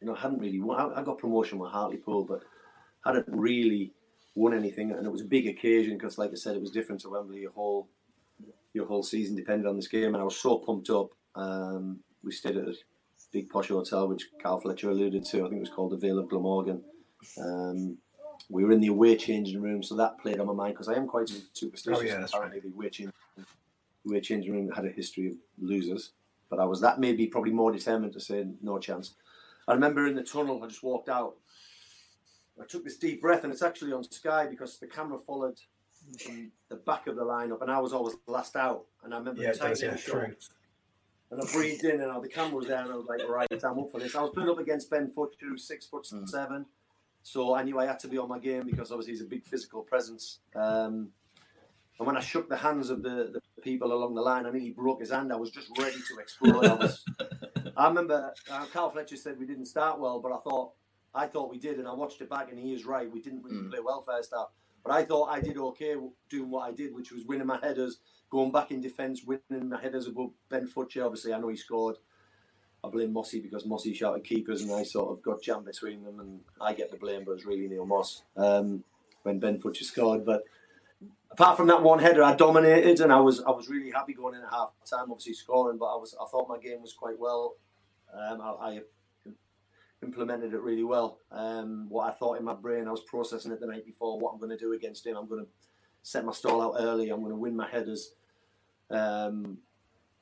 you 0.00 0.06
know, 0.06 0.16
I 0.16 0.20
hadn't 0.20 0.40
really 0.40 0.60
won. 0.60 0.92
I, 0.92 1.02
got 1.02 1.18
promotion 1.18 1.58
with 1.58 1.70
Hartlepool, 1.70 2.24
but 2.24 2.42
hadn't 3.04 3.26
really 3.28 3.92
won 4.34 4.54
anything. 4.54 4.92
And 4.92 5.06
it 5.06 5.12
was 5.12 5.22
a 5.22 5.26
big 5.26 5.46
occasion 5.46 5.96
because, 5.96 6.18
like 6.18 6.30
I 6.30 6.36
said, 6.36 6.56
it 6.56 6.60
was 6.60 6.70
different 6.70 7.00
to 7.02 7.10
Wembley. 7.10 7.40
Your 7.40 7.52
whole 7.52 7.88
your 8.74 8.86
whole 8.86 9.02
season 9.02 9.36
depended 9.36 9.66
on 9.66 9.76
this 9.76 9.88
game, 9.88 10.14
and 10.14 10.16
I 10.16 10.24
was 10.24 10.36
so 10.36 10.58
pumped 10.58 10.90
up. 10.90 11.10
Um, 11.34 12.00
we 12.24 12.32
stayed 12.32 12.56
at 12.56 12.68
a 12.68 12.74
big 13.32 13.50
posh 13.50 13.68
hotel, 13.68 14.08
which 14.08 14.28
Carl 14.42 14.60
Fletcher 14.60 14.90
alluded 14.90 15.24
to. 15.26 15.38
I 15.38 15.48
think 15.48 15.56
it 15.56 15.60
was 15.60 15.68
called 15.68 15.92
the 15.92 15.96
Vale 15.96 16.18
of 16.18 16.28
Glamorgan. 16.28 16.82
Um, 17.38 17.98
we 18.48 18.64
were 18.64 18.72
in 18.72 18.80
the 18.80 18.88
away 18.88 19.16
changing 19.16 19.60
room, 19.60 19.82
so 19.82 19.94
that 19.96 20.18
played 20.18 20.40
on 20.40 20.46
my 20.46 20.52
mind 20.52 20.74
because 20.74 20.88
I 20.88 20.94
am 20.94 21.06
quite 21.06 21.30
superstitious. 21.52 22.00
Oh, 22.00 22.04
yeah, 22.04 22.24
apparently, 22.24 22.60
right. 22.60 22.62
the 22.62 22.74
away 22.74 22.90
changing, 22.90 23.14
away 24.06 24.20
changing 24.20 24.52
room 24.52 24.70
had 24.70 24.84
a 24.84 24.90
history 24.90 25.28
of 25.28 25.34
losers, 25.60 26.12
but 26.50 26.58
I 26.58 26.64
was 26.64 26.80
that 26.80 26.98
maybe 26.98 27.26
probably 27.26 27.52
more 27.52 27.72
determined 27.72 28.12
to 28.14 28.20
say 28.20 28.46
no 28.62 28.78
chance. 28.78 29.14
I 29.68 29.74
remember 29.74 30.06
in 30.06 30.16
the 30.16 30.22
tunnel, 30.22 30.62
I 30.62 30.66
just 30.66 30.82
walked 30.82 31.08
out. 31.08 31.36
I 32.60 32.64
took 32.66 32.84
this 32.84 32.96
deep 32.96 33.20
breath, 33.20 33.44
and 33.44 33.52
it's 33.52 33.62
actually 33.62 33.92
on 33.92 34.04
Sky 34.04 34.46
because 34.46 34.78
the 34.78 34.86
camera 34.86 35.18
followed 35.18 35.58
the 36.68 36.76
back 36.76 37.06
of 37.06 37.16
the 37.16 37.24
lineup, 37.24 37.62
and 37.62 37.70
I 37.70 37.80
was 37.80 37.92
always 37.92 38.14
last 38.26 38.56
out. 38.56 38.84
And 39.04 39.14
I 39.14 39.18
remember 39.18 39.42
yeah, 39.42 39.52
does, 39.52 39.82
yeah, 39.82 39.96
and 41.30 41.40
I 41.40 41.52
breathed 41.52 41.84
in, 41.84 42.00
and 42.00 42.22
the 42.22 42.28
camera 42.28 42.56
was 42.56 42.66
there, 42.66 42.82
and 42.82 42.92
I 42.92 42.96
was 42.96 43.06
like, 43.06 43.26
right, 43.28 43.48
I'm 43.64 43.78
up 43.78 43.90
for 43.90 43.98
this. 43.98 44.14
I 44.14 44.20
was 44.20 44.32
put 44.34 44.48
up 44.48 44.58
against 44.58 44.90
Ben 44.90 45.10
Futcher, 45.16 45.48
who's 45.48 45.66
six 45.66 45.86
foot 45.86 46.04
mm. 46.04 46.28
seven, 46.28 46.66
so 47.22 47.54
I 47.54 47.62
knew 47.62 47.78
I 47.78 47.86
had 47.86 47.98
to 48.00 48.08
be 48.08 48.18
on 48.18 48.28
my 48.28 48.38
game 48.38 48.66
because 48.66 48.90
obviously 48.90 49.14
he's 49.14 49.22
a 49.22 49.26
big 49.26 49.44
physical 49.46 49.82
presence. 49.82 50.40
Um, 50.54 51.08
and 51.98 52.06
when 52.06 52.16
I 52.16 52.20
shook 52.20 52.48
the 52.48 52.56
hands 52.56 52.90
of 52.90 53.02
the, 53.02 53.30
the 53.32 53.62
people 53.62 53.92
along 53.92 54.14
the 54.14 54.20
line, 54.20 54.44
I 54.44 54.50
nearly 54.50 54.70
broke 54.70 55.00
his 55.00 55.10
hand. 55.10 55.32
I 55.32 55.36
was 55.36 55.50
just 55.50 55.68
ready 55.78 55.96
to 55.96 56.18
explode. 56.20 56.64
I, 56.66 56.74
was, 56.74 57.04
I 57.76 57.88
remember 57.88 58.32
uh, 58.50 58.64
Carl 58.72 58.90
Fletcher 58.90 59.16
said 59.16 59.38
we 59.38 59.46
didn't 59.46 59.66
start 59.66 60.00
well, 60.00 60.20
but 60.20 60.32
I 60.32 60.38
thought 60.38 60.72
I 61.14 61.26
thought 61.26 61.50
we 61.50 61.58
did, 61.58 61.78
and 61.78 61.86
I 61.86 61.92
watched 61.92 62.20
it 62.20 62.30
back, 62.30 62.50
and 62.50 62.58
he 62.58 62.72
is 62.72 62.86
right. 62.86 63.10
We 63.10 63.20
didn't 63.20 63.42
really 63.42 63.58
mm. 63.58 63.70
play 63.70 63.80
well 63.84 64.02
first 64.02 64.32
half, 64.34 64.48
but 64.82 64.92
I 64.92 65.04
thought 65.04 65.28
I 65.28 65.40
did 65.40 65.58
okay 65.58 65.94
doing 66.28 66.50
what 66.50 66.68
I 66.68 66.72
did, 66.72 66.94
which 66.94 67.12
was 67.12 67.24
winning 67.24 67.46
my 67.46 67.58
headers, 67.62 67.98
going 68.30 68.50
back 68.50 68.70
in 68.70 68.80
defence, 68.80 69.22
winning 69.24 69.68
my 69.68 69.80
headers 69.80 70.06
above 70.06 70.30
Ben 70.48 70.66
Futcher. 70.66 71.04
Obviously, 71.04 71.34
I 71.34 71.38
know 71.38 71.48
he 71.48 71.56
scored. 71.56 71.96
I 72.84 72.88
blame 72.88 73.12
Mossy 73.12 73.40
because 73.40 73.64
Mossy 73.64 73.94
shouted 73.94 74.24
keepers, 74.24 74.62
and 74.62 74.72
I 74.72 74.82
sort 74.82 75.12
of 75.12 75.22
got 75.22 75.42
jammed 75.42 75.66
between 75.66 76.02
them, 76.02 76.18
and 76.18 76.40
I 76.60 76.72
get 76.72 76.90
the 76.90 76.96
blame, 76.96 77.22
but 77.24 77.32
it's 77.32 77.46
really 77.46 77.68
Neil 77.68 77.86
Moss 77.86 78.22
um, 78.36 78.82
when 79.22 79.38
Ben 79.38 79.60
Futcher 79.60 79.84
scored. 79.84 80.24
But 80.24 80.42
apart 81.30 81.56
from 81.56 81.68
that 81.68 81.82
one 81.82 82.00
header, 82.00 82.24
I 82.24 82.34
dominated, 82.34 83.00
and 83.00 83.12
I 83.12 83.20
was 83.20 83.40
I 83.42 83.50
was 83.50 83.68
really 83.68 83.90
happy 83.90 84.14
going 84.14 84.34
in 84.34 84.42
at 84.42 84.50
half 84.50 84.70
time. 84.88 85.10
Obviously 85.10 85.34
scoring, 85.34 85.78
but 85.78 85.86
I 85.86 85.96
was 85.96 86.16
I 86.20 86.26
thought 86.26 86.48
my 86.48 86.58
game 86.58 86.82
was 86.82 86.92
quite 86.92 87.18
well. 87.18 87.54
Um, 88.12 88.40
I, 88.40 88.50
I, 88.50 88.80
implemented 90.02 90.54
it 90.54 90.60
really 90.60 90.84
well. 90.84 91.18
Um, 91.30 91.86
what 91.88 92.08
I 92.08 92.12
thought 92.12 92.38
in 92.38 92.44
my 92.44 92.54
brain, 92.54 92.88
I 92.88 92.90
was 92.90 93.02
processing 93.02 93.52
it 93.52 93.60
the 93.60 93.66
night 93.66 93.86
before. 93.86 94.18
What 94.18 94.32
I'm 94.32 94.38
going 94.38 94.50
to 94.50 94.56
do 94.56 94.72
against 94.72 95.06
him, 95.06 95.16
I'm 95.16 95.28
going 95.28 95.44
to 95.44 95.50
set 96.02 96.24
my 96.24 96.32
stall 96.32 96.62
out 96.62 96.76
early. 96.78 97.10
I'm 97.10 97.20
going 97.20 97.32
to 97.32 97.38
win 97.38 97.56
my 97.56 97.68
headers. 97.68 98.14
Um, 98.90 99.58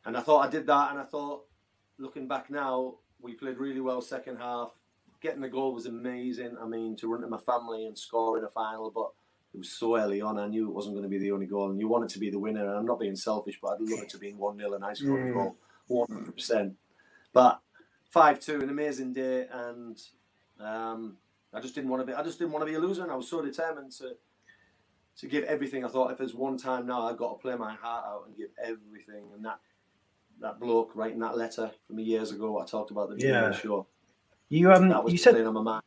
and 0.04 0.16
I 0.16 0.20
thought 0.20 0.46
I 0.46 0.50
did 0.50 0.66
that, 0.66 0.90
and 0.90 1.00
I 1.00 1.04
thought, 1.04 1.44
looking 1.98 2.28
back 2.28 2.50
now, 2.50 2.96
we 3.20 3.34
played 3.34 3.58
really 3.58 3.80
well 3.80 4.00
second 4.00 4.36
half. 4.36 4.70
Getting 5.20 5.42
the 5.42 5.48
goal 5.48 5.74
was 5.74 5.86
amazing. 5.86 6.56
I 6.60 6.66
mean, 6.66 6.96
to 6.96 7.08
run 7.08 7.20
to 7.20 7.28
my 7.28 7.38
family 7.38 7.84
and 7.84 7.98
score 7.98 8.38
in 8.38 8.44
a 8.44 8.48
final, 8.48 8.90
but 8.90 9.10
it 9.52 9.58
was 9.58 9.70
so 9.70 9.96
early 9.96 10.20
on. 10.22 10.38
I 10.38 10.46
knew 10.46 10.68
it 10.68 10.74
wasn't 10.74 10.94
going 10.94 11.02
to 11.02 11.10
be 11.10 11.18
the 11.18 11.32
only 11.32 11.46
goal, 11.46 11.70
and 11.70 11.78
you 11.78 11.88
want 11.88 12.04
it 12.04 12.10
to 12.10 12.18
be 12.18 12.30
the 12.30 12.38
winner. 12.38 12.66
And 12.66 12.78
I'm 12.78 12.86
not 12.86 13.00
being 13.00 13.16
selfish, 13.16 13.58
but 13.60 13.72
I'd 13.72 13.80
love 13.80 14.00
it 14.00 14.08
to 14.10 14.18
be 14.18 14.32
one 14.32 14.56
0 14.56 14.74
and 14.74 14.84
I 14.84 14.94
scored 14.94 15.20
mm. 15.20 15.30
a 15.30 15.34
goal, 15.34 15.56
one 15.88 16.08
hundred 16.10 16.34
percent. 16.34 16.76
But 17.32 17.60
five 18.10 18.40
two, 18.40 18.60
an 18.60 18.68
amazing 18.68 19.12
day, 19.12 19.46
and 19.50 20.00
um, 20.60 21.16
I 21.54 21.60
just 21.60 21.74
didn't 21.74 21.90
want 21.90 22.02
to 22.02 22.06
be. 22.06 22.12
I 22.12 22.22
just 22.22 22.38
didn't 22.38 22.52
want 22.52 22.62
to 22.66 22.70
be 22.70 22.76
a 22.76 22.80
loser, 22.80 23.02
and 23.02 23.10
I 23.10 23.16
was 23.16 23.28
so 23.28 23.40
determined 23.40 23.92
to 23.92 24.16
to 25.18 25.26
give 25.26 25.44
everything. 25.44 25.84
I 25.84 25.88
thought 25.88 26.10
if 26.10 26.18
there's 26.18 26.34
one 26.34 26.56
time 26.56 26.86
now, 26.86 27.06
I've 27.06 27.16
got 27.16 27.32
to 27.32 27.38
play 27.38 27.56
my 27.56 27.74
heart 27.74 28.04
out 28.06 28.24
and 28.26 28.36
give 28.36 28.50
everything. 28.62 29.24
And 29.34 29.44
that 29.44 29.60
that 30.40 30.60
bloke 30.60 30.92
writing 30.94 31.20
that 31.20 31.36
letter 31.36 31.70
from 31.86 31.98
years 31.98 32.32
ago, 32.32 32.60
I 32.60 32.66
talked 32.66 32.90
about 32.90 33.10
the 33.10 33.18
yeah. 33.18 33.52
show. 33.52 33.86
You 34.48 34.72
um, 34.72 34.88
that 34.88 35.02
was 35.02 35.12
you 35.12 35.18
said 35.18 35.36
on 35.40 35.54
my 35.54 35.62
mind. 35.62 35.82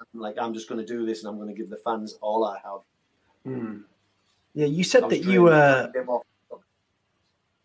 I'm 0.00 0.20
like 0.20 0.36
I'm 0.40 0.54
just 0.54 0.68
going 0.68 0.80
to 0.80 0.86
do 0.86 1.04
this, 1.04 1.22
and 1.22 1.28
I'm 1.28 1.36
going 1.36 1.48
to 1.48 1.54
give 1.54 1.70
the 1.70 1.76
fans 1.76 2.18
all 2.20 2.44
I 2.44 2.58
have. 2.64 2.80
Hmm. 3.44 3.78
Yeah, 4.54 4.66
you 4.66 4.82
said 4.84 5.08
that 5.10 5.24
you 5.24 5.42
were. 5.42 5.92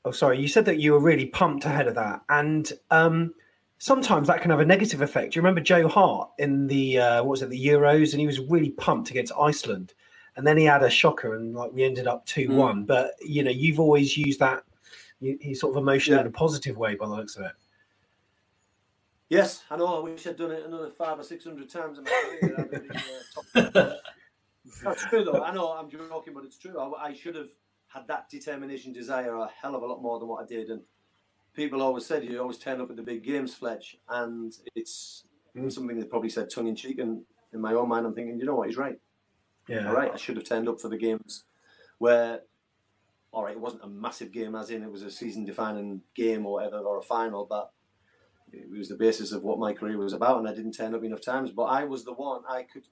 Oh, 0.05 0.11
sorry. 0.11 0.37
You 0.37 0.49
said 0.49 0.65
that 0.65 0.79
you 0.79 0.91
were 0.91 0.99
really 0.99 1.27
pumped 1.27 1.63
ahead 1.63 1.87
of 1.87 1.95
that, 1.95 2.21
and 2.27 2.71
um, 2.91 3.33
sometimes 3.83 4.29
that 4.29 4.39
can 4.41 4.49
have 4.49 4.61
a 4.61 4.65
negative 4.65 5.01
effect. 5.01 5.33
Do 5.33 5.37
you 5.37 5.41
remember 5.41 5.59
Joe 5.59 5.89
Hart 5.89 6.29
in 6.37 6.67
the 6.67 6.99
uh, 6.99 7.17
what 7.17 7.31
was 7.31 7.41
it, 7.41 7.49
the 7.49 7.67
Euros, 7.67 8.13
and 8.13 8.21
he 8.21 8.25
was 8.25 8.39
really 8.39 8.69
pumped 8.69 9.09
against 9.09 9.33
Iceland, 9.37 9.93
and 10.37 10.47
then 10.47 10.55
he 10.57 10.63
had 10.63 10.83
a 10.83 10.89
shocker 10.89 11.35
and 11.35 11.53
like 11.53 11.73
we 11.73 11.83
ended 11.83 12.07
up 12.07 12.25
2 12.25 12.47
mm. 12.47 12.55
one. 12.55 12.85
But 12.85 13.15
you 13.19 13.43
know, 13.43 13.51
you've 13.51 13.81
always 13.81 14.15
used 14.15 14.39
that 14.39 14.63
you, 15.19 15.53
sort 15.53 15.75
of 15.75 15.81
emotion 15.81 16.13
yeah. 16.13 16.21
in 16.21 16.27
a 16.27 16.31
positive 16.31 16.77
way 16.77 16.95
by 16.95 17.07
the 17.07 17.13
looks 17.13 17.35
of 17.35 17.43
it. 17.43 17.51
Yes, 19.27 19.63
I 19.69 19.75
know. 19.75 19.97
I 19.97 19.99
wish 19.99 20.25
I'd 20.27 20.37
done 20.37 20.51
it 20.51 20.65
another 20.65 20.89
five 20.89 21.19
or 21.19 21.23
six 21.23 21.43
hundred 21.43 21.69
times 21.69 21.97
in 21.97 22.05
my 22.05 22.37
career. 23.53 23.99
That's 24.83 25.05
true, 25.07 25.25
though. 25.25 25.43
I 25.43 25.53
know 25.53 25.73
I'm 25.73 25.89
joking, 25.89 26.33
but 26.33 26.45
it's 26.45 26.57
true. 26.57 26.79
I, 26.79 27.07
I, 27.07 27.13
should 27.13 27.35
have 27.35 27.49
had 27.87 28.07
that 28.07 28.29
determination, 28.29 28.93
desire 28.93 29.35
a 29.35 29.49
hell 29.61 29.75
of 29.75 29.83
a 29.83 29.85
lot 29.85 30.01
more 30.01 30.19
than 30.19 30.29
what 30.29 30.41
I 30.41 30.47
did. 30.47 30.69
And 30.69 30.81
people 31.53 31.81
always 31.81 32.05
said 32.05 32.23
you 32.23 32.39
always 32.39 32.57
turn 32.57 32.81
up 32.81 32.89
at 32.89 32.95
the 32.95 33.03
big 33.03 33.23
games, 33.23 33.53
Fletch, 33.53 33.97
and 34.09 34.53
it's 34.75 35.25
mm. 35.55 35.71
something 35.71 35.99
they 35.99 36.05
probably 36.05 36.29
said 36.29 36.49
tongue 36.49 36.67
in 36.67 36.75
cheek. 36.75 36.99
And 36.99 37.23
in 37.53 37.61
my 37.61 37.73
own 37.73 37.89
mind, 37.89 38.05
I'm 38.05 38.13
thinking, 38.13 38.39
you 38.39 38.45
know 38.45 38.55
what, 38.55 38.67
he's 38.67 38.77
right. 38.77 38.99
Yeah. 39.67 39.87
All 39.87 39.95
right, 39.95 40.11
I 40.13 40.17
should 40.17 40.35
have 40.35 40.45
turned 40.45 40.67
up 40.67 40.81
for 40.81 40.89
the 40.89 40.97
games 40.97 41.45
where 41.97 42.41
all 43.33 43.43
right, 43.43 43.55
it 43.55 43.59
wasn't 43.59 43.83
a 43.83 43.87
massive 43.87 44.31
game, 44.31 44.55
as 44.55 44.69
in 44.69 44.83
it 44.83 44.91
was 44.91 45.01
a 45.01 45.09
season-defining 45.09 46.01
game 46.15 46.45
or 46.45 46.53
whatever, 46.53 46.77
or 46.77 46.99
a 46.99 47.03
final, 47.03 47.47
but 47.49 47.71
it 48.51 48.69
was 48.69 48.89
the 48.89 48.95
basis 48.95 49.31
of 49.31 49.43
what 49.43 49.57
my 49.57 49.73
career 49.73 49.97
was 49.97 50.13
about, 50.13 50.37
and 50.37 50.47
I 50.47 50.53
didn't 50.53 50.73
turn 50.73 50.93
up 50.93 51.03
enough 51.03 51.21
times. 51.21 51.49
But 51.49 51.63
I 51.63 51.83
was 51.83 52.05
the 52.05 52.13
one 52.13 52.43
I 52.47 52.61
could. 52.61 52.85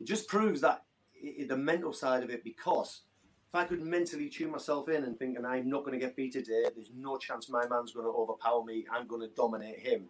It 0.00 0.06
just 0.06 0.28
proves 0.28 0.62
that 0.62 0.84
it, 1.14 1.48
the 1.48 1.58
mental 1.58 1.92
side 1.92 2.22
of 2.22 2.30
it, 2.30 2.42
because 2.42 3.02
if 3.48 3.54
I 3.54 3.64
could 3.64 3.80
mentally 3.80 4.28
tune 4.28 4.50
myself 4.50 4.88
in 4.88 5.04
and 5.04 5.18
think, 5.18 5.36
and 5.36 5.46
I'm 5.46 5.68
not 5.68 5.84
going 5.84 5.98
to 5.98 6.04
get 6.04 6.16
beat 6.16 6.32
today, 6.32 6.64
there's 6.74 6.90
no 6.96 7.16
chance 7.16 7.48
my 7.48 7.66
man's 7.68 7.92
going 7.92 8.06
to 8.06 8.12
overpower 8.12 8.64
me. 8.64 8.84
I'm 8.90 9.06
going 9.06 9.22
to 9.22 9.34
dominate 9.34 9.78
him. 9.78 10.06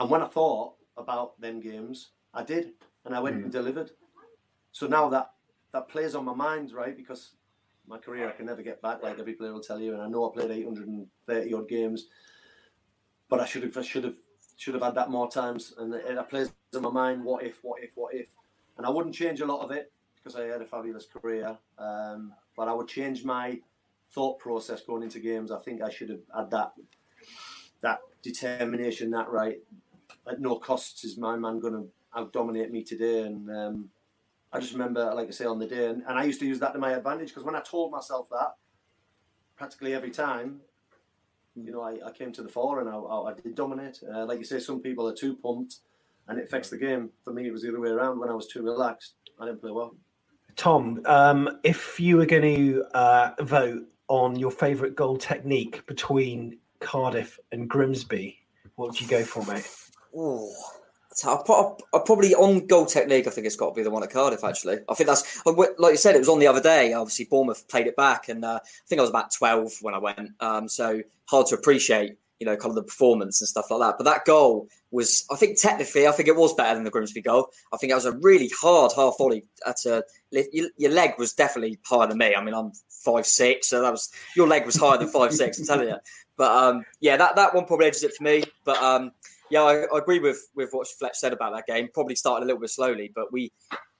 And 0.00 0.10
when 0.10 0.22
I 0.22 0.26
thought 0.26 0.74
about 0.96 1.40
them 1.40 1.60
games, 1.60 2.10
I 2.34 2.42
did, 2.42 2.72
and 3.04 3.14
I 3.14 3.20
went 3.20 3.36
mm. 3.36 3.44
and 3.44 3.52
delivered. 3.52 3.92
So 4.72 4.86
now 4.86 5.08
that 5.10 5.30
that 5.72 5.88
plays 5.88 6.14
on 6.14 6.24
my 6.24 6.34
mind, 6.34 6.72
right? 6.72 6.96
Because 6.96 7.32
my 7.86 7.98
career 7.98 8.28
I 8.28 8.32
can 8.32 8.46
never 8.46 8.62
get 8.62 8.82
back, 8.82 9.02
like 9.02 9.18
every 9.18 9.34
player 9.34 9.52
will 9.52 9.60
tell 9.60 9.80
you. 9.80 9.92
And 9.94 10.02
I 10.02 10.08
know 10.08 10.28
I 10.28 10.34
played 10.34 10.50
830 10.50 11.54
odd 11.54 11.68
games, 11.68 12.06
but 13.28 13.40
I 13.40 13.46
should 13.46 13.62
have, 13.62 13.76
I 13.76 13.82
should 13.82 14.04
have, 14.04 14.16
should 14.56 14.74
have 14.74 14.82
had 14.82 14.94
that 14.94 15.10
more 15.10 15.30
times. 15.30 15.74
And 15.78 15.94
it, 15.94 16.04
it 16.06 16.28
plays 16.28 16.50
in 16.74 16.82
my 16.82 16.90
mind, 16.90 17.24
what 17.24 17.44
if, 17.44 17.58
what 17.62 17.82
if, 17.82 17.90
what 17.94 18.14
if? 18.14 18.28
And 18.76 18.86
I 18.86 18.90
wouldn't 18.90 19.14
change 19.14 19.40
a 19.40 19.46
lot 19.46 19.62
of 19.62 19.70
it 19.70 19.92
because 20.26 20.40
I 20.40 20.46
had 20.46 20.60
a 20.60 20.66
fabulous 20.66 21.06
career. 21.06 21.56
Um, 21.78 22.32
but 22.56 22.66
I 22.66 22.72
would 22.72 22.88
change 22.88 23.24
my 23.24 23.60
thought 24.12 24.40
process 24.40 24.82
going 24.82 25.04
into 25.04 25.20
games. 25.20 25.52
I 25.52 25.60
think 25.60 25.82
I 25.82 25.90
should 25.90 26.10
have 26.10 26.20
had 26.34 26.50
that 26.50 26.72
that 27.82 28.00
determination, 28.22 29.10
that 29.12 29.30
right. 29.30 29.58
At 30.28 30.40
no 30.40 30.56
costs 30.56 31.04
is 31.04 31.16
my 31.16 31.36
man 31.36 31.60
going 31.60 31.74
to 31.74 31.88
out 32.16 32.32
dominate 32.32 32.72
me 32.72 32.82
today, 32.82 33.22
and 33.22 33.48
um, 33.50 33.88
I 34.52 34.58
just 34.58 34.72
remember, 34.72 35.14
like 35.14 35.28
I 35.28 35.30
say, 35.30 35.44
on 35.44 35.60
the 35.60 35.66
day, 35.66 35.86
and, 35.86 36.02
and 36.08 36.18
I 36.18 36.24
used 36.24 36.40
to 36.40 36.46
use 36.46 36.58
that 36.58 36.72
to 36.72 36.78
my 36.80 36.92
advantage 36.92 37.28
because 37.28 37.44
when 37.44 37.54
I 37.54 37.60
told 37.60 37.92
myself 37.92 38.28
that, 38.30 38.54
practically 39.56 39.94
every 39.94 40.10
time, 40.10 40.60
you 41.54 41.70
know, 41.70 41.82
I, 41.82 41.98
I 42.04 42.10
came 42.10 42.32
to 42.32 42.42
the 42.42 42.48
fore 42.48 42.80
and 42.80 42.88
I, 42.88 42.96
I, 42.96 43.30
I 43.30 43.34
did 43.34 43.54
dominate. 43.54 44.00
Uh, 44.02 44.24
like 44.26 44.38
you 44.38 44.44
say, 44.44 44.58
some 44.58 44.80
people 44.80 45.06
are 45.06 45.14
too 45.14 45.36
pumped 45.36 45.76
and 46.26 46.38
it 46.38 46.46
affects 46.46 46.70
the 46.70 46.78
game. 46.78 47.10
For 47.22 47.32
me, 47.32 47.46
it 47.46 47.52
was 47.52 47.62
the 47.62 47.68
other 47.68 47.80
way 47.80 47.90
around. 47.90 48.18
When 48.18 48.28
I 48.28 48.34
was 48.34 48.48
too 48.48 48.62
relaxed, 48.62 49.14
I 49.40 49.46
didn't 49.46 49.60
play 49.60 49.70
well. 49.70 49.94
Tom, 50.56 51.02
um, 51.04 51.58
if 51.62 52.00
you 52.00 52.16
were 52.16 52.26
going 52.26 52.42
to 52.42 52.84
uh, 52.94 53.30
vote 53.40 53.84
on 54.08 54.36
your 54.36 54.50
favourite 54.50 54.94
goal 54.94 55.16
technique 55.16 55.84
between 55.86 56.58
Cardiff 56.80 57.38
and 57.52 57.68
Grimsby, 57.68 58.38
what 58.76 58.88
would 58.88 59.00
you 59.00 59.06
go 59.06 59.22
for, 59.22 59.44
mate? 59.44 59.68
Oh, 60.16 60.52
I 61.24 61.38
probably 62.04 62.34
on 62.34 62.66
goal 62.66 62.84
technique. 62.84 63.26
I 63.26 63.30
think 63.30 63.46
it's 63.46 63.56
got 63.56 63.70
to 63.70 63.74
be 63.74 63.82
the 63.82 63.90
one 63.90 64.02
at 64.02 64.10
Cardiff. 64.10 64.44
Actually, 64.44 64.78
I 64.88 64.94
think 64.94 65.08
that's 65.08 65.44
like 65.46 65.92
you 65.92 65.96
said. 65.96 66.14
It 66.14 66.18
was 66.18 66.28
on 66.28 66.38
the 66.38 66.46
other 66.46 66.60
day. 66.60 66.92
Obviously, 66.92 67.24
Bournemouth 67.24 67.66
played 67.68 67.86
it 67.86 67.96
back, 67.96 68.28
and 68.28 68.44
uh, 68.44 68.60
I 68.62 68.86
think 68.86 68.98
I 68.98 69.02
was 69.02 69.10
about 69.10 69.32
twelve 69.32 69.72
when 69.80 69.94
I 69.94 69.98
went. 69.98 70.32
Um, 70.40 70.68
so 70.68 71.02
hard 71.26 71.46
to 71.46 71.54
appreciate, 71.54 72.16
you 72.38 72.46
know, 72.46 72.56
kind 72.56 72.70
of 72.70 72.76
the 72.76 72.82
performance 72.82 73.40
and 73.40 73.48
stuff 73.48 73.70
like 73.70 73.80
that. 73.80 73.94
But 73.98 74.04
that 74.04 74.24
goal 74.24 74.68
was, 74.90 75.24
I 75.30 75.36
think, 75.36 75.60
technically, 75.60 76.06
I 76.06 76.12
think 76.12 76.28
it 76.28 76.36
was 76.36 76.54
better 76.54 76.74
than 76.74 76.84
the 76.84 76.90
Grimsby 76.90 77.22
goal. 77.22 77.50
I 77.72 77.76
think 77.76 77.90
it 77.90 77.94
was 77.94 78.04
a 78.04 78.16
really 78.18 78.50
hard 78.60 78.92
half 78.94 79.16
volley. 79.18 79.44
At 79.66 79.84
a, 79.86 80.04
your 80.76 80.90
leg 80.90 81.12
was 81.18 81.32
definitely 81.32 81.78
higher 81.84 82.06
than 82.06 82.18
me. 82.18 82.34
I 82.34 82.42
mean, 82.42 82.54
I'm 82.54 82.72
five 82.88 83.26
six, 83.26 83.68
so 83.68 83.82
that 83.82 83.90
was 83.90 84.10
your 84.34 84.48
leg 84.48 84.66
was 84.66 84.76
higher 84.76 84.98
than 84.98 85.08
five 85.08 85.32
six. 85.32 85.58
I'm 85.58 85.66
telling 85.66 85.88
you. 85.88 85.96
But 86.36 86.52
um, 86.52 86.84
yeah, 87.00 87.16
that 87.16 87.36
that 87.36 87.54
one 87.54 87.64
probably 87.64 87.86
edges 87.86 88.02
it 88.02 88.14
for 88.14 88.24
me. 88.24 88.44
But 88.64 88.82
um, 88.82 89.12
yeah, 89.50 89.62
I, 89.62 89.84
I, 89.84 89.98
agree 89.98 90.18
with 90.18 90.48
with 90.54 90.70
what 90.72 90.88
Fletch 90.88 91.16
said 91.16 91.32
about 91.32 91.54
that 91.54 91.66
game. 91.66 91.88
Probably 91.92 92.16
started 92.16 92.44
a 92.44 92.46
little 92.46 92.60
bit 92.60 92.70
slowly, 92.70 93.10
but 93.14 93.32
we 93.32 93.52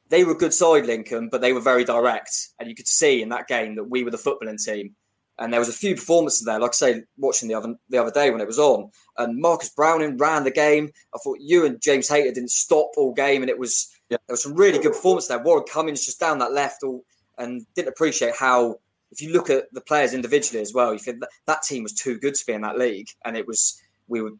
they 0.09 0.24
were 0.24 0.34
good 0.34 0.55
side, 0.55 0.87
Lincoln, 0.87 1.28
but 1.30 1.41
they 1.41 1.53
were 1.53 1.61
very 1.61 1.84
direct, 1.84 2.49
and 2.59 2.68
you 2.68 2.74
could 2.74 2.89
see 2.89 3.22
in 3.22 3.30
that 3.30 3.49
game 3.49 3.76
that 3.76 3.84
we 3.84 4.05
were 4.05 4.11
the 4.11 4.18
footballing 4.18 4.62
team. 4.62 4.95
And 5.39 5.53
there 5.53 5.61
was 5.61 5.68
a 5.68 5.72
few 5.72 5.95
performances 5.95 6.47
there, 6.47 6.59
like 6.59 6.70
I 6.70 6.72
say, 6.72 7.03
watching 7.18 7.49
the 7.49 7.55
other 7.55 7.74
the 7.91 7.99
other 7.99 8.11
day 8.11 8.30
when 8.30 8.41
it 8.41 8.47
was 8.47 8.59
on. 8.59 8.91
And 9.18 9.39
Marcus 9.39 9.68
Browning 9.68 10.16
ran 10.16 10.45
the 10.45 10.51
game. 10.51 10.91
I 11.14 11.18
thought 11.18 11.39
you 11.41 11.66
and 11.66 11.80
James 11.80 12.09
Hayter 12.09 12.32
didn't 12.32 12.51
stop 12.51 12.93
all 12.97 13.12
game, 13.12 13.43
and 13.43 13.51
it 13.51 13.59
was 13.59 13.95
yeah. 14.09 14.16
there 14.26 14.34
was 14.34 14.43
some 14.43 14.55
really 14.55 14.78
good 14.78 14.93
performance 14.93 15.28
there. 15.28 15.39
Warren 15.39 15.64
Cummings 15.70 16.07
just 16.07 16.20
down 16.20 16.39
that 16.39 16.53
left, 16.53 16.82
all, 16.82 17.05
and 17.39 17.66
didn't 17.74 17.89
appreciate 17.89 18.34
how. 18.39 18.76
If 19.12 19.22
you 19.22 19.32
look 19.32 19.51
at 19.51 19.72
the 19.72 19.80
players 19.80 20.14
individually 20.14 20.61
as 20.61 20.74
well, 20.74 20.93
you 20.93 20.99
think 20.99 21.20
that, 21.20 21.28
that 21.47 21.62
team 21.62 21.84
was 21.84 21.93
too 21.93 22.18
good 22.18 22.34
to 22.34 22.45
be 22.45 22.55
in 22.55 22.62
that 22.62 22.78
league, 22.78 23.09
and 23.24 23.37
it 23.37 23.47
was 23.47 23.80
we 24.09 24.20
were 24.20 24.32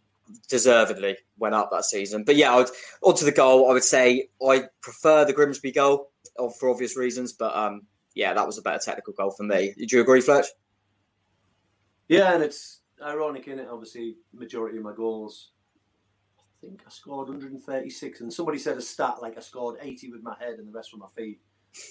deservedly 0.49 1.17
went 1.39 1.55
up 1.55 1.71
that 1.71 1.85
season. 1.85 2.25
But 2.25 2.37
yeah, 2.37 2.53
I 2.53 2.57
would, 2.57 2.71
onto 3.03 3.25
the 3.25 3.33
goal, 3.33 3.71
I 3.71 3.75
would 3.75 3.85
say 3.85 4.29
I 4.47 4.65
prefer 4.81 5.25
the 5.25 5.33
Grimsby 5.33 5.73
goal 5.73 6.11
for 6.59 6.69
obvious 6.71 6.97
reasons. 6.97 7.33
But 7.33 7.55
um, 7.57 7.83
yeah, 8.15 8.35
that 8.35 8.47
was 8.47 8.59
a 8.59 8.63
better 8.63 8.81
technical 8.85 9.13
goal 9.13 9.31
for 9.31 9.45
me. 9.45 9.75
Did 9.77 9.93
you 9.93 10.01
agree, 10.01 10.21
Fletch? 10.21 10.47
Yeah, 12.09 12.35
and 12.35 12.43
it's 12.43 12.81
ironic 13.03 13.49
in 13.49 13.59
it. 13.59 13.69
Obviously, 13.71 14.17
majority 14.33 14.79
of 14.79 14.85
my 14.85 14.93
goals, 14.95 15.51
I 16.39 16.67
think 16.67 16.83
I 16.87 16.91
scored 16.91 17.29
136, 17.29 18.21
and 18.21 18.33
somebody 18.33 18.59
said 18.59 18.77
a 18.77 18.83
stat 18.83 19.17
like 19.21 19.37
I 19.37 19.41
scored 19.41 19.79
80 19.81 20.13
with 20.13 20.23
my 20.23 20.37
head 20.39 20.59
and 20.59 20.69
the 20.69 20.73
rest 20.73 20.93
with 20.93 21.01
my 21.01 21.09
feet. 21.17 21.41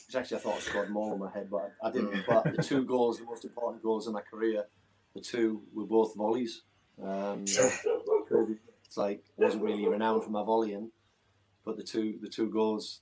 Which 0.08 0.16
actually 0.16 0.38
I 0.38 0.40
thought 0.40 0.56
I 0.56 0.60
scored 0.60 0.90
more 0.90 1.12
with 1.12 1.20
my 1.20 1.32
head, 1.32 1.48
but 1.50 1.72
I 1.84 1.92
didn't. 1.92 2.12
Mm. 2.12 2.24
but 2.28 2.56
the 2.56 2.64
two 2.64 2.84
goals, 2.88 3.20
the 3.20 3.26
most 3.26 3.46
important 3.46 3.84
goals 3.84 4.08
in 4.08 4.14
my 4.14 4.22
career, 4.22 4.66
the 5.14 5.22
two 5.22 5.62
were 5.74 5.86
both 5.86 6.16
volleys. 6.16 6.64
Um, 7.04 7.44
it's 7.44 8.98
like 8.98 9.24
wasn't 9.38 9.64
really 9.64 9.88
renowned 9.88 10.24
for 10.24 10.30
my 10.30 10.44
volleying, 10.44 10.90
but 11.66 11.78
the 11.78 11.84
two 11.84 12.18
the 12.22 12.30
two 12.30 12.50
goals, 12.50 13.02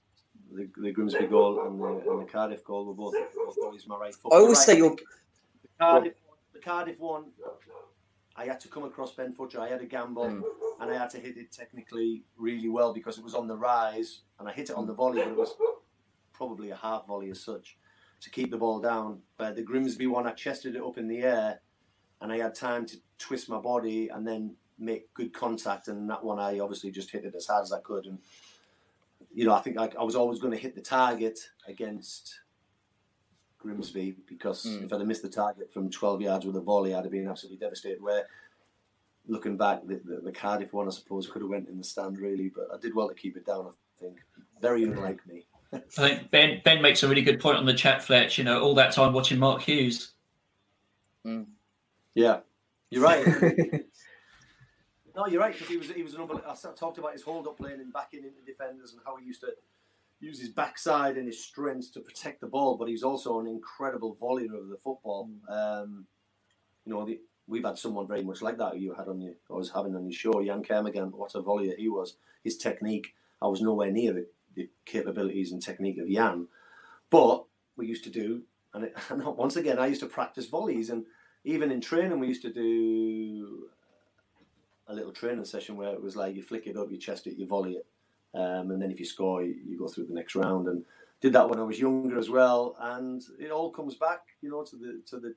the, 0.51 0.70
the 0.78 0.91
Grimsby 0.91 1.28
goal 1.28 1.66
and 1.66 1.80
the, 1.80 2.11
and 2.11 2.22
the 2.22 2.32
Cardiff 2.32 2.64
goal 2.64 2.86
were 2.86 2.93
both, 2.93 3.14
both 3.36 3.55
volleys 3.61 3.88
my 3.88 3.97
right 3.97 4.16
foot. 4.16 4.34
I 4.34 4.38
always 4.38 4.57
right 4.57 4.66
say 4.66 4.78
you're 4.78 4.95
Cardiff, 5.80 6.14
the 6.14 6.22
Cardiff 6.64 6.99
one. 6.99 7.26
I 8.36 8.45
had 8.45 8.59
to 8.61 8.68
come 8.68 8.84
across 8.84 9.11
Ben. 9.11 9.36
I 9.59 9.68
had 9.68 9.82
a 9.82 9.86
gamble, 9.86 10.26
mm. 10.26 10.43
and 10.80 10.91
I 10.91 10.97
had 10.97 11.09
to 11.11 11.20
hit 11.20 11.38
it 11.38 11.51
technically 11.51 12.24
really 12.36 12.70
well 12.70 12.93
because 12.93 13.18
it 13.18 13.24
was 13.24 13.36
on 13.36 13.47
the 13.47 13.55
rise, 13.55 14.22
and 14.39 14.49
I 14.49 14.51
hit 14.51 14.72
it 14.72 14.76
on 14.76 14.88
the 14.88 14.93
volley, 14.93 15.22
but 15.22 15.30
it 15.30 15.38
was 15.38 15.53
probably 16.34 16.72
a 16.72 16.76
half 16.76 17.05
volley 17.05 17.30
as 17.30 17.41
such 17.41 17.78
to 18.22 18.30
keep 18.30 18.49
the 18.49 18.57
ball 18.57 18.80
down. 18.80 19.20
But 19.38 19.55
the 19.55 19.61
Grimsby 19.61 20.07
one, 20.07 20.26
I 20.26 20.32
chested 20.32 20.76
it 20.76 20.82
up 20.82 20.97
in 20.97 21.07
the 21.07 21.20
air, 21.20 21.61
and 22.22 22.32
I 22.32 22.38
had 22.38 22.55
time 22.55 22.86
to 22.88 22.97
twist 23.20 23.49
my 23.49 23.59
body 23.59 24.09
and 24.09 24.26
then 24.26 24.55
make 24.80 25.14
good 25.14 25.34
contact. 25.34 25.88
And 25.88 26.09
that 26.09 26.24
one, 26.24 26.39
I 26.39 26.59
obviously 26.59 26.89
just 26.89 27.11
hit 27.11 27.26
it 27.26 27.36
as 27.36 27.47
hard 27.47 27.64
as 27.64 27.72
I 27.72 27.82
could. 27.82 28.05
And 28.05 28.18
you 29.34 29.45
know, 29.45 29.53
I 29.53 29.61
think 29.61 29.78
I, 29.78 29.89
I 29.99 30.03
was 30.03 30.16
always 30.16 30.39
going 30.39 30.53
to 30.53 30.59
hit 30.59 30.76
the 30.76 30.82
target 30.82 31.39
against 31.68 32.39
Grimsby 33.64 34.16
because 34.28 34.66
mm. 34.66 34.84
if 34.84 34.93
I'd 34.93 34.99
have 34.99 35.07
missed 35.07 35.24
the 35.24 35.30
target 35.30 35.74
from 35.74 35.89
12 35.89 36.22
yards 36.22 36.45
with 36.45 36.55
a 36.57 36.61
volley, 36.61 36.93
I'd 36.93 37.05
have 37.05 37.11
been 37.11 37.28
absolutely 37.28 37.57
devastated. 37.57 38.01
Where 38.01 38.28
looking 39.28 39.57
back, 39.57 39.82
the, 39.88 40.01
the, 40.03 40.22
the, 40.26 40.32
Cardiff 40.32 40.74
one, 40.74 40.88
I 40.88 40.91
suppose, 40.91 41.28
could 41.28 41.41
have 41.41 41.49
went 41.49 41.70
in 41.70 41.78
the 41.78 41.84
stand 41.84 42.18
really, 42.18 42.49
but 42.49 42.68
I 42.74 42.78
did 42.78 42.93
well 42.93 43.07
to 43.07 43.16
keep 43.16 43.38
it 43.38 43.45
down. 43.45 43.68
I 43.68 43.72
think 43.99 44.18
very 44.61 44.84
unlike 44.84 45.26
me. 45.26 45.45
I 45.74 45.80
think 45.80 46.30
Ben 46.30 46.61
Ben 46.64 46.82
makes 46.82 47.01
a 47.01 47.07
really 47.07 47.24
good 47.24 47.39
point 47.39 47.57
on 47.57 47.66
the 47.66 47.74
chat, 47.74 48.03
Fletch. 48.03 48.38
You 48.38 48.43
know, 48.43 48.61
all 48.61 48.76
that 48.76 48.91
time 48.91 49.14
watching 49.14 49.39
Mark 49.39 49.61
Hughes. 49.61 50.11
Mm. 51.26 51.45
Yeah, 52.14 52.39
you're 52.91 53.01
right. 53.01 53.26
no, 55.16 55.26
you're 55.28 55.39
right 55.39 55.53
because 55.53 55.68
he 55.68 55.78
was 55.78 55.89
he 55.89 56.03
was 56.03 56.14
an 56.14 56.22
I 56.22 56.53
talked 56.76 56.99
about 56.99 57.14
his 57.14 57.24
hold 57.24 57.47
up 57.47 57.57
playing 57.57 57.80
and 57.80 57.91
backing 57.91 58.24
into 58.24 58.41
defenders 58.45 58.91
and 58.91 59.01
how 59.03 59.16
he 59.16 59.26
used 59.26 59.41
to 59.41 59.53
use 60.24 60.39
his 60.39 60.49
backside 60.49 61.17
and 61.17 61.28
his 61.28 61.43
strength 61.43 61.93
to 61.93 61.99
protect 61.99 62.41
the 62.41 62.47
ball, 62.47 62.78
but 62.78 62.88
he's 62.88 63.03
also 63.03 63.39
an 63.39 63.47
incredible 63.47 64.17
volleyer 64.21 64.57
of 64.57 64.69
the 64.69 64.78
football. 64.78 65.30
Um, 65.49 66.05
you 66.86 66.93
know, 66.93 67.05
the, 67.05 67.19
we've 67.47 67.65
had 67.65 67.78
someone 67.78 68.07
very 68.07 68.24
much 68.24 68.41
like 68.41 68.57
that 68.57 68.80
you 68.80 68.93
had 68.93 69.07
on 69.07 69.21
your, 69.21 69.34
I 69.49 69.53
was 69.53 69.71
having 69.71 69.95
on 69.95 70.05
your 70.05 70.13
show, 70.13 70.43
Jan 70.43 70.63
Kermorgant, 70.63 71.11
what 71.11 71.36
a 71.36 71.41
volleyer 71.41 71.76
he 71.78 71.89
was. 71.89 72.15
His 72.43 72.57
technique, 72.57 73.15
I 73.41 73.47
was 73.47 73.61
nowhere 73.61 73.91
near 73.91 74.13
the, 74.13 74.28
the 74.55 74.69
capabilities 74.86 75.51
and 75.51 75.61
technique 75.61 75.97
of 75.97 76.09
Jan, 76.09 76.47
but 77.09 77.45
we 77.76 77.88
used 77.88 78.05
to 78.05 78.09
do, 78.09 78.43
and, 78.74 78.86
it, 78.86 78.95
and 79.09 79.24
once 79.26 79.55
again, 79.55 79.78
I 79.78 79.88
used 79.88 80.01
to 80.01 80.07
practice 80.07 80.47
volleys 80.47 80.89
and 80.89 81.05
even 81.45 81.71
in 81.71 81.82
training, 81.82 82.19
we 82.19 82.28
used 82.28 82.43
to 82.43 82.53
do 82.53 83.67
a 84.88 84.93
little 84.93 85.11
training 85.11 85.43
session 85.45 85.76
where 85.76 85.93
it 85.93 86.01
was 86.01 86.15
like 86.15 86.36
you 86.36 86.41
flick 86.41 86.67
it 86.67 86.78
up, 86.78 86.89
you 86.89 86.97
chest 86.97 87.28
it, 87.28 87.38
you 87.38 87.45
volley 87.45 87.74
it, 87.74 87.86
um, 88.34 88.72
and 88.72 88.82
then 88.82 88.92
if 88.92 89.00
you 89.00 89.06
score, 89.06 89.44
you, 89.44 89.56
you, 89.66 89.78
go 89.78 89.88
through 89.88 90.08
the 90.08 90.14
next 90.14 90.36
round. 90.36 90.68
And 90.68 90.84
did 91.24 91.34
that 91.34 91.50
when 91.50 91.58
I 91.58 91.64
was 91.64 91.80
younger 91.80 92.20
as 92.20 92.30
well. 92.30 92.76
And 92.80 93.24
it 93.40 93.50
all 93.50 93.72
comes 93.72 93.96
back, 93.96 94.20
you 94.42 94.52
know, 94.52 94.64
to 94.64 94.76
the 94.76 95.02
to 95.08 95.20
the 95.20 95.34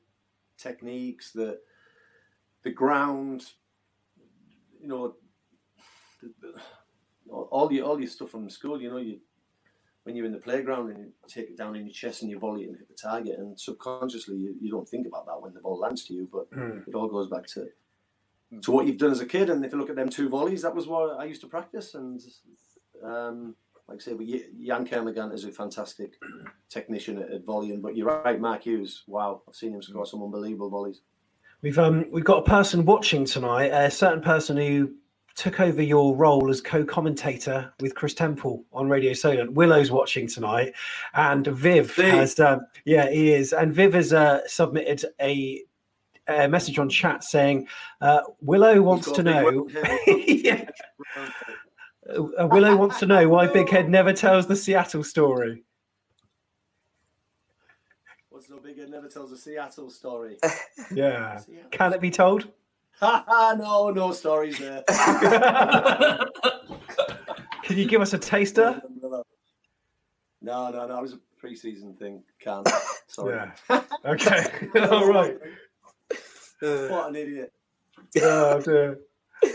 techniques, 0.59 1.31
the 1.31 1.61
the 2.65 2.73
ground, 2.73 3.45
you 4.81 4.89
know, 4.89 5.15
the, 6.21 6.33
the, 6.41 6.61
all 7.31 7.73
your 7.73 7.87
all 7.87 8.01
your 8.01 8.09
stuff 8.09 8.31
from 8.31 8.51
school. 8.51 8.83
You 8.83 8.91
know, 8.91 8.97
you 8.97 9.21
when 10.03 10.17
you're 10.17 10.27
in 10.27 10.33
the 10.33 10.39
playground 10.39 10.91
and 10.91 10.99
you 10.99 11.13
take 11.29 11.51
it 11.51 11.57
down 11.57 11.77
in 11.77 11.87
your 11.87 11.95
chest 11.95 12.23
and 12.23 12.31
you 12.33 12.39
volley 12.39 12.65
it 12.65 12.69
and 12.71 12.79
hit 12.79 12.89
the 12.89 12.95
target, 12.95 13.39
and 13.39 13.59
subconsciously 13.59 14.37
you, 14.37 14.57
you 14.61 14.71
don't 14.71 14.89
think 14.89 15.07
about 15.07 15.27
that 15.27 15.41
when 15.41 15.55
the 15.55 15.61
ball 15.61 15.79
lands 15.79 16.05
to 16.05 16.15
you, 16.15 16.29
but 16.33 16.51
mm. 16.51 16.83
it 16.87 16.95
all 16.97 17.09
goes 17.09 17.29
back 17.29 17.47
to 17.47 17.69
mm. 18.53 18.61
to 18.63 18.73
what 18.73 18.87
you've 18.87 18.99
done 18.99 19.13
as 19.13 19.21
a 19.21 19.27
kid. 19.27 19.51
And 19.51 19.65
if 19.65 19.71
you 19.71 19.79
look 19.79 19.91
at 19.91 19.95
them 19.95 20.09
two 20.09 20.29
volleys, 20.29 20.63
that 20.63 20.75
was 20.75 20.89
what 20.89 21.21
I 21.21 21.27
used 21.27 21.43
to 21.43 21.47
practice, 21.47 21.95
and 21.95 22.21
um, 23.03 23.55
like 23.89 23.99
I 23.99 24.03
say, 24.03 24.15
but 24.15 24.27
Jan 24.27 24.87
Kermorgant 24.87 25.33
is 25.33 25.45
a 25.45 25.53
fantastic 25.53 26.19
technician 26.69 27.23
at, 27.23 27.31
at, 27.31 27.45
volume. 27.45 27.81
But 27.81 27.97
you're 27.97 28.23
right, 28.23 28.41
Mark 28.41 28.65
Hughes. 28.65 29.05
Wow, 29.07 29.43
I've 29.49 29.55
seen 29.55 29.75
him 29.75 29.83
score 29.83 30.07
some 30.07 30.23
unbelievable 30.23 30.71
volleys. 30.71 31.03
We've 31.63 31.79
um 31.79 32.05
we've 32.11 32.25
got 32.25 32.39
a 32.39 32.51
person 32.51 32.85
watching 32.85 33.25
tonight, 33.25 33.67
a 33.67 33.91
certain 33.91 34.21
person 34.21 34.57
who 34.57 34.93
took 35.37 35.61
over 35.61 35.83
your 35.83 36.17
role 36.17 36.49
as 36.51 36.61
co-commentator 36.61 37.73
with 37.81 37.95
Chris 37.95 38.15
Temple 38.15 38.65
on 38.73 38.89
Radio 38.89 39.13
Solent. 39.13 39.53
Willow's 39.53 39.91
watching 39.91 40.27
tonight, 40.27 40.73
and 41.15 41.47
Viv 41.47 41.95
has 41.97 42.41
um, 42.41 42.67
yeah 42.85 43.09
he 43.09 43.33
is, 43.33 43.53
and 43.53 43.73
Viv 43.73 43.95
has 43.95 44.13
uh, 44.13 44.41
submitted 44.47 45.05
a, 45.21 45.63
a, 46.29 46.49
message 46.49 46.79
on 46.79 46.89
chat 46.89 47.23
saying 47.23 47.69
uh, 48.01 48.21
Willow 48.41 48.81
wants 48.83 49.11
to 49.13 49.23
know. 49.23 49.69
yeah. 50.07 50.69
Uh, 52.09 52.47
Willow 52.47 52.77
wants 52.77 52.99
to 53.01 53.07
know 53.07 53.29
why 53.29 53.47
Big 53.47 53.69
Head 53.69 53.89
never 53.89 54.13
tells 54.13 54.47
the 54.47 54.57
Seattle 54.57 55.03
story. 55.03 55.65
What's 58.29 58.49
no 58.49 58.59
Big 58.59 58.79
Head 58.79 58.91
never 58.91 59.09
tells 59.09 59.33
a 59.33 59.39
Seattle 59.39 59.91
story? 59.91 60.39
yeah, 60.95 61.39
Seattle. 61.39 61.71
can 61.71 61.93
it 61.93 62.01
be 62.01 62.11
told? 62.11 62.49
no, 63.03 63.91
no 63.95 64.13
stories 64.13 64.59
there. 64.59 64.85
Can 67.67 67.79
you 67.79 67.87
give 67.87 68.01
us 68.01 68.13
a 68.13 68.19
taster? 68.19 68.81
No, 69.03 69.25
no, 70.71 70.71
no. 70.71 70.99
It 70.99 71.03
was 71.03 71.15
a 71.15 71.19
pre-season 71.37 71.95
thing. 71.95 72.23
Can't. 72.39 72.69
Sorry. 73.09 73.51
Yeah. 73.69 73.83
Okay. 74.05 74.45
All 74.89 75.09
right. 75.09 75.37
what 76.61 77.09
an 77.09 77.17
idiot. 77.17 77.53
Oh 78.23 78.61
dear. 78.61 79.01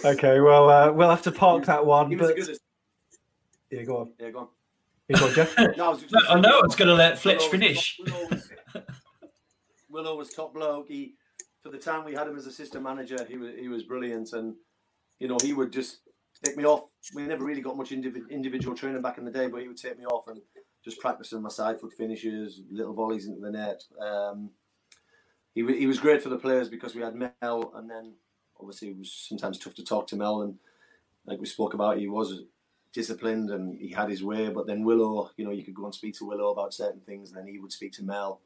Okay. 0.06 0.40
Well, 0.40 0.70
uh, 0.70 0.92
we'll 0.92 1.10
have 1.10 1.22
to 1.24 1.32
park 1.32 1.66
that 1.66 1.86
one. 1.86 2.16
But 2.18 2.38
yeah, 3.70 3.84
go 3.84 3.98
on. 3.98 4.12
Yeah, 4.20 4.32
go 4.32 4.40
on. 4.40 4.48
You 5.08 5.16
go 5.18 5.28
on, 5.28 5.34
Jeff. 5.34 5.58
no, 5.78 5.86
I, 5.86 5.90
was 5.90 6.02
just 6.02 6.16
I 6.30 6.40
know 6.40 6.60
I 6.60 6.62
was 6.62 6.76
going 6.76 6.88
to 6.88 6.94
let 6.94 7.20
Fletch 7.20 7.44
finish. 7.48 8.00
Willow 8.00 8.28
was, 8.30 8.50
Willow 9.90 10.18
was 10.18 10.30
top 10.30 10.54
bloke. 10.54 10.88
He 10.88 11.16
for 11.64 11.70
the 11.70 11.78
time 11.78 12.06
we 12.06 12.14
had 12.14 12.28
him 12.28 12.38
as 12.38 12.48
assistant 12.48 12.84
manager, 12.84 13.26
he 13.28 13.38
was 13.38 13.52
he 13.60 13.68
was 13.68 13.84
brilliant, 13.84 14.34
and 14.34 14.56
you 15.20 15.28
know 15.28 15.38
he 15.42 15.54
would 15.54 15.72
just 15.72 16.00
take 16.44 16.58
me 16.58 16.66
off. 16.66 16.90
We 17.14 17.24
never 17.24 17.44
really 17.44 17.62
got 17.62 17.78
much 17.78 17.92
individual 17.92 18.76
training 18.76 19.02
back 19.02 19.18
in 19.18 19.26
the 19.26 19.32
day, 19.32 19.48
but 19.48 19.62
he 19.62 19.68
would 19.68 19.78
take 19.78 19.98
me 19.98 20.06
off 20.06 20.28
and 20.28 20.42
just 20.84 21.00
practicing 21.00 21.42
my 21.42 21.50
side 21.50 21.80
foot 21.80 21.94
finishes, 21.94 22.62
little 22.72 22.94
volleys 22.94 23.28
into 23.28 23.42
the 23.42 23.52
net. 23.52 23.84
Um, 24.02 24.50
he 25.54 25.66
he 25.78 25.88
was 25.88 26.00
great 26.00 26.22
for 26.22 26.30
the 26.30 26.38
players 26.38 26.70
because 26.70 26.96
we 26.96 27.02
had 27.02 27.16
Mel, 27.16 27.74
and 27.76 27.90
then 27.90 28.14
obviously 28.62 28.90
it 28.90 28.98
was 28.98 29.12
sometimes 29.12 29.58
tough 29.58 29.76
to 29.76 29.84
talk 29.84 30.08
to 30.08 30.16
Mel, 30.16 30.42
and 30.44 30.56
like 31.26 31.40
we 31.40 31.46
spoke 31.46 31.74
about, 31.74 31.98
he 31.98 32.08
was 32.08 32.44
disciplined 32.94 33.50
and 33.50 33.80
he 33.80 33.90
had 33.92 34.10
his 34.10 34.24
way. 34.24 34.50
But 34.50 34.68
then 34.68 34.84
Willow, 34.84 35.32
you 35.38 35.46
know, 35.46 35.52
you 35.52 35.64
could 35.64 35.76
go 35.76 35.86
and 35.86 35.96
speak 35.96 36.18
to 36.18 36.26
Willow 36.26 36.52
about 36.52 36.74
certain 36.74 37.02
things, 37.02 37.30
and 37.30 37.38
then 37.38 37.48
he 37.48 37.60
would 37.60 37.72
speak 37.72 37.94
to 37.94 38.04
Mel 38.04 38.42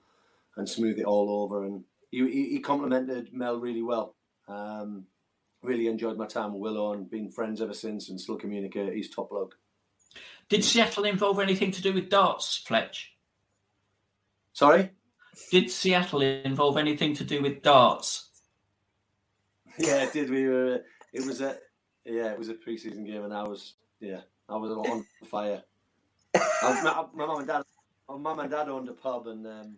and 0.58 0.68
smooth 0.70 1.00
it 1.00 1.06
all 1.06 1.44
over 1.44 1.66
and 1.66 1.84
he, 2.24 2.50
he 2.50 2.60
complimented 2.60 3.34
Mel 3.34 3.60
really 3.60 3.82
well. 3.82 4.16
Um, 4.48 5.06
really 5.62 5.88
enjoyed 5.88 6.18
my 6.18 6.28
time 6.28 6.54
with 6.54 6.62
Willow 6.62 6.94
and 6.94 7.10
been 7.10 7.30
friends 7.30 7.62
ever 7.62 7.74
since 7.74 8.10
and 8.10 8.20
still 8.20 8.38
communicate. 8.38 8.94
He's 8.94 9.10
top 9.10 9.30
bloke. 9.30 9.58
Did 10.48 10.64
Seattle 10.64 11.06
involve 11.06 11.40
anything 11.40 11.72
to 11.72 11.82
do 11.82 11.92
with 11.92 12.10
darts, 12.10 12.58
Fletch? 12.58 13.14
Sorry? 14.54 14.92
Did 15.52 15.70
Seattle 15.70 16.22
involve 16.22 16.78
anything 16.78 17.16
to 17.16 17.24
do 17.24 17.42
with 17.42 17.62
darts? 17.64 18.25
Yeah, 19.80 20.04
it 20.04 20.14
did. 20.14 20.30
We 20.30 20.48
were. 20.48 20.82
It 21.12 21.26
was 21.26 21.42
a. 21.42 21.58
Yeah, 22.06 22.32
it 22.32 22.40
was 22.40 22.50
a 22.50 22.54
pre-season 22.54 23.04
game, 23.04 23.24
and 23.24 23.34
I 23.34 23.44
was. 23.44 23.74
Yeah, 24.00 24.22
I 24.48 24.56
was 24.56 24.72
on 24.72 25.06
fire. 25.26 25.62
My, 26.34 27.06
my 27.14 27.26
mum 27.26 27.40
and 27.40 27.48
dad. 27.48 27.64
My 28.08 28.18
mum 28.18 28.40
and 28.40 28.52
dad 28.52 28.70
owned 28.70 28.88
a 28.88 28.94
pub, 28.94 29.28
and 29.28 29.46
um, 29.46 29.78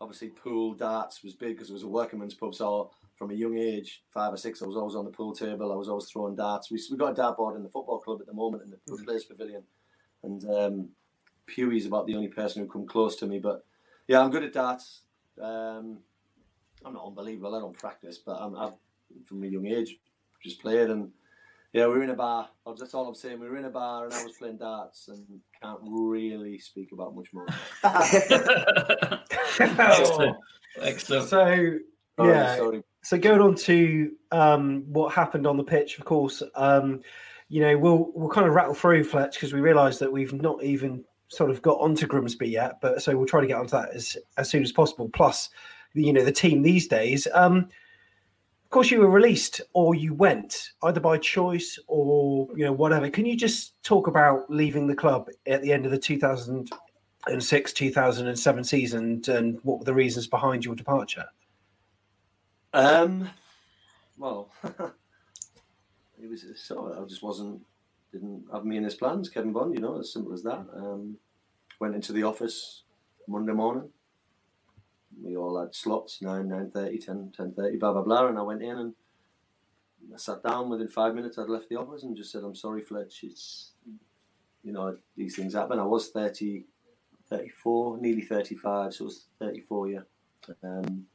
obviously 0.00 0.28
pool 0.28 0.74
darts 0.74 1.22
was 1.22 1.34
big 1.34 1.56
because 1.56 1.70
it 1.70 1.74
was 1.74 1.82
a 1.82 1.88
workman's 1.88 2.34
pub. 2.34 2.54
So 2.54 2.90
from 3.16 3.30
a 3.30 3.34
young 3.34 3.58
age, 3.58 4.04
five 4.10 4.32
or 4.32 4.36
six, 4.36 4.62
I 4.62 4.66
was 4.66 4.76
always 4.76 4.94
on 4.94 5.04
the 5.04 5.10
pool 5.10 5.34
table. 5.34 5.72
I 5.72 5.76
was 5.76 5.88
always 5.88 6.06
throwing 6.06 6.36
darts. 6.36 6.70
We 6.70 6.80
we 6.90 6.96
got 6.96 7.12
a 7.12 7.14
dart 7.14 7.36
board 7.36 7.56
in 7.56 7.62
the 7.62 7.68
football 7.68 7.98
club 7.98 8.20
at 8.20 8.26
the 8.26 8.34
moment 8.34 8.62
in 8.62 8.70
the 8.70 8.78
mm. 8.92 9.04
players 9.04 9.24
pavilion, 9.24 9.62
and 10.22 10.44
um, 10.50 10.88
Pewey's 11.46 11.86
about 11.86 12.06
the 12.06 12.14
only 12.14 12.28
person 12.28 12.62
who 12.62 12.68
come 12.70 12.86
close 12.86 13.16
to 13.16 13.26
me. 13.26 13.40
But 13.40 13.64
yeah, 14.06 14.20
I'm 14.20 14.30
good 14.30 14.44
at 14.44 14.52
darts. 14.52 15.02
Um, 15.40 15.98
I'm 16.84 16.94
not 16.94 17.06
unbelievable. 17.06 17.54
I 17.54 17.60
don't 17.60 17.76
practice, 17.76 18.18
but 18.18 18.36
I'm 18.40 18.56
I've, 18.56 18.74
from 19.24 19.44
a 19.44 19.46
young 19.46 19.66
age 19.66 19.98
just 20.42 20.60
played 20.60 20.90
and 20.90 21.10
yeah, 21.72 21.86
we 21.86 21.94
were 21.94 22.02
in 22.02 22.10
a 22.10 22.14
bar. 22.14 22.48
That's 22.78 22.94
all 22.94 23.06
I'm 23.06 23.14
saying. 23.14 23.40
We 23.40 23.48
were 23.48 23.58
in 23.58 23.66
a 23.66 23.70
bar 23.70 24.06
and 24.06 24.14
I 24.14 24.24
was 24.24 24.32
playing 24.38 24.56
darts 24.56 25.08
and 25.08 25.24
can't 25.62 25.78
really 25.82 26.58
speak 26.58 26.92
about 26.92 27.14
much 27.14 27.28
more. 27.34 27.46
Excellent. 29.60 30.36
Excellent. 30.80 31.28
So, 31.28 31.78
yeah. 32.18 32.56
Sorry. 32.56 32.82
So 33.02 33.18
going 33.18 33.40
on 33.40 33.54
to 33.54 34.12
um, 34.32 34.84
what 34.88 35.12
happened 35.12 35.46
on 35.46 35.58
the 35.58 35.64
pitch, 35.64 35.98
of 35.98 36.04
course, 36.04 36.42
um, 36.54 37.00
you 37.48 37.60
know, 37.60 37.76
we'll 37.76 38.10
we'll 38.14 38.28
kind 38.28 38.46
of 38.46 38.54
rattle 38.54 38.74
through 38.74 39.04
Fletch 39.04 39.34
because 39.34 39.52
we 39.52 39.60
realise 39.60 39.98
that 39.98 40.12
we've 40.12 40.32
not 40.32 40.62
even 40.64 41.04
sort 41.28 41.50
of 41.50 41.60
got 41.62 41.78
onto 41.80 42.06
Grimsby 42.06 42.48
yet, 42.48 42.80
but 42.80 43.02
so 43.02 43.16
we'll 43.16 43.26
try 43.26 43.40
to 43.40 43.46
get 43.46 43.58
onto 43.58 43.70
that 43.70 43.90
as 43.94 44.16
as 44.36 44.50
soon 44.50 44.62
as 44.62 44.72
possible. 44.72 45.08
Plus, 45.10 45.50
you 45.94 46.12
know, 46.12 46.24
the 46.24 46.32
team 46.32 46.62
these 46.62 46.88
days. 46.88 47.28
Um, 47.34 47.68
of 48.68 48.70
course 48.70 48.90
you 48.90 49.00
were 49.00 49.08
released 49.08 49.62
or 49.72 49.94
you 49.94 50.12
went 50.12 50.72
either 50.82 51.00
by 51.00 51.16
choice 51.16 51.78
or 51.86 52.46
you 52.54 52.66
know 52.66 52.72
whatever. 52.72 53.08
Can 53.08 53.24
you 53.24 53.34
just 53.34 53.82
talk 53.82 54.08
about 54.08 54.50
leaving 54.50 54.86
the 54.86 54.94
club 54.94 55.30
at 55.46 55.62
the 55.62 55.72
end 55.72 55.86
of 55.86 55.90
the 55.90 55.96
2006 55.96 57.72
2007 57.72 58.64
season 58.64 59.22
and 59.28 59.58
what 59.62 59.78
were 59.78 59.86
the 59.86 59.94
reasons 59.94 60.26
behind 60.26 60.66
your 60.66 60.74
departure? 60.74 61.24
Um 62.74 63.30
well 64.18 64.52
it 66.22 66.28
was 66.28 66.44
so 66.56 66.94
i 67.00 67.08
just 67.08 67.22
wasn't 67.22 67.62
didn't 68.12 68.44
have 68.52 68.66
me 68.66 68.76
in 68.76 68.84
his 68.84 68.96
plans 68.96 69.30
kevin 69.30 69.52
bond 69.52 69.72
you 69.72 69.80
know 69.80 69.98
as 69.98 70.12
simple 70.12 70.34
as 70.34 70.42
that. 70.42 70.66
Um 70.76 71.16
went 71.80 71.94
into 71.94 72.12
the 72.12 72.24
office 72.24 72.82
monday 73.28 73.52
morning 73.52 73.88
we 75.22 75.36
all 75.36 75.60
had 75.60 75.74
slots 75.74 76.22
9 76.22 76.48
9 76.48 76.70
30 76.70 76.98
10 76.98 77.32
10 77.36 77.52
30 77.52 77.76
blah 77.76 77.92
blah 77.92 78.02
blah 78.02 78.26
and 78.26 78.38
i 78.38 78.42
went 78.42 78.62
in 78.62 78.78
and 78.78 78.94
i 80.14 80.16
sat 80.16 80.42
down 80.42 80.68
within 80.68 80.88
five 80.88 81.14
minutes 81.14 81.38
i'd 81.38 81.48
left 81.48 81.68
the 81.68 81.76
office 81.76 82.02
and 82.02 82.16
just 82.16 82.32
said 82.32 82.42
i'm 82.44 82.54
sorry 82.54 82.80
fletch 82.80 83.20
it's 83.22 83.72
you 84.62 84.72
know 84.72 84.96
these 85.16 85.36
things 85.36 85.54
happen 85.54 85.78
i 85.78 85.84
was 85.84 86.08
30 86.08 86.64
34 87.28 87.98
nearly 87.98 88.22
35 88.22 88.94
so 88.94 89.04
it 89.04 89.06
was 89.06 89.26
34 89.38 89.88
yeah 89.88 89.98
um, 90.62 91.06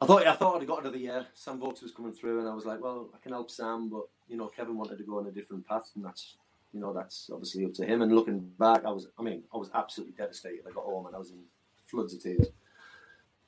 I 0.00 0.06
thought 0.06 0.26
I 0.26 0.32
thought 0.34 0.60
I'd 0.60 0.66
got 0.66 0.80
another 0.80 0.98
year. 0.98 1.26
Sam 1.34 1.60
Vokes 1.60 1.80
was 1.80 1.92
coming 1.92 2.12
through, 2.12 2.40
and 2.40 2.48
I 2.48 2.54
was 2.54 2.66
like, 2.66 2.82
"Well, 2.82 3.10
I 3.14 3.18
can 3.18 3.32
help 3.32 3.48
Sam, 3.48 3.88
but 3.88 4.06
you 4.28 4.36
know, 4.36 4.48
Kevin 4.48 4.76
wanted 4.76 4.98
to 4.98 5.04
go 5.04 5.18
on 5.18 5.26
a 5.28 5.30
different 5.30 5.66
path, 5.66 5.92
and 5.94 6.04
that's 6.04 6.36
you 6.72 6.80
know 6.80 6.92
that's 6.92 7.30
obviously 7.32 7.64
up 7.64 7.74
to 7.74 7.86
him." 7.86 8.02
And 8.02 8.12
looking 8.12 8.40
back, 8.58 8.84
I 8.84 8.90
was 8.90 9.06
I 9.18 9.22
mean 9.22 9.44
I 9.54 9.56
was 9.56 9.70
absolutely 9.72 10.14
devastated. 10.16 10.62
I 10.68 10.72
got 10.72 10.84
home 10.84 11.06
and 11.06 11.14
I 11.14 11.18
was 11.18 11.30
in 11.30 11.38
floods 11.86 12.12
of 12.12 12.22
tears 12.22 12.48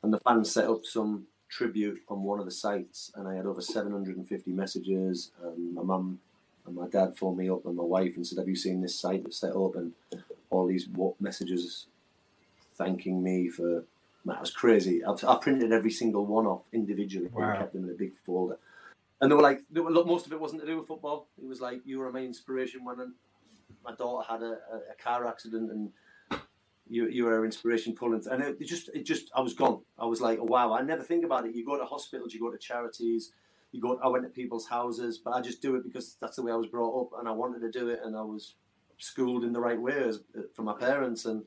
and 0.02 0.12
the 0.12 0.20
fans 0.20 0.50
set 0.52 0.68
up 0.68 0.84
some 0.84 1.26
tribute 1.48 2.00
on 2.08 2.22
one 2.22 2.38
of 2.38 2.44
the 2.44 2.50
sites, 2.50 3.12
and 3.14 3.28
I 3.28 3.34
had 3.34 3.46
over 3.46 3.60
750 3.60 4.50
messages. 4.52 5.30
And 5.42 5.74
my 5.74 5.82
mum 5.82 6.18
and 6.66 6.74
my 6.74 6.88
dad 6.88 7.16
phoned 7.16 7.38
me 7.38 7.48
up, 7.50 7.66
and 7.66 7.76
my 7.76 7.84
wife, 7.84 8.16
and 8.16 8.26
said, 8.26 8.38
"Have 8.38 8.48
you 8.48 8.56
seen 8.56 8.80
this 8.80 8.98
site 8.98 9.22
that's 9.22 9.38
set 9.38 9.54
up?" 9.54 9.76
And 9.76 9.92
all 10.50 10.66
these 10.66 10.88
messages 11.20 11.86
thanking 12.74 13.22
me 13.22 13.48
for. 13.48 13.84
That 14.24 14.40
was 14.40 14.50
crazy. 14.50 15.04
I've, 15.04 15.22
I 15.22 15.36
printed 15.36 15.70
every 15.70 15.92
single 15.92 16.26
one 16.26 16.46
off 16.46 16.62
individually 16.72 17.28
wow. 17.32 17.50
and 17.50 17.58
kept 17.58 17.72
them 17.74 17.84
in 17.84 17.90
a 17.90 17.94
big 17.94 18.12
folder. 18.16 18.58
And 19.20 19.30
they 19.30 19.36
were 19.36 19.42
like, 19.42 19.62
they 19.70 19.80
were, 19.80 19.92
look, 19.92 20.08
most 20.08 20.26
of 20.26 20.32
it 20.32 20.40
wasn't 20.40 20.62
to 20.62 20.66
do 20.66 20.78
with 20.78 20.88
football. 20.88 21.28
It 21.40 21.46
was 21.46 21.60
like 21.60 21.80
you 21.84 22.00
were 22.00 22.10
my 22.10 22.20
inspiration 22.20 22.84
when 22.84 23.14
my 23.84 23.94
daughter 23.94 24.26
had 24.28 24.42
a, 24.42 24.58
a 24.90 24.94
car 25.02 25.26
accident 25.26 25.70
and 25.70 25.90
you 26.88 27.08
you 27.08 27.24
were 27.24 27.44
inspiration 27.44 27.94
pulling, 27.94 28.22
and 28.30 28.42
it, 28.42 28.60
just 28.66 28.88
it 28.94 29.04
just 29.04 29.30
I 29.34 29.40
was 29.40 29.54
gone. 29.54 29.82
I 29.98 30.06
was 30.06 30.20
like, 30.20 30.38
oh, 30.40 30.44
wow, 30.44 30.72
I 30.72 30.82
never 30.82 31.02
think 31.02 31.24
about 31.24 31.46
it. 31.46 31.54
You 31.54 31.64
go 31.64 31.78
to 31.78 31.84
hospitals, 31.84 32.32
you 32.32 32.40
go 32.40 32.50
to 32.50 32.58
charities, 32.58 33.32
you 33.72 33.80
go. 33.80 33.98
I 34.02 34.08
went 34.08 34.24
to 34.24 34.30
people's 34.30 34.68
houses, 34.68 35.18
but 35.18 35.32
I 35.32 35.40
just 35.40 35.62
do 35.62 35.76
it 35.76 35.84
because 35.84 36.16
that's 36.20 36.36
the 36.36 36.42
way 36.42 36.52
I 36.52 36.56
was 36.56 36.68
brought 36.68 37.00
up, 37.00 37.18
and 37.18 37.28
I 37.28 37.32
wanted 37.32 37.60
to 37.60 37.70
do 37.70 37.88
it, 37.88 38.00
and 38.04 38.16
I 38.16 38.22
was 38.22 38.54
schooled 38.98 39.44
in 39.44 39.52
the 39.52 39.60
right 39.60 39.80
way 39.80 39.94
uh, 39.98 40.40
from 40.54 40.66
my 40.66 40.74
parents, 40.74 41.24
and 41.24 41.44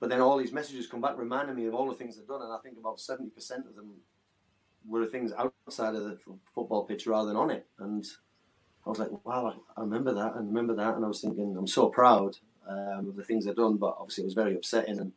but 0.00 0.10
then 0.10 0.20
all 0.20 0.36
these 0.36 0.52
messages 0.52 0.86
come 0.86 1.00
back 1.00 1.16
reminding 1.16 1.56
me 1.56 1.66
of 1.66 1.74
all 1.74 1.88
the 1.88 1.94
things 1.94 2.18
I've 2.18 2.28
done, 2.28 2.42
and 2.42 2.52
I 2.52 2.58
think 2.62 2.76
about 2.78 3.00
seventy 3.00 3.30
percent 3.30 3.66
of 3.66 3.74
them 3.74 3.94
were 4.86 5.06
things 5.06 5.32
outside 5.32 5.94
of 5.94 6.04
the 6.04 6.18
football 6.54 6.84
pitch 6.84 7.06
rather 7.06 7.28
than 7.28 7.36
on 7.36 7.50
it, 7.50 7.66
and 7.78 8.04
I 8.84 8.90
was 8.90 8.98
like, 8.98 9.24
wow, 9.24 9.54
I 9.76 9.80
remember 9.80 10.12
that, 10.12 10.34
and 10.36 10.48
remember 10.48 10.74
that, 10.74 10.96
and 10.96 11.04
I 11.04 11.08
was 11.08 11.20
thinking, 11.20 11.56
I'm 11.56 11.68
so 11.68 11.88
proud 11.88 12.36
um, 12.68 13.08
of 13.08 13.16
the 13.16 13.24
things 13.24 13.46
I'd 13.46 13.56
done, 13.56 13.76
but 13.76 13.96
obviously 13.98 14.22
it 14.22 14.26
was 14.26 14.34
very 14.34 14.54
upsetting 14.54 14.98
and 14.98 15.12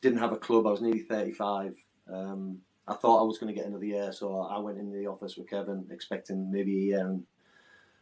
didn't 0.00 0.18
have 0.18 0.32
a 0.32 0.36
club. 0.36 0.66
I 0.66 0.70
was 0.70 0.82
nearly 0.82 1.00
35. 1.00 1.76
Um, 2.12 2.58
I 2.86 2.94
thought 2.94 3.20
I 3.20 3.24
was 3.24 3.38
going 3.38 3.52
to 3.54 3.58
get 3.58 3.68
another 3.68 3.84
year, 3.86 4.12
so 4.12 4.40
I 4.40 4.58
went 4.58 4.78
in 4.78 4.92
the 4.92 5.06
office 5.06 5.36
with 5.36 5.48
Kevin, 5.48 5.86
expecting 5.90 6.50
maybe 6.50 6.72
a 6.76 6.82
year 6.82 7.06
and 7.06 7.24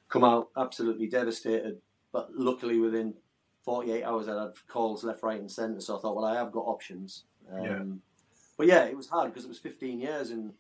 come 0.09 0.25
out 0.25 0.49
absolutely 0.57 1.07
devastated. 1.07 1.79
But 2.13 2.31
luckily, 2.35 2.79
within 2.79 3.15
48 3.65 4.03
hours, 4.03 4.29
I 4.29 4.43
had 4.43 4.53
calls 4.69 5.05
left, 5.05 5.23
right, 5.23 5.41
and 5.41 5.51
centre. 5.51 5.81
So 5.81 5.97
I 5.97 6.01
thought, 6.01 6.17
well, 6.17 6.25
I 6.25 6.35
have 6.35 6.53
got 6.53 6.63
options. 6.67 7.25
Um, 7.51 7.65
Yeah. 7.65 7.83
But 8.59 8.67
yeah, 8.67 8.85
it 8.85 8.97
was 8.97 9.09
hard 9.09 9.33
because 9.33 9.45
it 9.45 9.49
was 9.49 9.59
15 9.59 10.01
years, 10.01 10.31
and 10.31 10.53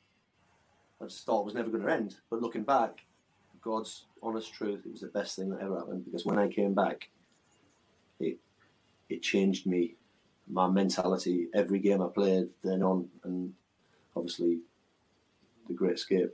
I 1.01 1.05
just 1.05 1.27
thought 1.27 1.43
it 1.43 1.45
was 1.45 1.55
never 1.55 1.71
going 1.71 1.85
to 1.85 1.93
end. 1.93 2.17
But 2.31 2.41
looking 2.41 2.63
back, 2.63 3.05
God's 3.61 4.07
honest 4.23 4.53
truth, 4.53 4.83
it 4.87 4.93
was 4.93 5.03
the 5.03 5.09
best 5.09 5.37
thing 5.37 5.51
that 5.51 5.61
ever 5.61 5.79
happened 5.79 6.05
because 6.05 6.25
when 6.25 6.39
I 6.39 6.49
came 6.49 6.75
back, 6.75 7.11
it 9.13 9.23
changed 9.23 9.67
me, 9.67 9.95
my 10.49 10.69
mentality. 10.69 11.49
Every 11.55 11.79
game 11.79 12.03
I 12.03 12.09
played 12.09 12.49
then 12.63 12.83
on, 12.83 13.09
and 13.25 13.53
obviously 14.17 14.61
the 15.69 15.75
Great 15.75 15.95
Escape. 15.95 16.31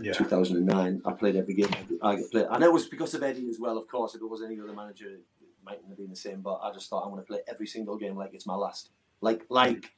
Yeah. 0.00 0.12
2009. 0.12 1.02
I 1.06 1.12
played 1.12 1.36
every 1.36 1.54
game 1.54 1.70
I 2.02 2.22
played, 2.30 2.46
and 2.50 2.62
it 2.62 2.72
was 2.72 2.86
because 2.86 3.14
of 3.14 3.22
Eddie 3.22 3.48
as 3.48 3.58
well. 3.58 3.78
Of 3.78 3.88
course, 3.88 4.14
if 4.14 4.20
it 4.20 4.28
was 4.28 4.42
any 4.42 4.60
other 4.60 4.74
manager, 4.74 5.08
it 5.08 5.20
mightn't 5.64 5.88
have 5.88 5.96
been 5.96 6.10
the 6.10 6.16
same. 6.16 6.42
But 6.42 6.60
I 6.62 6.72
just 6.72 6.90
thought 6.90 7.04
I'm 7.04 7.10
going 7.10 7.22
to 7.22 7.26
play 7.26 7.40
every 7.48 7.66
single 7.66 7.96
game 7.96 8.16
like 8.16 8.34
it's 8.34 8.46
my 8.46 8.54
last, 8.54 8.90
like 9.20 9.46
like 9.48 9.92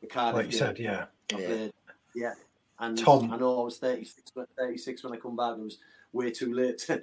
the 0.00 0.06
Cardiff. 0.06 0.36
Like 0.36 0.46
you 0.46 0.50
game. 0.52 0.58
said, 0.58 0.78
yeah. 0.78 1.04
I 1.32 1.34
played, 1.34 1.72
yeah. 2.14 2.34
And 2.78 2.98
Tom- 2.98 3.30
I 3.32 3.36
know 3.36 3.60
I 3.60 3.64
was 3.64 3.78
36, 3.78 4.32
but 4.34 4.48
36 4.58 5.04
when 5.04 5.12
I 5.12 5.16
come 5.16 5.36
back. 5.36 5.56
It 5.58 5.62
was 5.62 5.78
way 6.12 6.30
too 6.30 6.52
late 6.52 6.78
to, 6.78 6.96
to 6.96 7.02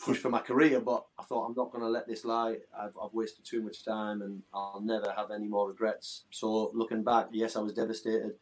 push 0.00 0.18
for 0.18 0.30
my 0.30 0.40
career, 0.40 0.80
but 0.80 1.04
I 1.18 1.24
thought 1.24 1.46
I'm 1.46 1.54
not 1.54 1.72
going 1.72 1.82
to 1.82 1.90
let 1.90 2.06
this 2.06 2.24
lie. 2.24 2.56
I've, 2.78 2.96
I've 3.02 3.12
wasted 3.12 3.44
too 3.44 3.62
much 3.62 3.84
time, 3.84 4.22
and 4.22 4.42
I'll 4.54 4.80
never 4.82 5.12
have 5.16 5.30
any 5.30 5.46
more 5.46 5.68
regrets. 5.68 6.24
So 6.30 6.70
looking 6.72 7.02
back, 7.02 7.28
yes, 7.32 7.56
I 7.56 7.60
was 7.60 7.72
devastated, 7.72 8.34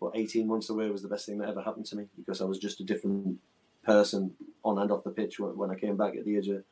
but 0.00 0.12
18 0.14 0.46
months 0.46 0.70
away 0.70 0.90
was 0.90 1.02
the 1.02 1.08
best 1.08 1.26
thing 1.26 1.38
that 1.38 1.48
ever 1.48 1.62
happened 1.62 1.86
to 1.86 1.96
me 1.96 2.06
because 2.16 2.40
I 2.40 2.44
was 2.44 2.58
just 2.58 2.80
a 2.80 2.84
different 2.84 3.38
person 3.84 4.32
on 4.64 4.78
and 4.78 4.92
off 4.92 5.04
the 5.04 5.10
pitch 5.10 5.40
when, 5.40 5.70
I 5.70 5.74
came 5.74 5.96
back 5.96 6.14
at 6.14 6.24
the 6.24 6.36
age 6.36 6.48
of 6.48 6.62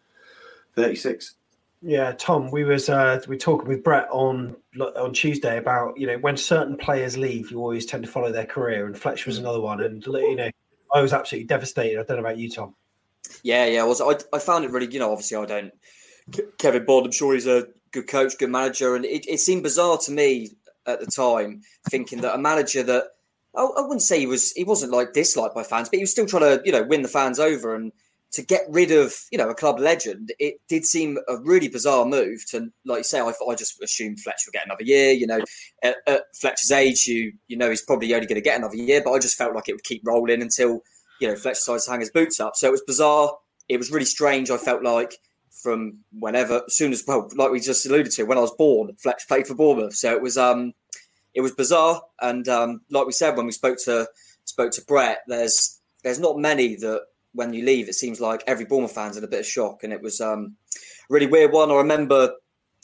36. 0.74 1.34
Yeah, 1.82 2.12
Tom, 2.12 2.50
we 2.50 2.64
was 2.64 2.88
uh, 2.88 3.20
we 3.28 3.36
talking 3.36 3.68
with 3.68 3.84
Brett 3.84 4.08
on 4.10 4.56
on 4.80 5.12
Tuesday 5.12 5.58
about 5.58 5.96
you 5.98 6.06
know 6.06 6.16
when 6.18 6.36
certain 6.36 6.76
players 6.76 7.18
leave, 7.18 7.50
you 7.50 7.58
always 7.60 7.84
tend 7.84 8.02
to 8.02 8.10
follow 8.10 8.32
their 8.32 8.46
career, 8.46 8.86
and 8.86 8.98
Fletcher 8.98 9.28
was 9.28 9.36
another 9.36 9.60
one. 9.60 9.82
And 9.82 10.04
you 10.04 10.36
know, 10.36 10.50
I 10.94 11.02
was 11.02 11.12
absolutely 11.12 11.46
devastated. 11.46 12.00
I 12.00 12.02
don't 12.02 12.16
know 12.16 12.26
about 12.26 12.38
you, 12.38 12.50
Tom. 12.50 12.74
Yeah, 13.42 13.66
yeah. 13.66 13.82
I 13.82 13.84
was. 13.84 14.00
I, 14.00 14.16
I 14.34 14.38
found 14.38 14.64
it 14.64 14.70
really. 14.70 14.92
You 14.92 14.98
know, 14.98 15.12
obviously, 15.12 15.36
I 15.36 15.46
don't. 15.46 15.72
Kevin 16.58 16.84
Bond. 16.84 17.06
I'm 17.06 17.12
sure 17.12 17.34
he's 17.34 17.46
a 17.46 17.66
good 17.92 18.08
coach, 18.08 18.36
good 18.38 18.50
manager, 18.50 18.94
and 18.94 19.04
it, 19.04 19.26
it 19.28 19.40
seemed 19.40 19.62
bizarre 19.62 19.98
to 19.98 20.12
me 20.12 20.50
at 20.86 21.00
the 21.00 21.06
time, 21.06 21.62
thinking 21.90 22.20
that 22.20 22.34
a 22.34 22.38
manager 22.38 22.82
that 22.82 23.04
I, 23.56 23.62
I 23.62 23.80
wouldn't 23.82 24.02
say 24.02 24.18
he 24.18 24.26
was. 24.26 24.52
He 24.52 24.64
wasn't 24.64 24.92
like 24.92 25.12
disliked 25.12 25.54
by 25.54 25.62
fans, 25.62 25.88
but 25.88 25.96
he 25.96 26.02
was 26.02 26.10
still 26.10 26.26
trying 26.26 26.42
to, 26.42 26.62
you 26.64 26.72
know, 26.72 26.82
win 26.82 27.02
the 27.02 27.08
fans 27.08 27.38
over 27.38 27.74
and 27.74 27.92
to 28.32 28.42
get 28.42 28.62
rid 28.68 28.90
of, 28.90 29.14
you 29.30 29.38
know, 29.38 29.48
a 29.48 29.54
club 29.54 29.78
legend. 29.78 30.32
It 30.38 30.56
did 30.68 30.84
seem 30.84 31.18
a 31.28 31.38
really 31.38 31.68
bizarre 31.68 32.04
move 32.04 32.44
to, 32.50 32.68
like 32.84 32.98
you 32.98 33.04
say. 33.04 33.20
I, 33.20 33.32
I 33.48 33.54
just 33.54 33.82
assumed 33.82 34.20
Fletcher 34.20 34.48
would 34.48 34.52
get 34.52 34.66
another 34.66 34.84
year. 34.84 35.12
You 35.12 35.26
know, 35.26 35.40
at, 35.82 35.96
at 36.06 36.22
Fletcher's 36.34 36.72
age, 36.72 37.06
you 37.06 37.32
you 37.48 37.56
know 37.56 37.70
he's 37.70 37.82
probably 37.82 38.14
only 38.14 38.26
going 38.26 38.36
to 38.36 38.42
get 38.42 38.58
another 38.58 38.76
year, 38.76 39.00
but 39.04 39.12
I 39.12 39.18
just 39.18 39.38
felt 39.38 39.54
like 39.54 39.68
it 39.68 39.72
would 39.72 39.84
keep 39.84 40.02
rolling 40.04 40.42
until 40.42 40.82
you 41.20 41.28
know, 41.28 41.36
Fletcher 41.36 41.54
decides 41.54 41.84
to 41.86 41.90
hang 41.90 42.00
his 42.00 42.10
boots 42.10 42.40
up. 42.40 42.56
So 42.56 42.68
it 42.68 42.72
was 42.72 42.82
bizarre. 42.86 43.32
It 43.68 43.78
was 43.78 43.90
really 43.90 44.04
strange. 44.04 44.50
I 44.50 44.56
felt 44.56 44.82
like 44.82 45.14
from 45.62 45.98
whenever, 46.18 46.62
as 46.66 46.76
soon 46.76 46.92
as 46.92 47.04
well, 47.06 47.30
like 47.34 47.50
we 47.50 47.60
just 47.60 47.86
alluded 47.86 48.12
to, 48.12 48.24
when 48.24 48.38
I 48.38 48.42
was 48.42 48.54
born, 48.56 48.94
Fletcher 48.98 49.26
played 49.28 49.46
for 49.46 49.54
Bournemouth. 49.54 49.94
So 49.94 50.12
it 50.12 50.22
was 50.22 50.36
um, 50.36 50.72
it 51.34 51.40
was 51.40 51.52
bizarre. 51.52 52.02
And 52.20 52.48
um, 52.48 52.82
like 52.90 53.06
we 53.06 53.12
said 53.12 53.36
when 53.36 53.46
we 53.46 53.52
spoke 53.52 53.78
to 53.84 54.08
spoke 54.44 54.72
to 54.72 54.84
Brett, 54.86 55.20
there's 55.26 55.80
there's 56.04 56.20
not 56.20 56.38
many 56.38 56.76
that 56.76 57.02
when 57.32 57.52
you 57.52 57.64
leave, 57.64 57.88
it 57.88 57.94
seems 57.94 58.20
like 58.20 58.42
every 58.46 58.64
Bournemouth 58.64 58.92
fan's 58.92 59.16
in 59.16 59.24
a 59.24 59.28
bit 59.28 59.40
of 59.40 59.46
shock, 59.46 59.82
and 59.82 59.92
it 59.92 60.00
was 60.00 60.20
um, 60.20 60.56
really 61.10 61.26
weird 61.26 61.52
one. 61.52 61.70
I 61.70 61.74
remember 61.74 62.32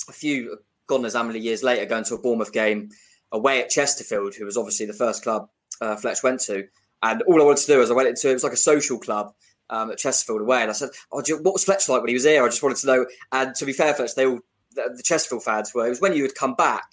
a 0.08 0.12
few, 0.12 0.58
God 0.86 1.02
knows 1.02 1.14
how 1.14 1.22
many 1.22 1.38
years 1.38 1.62
later, 1.62 1.86
going 1.86 2.04
to 2.04 2.14
a 2.14 2.18
Bournemouth 2.18 2.52
game 2.52 2.90
away 3.30 3.62
at 3.62 3.70
Chesterfield, 3.70 4.34
who 4.34 4.44
was 4.44 4.56
obviously 4.56 4.86
the 4.86 4.92
first 4.92 5.22
club 5.22 5.48
uh, 5.80 5.96
Fletch 5.96 6.22
went 6.22 6.40
to. 6.40 6.66
And 7.02 7.22
all 7.22 7.40
I 7.40 7.44
wanted 7.44 7.62
to 7.62 7.72
do 7.72 7.80
is 7.82 7.90
I 7.90 7.94
went 7.94 8.08
into 8.08 8.30
it 8.30 8.34
was 8.34 8.44
like 8.44 8.52
a 8.52 8.56
social 8.56 8.98
club 8.98 9.34
um, 9.70 9.90
at 9.90 9.98
Chesterfield 9.98 10.40
away, 10.42 10.62
and 10.62 10.70
I 10.70 10.74
said, 10.74 10.90
"Oh, 11.10 11.22
you- 11.26 11.38
what 11.42 11.54
was 11.54 11.64
Fletch 11.64 11.88
like 11.88 12.00
when 12.00 12.08
he 12.08 12.14
was 12.14 12.24
here?" 12.24 12.44
I 12.44 12.48
just 12.48 12.62
wanted 12.62 12.78
to 12.78 12.86
know. 12.86 13.06
And 13.32 13.54
to 13.56 13.64
be 13.64 13.72
fair, 13.72 13.94
Fletch, 13.94 14.14
they 14.14 14.26
all 14.26 14.40
the, 14.74 14.92
the 14.96 15.02
Chesterfield 15.02 15.44
fans 15.44 15.72
were. 15.74 15.86
It 15.86 15.90
was 15.90 16.00
when 16.00 16.14
you 16.14 16.22
would 16.22 16.34
come 16.34 16.54
back. 16.54 16.84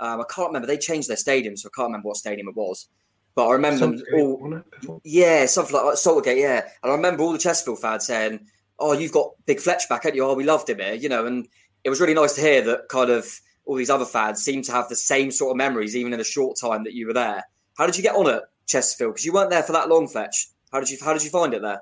Um, 0.00 0.20
I 0.20 0.24
can't 0.32 0.48
remember. 0.48 0.66
They 0.66 0.78
changed 0.78 1.08
their 1.08 1.16
stadium, 1.16 1.56
so 1.56 1.68
I 1.68 1.74
can't 1.76 1.88
remember 1.88 2.08
what 2.08 2.16
stadium 2.16 2.48
it 2.48 2.56
was. 2.56 2.88
But 3.34 3.48
I 3.48 3.52
remember 3.52 3.86
Saltgate, 3.86 4.20
all. 4.20 4.54
it? 4.96 5.00
Yeah, 5.04 5.46
something 5.46 5.74
like, 5.74 5.84
like 5.84 5.94
Saltgate, 5.94 6.40
yeah. 6.40 6.62
And 6.82 6.92
I 6.92 6.94
remember 6.94 7.22
all 7.22 7.32
the 7.32 7.38
Chesterfield 7.38 7.80
fans 7.80 8.06
saying, 8.06 8.40
"Oh, 8.78 8.92
you've 8.92 9.12
got 9.12 9.30
Big 9.46 9.60
Fletch 9.60 9.88
back, 9.88 10.04
haven't 10.04 10.16
you? 10.16 10.24
Oh, 10.24 10.34
we 10.34 10.44
loved 10.44 10.68
him 10.70 10.78
here," 10.78 10.94
you 10.94 11.08
know. 11.08 11.26
And 11.26 11.48
it 11.84 11.90
was 11.90 12.00
really 12.00 12.14
nice 12.14 12.34
to 12.34 12.40
hear 12.40 12.62
that 12.62 12.88
kind 12.88 13.10
of 13.10 13.26
all 13.64 13.74
these 13.76 13.90
other 13.90 14.04
fans 14.06 14.42
seem 14.42 14.62
to 14.62 14.72
have 14.72 14.88
the 14.88 14.96
same 14.96 15.30
sort 15.30 15.50
of 15.50 15.56
memories, 15.56 15.94
even 15.96 16.12
in 16.12 16.18
the 16.18 16.24
short 16.24 16.56
time 16.58 16.84
that 16.84 16.94
you 16.94 17.06
were 17.06 17.12
there. 17.12 17.44
How 17.76 17.86
did 17.86 17.96
you 17.96 18.02
get 18.02 18.14
on 18.14 18.28
at 18.30 18.42
Chesterfield? 18.68 19.14
Because 19.14 19.24
you 19.24 19.32
weren't 19.32 19.50
there 19.50 19.62
for 19.62 19.72
that 19.72 19.88
long, 19.88 20.06
Fletch. 20.06 20.50
How 20.72 20.80
did 20.80 20.90
you 20.90 20.98
How 21.02 21.12
did 21.12 21.24
you 21.24 21.30
find 21.30 21.54
it 21.54 21.62
there? 21.62 21.80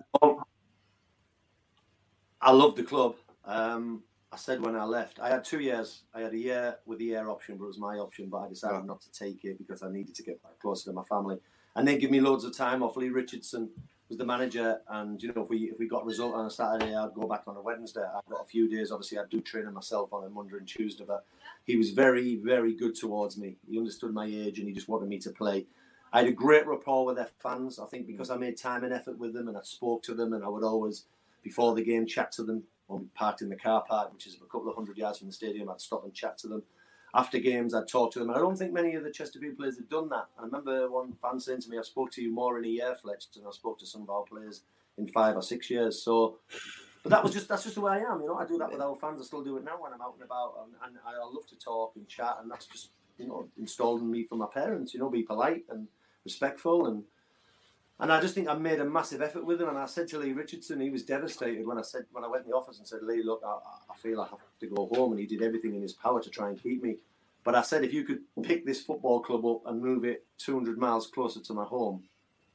I 2.40 2.52
love 2.52 2.76
the 2.76 2.84
club. 2.84 3.16
Um, 3.44 4.02
I 4.32 4.36
said 4.36 4.60
when 4.60 4.76
I 4.76 4.84
left, 4.84 5.18
I 5.20 5.28
had 5.28 5.44
two 5.44 5.60
years. 5.60 6.02
I 6.14 6.20
had 6.20 6.32
a 6.32 6.38
year 6.38 6.76
with 6.86 6.98
the 6.98 7.06
year 7.06 7.28
option, 7.28 7.56
but 7.56 7.64
it 7.64 7.68
was 7.68 7.78
my 7.78 7.96
option. 7.96 8.28
But 8.28 8.38
I 8.38 8.48
decided 8.48 8.84
not 8.84 9.00
to 9.02 9.12
take 9.12 9.44
it 9.44 9.58
because 9.58 9.82
I 9.82 9.90
needed 9.90 10.14
to 10.14 10.22
get 10.22 10.42
back 10.42 10.58
closer 10.60 10.90
to 10.90 10.94
my 10.94 11.02
family. 11.04 11.38
And 11.74 11.86
they 11.86 11.98
give 11.98 12.10
me 12.10 12.20
loads 12.20 12.44
of 12.44 12.56
time 12.56 12.82
off. 12.82 12.96
Lee 12.96 13.08
Richardson 13.08 13.68
was 14.08 14.18
the 14.18 14.24
manager, 14.24 14.80
and 14.88 15.20
you 15.20 15.32
know 15.32 15.42
if 15.42 15.50
we 15.50 15.70
if 15.70 15.78
we 15.78 15.88
got 15.88 16.02
a 16.02 16.06
result 16.06 16.34
on 16.34 16.46
a 16.46 16.50
Saturday, 16.50 16.94
I'd 16.94 17.14
go 17.14 17.26
back 17.26 17.42
on 17.46 17.56
a 17.56 17.60
Wednesday. 17.60 18.02
I've 18.02 18.30
got 18.30 18.42
a 18.42 18.46
few 18.46 18.68
days. 18.68 18.92
Obviously, 18.92 19.18
I 19.18 19.24
do 19.30 19.40
training 19.40 19.72
myself 19.72 20.12
on 20.12 20.24
a 20.24 20.28
Monday 20.28 20.56
and 20.58 20.66
Tuesday, 20.68 21.04
but 21.06 21.24
he 21.64 21.76
was 21.76 21.90
very 21.90 22.36
very 22.36 22.74
good 22.74 22.94
towards 22.94 23.36
me. 23.36 23.56
He 23.68 23.78
understood 23.78 24.14
my 24.14 24.26
age, 24.26 24.58
and 24.58 24.68
he 24.68 24.74
just 24.74 24.88
wanted 24.88 25.08
me 25.08 25.18
to 25.18 25.30
play. 25.30 25.66
I 26.16 26.20
had 26.20 26.28
a 26.28 26.32
great 26.32 26.66
rapport 26.66 27.04
with 27.04 27.16
their 27.16 27.28
fans. 27.42 27.78
I 27.78 27.84
think 27.84 28.06
because 28.06 28.30
mm. 28.30 28.36
I 28.36 28.38
made 28.38 28.56
time 28.56 28.84
and 28.84 28.92
effort 28.92 29.18
with 29.18 29.34
them, 29.34 29.48
and 29.48 29.56
I 29.56 29.60
spoke 29.62 30.02
to 30.04 30.14
them, 30.14 30.32
and 30.32 30.42
I 30.42 30.48
would 30.48 30.64
always 30.64 31.04
before 31.42 31.74
the 31.74 31.84
game 31.84 32.06
chat 32.06 32.32
to 32.32 32.42
them. 32.42 32.62
When 32.86 33.00
we 33.02 33.06
parked 33.14 33.42
in 33.42 33.50
the 33.50 33.56
car 33.56 33.84
park, 33.86 34.14
which 34.14 34.26
is 34.26 34.36
a 34.36 34.46
couple 34.46 34.70
of 34.70 34.76
hundred 34.76 34.96
yards 34.96 35.18
from 35.18 35.26
the 35.26 35.32
stadium, 35.34 35.68
I'd 35.68 35.80
stop 35.80 36.04
and 36.04 36.14
chat 36.14 36.38
to 36.38 36.48
them. 36.48 36.62
After 37.14 37.38
games, 37.38 37.74
I'd 37.74 37.88
talk 37.88 38.12
to 38.12 38.20
them. 38.20 38.28
And 38.28 38.38
I 38.38 38.40
don't 38.40 38.56
think 38.56 38.72
many 38.72 38.94
of 38.94 39.02
the 39.02 39.10
Chesterfield 39.10 39.58
players 39.58 39.76
had 39.76 39.90
done 39.90 40.08
that. 40.10 40.26
I 40.38 40.44
remember 40.44 40.90
one 40.90 41.12
fan 41.20 41.38
saying 41.38 41.62
to 41.62 41.68
me, 41.68 41.78
"I've 41.78 41.84
spoke 41.84 42.12
to 42.12 42.22
you 42.22 42.32
more 42.32 42.58
in 42.58 42.64
a 42.64 42.68
year, 42.68 42.94
Fletch, 42.94 43.30
than 43.32 43.44
I 43.46 43.50
spoke 43.50 43.78
to 43.80 43.86
some 43.86 44.02
of 44.02 44.08
our 44.08 44.22
players 44.22 44.62
in 44.96 45.08
five 45.08 45.36
or 45.36 45.42
six 45.42 45.68
years." 45.68 46.00
So, 46.00 46.38
but 47.02 47.10
that 47.10 47.22
was 47.22 47.34
just 47.34 47.48
that's 47.48 47.64
just 47.64 47.74
the 47.74 47.82
way 47.82 47.92
I 47.92 48.10
am. 48.10 48.22
You 48.22 48.28
know, 48.28 48.36
I 48.36 48.46
do 48.46 48.56
that 48.56 48.72
with 48.72 48.80
our 48.80 48.96
fans. 48.96 49.20
I 49.20 49.24
still 49.24 49.44
do 49.44 49.58
it 49.58 49.64
now 49.64 49.82
when 49.82 49.92
I'm 49.92 50.00
out 50.00 50.14
and 50.14 50.22
about, 50.22 50.54
and, 50.64 50.96
and 50.96 50.96
I 51.04 51.18
love 51.22 51.46
to 51.48 51.58
talk 51.58 51.92
and 51.96 52.08
chat, 52.08 52.38
and 52.40 52.50
that's 52.50 52.66
just 52.66 52.90
you 53.18 53.26
know 53.26 53.48
installed 53.58 54.00
in 54.00 54.10
me 54.10 54.24
from 54.24 54.38
my 54.38 54.46
parents. 54.46 54.94
You 54.94 55.00
know, 55.00 55.10
be 55.10 55.22
polite 55.22 55.64
and 55.68 55.88
respectful 56.26 56.86
and. 56.86 57.04
And 57.98 58.12
I 58.12 58.20
just 58.20 58.34
think 58.34 58.46
I 58.46 58.52
made 58.52 58.78
a 58.78 58.84
massive 58.84 59.22
effort 59.22 59.46
with 59.46 59.58
him. 59.58 59.70
And 59.70 59.78
I 59.78 59.86
said 59.86 60.06
to 60.08 60.18
Lee 60.18 60.32
Richardson, 60.32 60.80
he 60.80 60.90
was 60.90 61.02
devastated 61.02 61.66
when 61.66 61.78
I 61.78 61.82
said 61.82 62.04
when 62.12 62.24
I 62.24 62.28
went 62.28 62.44
in 62.44 62.50
the 62.50 62.54
office 62.54 62.76
and 62.76 62.86
said, 62.86 63.02
Lee, 63.02 63.22
look, 63.22 63.40
I, 63.42 63.56
I 63.90 63.96
feel 63.96 64.20
I 64.20 64.28
have 64.28 64.38
to 64.60 64.66
go 64.66 64.86
home. 64.94 65.12
And 65.12 65.20
he 65.20 65.24
did 65.26 65.40
everything 65.42 65.74
in 65.74 65.80
his 65.80 65.94
power 65.94 66.20
to 66.22 66.28
try 66.28 66.50
and 66.50 66.62
keep 66.62 66.82
me. 66.82 66.98
But 67.42 67.54
I 67.54 67.62
said, 67.62 67.84
if 67.84 67.94
you 67.94 68.04
could 68.04 68.20
pick 68.42 68.66
this 68.66 68.82
football 68.82 69.20
club 69.20 69.46
up 69.46 69.62
and 69.64 69.80
move 69.80 70.04
it 70.04 70.26
200 70.36 70.76
miles 70.76 71.06
closer 71.06 71.40
to 71.40 71.54
my 71.54 71.64
home, 71.64 72.02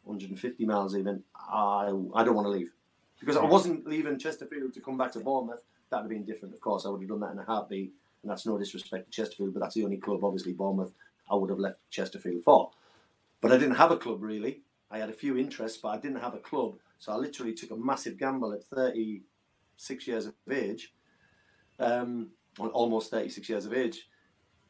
150 0.03 0.63
miles 0.65 0.95
even, 0.95 1.23
I 1.35 1.91
I 2.13 2.23
don't 2.23 2.35
want 2.35 2.45
to 2.45 2.51
leave 2.51 2.71
because 3.19 3.37
I 3.37 3.45
wasn't 3.45 3.87
leaving 3.87 4.19
Chesterfield 4.19 4.73
to 4.73 4.81
come 4.81 4.97
back 4.97 5.11
to 5.13 5.21
Bournemouth. 5.21 5.63
That'd 5.89 6.03
have 6.03 6.09
been 6.09 6.25
different, 6.25 6.53
of 6.53 6.61
course. 6.61 6.85
I 6.85 6.89
would 6.89 7.01
have 7.01 7.09
done 7.09 7.21
that 7.21 7.31
in 7.31 7.39
a 7.39 7.43
heartbeat. 7.43 7.93
And 8.21 8.29
that's 8.29 8.45
no 8.45 8.57
disrespect 8.57 9.05
to 9.05 9.11
Chesterfield, 9.11 9.53
but 9.53 9.61
that's 9.61 9.75
the 9.75 9.83
only 9.83 9.97
club, 9.97 10.23
obviously 10.23 10.53
Bournemouth, 10.53 10.91
I 11.29 11.35
would 11.35 11.49
have 11.49 11.59
left 11.59 11.79
Chesterfield 11.89 12.43
for. 12.43 12.71
But 13.41 13.51
I 13.51 13.57
didn't 13.57 13.75
have 13.75 13.91
a 13.91 13.97
club 13.97 14.21
really. 14.21 14.61
I 14.89 14.99
had 14.99 15.09
a 15.09 15.13
few 15.13 15.37
interests, 15.37 15.79
but 15.81 15.89
I 15.89 15.97
didn't 15.97 16.21
have 16.21 16.35
a 16.35 16.39
club. 16.39 16.75
So 16.99 17.11
I 17.11 17.15
literally 17.15 17.53
took 17.53 17.71
a 17.71 17.75
massive 17.75 18.17
gamble 18.17 18.53
at 18.53 18.63
36 18.65 20.07
years 20.07 20.27
of 20.27 20.35
age, 20.51 20.93
um, 21.79 22.29
almost 22.59 23.09
36 23.09 23.49
years 23.49 23.65
of 23.65 23.73
age. 23.73 24.07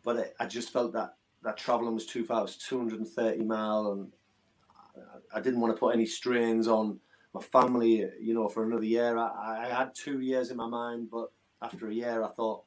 But 0.03 0.33
I, 0.39 0.43
I 0.43 0.47
just 0.47 0.71
felt 0.71 0.93
that 0.93 1.15
that 1.43 1.57
travelling 1.57 1.95
was 1.95 2.05
too 2.05 2.23
far. 2.23 2.39
It 2.39 2.43
was 2.43 2.57
230 2.57 3.43
mile, 3.43 3.91
and 3.91 4.13
I, 5.33 5.39
I 5.39 5.41
didn't 5.41 5.59
want 5.59 5.75
to 5.75 5.79
put 5.79 5.93
any 5.93 6.05
strains 6.05 6.67
on 6.67 6.99
my 7.33 7.41
family. 7.41 8.05
You 8.19 8.33
know, 8.33 8.47
for 8.47 8.63
another 8.63 8.85
year. 8.85 9.17
I, 9.17 9.65
I 9.65 9.73
had 9.73 9.95
two 9.95 10.21
years 10.21 10.51
in 10.51 10.57
my 10.57 10.67
mind, 10.67 11.09
but 11.11 11.31
after 11.61 11.89
a 11.89 11.93
year, 11.93 12.23
I 12.23 12.29
thought, 12.29 12.63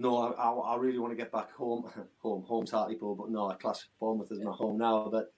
no, 0.00 0.16
I, 0.16 0.30
I, 0.30 0.50
I 0.50 0.76
really 0.76 0.98
want 0.98 1.12
to 1.12 1.16
get 1.16 1.30
back 1.30 1.52
home. 1.52 1.84
home, 2.22 2.42
home's 2.48 2.70
Hartlepool, 2.70 3.16
but 3.16 3.30
no, 3.30 3.50
I 3.50 3.54
class 3.54 3.84
Bournemouth 4.00 4.32
as 4.32 4.40
my 4.40 4.50
home 4.50 4.78
now. 4.78 5.10
But 5.12 5.34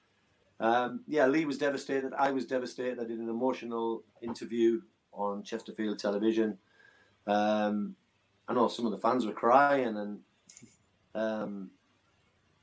um, 0.61 1.01
yeah, 1.09 1.27
Lee 1.27 1.45
was 1.45 1.59
devastated. 1.59 2.13
I 2.17 2.31
was 2.31 2.47
devastated. 2.47 3.01
I 3.01 3.05
did 3.05 3.19
an 3.19 3.29
emotional 3.29 4.05
interview 4.23 4.81
on 5.13 5.43
Chesterfield 5.43 5.99
television. 5.99 6.57
Um, 7.27 7.97
I 8.47 8.55
know 8.55 8.69
some 8.69 8.87
of 8.87 8.93
the 8.93 8.99
fans 8.99 9.27
were 9.27 9.33
crying, 9.33 9.97
and 9.97 10.21
um, 11.17 11.71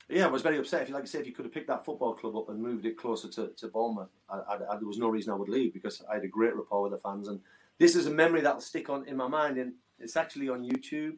yeah, 0.07 0.25
I 0.25 0.29
was 0.29 0.41
very 0.41 0.57
upset. 0.57 0.83
If 0.83 0.87
you 0.87 0.93
like 0.93 1.03
I 1.03 1.07
say, 1.07 1.19
if 1.19 1.27
you 1.27 1.33
could 1.33 1.45
have 1.45 1.53
picked 1.53 1.67
that 1.67 1.83
football 1.83 2.13
club 2.13 2.37
up 2.37 2.47
and 2.47 2.61
moved 2.61 2.85
it 2.85 2.97
closer 2.97 3.27
to, 3.27 3.51
to 3.57 3.67
Bournemouth, 3.67 4.09
I, 4.29 4.37
I, 4.53 4.57
there 4.77 4.87
was 4.87 4.99
no 4.99 5.09
reason 5.09 5.33
I 5.33 5.35
would 5.35 5.49
leave 5.49 5.73
because 5.73 6.01
I 6.09 6.15
had 6.15 6.23
a 6.23 6.29
great 6.29 6.55
rapport 6.55 6.83
with 6.83 6.93
the 6.93 6.97
fans, 6.97 7.27
and 7.27 7.41
this 7.77 7.97
is 7.97 8.07
a 8.07 8.11
memory 8.11 8.39
that'll 8.39 8.61
stick 8.61 8.89
on 8.89 9.05
in 9.05 9.17
my 9.17 9.27
mind. 9.27 9.57
And 9.57 9.73
It's 9.99 10.15
actually 10.15 10.47
on 10.47 10.63
YouTube. 10.63 11.15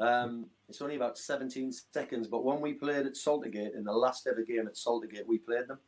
Um, 0.00 0.46
it's 0.68 0.80
only 0.80 0.96
about 0.96 1.18
17 1.18 1.72
seconds, 1.92 2.26
but 2.28 2.44
when 2.44 2.60
we 2.60 2.72
played 2.72 3.06
at 3.06 3.14
Saltergate 3.14 3.76
in 3.76 3.84
the 3.84 3.92
last 3.92 4.26
ever 4.26 4.42
game 4.42 4.66
at 4.66 4.74
Saltergate, 4.74 5.26
we 5.26 5.38
played 5.38 5.68
them. 5.68 5.78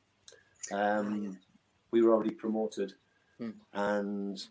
Um, 0.73 1.39
we 1.91 2.03
were 2.03 2.13
already 2.13 2.35
promoted, 2.35 2.95
hmm. 3.39 3.51
and 3.73 4.43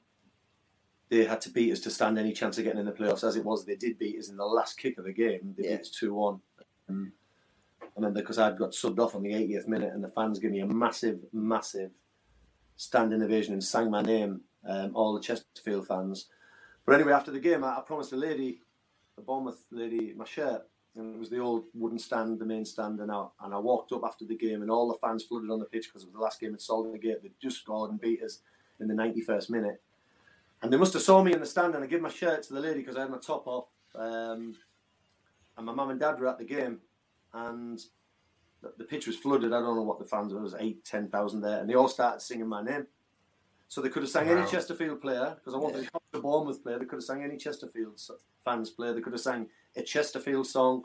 they 1.10 1.26
had 1.26 1.42
to 1.42 1.50
beat 1.50 1.72
us 1.72 1.80
to 1.82 1.90
stand 1.90 2.18
any 2.18 2.32
chance 2.32 2.58
of 2.58 2.64
getting 2.64 2.80
in 2.80 2.86
the 2.86 2.92
playoffs. 2.92 3.28
As 3.28 3.36
it 3.36 3.44
was, 3.44 3.66
they 3.66 3.76
did 3.76 4.00
beat 4.00 4.18
us 4.18 4.30
in 4.30 4.38
the 4.38 4.46
last 4.46 4.80
kick 4.80 4.98
of 4.98 5.04
the 5.04 5.14
game. 5.14 5.54
They 5.58 5.66
yeah. 5.66 5.76
beat 5.76 5.82
us 5.82 5.90
2 5.90 6.14
1. 6.14 6.40
Um, 6.90 7.12
I 7.82 7.86
remember 7.98 8.22
because 8.22 8.40
I'd 8.40 8.58
got 8.58 8.72
subbed 8.72 9.00
off 9.00 9.16
on 9.16 9.24
the 9.24 9.34
80th 9.34 9.68
minute, 9.68 9.94
and 9.94 10.04
the 10.04 10.08
fans 10.08 10.40
gave 10.40 10.52
me 10.52 10.62
a 10.62 10.66
massive, 10.66 11.20
massive 11.34 11.92
standing 12.78 13.22
ovation 13.22 13.54
and 13.54 13.64
sang 13.64 13.92
my 13.92 14.02
name, 14.02 14.42
um, 14.68 14.96
all 14.96 15.14
the 15.14 15.20
Chesterfield 15.20 15.88
fans. 15.88 16.28
But 16.86 16.96
anyway, 16.96 17.12
after 17.12 17.32
the 17.32 17.40
game, 17.40 17.64
I, 17.64 17.78
I 17.78 17.82
promised 17.82 18.12
the 18.12 18.18
lady, 18.18 18.62
Bournemouth 19.22 19.64
lady, 19.72 20.14
my 20.16 20.26
shirt. 20.26 20.64
And 20.96 21.16
it 21.16 21.20
was 21.20 21.30
the 21.30 21.40
old 21.40 21.66
wooden 21.74 22.00
stand, 22.00 22.38
the 22.38 22.46
main 22.46 22.66
stand, 22.66 23.00
and 23.00 23.10
I, 23.10 23.26
and 23.44 23.54
I 23.54 23.58
walked 23.58 23.94
up 23.94 24.04
after 24.04 24.26
the 24.26 24.36
game, 24.36 24.62
and 24.62 24.70
all 24.70 24.90
the 24.90 25.00
fans 25.00 25.24
flooded 25.24 25.50
on 25.50 25.60
the 25.60 25.66
pitch 25.66 25.88
because 25.88 26.04
it 26.04 26.08
was 26.08 26.14
the 26.16 26.20
last 26.20 26.42
game 26.42 26.54
at 26.54 26.60
Saltergate. 26.60 27.22
They'd 27.22 27.32
just 27.42 27.60
scored 27.60 27.92
and 27.92 28.02
beat 28.02 28.22
us 28.22 28.40
in 28.82 28.90
the 28.90 28.94
91st 28.94 29.50
minute. 29.50 29.82
And 30.62 30.72
they 30.72 30.78
must 30.78 30.94
have 30.94 31.02
saw 31.02 31.24
me 31.24 31.34
in 31.34 31.40
the 31.40 31.46
stand, 31.46 31.76
and 31.76 31.84
I 31.84 31.88
gave 31.88 32.02
my 32.02 32.10
shirt 32.10 32.44
to 32.44 32.54
the 32.54 32.60
lady 32.60 32.80
because 32.80 32.98
I 32.98 33.02
had 33.02 33.10
my 33.10 33.20
top 33.20 33.48
off. 33.48 33.68
Um, 33.96 34.56
and 35.58 35.66
my 35.66 35.74
mum 35.74 35.92
and 35.92 36.00
dad 36.00 36.20
were 36.20 36.28
at 36.28 36.38
the 36.38 36.46
game, 36.46 36.80
and 37.34 37.80
the, 38.62 38.74
the 38.78 38.84
pitch 38.84 39.08
was 39.08 39.16
flooded. 39.16 39.54
I 39.54 39.60
don't 39.62 39.76
know 39.76 39.82
what 39.82 40.00
the 40.00 40.06
fans 40.06 40.34
were, 40.34 40.40
it 40.40 40.44
was 40.44 40.56
eight, 40.60 40.84
ten 40.84 41.08
thousand 41.08 41.42
there, 41.42 41.60
and 41.60 41.70
they 41.70 41.76
all 41.76 41.88
started 41.88 42.22
singing 42.22 42.48
my 42.48 42.64
name. 42.64 42.86
So 43.72 43.80
they 43.80 43.88
could 43.88 44.04
have 44.04 44.12
sang 44.12 44.28
wow. 44.28 44.36
any 44.36 44.52
Chesterfield 44.52 45.00
player 45.00 45.34
because 45.34 45.54
I 45.54 45.58
wanted 45.58 45.84
yeah. 45.84 46.00
to 46.14 46.20
Bournemouth 46.20 46.62
player. 46.62 46.78
They 46.78 46.84
could 46.84 46.98
have 46.98 47.06
sang 47.06 47.24
any 47.24 47.38
Chesterfield 47.38 48.02
fans 48.44 48.70
player. 48.70 48.92
They 48.94 49.00
could 49.00 49.14
have 49.14 49.22
sang 49.22 49.48
a 49.78 49.82
Chesterfield 49.82 50.46
song 50.46 50.84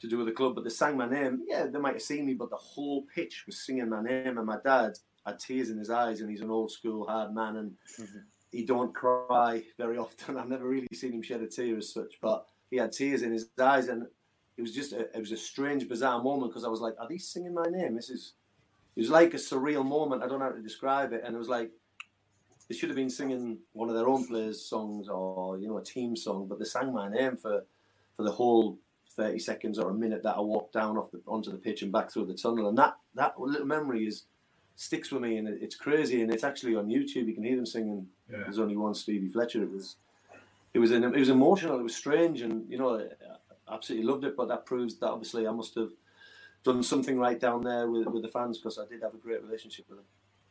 to 0.00 0.08
do 0.08 0.16
with 0.16 0.28
the 0.28 0.32
club, 0.32 0.54
but 0.54 0.64
they 0.64 0.70
sang 0.70 0.96
my 0.96 1.06
name. 1.06 1.42
Yeah, 1.46 1.66
they 1.66 1.78
might 1.78 1.92
have 1.92 2.02
seen 2.02 2.24
me, 2.24 2.32
but 2.32 2.48
the 2.48 2.56
whole 2.56 3.02
pitch 3.14 3.44
was 3.44 3.58
singing 3.58 3.90
my 3.90 4.02
name. 4.02 4.38
And 4.38 4.46
my 4.46 4.56
dad 4.64 4.98
had 5.26 5.38
tears 5.38 5.68
in 5.68 5.76
his 5.76 5.90
eyes, 5.90 6.22
and 6.22 6.30
he's 6.30 6.40
an 6.40 6.50
old 6.50 6.70
school 6.70 7.06
hard 7.06 7.34
man, 7.34 7.56
and 7.56 7.72
mm-hmm. 8.00 8.20
he 8.50 8.64
don't 8.64 8.94
cry 8.94 9.62
very 9.76 9.98
often. 9.98 10.38
I've 10.38 10.48
never 10.48 10.66
really 10.66 10.88
seen 10.94 11.12
him 11.12 11.20
shed 11.20 11.42
a 11.42 11.46
tear 11.46 11.76
as 11.76 11.92
such, 11.92 12.14
but 12.22 12.46
he 12.70 12.78
had 12.78 12.92
tears 12.92 13.20
in 13.20 13.32
his 13.32 13.50
eyes, 13.60 13.88
and 13.88 14.06
it 14.56 14.62
was 14.62 14.74
just 14.74 14.94
a, 14.94 15.00
it 15.14 15.20
was 15.20 15.32
a 15.32 15.36
strange, 15.36 15.86
bizarre 15.90 16.22
moment 16.22 16.52
because 16.52 16.64
I 16.64 16.68
was 16.68 16.80
like, 16.80 16.94
"Are 16.98 17.06
these 17.06 17.28
singing 17.28 17.52
my 17.52 17.66
name?" 17.68 17.94
This 17.94 18.08
is 18.08 18.32
it 18.96 19.00
was 19.00 19.10
like 19.10 19.34
a 19.34 19.36
surreal 19.36 19.84
moment. 19.84 20.22
I 20.22 20.26
don't 20.26 20.38
know 20.38 20.46
how 20.46 20.52
to 20.52 20.62
describe 20.62 21.12
it, 21.12 21.20
and 21.22 21.34
it 21.34 21.38
was 21.38 21.50
like 21.50 21.70
they 22.68 22.74
should 22.74 22.88
have 22.88 22.96
been 22.96 23.10
singing 23.10 23.58
one 23.72 23.88
of 23.88 23.94
their 23.94 24.08
own 24.08 24.26
players' 24.26 24.64
songs 24.64 25.08
or 25.08 25.58
you 25.58 25.68
know 25.68 25.78
a 25.78 25.84
team 25.84 26.16
song, 26.16 26.46
but 26.48 26.58
they 26.58 26.64
sang 26.64 26.92
my 26.92 27.08
name 27.08 27.36
for 27.36 27.64
for 28.16 28.22
the 28.22 28.32
whole 28.32 28.78
thirty 29.10 29.38
seconds 29.38 29.78
or 29.78 29.90
a 29.90 29.94
minute 29.94 30.22
that 30.22 30.36
I 30.36 30.40
walked 30.40 30.72
down 30.72 30.96
off 30.96 31.10
the 31.10 31.20
onto 31.26 31.50
the 31.50 31.58
pitch 31.58 31.82
and 31.82 31.92
back 31.92 32.10
through 32.10 32.26
the 32.26 32.34
tunnel, 32.34 32.68
and 32.68 32.78
that 32.78 32.96
that 33.14 33.38
little 33.38 33.66
memory 33.66 34.06
is 34.06 34.24
sticks 34.76 35.12
with 35.12 35.22
me, 35.22 35.36
and 35.36 35.48
it, 35.48 35.58
it's 35.60 35.76
crazy, 35.76 36.22
and 36.22 36.32
it's 36.32 36.44
actually 36.44 36.74
on 36.74 36.88
YouTube. 36.88 37.26
You 37.26 37.34
can 37.34 37.44
hear 37.44 37.56
them 37.56 37.66
singing. 37.66 38.06
Yeah. 38.30 38.38
There's 38.44 38.58
only 38.58 38.76
one 38.76 38.94
Stevie 38.94 39.28
Fletcher. 39.28 39.62
It 39.62 39.70
was 39.70 39.96
it 40.72 40.78
was 40.78 40.90
an, 40.90 41.04
it 41.04 41.18
was 41.18 41.28
emotional. 41.28 41.78
It 41.78 41.82
was 41.82 41.94
strange, 41.94 42.40
and 42.40 42.68
you 42.70 42.78
know, 42.78 42.98
I 42.98 43.74
absolutely 43.74 44.06
loved 44.06 44.24
it. 44.24 44.36
But 44.36 44.48
that 44.48 44.66
proves 44.66 44.98
that 44.98 45.08
obviously 45.08 45.46
I 45.46 45.52
must 45.52 45.74
have 45.76 45.90
done 46.64 46.82
something 46.82 47.18
right 47.18 47.38
down 47.38 47.62
there 47.62 47.88
with, 47.88 48.06
with 48.06 48.22
the 48.22 48.28
fans 48.28 48.58
because 48.58 48.78
I 48.78 48.86
did 48.86 49.02
have 49.02 49.14
a 49.14 49.18
great 49.18 49.42
relationship 49.42 49.84
with 49.88 49.98
them. 49.98 50.06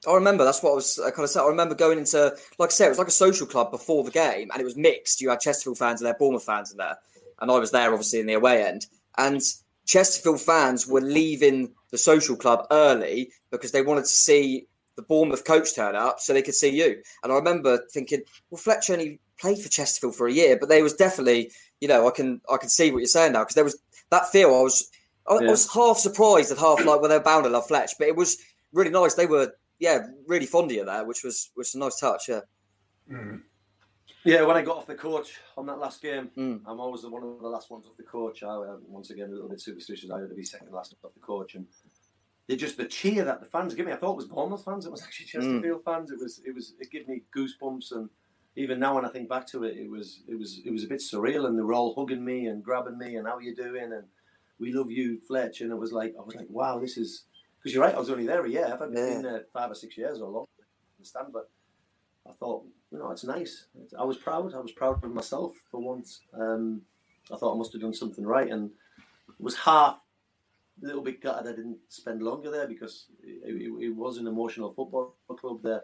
I 0.08 0.16
remember 0.16 0.44
that's 0.44 0.62
what 0.62 0.72
I 0.72 0.76
was 0.76 1.00
uh, 1.00 1.12
kind 1.12 1.24
of 1.24 1.30
saying. 1.30 1.46
I 1.46 1.50
remember 1.50 1.76
going 1.76 1.98
into, 1.98 2.36
like 2.60 2.70
I 2.70 2.74
said, 2.74 2.88
it 2.88 2.90
was 2.90 2.98
like 2.98 3.08
a 3.08 3.12
social 3.12 3.48
club 3.48 3.72
before 3.72 4.04
the 4.04 4.12
game, 4.12 4.50
and 4.52 4.62
it 4.62 4.66
was 4.66 4.76
mixed. 4.76 5.22
You 5.22 5.30
had 5.30 5.40
Chesterfield 5.40 5.78
fans 5.78 6.02
and 6.02 6.08
there, 6.08 6.16
Bournemouth 6.18 6.44
fans 6.44 6.72
in 6.72 6.78
there, 6.78 6.98
and 7.40 7.50
I 7.50 7.58
was 7.58 7.72
there 7.72 7.92
obviously 7.92 8.20
in 8.20 8.28
the 8.28 8.34
away 8.34 8.66
end. 8.66 8.88
And 9.18 9.42
Chesterfield 9.86 10.42
fans 10.42 10.88
were 10.88 11.02
leaving 11.02 11.74
the 11.92 11.98
social 11.98 12.36
club 12.36 12.66
early 12.72 13.32
because 13.52 13.72
they 13.72 13.82
wanted 13.82 14.02
to 14.02 14.08
see 14.08 14.68
the 14.96 15.02
Bournemouth 15.02 15.46
coach 15.46 15.76
turn 15.76 15.96
up 15.96 16.20
so 16.20 16.34
they 16.34 16.42
could 16.42 16.56
see 16.56 16.70
you. 16.70 17.02
And 17.24 17.32
I 17.32 17.36
remember 17.36 17.80
thinking, 17.92 18.22
well, 18.50 18.60
Fletcher 18.60 18.94
only 18.94 19.20
played 19.40 19.60
for 19.60 19.70
Chesterfield 19.70 20.16
for 20.16 20.28
a 20.28 20.34
year, 20.34 20.58
but 20.60 20.70
there 20.70 20.84
was 20.84 20.94
definitely, 20.94 21.52
you 21.82 21.88
know, 21.88 22.08
I 22.08 22.12
can 22.12 22.42
I 22.52 22.58
can 22.58 22.70
see 22.70 22.92
what 22.92 23.00
you're 23.00 23.08
saying 23.08 23.34
now 23.34 23.40
because 23.40 23.56
there 23.56 23.64
was 23.64 23.80
that 24.10 24.32
feel. 24.32 24.50
I 24.50 24.62
was 24.62 24.90
I, 25.28 25.36
yeah. 25.36 25.48
I 25.48 25.52
was 25.52 25.72
half 25.74 25.98
surprised 25.98 26.52
and 26.52 26.60
half 26.60 26.80
like, 26.80 27.00
well, 27.00 27.10
they're 27.10 27.20
bound 27.20 27.46
to 27.46 27.50
love 27.50 27.68
Fletch, 27.68 27.94
but 27.98 28.08
it 28.08 28.16
was 28.16 28.38
really 28.72 28.92
nice. 28.92 29.16
They 29.16 29.26
were 29.26 29.54
yeah, 29.84 30.08
really 30.28 30.46
fond 30.46 30.72
of 30.72 30.78
you 30.78 30.86
there, 30.86 31.04
which 31.04 31.26
was 31.26 31.52
which 31.56 31.68
was 31.68 31.76
a 31.76 31.80
nice 31.80 32.00
touch. 32.00 32.30
Yeah. 32.30 32.40
Mm. 33.12 33.42
Yeah, 34.24 34.44
when 34.44 34.56
I 34.56 34.62
got 34.62 34.78
off 34.78 34.88
the 34.88 34.96
coach 34.96 35.42
on 35.58 35.66
that 35.66 35.78
last 35.78 36.02
game, 36.02 36.32
mm. 36.38 36.62
I'm 36.66 36.80
always 36.80 37.04
one 37.04 37.22
of 37.22 37.42
the 37.42 37.50
last 37.50 37.70
ones 37.70 37.86
off 37.86 37.98
the 37.98 38.04
coach. 38.04 38.44
I, 38.44 38.48
uh, 38.48 38.78
once 38.88 39.10
again, 39.10 39.28
a 39.28 39.34
little 39.34 39.50
bit 39.50 39.60
superstitious. 39.60 40.10
I 40.10 40.22
had 40.22 40.30
to 40.30 40.36
be 40.36 40.46
second 40.46 40.72
last 40.72 40.96
off 41.04 41.14
the 41.14 41.20
coach, 41.20 41.56
and 41.56 41.66
they 42.48 42.56
just 42.56 42.78
the 42.78 42.86
cheer 42.86 43.26
that 43.26 43.42
the 43.42 43.46
fans 43.46 43.74
give 43.74 43.86
me. 43.86 43.92
I 43.92 43.98
thought 43.98 44.14
it 44.14 44.24
was 44.24 44.28
Bournemouth 44.28 44.64
fans. 44.64 44.86
It 44.86 44.92
was 44.92 45.04
actually 45.04 45.26
mm. 45.26 45.32
Chesterfield 45.32 45.82
mm. 45.82 45.84
fans. 45.84 46.12
It 46.12 46.20
was 46.22 46.42
it 46.46 46.56
was 46.56 46.76
it 46.80 46.90
gave 46.90 47.10
me 47.10 47.24
goosebumps, 47.36 47.92
and 47.92 48.10
even 48.56 48.80
now 48.80 48.96
when 48.96 49.04
I 49.04 49.10
think 49.10 49.28
back 49.28 49.46
to 49.48 49.66
it, 49.66 49.76
it 49.76 49.90
was 49.90 50.22
it 50.30 50.40
was 50.40 50.62
it 50.64 50.72
was 50.72 50.86
a 50.86 50.88
bit 50.88 51.02
surreal. 51.02 51.48
And 51.48 51.60
they 51.60 51.62
were 51.64 51.74
all 51.74 51.94
hugging 51.94 52.24
me 52.24 52.46
and 52.46 52.64
grabbing 52.64 52.98
me 52.98 53.18
and 53.18 53.28
how 53.28 53.36
are 53.36 53.42
you 53.42 53.54
doing 53.54 53.92
and 53.92 54.06
we 54.60 54.72
love 54.72 54.90
you, 54.90 55.20
Fletch. 55.28 55.60
And 55.60 55.72
it 55.74 55.78
was 55.78 55.92
like 55.92 56.16
I 56.18 56.24
was 56.24 56.36
like, 56.36 56.48
wow, 56.50 56.80
this 56.80 56.96
is 56.96 57.26
because 57.64 57.74
you're 57.74 57.84
right, 57.84 57.96
I 57.96 58.00
was 58.00 58.10
only 58.10 58.26
there 58.26 58.44
a 58.46 58.50
year. 58.50 58.66
I've 58.66 58.94
yeah. 58.94 59.14
been 59.14 59.22
there 59.22 59.46
five 59.54 59.72
or 59.72 59.76
six 59.76 59.98
years 59.98 60.20
or 60.20 60.30
long. 60.30 60.46
Understand, 61.00 61.28
but 61.32 61.50
I 62.28 62.34
thought, 62.34 62.66
you 62.92 62.98
know, 63.00 63.12
it's 63.12 63.24
nice. 63.24 63.68
I 63.98 64.04
was 64.04 64.18
proud. 64.18 64.54
I 64.54 64.60
was 64.60 64.74
proud 64.74 65.02
of 65.04 65.14
myself 65.14 65.54
for 65.72 65.80
once. 65.80 66.22
Um, 66.34 66.82
I 67.32 67.38
thought 67.38 67.56
I 67.56 67.58
must 67.58 67.72
have 67.72 67.82
done 67.82 67.94
something 67.94 68.26
right, 68.26 68.52
and 68.52 68.70
was 69.40 69.56
half 69.56 69.98
a 70.82 70.86
little 70.86 71.04
bit 71.04 71.22
gutted 71.22 71.48
I 71.48 71.56
didn't 71.56 71.78
spend 71.88 72.22
longer 72.22 72.52
there 72.52 72.68
because 72.68 73.06
it, 73.24 73.56
it, 73.56 73.86
it 73.86 73.96
was 73.96 74.18
an 74.18 74.28
emotional 74.28 74.72
football 74.72 75.16
club. 75.40 75.62
There, 75.64 75.84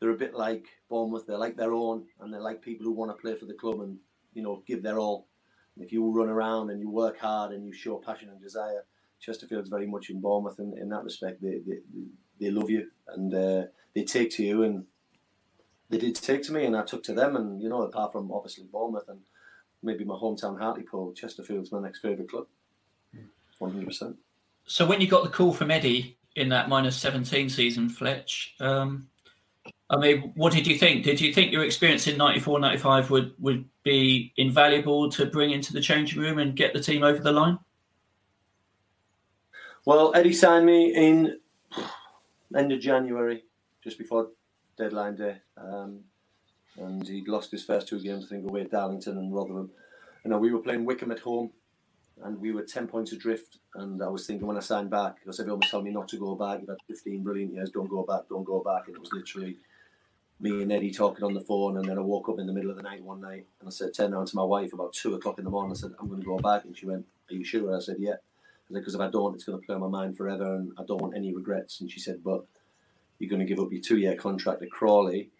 they're 0.00 0.10
a 0.10 0.16
bit 0.16 0.34
like 0.34 0.64
Bournemouth. 0.88 1.26
They're 1.26 1.38
like 1.38 1.56
their 1.56 1.72
own, 1.72 2.06
and 2.20 2.32
they're 2.32 2.40
like 2.40 2.60
people 2.60 2.86
who 2.86 2.92
want 2.92 3.10
to 3.10 3.20
play 3.20 3.36
for 3.36 3.44
the 3.46 3.54
club 3.54 3.80
and 3.80 3.98
you 4.34 4.42
know 4.42 4.64
give 4.66 4.82
their 4.82 4.98
all. 4.98 5.28
And 5.76 5.84
if 5.84 5.92
you 5.92 6.10
run 6.10 6.28
around 6.28 6.70
and 6.70 6.80
you 6.80 6.90
work 6.90 7.18
hard 7.20 7.52
and 7.52 7.64
you 7.64 7.72
show 7.72 7.96
passion 7.98 8.30
and 8.30 8.40
desire, 8.40 8.84
Chesterfield's 9.24 9.70
very 9.70 9.86
much 9.86 10.10
in 10.10 10.20
Bournemouth 10.20 10.58
in, 10.58 10.76
in 10.78 10.88
that 10.90 11.04
respect. 11.04 11.40
They, 11.40 11.60
they, 11.66 11.78
they 12.40 12.50
love 12.50 12.70
you 12.70 12.90
and 13.08 13.34
uh, 13.34 13.62
they 13.94 14.04
take 14.04 14.30
to 14.32 14.44
you, 14.44 14.62
and 14.64 14.84
they 15.88 15.98
did 15.98 16.16
take 16.16 16.42
to 16.44 16.52
me, 16.52 16.64
and 16.64 16.76
I 16.76 16.82
took 16.82 17.02
to 17.04 17.14
them. 17.14 17.36
And 17.36 17.62
you 17.62 17.68
know, 17.68 17.82
apart 17.82 18.12
from 18.12 18.30
obviously 18.32 18.64
Bournemouth 18.70 19.08
and 19.08 19.20
maybe 19.82 20.04
my 20.04 20.14
hometown 20.14 20.58
Hartlepool, 20.58 21.12
Chesterfield's 21.12 21.72
my 21.72 21.80
next 21.80 22.00
favourite 22.00 22.28
club, 22.28 22.46
one 23.58 23.72
hundred 23.72 23.86
percent. 23.86 24.16
So 24.66 24.86
when 24.86 25.00
you 25.00 25.06
got 25.06 25.24
the 25.24 25.30
call 25.30 25.52
from 25.52 25.70
Eddie 25.70 26.18
in 26.36 26.48
that 26.50 26.68
minus 26.68 26.96
seventeen 26.96 27.48
season, 27.48 27.88
Fletch. 27.88 28.54
Um, 28.60 29.08
I 29.90 29.98
mean, 29.98 30.32
what 30.34 30.52
did 30.52 30.66
you 30.66 30.76
think? 30.76 31.04
Did 31.04 31.20
you 31.20 31.32
think 31.32 31.52
your 31.52 31.62
experience 31.62 32.06
in 32.06 32.16
94, 32.16 32.58
95 32.58 33.10
would, 33.10 33.34
would 33.38 33.66
be 33.82 34.32
invaluable 34.38 35.10
to 35.10 35.26
bring 35.26 35.50
into 35.50 35.74
the 35.74 35.80
changing 35.80 36.20
room 36.20 36.38
and 36.38 36.56
get 36.56 36.72
the 36.72 36.80
team 36.80 37.02
over 37.02 37.22
the 37.22 37.30
line? 37.30 37.58
Well, 39.86 40.12
Eddie 40.14 40.32
signed 40.32 40.64
me 40.64 40.94
in 40.94 41.40
end 42.56 42.72
of 42.72 42.80
January, 42.80 43.44
just 43.82 43.98
before 43.98 44.28
deadline 44.78 45.16
day, 45.16 45.36
um, 45.58 46.00
and 46.78 47.06
he'd 47.06 47.28
lost 47.28 47.50
his 47.50 47.64
first 47.64 47.88
two 47.88 48.00
games, 48.00 48.24
I 48.24 48.28
think, 48.28 48.48
away 48.48 48.62
at 48.62 48.70
Darlington 48.70 49.18
and 49.18 49.34
Rotherham. 49.34 49.70
And 50.22 50.32
then 50.32 50.40
we 50.40 50.52
were 50.52 50.60
playing 50.60 50.86
Wycombe 50.86 51.12
at 51.12 51.18
home, 51.18 51.50
and 52.22 52.40
we 52.40 52.50
were 52.50 52.62
ten 52.62 52.86
points 52.86 53.12
adrift. 53.12 53.58
And 53.74 54.02
I 54.02 54.08
was 54.08 54.26
thinking 54.26 54.46
when 54.46 54.56
I 54.56 54.60
signed 54.60 54.88
back, 54.88 55.16
because 55.20 55.38
everyone 55.38 55.60
was 55.60 55.70
telling 55.70 55.84
me 55.84 55.92
not 55.92 56.08
to 56.08 56.16
go 56.16 56.34
back. 56.34 56.60
You've 56.60 56.70
had 56.70 56.78
fifteen 56.88 57.22
brilliant 57.22 57.52
years, 57.52 57.68
don't 57.68 57.90
go 57.90 58.04
back, 58.04 58.22
don't 58.30 58.44
go 58.44 58.62
back. 58.62 58.86
And 58.86 58.96
it 58.96 59.00
was 59.00 59.12
literally 59.12 59.58
me 60.40 60.62
and 60.62 60.72
Eddie 60.72 60.92
talking 60.92 61.24
on 61.24 61.34
the 61.34 61.40
phone, 61.42 61.76
and 61.76 61.86
then 61.86 61.98
I 61.98 62.00
woke 62.00 62.30
up 62.30 62.38
in 62.38 62.46
the 62.46 62.54
middle 62.54 62.70
of 62.70 62.78
the 62.78 62.82
night 62.82 63.02
one 63.02 63.20
night, 63.20 63.44
and 63.60 63.68
I 63.68 63.70
said, 63.70 63.92
turned 63.92 64.14
around 64.14 64.28
to 64.28 64.36
my 64.36 64.44
wife 64.44 64.72
about 64.72 64.94
two 64.94 65.14
o'clock 65.14 65.36
in 65.36 65.44
the 65.44 65.50
morning. 65.50 65.72
I 65.72 65.78
said, 65.78 65.92
I'm 66.00 66.08
going 66.08 66.20
to 66.20 66.26
go 66.26 66.38
back, 66.38 66.64
and 66.64 66.74
she 66.74 66.86
went, 66.86 67.04
Are 67.30 67.34
you 67.34 67.44
sure? 67.44 67.66
And 67.66 67.76
I 67.76 67.80
said, 67.80 67.96
Yeah 67.98 68.14
because 68.80 68.94
if 68.94 69.00
I 69.00 69.08
don't, 69.08 69.34
it's 69.34 69.44
going 69.44 69.60
to 69.60 69.66
play 69.66 69.74
on 69.74 69.80
my 69.80 69.88
mind 69.88 70.16
forever, 70.16 70.56
and 70.56 70.72
I 70.78 70.82
don't 70.86 71.00
want 71.00 71.16
any 71.16 71.34
regrets. 71.34 71.80
And 71.80 71.90
she 71.90 72.00
said, 72.00 72.22
but 72.24 72.44
you're 73.18 73.30
going 73.30 73.40
to 73.40 73.46
give 73.46 73.62
up 73.62 73.72
your 73.72 73.80
two-year 73.80 74.16
contract 74.16 74.62
at 74.62 74.70
Crawley, 74.70 75.30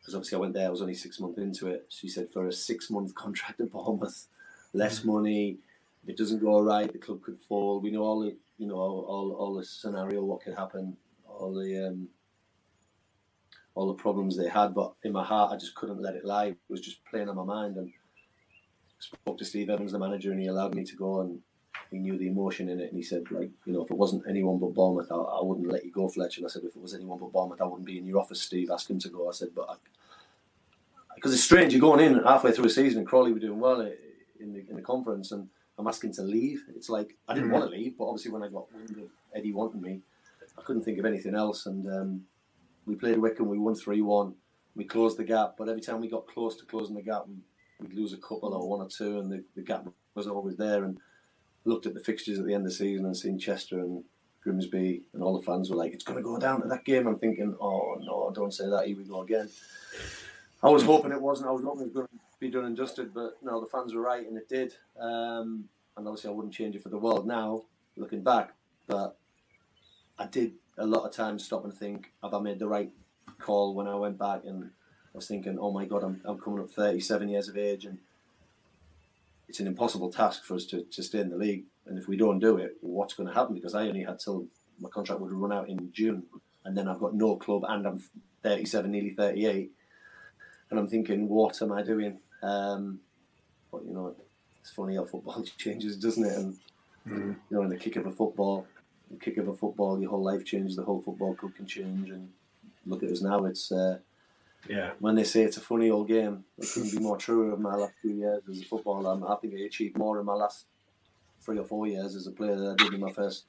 because 0.00 0.14
obviously 0.14 0.36
I 0.36 0.40
went 0.40 0.54
there, 0.54 0.66
I 0.66 0.70
was 0.70 0.82
only 0.82 0.94
six 0.94 1.20
months 1.20 1.38
into 1.38 1.68
it. 1.68 1.86
She 1.88 2.08
said, 2.08 2.32
for 2.32 2.46
a 2.46 2.52
six-month 2.52 3.14
contract 3.14 3.60
at 3.60 3.70
Bournemouth, 3.72 4.28
less 4.72 5.00
mm. 5.00 5.06
money. 5.06 5.58
If 6.02 6.10
it 6.10 6.16
doesn't 6.16 6.40
go 6.40 6.60
right, 6.60 6.92
the 6.92 6.98
club 6.98 7.22
could 7.22 7.40
fall. 7.40 7.80
We 7.80 7.90
know 7.90 8.02
all 8.02 8.20
the, 8.20 8.36
you 8.58 8.66
know, 8.66 8.76
all, 8.76 9.04
all, 9.08 9.32
all 9.32 9.54
the 9.54 9.64
scenario, 9.64 10.22
what 10.22 10.42
could 10.42 10.54
happen, 10.54 10.96
all 11.28 11.52
the, 11.52 11.88
um, 11.88 12.08
all 13.74 13.88
the 13.88 14.02
problems 14.02 14.36
they 14.36 14.48
had. 14.48 14.72
But 14.72 14.94
in 15.02 15.12
my 15.12 15.24
heart, 15.24 15.52
I 15.52 15.56
just 15.56 15.74
couldn't 15.74 16.00
let 16.00 16.14
it 16.14 16.24
lie. 16.24 16.46
It 16.46 16.58
was 16.68 16.80
just 16.80 17.04
playing 17.04 17.28
on 17.28 17.36
my 17.36 17.44
mind, 17.44 17.76
and 17.76 17.92
spoke 18.98 19.36
to 19.36 19.44
Steve 19.44 19.68
Evans, 19.68 19.92
the 19.92 19.98
manager, 19.98 20.30
and 20.30 20.40
he 20.40 20.46
allowed 20.46 20.74
me 20.74 20.84
to 20.84 20.96
go 20.96 21.20
and 21.20 21.40
he 21.90 21.98
knew 21.98 22.18
the 22.18 22.28
emotion 22.28 22.68
in 22.68 22.80
it, 22.80 22.88
and 22.88 22.96
he 22.96 23.02
said, 23.02 23.24
like, 23.30 23.50
you 23.64 23.72
know, 23.72 23.84
if 23.84 23.90
it 23.90 23.96
wasn't 23.96 24.24
anyone 24.28 24.58
but 24.58 24.74
Bournemouth, 24.74 25.10
I, 25.10 25.16
I 25.16 25.42
wouldn't 25.42 25.70
let 25.70 25.84
you 25.84 25.92
go, 25.92 26.08
Fletcher. 26.08 26.40
And 26.40 26.46
I 26.46 26.50
said, 26.50 26.62
if 26.64 26.74
it 26.76 26.82
was 26.82 26.94
anyone 26.94 27.18
but 27.18 27.32
Bournemouth, 27.32 27.60
I 27.60 27.64
wouldn't 27.64 27.86
be 27.86 27.98
in 27.98 28.06
your 28.06 28.18
office, 28.18 28.42
Steve. 28.42 28.70
Ask 28.70 28.90
him 28.90 28.98
to 29.00 29.08
go. 29.08 29.28
I 29.28 29.32
said, 29.32 29.48
but 29.54 29.78
because 31.14 31.32
it's 31.32 31.42
strange. 31.42 31.72
You're 31.72 31.80
going 31.80 32.00
in 32.00 32.22
halfway 32.22 32.52
through 32.52 32.66
a 32.66 32.70
season, 32.70 32.98
and 32.98 33.06
Crawley 33.06 33.32
were 33.32 33.38
doing 33.38 33.60
well 33.60 33.80
in 33.80 34.52
the 34.52 34.68
in 34.68 34.76
the 34.76 34.82
conference, 34.82 35.32
and 35.32 35.48
I'm 35.78 35.86
asking 35.86 36.12
to 36.14 36.22
leave. 36.22 36.64
It's 36.74 36.88
like 36.88 37.16
I 37.28 37.34
didn't 37.34 37.50
mm. 37.50 37.52
want 37.52 37.64
to 37.64 37.76
leave, 37.76 37.96
but 37.98 38.04
obviously 38.04 38.30
when 38.30 38.42
I 38.42 38.48
got 38.48 38.72
wind 38.72 38.90
of 38.90 39.10
Eddie 39.34 39.52
wanting 39.52 39.80
me, 39.80 40.00
I 40.58 40.62
couldn't 40.62 40.82
think 40.82 40.98
of 40.98 41.04
anything 41.04 41.34
else. 41.34 41.66
And 41.66 41.86
um, 41.86 42.22
we 42.86 42.94
played 42.94 43.18
Wycombe, 43.18 43.48
we 43.48 43.58
won 43.58 43.74
three 43.74 44.02
one. 44.02 44.34
We 44.74 44.84
closed 44.84 45.16
the 45.16 45.24
gap, 45.24 45.54
but 45.56 45.70
every 45.70 45.80
time 45.80 46.02
we 46.02 46.08
got 46.08 46.26
close 46.26 46.54
to 46.56 46.66
closing 46.66 46.96
the 46.96 47.02
gap, 47.02 47.24
we'd 47.80 47.94
lose 47.94 48.12
a 48.12 48.18
couple 48.18 48.52
or 48.52 48.68
one 48.68 48.82
or 48.82 48.88
two, 48.90 49.18
and 49.20 49.32
the, 49.32 49.42
the 49.54 49.62
gap 49.62 49.86
was 50.14 50.26
always 50.26 50.56
there. 50.56 50.84
And 50.84 50.98
looked 51.66 51.86
at 51.86 51.94
the 51.94 52.00
fixtures 52.00 52.38
at 52.38 52.46
the 52.46 52.54
end 52.54 52.64
of 52.64 52.70
the 52.70 52.76
season 52.76 53.06
and 53.06 53.16
seen 53.16 53.38
Chester 53.38 53.80
and 53.80 54.04
Grimsby, 54.42 55.02
and 55.12 55.22
all 55.22 55.38
the 55.38 55.44
fans 55.44 55.70
were 55.70 55.76
like, 55.76 55.92
"It's 55.92 56.04
going 56.04 56.18
to 56.18 56.22
go 56.22 56.38
down 56.38 56.62
to 56.62 56.68
that 56.68 56.84
game." 56.84 57.06
I'm 57.06 57.18
thinking, 57.18 57.56
"Oh 57.60 57.96
no, 58.00 58.30
don't 58.32 58.54
say 58.54 58.68
that. 58.70 58.86
Here 58.86 58.96
we 58.96 59.04
go 59.04 59.22
again." 59.22 59.48
I 60.62 60.70
was 60.70 60.84
hoping 60.84 61.12
it 61.12 61.20
wasn't. 61.20 61.48
I 61.48 61.52
was 61.52 61.64
hoping 61.64 61.82
it 61.82 61.84
was 61.84 61.92
going 61.92 62.06
to 62.06 62.18
be 62.40 62.50
done 62.50 62.64
and 62.64 62.76
dusted, 62.76 63.12
but 63.12 63.36
no, 63.42 63.60
the 63.60 63.66
fans 63.66 63.94
were 63.94 64.00
right, 64.00 64.26
and 64.26 64.36
it 64.36 64.48
did. 64.48 64.74
Um, 64.98 65.68
and 65.96 66.06
obviously, 66.06 66.30
I 66.30 66.32
wouldn't 66.32 66.54
change 66.54 66.76
it 66.76 66.82
for 66.82 66.88
the 66.90 66.98
world 66.98 67.26
now, 67.26 67.64
looking 67.96 68.22
back. 68.22 68.52
But 68.86 69.18
I 70.18 70.26
did 70.26 70.52
a 70.78 70.86
lot 70.86 71.04
of 71.04 71.12
times 71.12 71.44
stop 71.44 71.64
and 71.64 71.74
think, 71.74 72.12
have 72.22 72.34
I 72.34 72.40
made 72.40 72.58
the 72.58 72.68
right 72.68 72.90
call 73.38 73.74
when 73.74 73.86
I 73.86 73.94
went 73.94 74.18
back? 74.18 74.42
And 74.44 74.64
I 74.64 74.68
was 75.14 75.26
thinking, 75.26 75.58
oh 75.58 75.72
my 75.72 75.86
God, 75.86 76.04
I'm, 76.04 76.20
I'm 76.24 76.38
coming 76.38 76.60
up 76.60 76.70
37 76.70 77.28
years 77.28 77.48
of 77.48 77.56
age, 77.56 77.84
and 77.84 77.98
it's 79.48 79.60
an 79.60 79.66
impossible 79.66 80.10
task 80.10 80.44
for 80.44 80.54
us 80.54 80.64
to, 80.66 80.82
to 80.82 81.02
stay 81.02 81.20
in 81.20 81.30
the 81.30 81.36
league. 81.36 81.64
And 81.86 81.98
if 81.98 82.08
we 82.08 82.16
don't 82.16 82.40
do 82.40 82.56
it, 82.56 82.76
what's 82.80 83.14
going 83.14 83.28
to 83.28 83.34
happen? 83.34 83.54
Because 83.54 83.74
I 83.74 83.86
only 83.86 84.02
had 84.02 84.18
till 84.18 84.46
my 84.80 84.88
contract 84.90 85.20
would 85.20 85.32
run 85.32 85.52
out 85.52 85.68
in 85.68 85.90
June, 85.92 86.24
and 86.64 86.76
then 86.76 86.88
I've 86.88 86.98
got 86.98 87.14
no 87.14 87.36
club, 87.36 87.64
and 87.68 87.86
I'm 87.86 88.02
37, 88.42 88.90
nearly 88.90 89.10
38, 89.10 89.70
and 90.70 90.78
I'm 90.78 90.88
thinking, 90.88 91.28
what 91.28 91.60
am 91.62 91.72
I 91.72 91.82
doing? 91.82 92.18
Um, 92.42 93.00
but 93.70 93.84
you 93.84 93.94
know, 93.94 94.14
it's 94.60 94.70
funny 94.70 94.96
how 94.96 95.04
football 95.04 95.44
changes, 95.58 95.96
doesn't 95.96 96.24
it? 96.24 96.36
And 96.36 96.54
mm. 97.08 97.36
you 97.50 97.56
know, 97.56 97.62
in 97.62 97.68
the 97.68 97.76
kick 97.76 97.96
of 97.96 98.06
a 98.06 98.12
football, 98.12 98.66
the 99.10 99.18
kick 99.18 99.36
of 99.36 99.48
a 99.48 99.54
football, 99.54 100.00
your 100.00 100.10
whole 100.10 100.22
life 100.22 100.44
changes. 100.44 100.76
The 100.76 100.84
whole 100.84 101.00
football 101.00 101.34
club 101.34 101.54
can 101.54 101.66
change, 101.66 102.10
and 102.10 102.28
look 102.84 103.02
at 103.02 103.10
us 103.10 103.22
now. 103.22 103.44
It's 103.44 103.70
uh, 103.70 103.98
yeah. 104.68 104.90
When 104.98 105.14
they 105.14 105.24
say 105.24 105.42
it's 105.42 105.56
a 105.56 105.60
funny 105.60 105.90
old 105.90 106.08
game, 106.08 106.44
it 106.58 106.68
couldn't 106.72 106.92
be 106.92 106.98
more 106.98 107.16
true 107.16 107.52
of 107.52 107.60
my 107.60 107.74
last 107.74 107.94
few 108.00 108.14
years 108.14 108.42
as 108.50 108.60
a 108.60 108.64
footballer. 108.64 109.20
I 109.28 109.36
think 109.36 109.54
I 109.54 109.64
achieved 109.64 109.96
more 109.96 110.18
in 110.20 110.26
my 110.26 110.34
last 110.34 110.66
three 111.40 111.58
or 111.58 111.64
four 111.64 111.86
years 111.86 112.14
as 112.14 112.26
a 112.26 112.32
player 112.32 112.56
than 112.56 112.68
I 112.68 112.74
did 112.74 112.94
in 112.94 113.00
my 113.00 113.12
first 113.12 113.44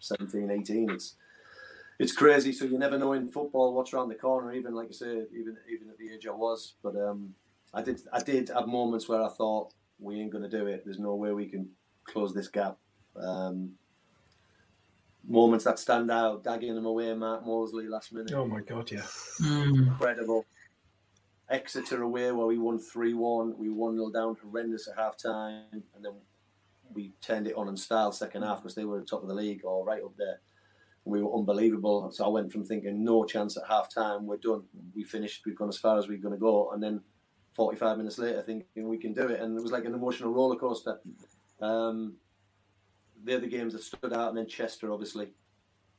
17, 0.00 0.50
18. 0.50 0.90
It's 0.90 1.14
it's 1.98 2.12
crazy. 2.12 2.52
So 2.52 2.64
you 2.64 2.78
never 2.78 2.98
know 2.98 3.12
in 3.12 3.28
football 3.28 3.74
what's 3.74 3.92
around 3.92 4.08
the 4.08 4.14
corner. 4.14 4.52
Even 4.52 4.74
like 4.74 4.88
I 4.88 4.92
say, 4.92 5.24
even 5.32 5.56
even 5.72 5.88
at 5.90 5.98
the 5.98 6.12
age 6.12 6.26
I 6.26 6.32
was. 6.32 6.74
But 6.82 6.96
um, 6.96 7.34
I 7.74 7.82
did 7.82 8.00
I 8.12 8.20
did 8.20 8.50
have 8.50 8.66
moments 8.66 9.08
where 9.08 9.22
I 9.22 9.28
thought 9.28 9.74
we 9.98 10.20
ain't 10.20 10.30
going 10.30 10.48
to 10.48 10.50
do 10.50 10.66
it. 10.66 10.84
There's 10.84 10.98
no 10.98 11.14
way 11.14 11.32
we 11.32 11.46
can 11.46 11.68
close 12.04 12.32
this 12.32 12.48
gap. 12.48 12.78
Um, 13.16 13.72
moments 15.26 15.64
that 15.64 15.78
stand 15.78 16.10
out, 16.10 16.44
Dagenham 16.44 16.86
away, 16.86 17.12
Mark 17.14 17.44
Molesley 17.44 17.88
last 17.88 18.12
minute. 18.12 18.32
Oh 18.32 18.46
my 18.46 18.60
god, 18.60 18.90
yeah, 18.92 19.06
mm. 19.40 19.88
incredible. 19.88 20.46
Exeter 21.50 22.02
away 22.02 22.30
where 22.32 22.46
we 22.46 22.58
won 22.58 22.78
3 22.78 23.14
1. 23.14 23.58
We 23.58 23.70
1 23.70 23.94
0 23.94 24.10
down, 24.10 24.36
horrendous 24.42 24.88
at 24.88 24.96
half 24.96 25.16
time. 25.16 25.64
And 25.72 26.04
then 26.04 26.12
we 26.92 27.12
turned 27.20 27.46
it 27.46 27.56
on 27.56 27.68
in 27.68 27.76
style 27.76 28.12
second 28.12 28.42
half 28.42 28.62
because 28.62 28.74
they 28.74 28.84
were 28.84 28.98
at 28.98 29.06
the 29.06 29.10
top 29.10 29.22
of 29.22 29.28
the 29.28 29.34
league 29.34 29.64
or 29.64 29.84
right 29.84 30.02
up 30.02 30.16
there. 30.16 30.40
We 31.04 31.22
were 31.22 31.34
unbelievable. 31.34 32.10
So 32.12 32.26
I 32.26 32.28
went 32.28 32.52
from 32.52 32.64
thinking 32.64 33.02
no 33.02 33.24
chance 33.24 33.56
at 33.56 33.66
half 33.66 33.92
time, 33.92 34.26
we're 34.26 34.36
done. 34.36 34.64
We 34.94 35.04
finished, 35.04 35.46
we've 35.46 35.56
gone 35.56 35.70
as 35.70 35.78
far 35.78 35.98
as 35.98 36.06
we're 36.06 36.18
going 36.18 36.34
to 36.34 36.40
go. 36.40 36.70
And 36.72 36.82
then 36.82 37.00
45 37.54 37.96
minutes 37.96 38.18
later, 38.18 38.42
thinking 38.42 38.88
we 38.88 38.98
can 38.98 39.14
do 39.14 39.28
it. 39.28 39.40
And 39.40 39.56
it 39.56 39.62
was 39.62 39.72
like 39.72 39.86
an 39.86 39.94
emotional 39.94 40.34
roller 40.34 40.56
coaster. 40.56 41.00
Um, 41.60 42.16
they're 43.24 43.40
the 43.40 43.46
games 43.46 43.72
that 43.72 43.82
stood 43.82 44.12
out. 44.12 44.28
And 44.28 44.36
then 44.36 44.46
Chester, 44.46 44.92
obviously. 44.92 45.28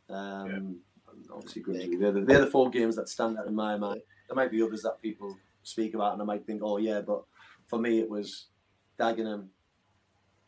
Um, 0.10 0.48
yeah. 0.48 1.34
Obviously, 1.34 1.64
Grimsby. 1.64 1.96
They're 1.96 2.12
the, 2.12 2.22
they're 2.22 2.42
the 2.42 2.52
four 2.52 2.70
games 2.70 2.96
that 2.96 3.10
stand 3.10 3.40
out 3.40 3.48
in 3.48 3.56
my 3.56 3.76
mind 3.78 4.02
there 4.30 4.36
might 4.36 4.52
be 4.52 4.62
others 4.62 4.84
that 4.84 5.02
people 5.02 5.36
speak 5.64 5.96
about, 5.96 6.14
and 6.14 6.22
I 6.22 6.26
might 6.26 6.46
think, 6.46 6.62
oh 6.64 6.78
yeah, 6.78 7.02
but 7.02 7.24
for 7.68 7.80
me 7.80 8.00
it 8.00 8.10
was 8.10 8.48
Dagenham, 9.00 9.48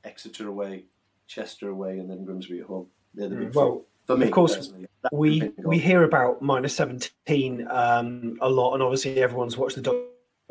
Exeter 0.04 0.48
away, 0.48 0.86
Chester 1.28 1.70
away, 1.70 2.00
and 2.00 2.10
then 2.10 2.24
Grimsby 2.24 2.60
at 2.60 2.68
home. 2.68 2.88
They're 3.14 3.28
the 3.28 3.36
big 3.36 3.56
well, 3.56 3.86
for 4.08 4.18
me, 4.18 4.28
of 4.28 4.32
course, 4.32 4.74
we 5.12 5.52
we 5.58 5.80
hear 5.80 6.04
about 6.04 6.42
minus 6.42 6.76
seventeen 6.76 7.68
um, 7.70 8.38
a 8.42 8.50
lot, 8.50 8.74
and 8.74 8.84
obviously 8.84 9.22
everyone's 9.22 9.58
watched 9.58 9.76
the 9.76 9.82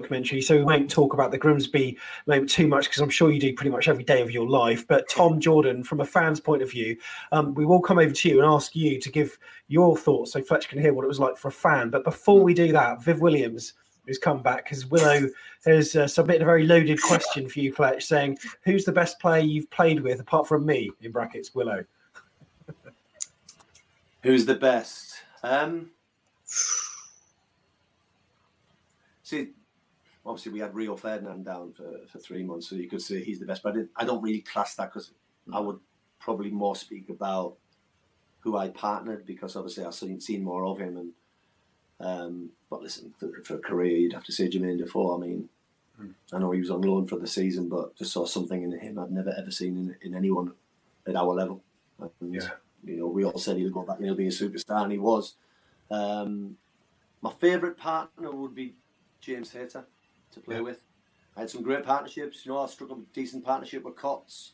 documentary, 0.01 0.41
so 0.41 0.57
we 0.57 0.65
won't 0.65 0.91
talk 0.91 1.15
about 1.15 1.31
the 1.31 1.39
Grimsby 1.39 1.99
maybe 2.27 2.47
too 2.47 2.67
much 2.67 2.85
because 2.85 3.01
I'm 3.01 3.11
sure 3.11 3.31
you 3.31 3.41
do 3.41 3.55
pretty 3.55 3.71
much 3.71 3.89
every 3.89 4.05
day 4.05 4.23
of 4.23 4.31
your 4.31 4.49
life. 4.49 4.87
But 4.87 5.09
Tom 5.09 5.41
Jordan, 5.41 5.85
from 5.85 6.01
a 6.01 6.05
fan's 6.05 6.41
point 6.41 6.63
of 6.63 6.71
view, 6.71 6.97
um, 7.33 7.55
we 7.55 7.65
will 7.67 7.81
come 7.81 7.99
over 7.99 8.13
to 8.13 8.29
you 8.29 8.41
and 8.43 8.51
ask 8.51 8.75
you 8.75 8.99
to 9.01 9.11
give 9.11 9.39
your 9.69 9.97
thoughts 9.97 10.33
so 10.33 10.43
Fletch 10.43 10.69
can 10.69 10.81
hear 10.81 10.93
what 10.93 11.05
it 11.05 11.09
was 11.09 11.21
like 11.21 11.37
for 11.37 11.49
a 11.49 11.53
fan. 11.53 11.91
But 11.91 12.05
before 12.05 12.43
we 12.43 12.55
do 12.55 12.73
that, 12.73 13.03
Viv 13.03 13.21
Williams 13.21 13.75
who's 14.07 14.19
come 14.19 14.43
back 14.43 14.65
because 14.65 14.87
Willow 14.87 15.29
has 15.65 15.95
uh, 15.95 16.09
submitted 16.09 16.43
a 16.43 16.45
very 16.45 16.67
loaded 16.67 17.01
question 17.01 17.49
for 17.49 17.61
you, 17.61 17.73
Fletch, 17.73 18.05
saying, 18.05 18.39
"Who's 18.65 18.85
the 18.85 18.93
best 18.93 19.21
player 19.21 19.43
you've 19.43 19.71
played 19.71 20.01
with 20.01 20.21
apart 20.21 20.49
from 20.49 20.67
me?" 20.67 20.91
In 21.01 21.13
brackets, 21.13 21.55
Willow. 21.55 21.85
Who's 24.23 24.45
the 24.47 24.57
best? 24.57 25.15
Um, 25.43 25.91
see, 29.23 29.51
obviously 30.25 30.53
we 30.53 30.61
had 30.61 30.75
Rio 30.75 30.97
Ferdinand 30.97 31.45
down 31.45 31.73
for, 31.73 32.01
for 32.11 32.19
three 32.19 32.43
months, 32.43 32.69
so 32.69 32.77
you 32.77 32.89
could 32.89 33.03
say 33.03 33.23
he's 33.23 33.41
the 33.41 33.47
best. 33.47 33.63
But 33.63 33.77
I, 33.77 33.81
I 33.97 34.05
don't 34.05 34.23
really 34.23 34.41
class 34.41 34.75
that 34.77 34.93
because 34.93 35.13
I 35.53 35.61
would 35.61 35.79
probably 36.19 36.51
more 36.51 36.77
speak 36.77 37.09
about 37.09 37.57
who 38.41 38.57
I 38.57 38.69
partnered 38.69 39.27
because 39.27 39.57
obviously 39.57 39.85
I've 39.85 39.95
seen, 39.95 40.21
seen 40.21 40.43
more 40.43 40.65
of 40.65 40.79
him. 40.79 40.97
And 40.97 41.13
um, 42.01 42.51
but 42.69 42.83
listen, 42.83 43.15
for, 43.19 43.31
for, 43.43 43.57
a 43.57 43.61
career, 43.61 43.97
you'd 43.97 44.13
have 44.13 44.25
to 44.25 44.33
say 44.33 44.49
Jermaine 44.49 44.79
Defoe. 44.79 45.17
I 45.17 45.19
mean, 45.19 45.49
mm. 46.01 46.15
I 46.33 46.39
know 46.39 46.51
he 46.51 46.61
was 46.61 46.71
on 46.71 46.81
loan 46.83 47.07
for 47.07 47.19
the 47.19 47.27
season, 47.27 47.69
but 47.69 47.97
just 47.97 48.13
saw 48.13 48.25
something 48.25 48.63
in 48.63 48.79
him 48.79 48.99
I've 48.99 49.11
never 49.11 49.35
ever 49.37 49.51
seen 49.51 49.77
in, 49.77 50.11
in 50.11 50.17
anyone 50.17 50.53
at 51.07 51.17
our 51.17 51.35
level. 51.35 51.63
And, 51.99 52.35
yeah. 52.35 52.49
You 52.83 52.97
know, 52.97 53.09
we 53.09 53.25
all 53.25 53.39
said 53.39 53.59
he'll 53.59 53.71
go 53.71 53.83
back 53.83 53.97
and 53.97 54.07
he'll 54.07 54.15
be 54.15 54.29
a 54.29 54.31
superstar, 54.31 54.85
and 54.85 54.93
he 54.93 54.99
was. 54.99 55.35
Um, 55.91 56.57
my 57.21 57.31
favourite 57.33 57.77
partner 57.77 58.31
would 58.31 58.55
be 58.55 58.75
James 59.21 59.53
Hayter 59.53 59.85
to 60.33 60.41
play 60.41 60.57
yeah. 60.57 60.63
with. 60.63 60.83
I 61.37 61.41
had 61.41 61.51
some 61.51 61.63
great 61.63 61.85
partnerships. 61.85 62.45
You 62.45 62.53
know, 62.53 62.59
I 62.61 62.67
struck 62.67 62.91
a 62.91 62.97
decent 63.13 63.45
partnership 63.45 63.85
with 63.85 63.97
Cots, 63.97 64.53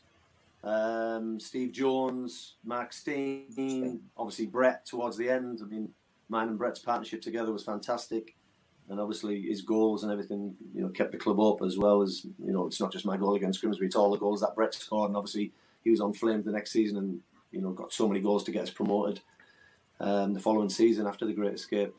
um, 0.63 1.39
Steve 1.39 1.71
Jones, 1.71 2.55
Mark 2.63 2.93
Stein, 2.93 4.01
obviously 4.17 4.45
Brett 4.45 4.85
towards 4.85 5.17
the 5.17 5.29
end. 5.29 5.59
I 5.61 5.65
mean, 5.65 5.89
mine 6.29 6.49
and 6.49 6.57
Brett's 6.57 6.79
partnership 6.79 7.21
together 7.21 7.51
was 7.51 7.63
fantastic. 7.63 8.35
And 8.89 8.99
obviously 8.99 9.41
his 9.41 9.61
goals 9.61 10.03
and 10.03 10.11
everything, 10.11 10.55
you 10.73 10.81
know, 10.81 10.89
kept 10.89 11.11
the 11.11 11.17
club 11.17 11.39
up 11.39 11.61
as 11.61 11.77
well 11.77 12.01
as, 12.01 12.25
you 12.43 12.53
know, 12.53 12.67
it's 12.67 12.79
not 12.79 12.91
just 12.91 13.05
my 13.05 13.17
goal 13.17 13.35
against 13.35 13.59
Grimsby, 13.59 13.85
it's 13.85 13.95
all 13.95 14.11
the 14.11 14.17
goals 14.17 14.41
that 14.41 14.55
Brett 14.55 14.73
scored. 14.73 15.09
And 15.09 15.17
obviously 15.17 15.51
he 15.83 15.89
was 15.89 15.99
on 15.99 16.13
flame 16.13 16.43
the 16.43 16.51
next 16.51 16.71
season 16.71 16.97
and, 16.97 17.19
you 17.51 17.61
know, 17.61 17.71
got 17.71 17.91
so 17.91 18.07
many 18.07 18.21
goals 18.21 18.45
to 18.45 18.51
get 18.51 18.63
us 18.63 18.69
promoted 18.69 19.19
um, 19.99 20.33
the 20.33 20.39
following 20.39 20.69
season 20.69 21.05
after 21.05 21.25
the 21.25 21.33
Great 21.33 21.53
Escape, 21.53 21.93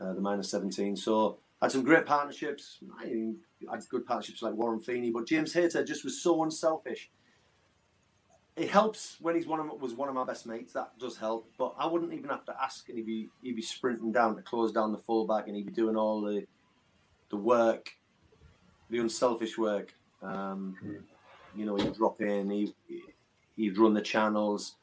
uh, 0.00 0.12
the 0.12 0.20
minus 0.20 0.50
17. 0.50 0.96
So 0.96 1.38
had 1.60 1.72
some 1.72 1.82
great 1.82 2.06
partnerships. 2.06 2.78
I 3.00 3.32
had 3.70 3.88
good 3.88 4.06
partnerships 4.06 4.42
like 4.42 4.54
Warren 4.54 4.80
Feeney, 4.80 5.10
but 5.10 5.26
James 5.26 5.52
Hayter 5.54 5.84
just 5.84 6.04
was 6.04 6.22
so 6.22 6.42
unselfish. 6.44 7.10
It 8.56 8.70
helps 8.70 9.16
when 9.20 9.36
he's 9.36 9.46
one 9.46 9.60
of 9.60 9.80
was 9.80 9.94
one 9.94 10.08
of 10.08 10.14
my 10.14 10.24
best 10.24 10.46
mates. 10.46 10.72
That 10.72 10.98
does 10.98 11.16
help, 11.16 11.50
but 11.58 11.74
I 11.78 11.86
wouldn't 11.86 12.12
even 12.12 12.30
have 12.30 12.44
to 12.46 12.54
ask, 12.60 12.88
and 12.88 12.98
he'd 12.98 13.06
be 13.06 13.28
he'd 13.42 13.56
be 13.56 13.62
sprinting 13.62 14.12
down 14.12 14.36
to 14.36 14.42
close 14.42 14.72
down 14.72 14.92
the 14.92 14.98
fullback, 14.98 15.46
and 15.46 15.56
he'd 15.56 15.66
be 15.66 15.72
doing 15.72 15.96
all 15.96 16.20
the 16.20 16.46
the 17.30 17.36
work, 17.36 17.92
the 18.90 18.98
unselfish 18.98 19.56
work. 19.58 19.94
Um. 20.22 20.76
You 21.56 21.64
know, 21.64 21.76
he'd 21.76 21.94
drop 21.94 22.20
in, 22.20 22.50
he 22.50 22.72
he'd 23.56 23.78
run 23.78 23.94
the 23.94 24.00
channels. 24.00 24.76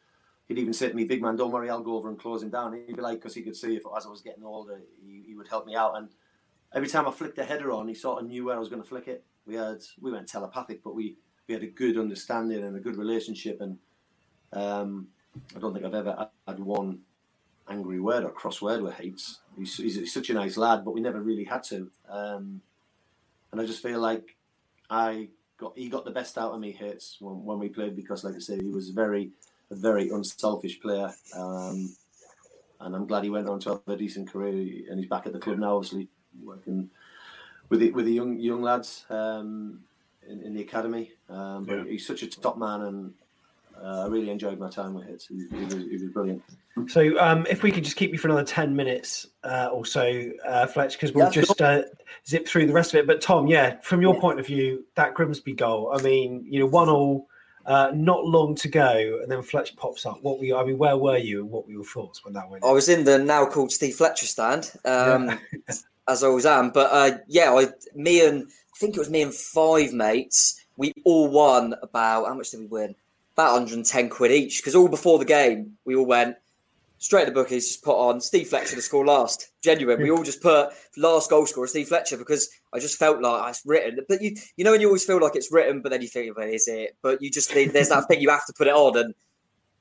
He'd 0.47 0.57
even 0.57 0.73
say 0.73 0.89
to 0.89 0.95
me, 0.95 1.05
"Big 1.05 1.21
man, 1.21 1.35
don't 1.35 1.51
worry, 1.51 1.69
I'll 1.69 1.81
go 1.81 1.95
over 1.95 2.09
and 2.09 2.19
close 2.19 2.43
him 2.43 2.49
down." 2.49 2.73
He'd 2.73 2.95
be 2.95 3.01
like, 3.01 3.19
because 3.19 3.33
he 3.33 3.43
could 3.43 3.55
see 3.55 3.75
if 3.75 3.83
as 3.95 4.05
I 4.05 4.09
was 4.09 4.21
getting 4.21 4.43
older, 4.43 4.81
he, 5.01 5.23
he 5.27 5.35
would 5.35 5.47
help 5.47 5.65
me 5.65 5.75
out 5.75 5.95
and 5.95 6.09
every 6.75 6.89
time 6.89 7.07
I 7.07 7.11
flicked 7.11 7.37
the 7.37 7.45
header 7.45 7.71
on, 7.71 7.87
he 7.87 7.95
sort 7.95 8.21
of 8.21 8.27
knew 8.27 8.45
where 8.45 8.55
I 8.55 8.59
was 8.59 8.69
going 8.69 8.81
to 8.81 8.87
flick 8.87 9.07
it. 9.07 9.23
We 9.47 9.55
had 9.55 9.81
we 10.01 10.11
went 10.11 10.27
telepathic, 10.27 10.83
but 10.83 10.93
we 10.93 11.15
we 11.47 11.53
had 11.53 11.63
a 11.63 11.67
good 11.67 11.97
understanding 11.97 12.63
and 12.63 12.75
a 12.75 12.79
good 12.79 12.97
relationship. 12.97 13.61
And 13.61 13.77
um, 14.53 15.07
I 15.55 15.59
don't 15.59 15.73
think 15.73 15.85
I've 15.85 15.93
ever 15.93 16.29
had 16.47 16.59
one 16.59 16.99
angry 17.69 17.99
word 17.99 18.23
or 18.23 18.29
cross 18.29 18.61
word 18.61 18.81
with 18.81 18.93
hates. 18.93 19.39
He's, 19.57 19.77
he's, 19.77 20.13
such 20.13 20.29
a 20.29 20.33
nice 20.33 20.57
lad, 20.57 20.85
but 20.85 20.93
we 20.93 21.01
never 21.01 21.21
really 21.21 21.45
had 21.45 21.63
to. 21.63 21.89
Um, 22.09 22.61
and 23.51 23.61
I 23.61 23.65
just 23.65 23.81
feel 23.81 23.99
like 23.99 24.35
I 24.89 25.29
got 25.57 25.77
he 25.77 25.87
got 25.87 26.03
the 26.03 26.11
best 26.11 26.37
out 26.37 26.51
of 26.51 26.59
me 26.59 26.71
hits 26.71 27.17
when, 27.21 27.45
when 27.45 27.59
we 27.59 27.69
played 27.69 27.95
because, 27.95 28.23
like 28.23 28.35
I 28.35 28.39
said, 28.39 28.61
he 28.61 28.67
was 28.67 28.89
very 28.89 29.31
a 29.71 29.75
very 29.75 30.09
unselfish 30.09 30.81
player. 30.81 31.11
Um, 31.35 31.95
and 32.81 32.93
I'm 32.95 33.07
glad 33.07 33.23
he 33.23 33.29
went 33.29 33.47
on 33.47 33.59
to 33.61 33.69
have 33.69 33.81
a 33.87 33.95
decent 33.95 34.29
career 34.29 34.83
and 34.89 34.99
he's 34.99 35.07
back 35.07 35.25
at 35.25 35.33
the 35.33 35.39
club 35.39 35.59
now, 35.59 35.77
obviously 35.77 36.09
working 36.43 36.89
with 37.69 37.79
the 37.79 37.91
with 37.91 38.05
the 38.05 38.13
young 38.13 38.39
young 38.39 38.61
lads 38.61 39.05
um, 39.09 39.79
in, 40.27 40.41
in, 40.41 40.53
the 40.53 40.61
academy. 40.61 41.11
Um, 41.29 41.65
but 41.65 41.77
yeah. 41.77 41.83
he's 41.85 42.05
such 42.05 42.23
a 42.23 42.27
top 42.27 42.57
man, 42.57 42.81
and 42.81 43.13
uh, 43.81 44.03
I 44.03 44.07
really 44.07 44.29
enjoyed 44.29 44.59
my 44.59 44.69
time 44.69 44.93
with 44.93 45.05
him. 45.05 45.17
He, 45.29 45.57
he, 45.57 45.65
was, 45.65 45.73
he 45.73 45.97
was 45.97 46.09
brilliant. 46.11 46.43
So, 46.87 47.17
um, 47.19 47.45
if 47.49 47.63
we 47.63 47.71
could 47.71 47.83
just 47.83 47.95
keep 47.95 48.11
you 48.11 48.17
for 48.17 48.27
another 48.27 48.43
ten 48.43 48.75
minutes 48.75 49.27
uh, 49.43 49.69
or 49.71 49.85
so, 49.85 50.31
uh, 50.45 50.67
Fletch, 50.67 50.93
because 50.93 51.13
we'll 51.13 51.25
yeah, 51.25 51.31
just 51.31 51.61
uh, 51.61 51.83
zip 52.27 52.47
through 52.47 52.67
the 52.67 52.73
rest 52.73 52.93
of 52.93 52.99
it. 52.99 53.07
But 53.07 53.21
Tom, 53.21 53.47
yeah, 53.47 53.77
from 53.81 54.01
your 54.01 54.13
yeah. 54.15 54.21
point 54.21 54.39
of 54.39 54.45
view, 54.45 54.85
that 54.95 55.13
Grimsby 55.13 55.53
goal. 55.53 55.91
I 55.93 56.01
mean, 56.01 56.45
you 56.47 56.59
know, 56.59 56.67
one 56.67 56.89
all. 56.89 57.27
Uh, 57.67 57.91
not 57.95 58.23
long 58.23 58.53
to 58.53 58.67
go, 58.67 59.19
and 59.23 59.31
then 59.31 59.41
Fletch 59.41 59.75
pops 59.75 60.05
up. 60.05 60.21
What 60.21 60.37
were 60.37 60.45
you, 60.45 60.55
I 60.55 60.63
mean, 60.63 60.77
where 60.77 60.97
were 60.97 61.17
you, 61.17 61.39
and 61.39 61.49
what 61.49 61.65
were 61.65 61.71
your 61.71 61.83
thoughts 61.83 62.23
when 62.23 62.35
that 62.35 62.47
went? 62.47 62.63
I 62.63 62.71
was 62.71 62.89
in 62.89 63.03
the 63.03 63.17
now 63.17 63.43
called 63.47 63.71
Steve 63.71 63.95
Fletcher 63.95 64.27
stand, 64.27 64.71
um, 64.85 65.29
yeah. 65.67 65.75
as 66.07 66.23
I 66.23 66.27
always 66.27 66.45
am. 66.45 66.71
But 66.71 66.91
uh, 66.91 67.17
yeah, 67.27 67.53
I, 67.53 67.67
me 67.95 68.25
and 68.25 68.43
I 68.43 68.77
think 68.79 68.95
it 68.95 68.99
was 68.99 69.09
me 69.09 69.21
and 69.21 69.33
five 69.33 69.93
mates. 69.93 70.59
We 70.77 70.93
all 71.03 71.29
won 71.29 71.75
about 71.81 72.27
how 72.27 72.33
much 72.33 72.51
did 72.51 72.59
we 72.59 72.67
win? 72.67 72.95
About 73.33 73.53
110 73.53 74.09
quid 74.09 74.31
each 74.31 74.61
because 74.61 74.75
all 74.75 74.87
before 74.87 75.19
the 75.19 75.25
game 75.25 75.77
we 75.83 75.95
all 75.95 76.05
went 76.05 76.37
straight 76.97 77.25
to 77.25 77.31
the 77.31 77.33
bookies, 77.33 77.67
just 77.67 77.83
put 77.83 77.97
on 77.97 78.21
Steve 78.21 78.47
Fletcher 78.47 78.75
to 78.75 78.81
score 78.81 79.05
last. 79.05 79.51
Genuine. 79.61 80.01
We 80.01 80.11
all 80.11 80.23
just 80.23 80.41
put 80.41 80.69
last 80.97 81.29
goal 81.29 81.45
scorer 81.45 81.67
Steve 81.67 81.87
Fletcher 81.87 82.17
because 82.17 82.49
I 82.73 82.79
just 82.79 82.97
felt 82.97 83.21
like 83.21 83.49
it's 83.49 83.61
written. 83.65 83.99
But 84.07 84.21
you 84.21 84.35
you 84.57 84.63
know 84.63 84.71
when 84.71 84.81
you 84.81 84.87
always 84.87 85.05
feel 85.05 85.21
like 85.21 85.35
it's 85.35 85.51
written, 85.51 85.81
but 85.81 85.89
then 85.89 86.01
you 86.01 86.07
think, 86.07 86.35
well, 86.35 86.47
is 86.47 86.67
it? 86.67 86.97
But 87.01 87.21
you 87.21 87.29
just 87.29 87.53
there's 87.53 87.89
that 87.89 88.07
thing 88.07 88.21
you 88.21 88.29
have 88.29 88.45
to 88.47 88.53
put 88.53 88.67
it 88.67 88.73
on 88.73 88.97
and 88.97 89.13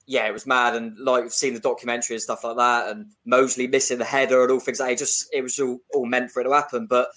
yeah, 0.07 0.27
it 0.27 0.33
was 0.33 0.47
mad. 0.47 0.75
And 0.75 0.99
like 0.99 1.31
seen 1.31 1.55
the 1.55 1.61
documentary 1.61 2.17
and 2.17 2.23
stuff 2.23 2.45
like 2.45 2.57
that, 2.57 2.89
and 2.91 3.07
Molesley 3.27 3.71
missing 3.71 3.99
the 3.99 4.05
header 4.05 4.43
and 4.43 4.53
all 4.53 4.61
things 4.61 4.81
like 4.81 4.89
that. 4.89 4.93
It 4.95 4.99
just 4.99 5.29
it 5.33 5.43
was 5.43 5.59
all, 5.59 5.79
all 5.95 6.07
meant 6.07 6.31
for 6.31 6.41
it 6.41 6.45
to 6.45 6.53
happen. 6.53 6.87
But 6.87 7.09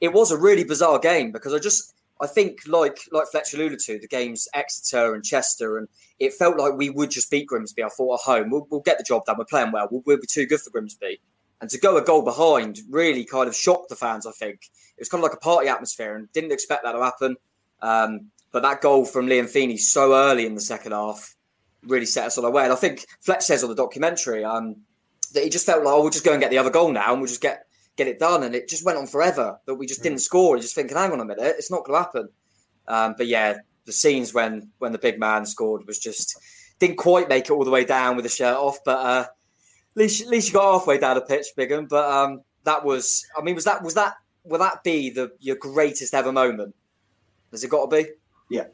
it 0.00 0.12
was 0.12 0.30
a 0.30 0.38
really 0.38 0.64
bizarre 0.64 0.98
game 0.98 1.32
because 1.32 1.52
I 1.52 1.58
just 1.58 1.94
I 2.20 2.26
think 2.26 2.60
like 2.66 2.98
like 3.12 3.28
Fletcher 3.30 3.56
alluded 3.56 3.78
to, 3.80 3.98
the 3.98 4.08
games 4.08 4.48
Exeter 4.54 5.14
and 5.14 5.24
Chester, 5.24 5.78
and 5.78 5.88
it 6.18 6.34
felt 6.34 6.58
like 6.58 6.74
we 6.74 6.90
would 6.90 7.10
just 7.10 7.30
beat 7.30 7.46
Grimsby. 7.46 7.82
I 7.82 7.88
thought 7.88 8.20
at 8.20 8.24
home, 8.24 8.50
we'll, 8.50 8.66
we'll 8.70 8.80
get 8.80 8.98
the 8.98 9.04
job 9.04 9.24
done. 9.26 9.36
We're 9.38 9.44
playing 9.44 9.72
well. 9.72 9.88
We'll, 9.90 10.02
we'll, 10.06 10.20
be 10.20 10.26
too 10.26 10.46
good 10.46 10.60
for 10.60 10.70
Grimsby. 10.70 11.20
And 11.60 11.68
to 11.68 11.78
go 11.78 11.98
a 11.98 12.02
goal 12.02 12.22
behind 12.22 12.80
really 12.88 13.24
kind 13.24 13.48
of 13.48 13.54
shocked 13.54 13.90
the 13.90 13.96
fans. 13.96 14.26
I 14.26 14.32
think 14.32 14.60
it 14.96 15.00
was 15.00 15.10
kind 15.10 15.22
of 15.22 15.30
like 15.30 15.36
a 15.36 15.40
party 15.40 15.68
atmosphere, 15.68 16.16
and 16.16 16.32
didn't 16.32 16.52
expect 16.52 16.84
that 16.84 16.92
to 16.92 17.02
happen. 17.02 17.36
Um, 17.82 18.30
but 18.50 18.62
that 18.62 18.80
goal 18.80 19.04
from 19.04 19.26
Liam 19.26 19.48
Feeney 19.48 19.76
so 19.76 20.14
early 20.14 20.46
in 20.46 20.54
the 20.54 20.60
second 20.60 20.92
half 20.92 21.34
really 21.82 22.06
set 22.06 22.26
us 22.26 22.38
on 22.38 22.44
our 22.44 22.50
way. 22.50 22.64
And 22.64 22.72
I 22.72 22.76
think 22.76 23.06
Fletch 23.20 23.42
says 23.42 23.62
on 23.62 23.70
the 23.70 23.76
documentary 23.76 24.44
um, 24.44 24.76
that 25.34 25.44
he 25.44 25.50
just 25.50 25.66
felt 25.66 25.84
like, 25.84 25.94
oh, 25.94 26.02
we'll 26.02 26.10
just 26.10 26.24
go 26.24 26.32
and 26.32 26.40
get 26.40 26.50
the 26.50 26.58
other 26.58 26.70
goal 26.70 26.92
now, 26.92 27.12
and 27.12 27.20
we'll 27.20 27.28
just 27.28 27.40
get 27.40 27.66
get 27.96 28.06
it 28.06 28.18
done. 28.18 28.42
And 28.42 28.54
it 28.54 28.68
just 28.68 28.84
went 28.84 28.98
on 28.98 29.06
forever, 29.06 29.58
that 29.66 29.74
we 29.74 29.86
just 29.86 30.02
didn't 30.02 30.18
mm. 30.18 30.22
score. 30.22 30.54
And 30.54 30.62
just 30.62 30.74
thinking, 30.74 30.96
hang 30.96 31.12
on 31.12 31.20
a 31.20 31.24
minute, 31.24 31.54
it's 31.58 31.70
not 31.70 31.84
going 31.84 31.98
to 31.98 32.04
happen. 32.04 32.28
Um, 32.88 33.14
but 33.16 33.26
yeah, 33.26 33.58
the 33.86 33.92
scenes 33.92 34.34
when 34.34 34.70
when 34.78 34.92
the 34.92 34.98
big 34.98 35.18
man 35.18 35.46
scored 35.46 35.86
was 35.86 35.98
just 35.98 36.38
didn't 36.78 36.96
quite 36.96 37.28
make 37.28 37.44
it 37.44 37.50
all 37.50 37.64
the 37.64 37.70
way 37.70 37.84
down 37.84 38.16
with 38.16 38.24
the 38.24 38.30
shirt 38.30 38.56
off, 38.56 38.78
but 38.84 38.98
uh, 38.98 39.26
at 39.26 39.96
least 39.96 40.22
at 40.22 40.28
least 40.28 40.48
you 40.48 40.54
got 40.54 40.72
halfway 40.72 40.98
down 40.98 41.14
the 41.14 41.20
pitch, 41.20 41.46
Bigham. 41.56 41.86
But 41.86 42.10
um, 42.10 42.42
that 42.64 42.84
was, 42.84 43.26
I 43.36 43.42
mean, 43.42 43.54
was 43.54 43.64
that 43.64 43.82
was 43.82 43.94
that 43.94 44.14
will 44.44 44.58
that 44.58 44.82
be 44.82 45.10
the 45.10 45.32
your 45.38 45.56
greatest 45.56 46.14
ever 46.14 46.32
moment? 46.32 46.74
Has 47.50 47.64
it 47.64 47.70
got 47.70 47.90
to 47.90 47.96
be? 47.96 48.08
Yeah, 48.48 48.66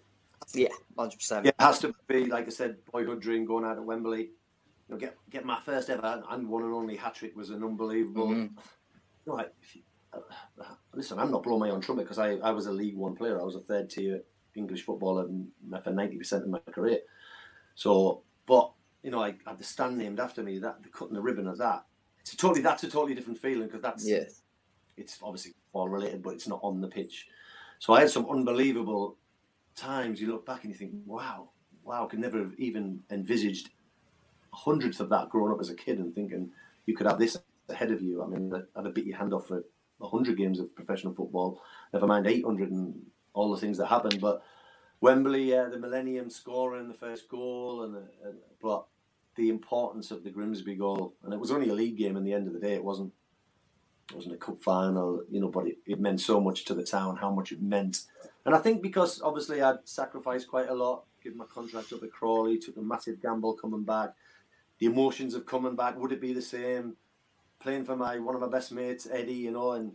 yeah, 0.55 0.69
hundred 0.99 1.19
percent. 1.19 1.45
Yeah, 1.45 1.51
it 1.59 1.63
has 1.63 1.79
to 1.81 1.95
be. 2.07 2.27
Like 2.27 2.47
I 2.47 2.51
said, 2.51 2.77
boyhood 2.91 3.21
dream 3.21 3.45
going 3.45 3.65
out 3.65 3.77
at 3.77 3.85
Wembley. 3.85 4.31
You 4.89 4.95
know, 4.95 4.97
get 4.97 5.17
get 5.31 5.45
my 5.45 5.61
first 5.65 5.91
ever 5.91 6.23
and 6.31 6.49
one 6.49 6.63
and 6.63 6.73
only 6.73 6.97
hat 6.97 7.15
trick 7.15 7.37
was 7.37 7.51
an 7.51 7.65
unbelievable. 7.65 8.29
Mm-hmm. 8.29 9.31
Right. 9.31 9.49
Uh, 10.13 10.21
listen, 10.95 11.19
I'm 11.19 11.31
not 11.31 11.43
blowing 11.43 11.61
my 11.61 11.71
own 11.71 11.81
trumpet 11.81 12.05
because 12.05 12.19
I, 12.19 12.35
I 12.37 12.53
was 12.53 12.67
a 12.67 12.73
League 12.73 12.97
One 12.97 13.17
player. 13.17 13.41
I 13.41 13.45
was 13.45 13.57
a 13.57 13.61
third 13.61 13.91
tier 13.91 14.23
English 14.57 14.85
footballer 14.85 15.29
for 15.83 15.91
90% 15.91 16.33
of 16.33 16.49
my 16.49 16.59
career. 16.73 17.01
So, 17.75 18.23
but, 18.47 18.73
you 19.03 19.11
know, 19.11 19.23
I 19.23 19.35
had 19.47 19.59
the 19.59 19.65
stand 19.65 19.99
named 19.99 20.21
after 20.21 20.43
me, 20.43 20.59
that 20.61 20.83
the 20.83 20.89
cutting 20.89 21.15
the 21.15 21.21
ribbon 21.21 21.47
of 21.47 21.59
that. 21.59 21.85
It's 22.21 22.33
a 22.33 22.37
totally, 22.37 22.63
that's 22.63 22.83
a 22.85 22.89
totally 22.89 23.15
different 23.15 23.39
feeling 23.39 23.67
because 23.67 23.83
that's, 23.83 24.07
yeah. 24.07 24.25
it's 24.97 25.19
obviously 25.23 25.55
all 25.73 25.89
related, 25.89 26.23
but 26.23 26.31
it's 26.31 26.49
not 26.49 26.61
on 26.63 26.81
the 26.81 26.89
pitch. 26.89 27.27
So 27.79 27.93
I 27.93 28.01
had 28.01 28.11
some 28.11 28.29
unbelievable 28.29 29.17
times 29.77 30.21
you 30.21 30.29
look 30.29 30.47
back 30.47 30.65
and 30.65 30.73
you 30.73 30.79
think, 30.79 30.93
wow, 31.05 31.51
wow, 31.85 32.05
I 32.05 32.09
could 32.09 32.19
never 32.19 32.39
have 32.39 32.55
even 32.59 33.01
envisaged 33.11 33.71
a 34.53 34.57
hundredth 34.57 35.01
of 35.01 35.09
that 35.11 35.31
growing 35.31 35.53
up 35.53 35.61
as 35.61 35.71
a 35.71 35.75
kid 35.75 35.99
and 35.99 36.15
thinking 36.15 36.51
you 36.87 36.97
could 36.97 37.07
have 37.07 37.19
this 37.19 37.39
ahead 37.69 37.93
of 37.93 38.03
you. 38.03 38.23
I 38.23 38.27
mean, 38.27 38.53
I'd 38.75 38.85
have 38.85 38.95
beat 38.95 39.07
your 39.07 39.19
hand 39.19 39.33
off 39.33 39.49
for 39.49 39.65
100 39.99 40.37
games 40.37 40.59
of 40.59 40.75
professional 40.75 41.15
football, 41.15 41.63
never 41.93 42.07
mind 42.07 42.27
800 42.27 42.71
and 42.71 42.95
all 43.35 43.51
the 43.51 43.61
things 43.61 43.79
that 43.79 43.87
happened. 43.87 44.21
But 44.21 44.43
Wembley, 45.01 45.55
uh, 45.55 45.69
the 45.69 45.79
Millennium 45.79 46.31
scoring 46.31 46.89
the 46.89 46.95
first 46.95 47.29
goal, 47.29 47.83
and, 47.85 47.97
uh, 47.97 48.33
but 48.61 48.87
the 49.37 49.49
importance 49.49 50.11
of 50.11 50.25
the 50.25 50.31
Grimsby 50.31 50.75
goal, 50.75 51.15
and 51.23 51.33
it 51.33 51.41
was 51.41 51.51
only 51.51 51.69
a 51.69 51.75
league 51.75 51.99
game 51.99 52.17
in 52.17 52.25
the 52.25 52.33
end 52.33 52.47
of 52.47 52.55
the 52.55 52.61
day. 52.61 52.75
It 52.75 52.85
wasn't. 52.85 53.13
It 54.11 54.15
wasn't 54.15 54.37
a 54.37 54.39
cup 54.39 54.63
final, 54.63 55.25
you 55.29 55.41
know, 55.41 55.49
but 55.49 55.67
it, 55.67 55.79
it 55.85 55.99
meant 55.99 56.21
so 56.21 56.41
much 56.41 56.65
to 56.67 56.75
the 56.75 56.85
town, 56.85 57.17
how 57.17 57.29
much 57.29 57.51
it 57.51 57.61
meant. 57.61 58.03
And 58.47 58.55
I 58.55 58.59
think 58.59 58.81
because 58.81 59.21
obviously 59.21 59.61
I'd 59.61 59.77
sacrificed 59.85 60.49
quite 60.49 60.71
a 60.71 60.75
lot, 60.75 61.05
given 61.23 61.37
my 61.37 61.45
contract 61.47 61.93
up 61.93 62.03
at 62.03 62.13
Crawley, 62.13 62.59
took 62.59 62.77
a 62.79 62.83
massive 62.83 63.21
gamble 63.21 63.55
coming 63.55 63.83
back. 63.83 64.15
The 64.79 64.87
emotions 64.87 65.35
of 65.35 65.45
coming 65.45 65.77
back, 65.77 65.99
would 65.99 66.13
it 66.13 66.21
be 66.21 66.33
the 66.33 66.43
same? 66.43 66.97
playing 67.59 67.85
for 67.85 67.97
my 67.97 68.19
one 68.19 68.35
of 68.35 68.41
my 68.41 68.49
best 68.49 68.73
mates, 68.73 69.09
Eddie, 69.11 69.35
you 69.35 69.51
know, 69.51 69.73
and 69.73 69.93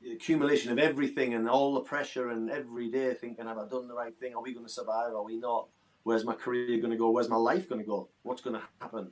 the 0.00 0.12
accumulation 0.12 0.72
of 0.72 0.78
everything 0.78 1.34
and 1.34 1.48
all 1.48 1.74
the 1.74 1.80
pressure 1.80 2.30
and 2.30 2.50
every 2.50 2.90
day 2.90 3.14
thinking, 3.14 3.46
have 3.46 3.58
I 3.58 3.66
done 3.68 3.88
the 3.88 3.94
right 3.94 4.14
thing? 4.18 4.34
Are 4.34 4.42
we 4.42 4.52
going 4.52 4.66
to 4.66 4.72
survive? 4.72 5.14
Are 5.14 5.24
we 5.24 5.36
not? 5.36 5.68
Where's 6.02 6.24
my 6.24 6.34
career 6.34 6.78
going 6.78 6.90
to 6.90 6.96
go? 6.96 7.10
Where's 7.10 7.28
my 7.28 7.36
life 7.36 7.68
going 7.68 7.80
to 7.80 7.86
go? 7.86 8.08
What's 8.22 8.42
going 8.42 8.56
to 8.56 8.62
happen? 8.80 9.10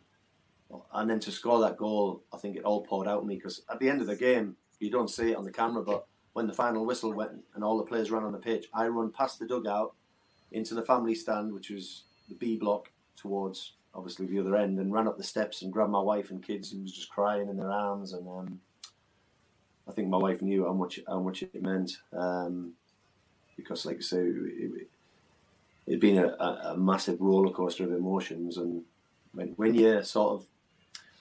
And 0.92 1.10
then 1.10 1.20
to 1.20 1.30
score 1.30 1.60
that 1.60 1.76
goal, 1.76 2.24
I 2.32 2.38
think 2.38 2.56
it 2.56 2.64
all 2.64 2.84
poured 2.84 3.08
out 3.08 3.20
of 3.20 3.26
me 3.26 3.36
because 3.36 3.62
at 3.70 3.78
the 3.78 3.88
end 3.88 4.00
of 4.00 4.06
the 4.06 4.16
game, 4.16 4.56
you 4.80 4.90
don't 4.90 5.10
see 5.10 5.30
it 5.32 5.36
on 5.36 5.44
the 5.44 5.52
camera, 5.52 5.82
but 5.82 6.06
when 6.34 6.46
the 6.46 6.52
final 6.52 6.84
whistle 6.84 7.12
went 7.12 7.42
and 7.54 7.64
all 7.64 7.78
the 7.78 7.84
players 7.84 8.10
ran 8.10 8.24
on 8.24 8.32
the 8.32 8.38
pitch, 8.38 8.66
I 8.74 8.86
run 8.88 9.10
past 9.10 9.38
the 9.38 9.46
dugout 9.46 9.94
into 10.52 10.74
the 10.74 10.82
family 10.82 11.14
stand, 11.14 11.52
which 11.52 11.70
was 11.70 12.02
the 12.28 12.34
B 12.34 12.56
block 12.56 12.90
towards 13.16 13.72
obviously 13.94 14.26
the 14.26 14.40
other 14.40 14.56
end 14.56 14.78
and 14.78 14.92
ran 14.92 15.06
up 15.06 15.16
the 15.16 15.22
steps 15.22 15.62
and 15.62 15.72
grabbed 15.72 15.92
my 15.92 16.00
wife 16.00 16.30
and 16.30 16.42
kids 16.42 16.70
who 16.70 16.82
was 16.82 16.92
just 16.92 17.10
crying 17.10 17.48
in 17.48 17.56
their 17.56 17.70
arms. 17.70 18.12
And 18.12 18.28
um, 18.28 18.60
I 19.88 19.92
think 19.92 20.08
my 20.08 20.16
wife 20.16 20.42
knew 20.42 20.64
how 20.64 20.72
much 20.72 21.00
how 21.06 21.20
much 21.20 21.42
it 21.42 21.62
meant 21.62 21.92
um, 22.12 22.72
because 23.56 23.86
like 23.86 23.98
I 23.98 24.00
say 24.00 24.18
it, 24.18 24.88
had 25.88 26.00
been 26.00 26.18
a, 26.18 26.28
a, 26.28 26.76
massive 26.76 27.20
roller 27.20 27.52
coaster 27.52 27.84
of 27.84 27.92
emotions 27.92 28.56
and 28.56 28.82
when, 29.34 29.48
when 29.56 29.74
you 29.74 30.02
sort 30.02 30.32
of 30.32 30.46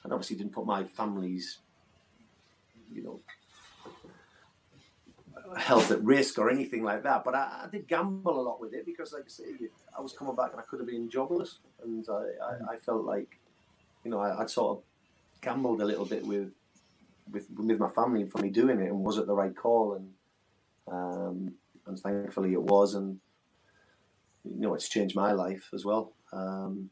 and 0.03 0.13
obviously 0.13 0.37
didn't 0.37 0.53
put 0.53 0.65
my 0.65 0.85
family's 0.85 1.59
you 2.93 3.03
know 3.03 3.19
health 5.57 5.91
at 5.91 6.03
risk 6.03 6.37
or 6.37 6.49
anything 6.49 6.83
like 6.83 7.03
that. 7.03 7.23
But 7.23 7.35
I, 7.35 7.63
I, 7.63 7.67
did 7.71 7.87
gamble 7.87 8.39
a 8.39 8.41
lot 8.41 8.59
with 8.59 8.73
it 8.73 8.85
because, 8.85 9.13
like 9.13 9.23
I 9.25 9.29
say, 9.29 9.43
I 9.97 10.01
was 10.01 10.13
coming 10.13 10.35
back 10.35 10.51
and 10.51 10.59
I 10.59 10.63
could 10.63 10.79
have 10.79 10.87
been 10.87 11.09
jobless, 11.09 11.59
and 11.83 12.05
I, 12.09 12.13
I, 12.13 12.73
I 12.73 12.77
felt 12.77 13.03
like, 13.03 13.39
you 14.03 14.11
know, 14.11 14.19
I, 14.19 14.37
would 14.37 14.49
sort 14.49 14.77
of 14.77 14.83
gambled 15.41 15.81
a 15.81 15.85
little 15.85 16.05
bit 16.05 16.25
with, 16.25 16.51
with 17.31 17.47
with 17.51 17.79
my 17.79 17.89
family 17.89 18.25
for 18.25 18.39
me 18.39 18.49
doing 18.49 18.79
it, 18.79 18.89
and 18.89 18.99
was 18.99 19.17
it 19.17 19.27
the 19.27 19.33
right 19.33 19.55
call? 19.55 19.93
And 19.93 20.13
um, 20.91 21.53
and 21.87 21.99
thankfully 21.99 22.53
it 22.53 22.61
was, 22.61 22.95
and 22.95 23.19
you 24.43 24.61
know, 24.61 24.73
it's 24.73 24.89
changed 24.89 25.15
my 25.15 25.31
life 25.31 25.69
as 25.73 25.85
well. 25.85 26.13
Um, 26.31 26.89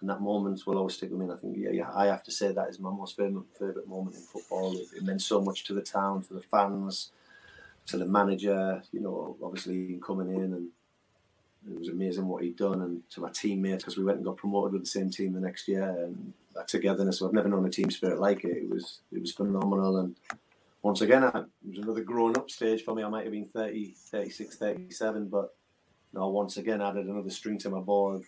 and 0.00 0.10
that 0.10 0.20
moment 0.20 0.66
will 0.66 0.76
always 0.76 0.94
stick 0.94 1.10
with 1.10 1.18
me. 1.18 1.24
And 1.24 1.32
I 1.32 1.36
think, 1.36 1.56
yeah, 1.56 1.70
yeah, 1.70 1.90
I 1.94 2.06
have 2.06 2.22
to 2.24 2.30
say 2.30 2.52
that 2.52 2.68
is 2.68 2.78
my 2.78 2.90
most 2.90 3.16
favorite, 3.16 3.44
favorite 3.58 3.88
moment 3.88 4.16
in 4.16 4.22
football. 4.22 4.76
It, 4.76 4.88
it 4.96 5.02
meant 5.02 5.22
so 5.22 5.40
much 5.40 5.64
to 5.64 5.72
the 5.72 5.80
town, 5.80 6.22
to 6.24 6.34
the 6.34 6.42
fans, 6.42 7.10
to 7.86 7.98
the 7.98 8.06
manager, 8.06 8.82
you 8.92 9.00
know, 9.00 9.36
obviously 9.42 9.98
coming 10.04 10.34
in 10.34 10.54
and 10.54 10.68
it 11.70 11.78
was 11.78 11.88
amazing 11.88 12.26
what 12.26 12.42
he'd 12.42 12.56
done, 12.56 12.82
and 12.82 13.02
to 13.10 13.20
my 13.20 13.30
teammates 13.30 13.84
because 13.84 13.96
we 13.96 14.04
went 14.04 14.18
and 14.18 14.24
got 14.24 14.36
promoted 14.36 14.72
with 14.72 14.82
the 14.82 14.88
same 14.88 15.10
team 15.10 15.32
the 15.32 15.40
next 15.40 15.66
year, 15.66 15.82
and 15.82 16.32
that 16.54 16.68
togetherness. 16.68 17.22
I've 17.22 17.32
never 17.32 17.48
known 17.48 17.64
a 17.64 17.70
team 17.70 17.90
spirit 17.90 18.20
like 18.20 18.44
it. 18.44 18.56
It 18.56 18.68
was 18.68 19.00
it 19.12 19.20
was 19.20 19.32
phenomenal, 19.32 19.98
and 19.98 20.14
once 20.82 21.00
again, 21.00 21.24
I, 21.24 21.28
it 21.28 21.68
was 21.68 21.78
another 21.78 22.02
growing 22.02 22.36
up 22.36 22.50
stage 22.50 22.84
for 22.84 22.94
me. 22.94 23.02
I 23.02 23.08
might 23.08 23.24
have 23.24 23.32
been 23.32 23.46
30, 23.46 23.94
36, 23.96 24.56
37, 24.56 25.28
but 25.28 25.54
you 26.12 26.18
know, 26.20 26.28
once 26.28 26.58
again 26.58 26.82
added 26.82 27.06
another 27.06 27.30
string 27.30 27.58
to 27.60 27.70
my 27.70 27.80
bow 27.80 28.08
of 28.08 28.24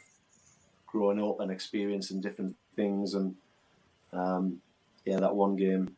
growing 0.87 1.23
up 1.23 1.41
and 1.41 1.51
experiencing 1.51 2.23
different 2.23 2.57
things, 2.75 3.13
and 3.13 3.35
um, 4.15 4.63
yeah, 5.05 5.21
that 5.21 5.35
one 5.35 5.57
game 5.57 5.95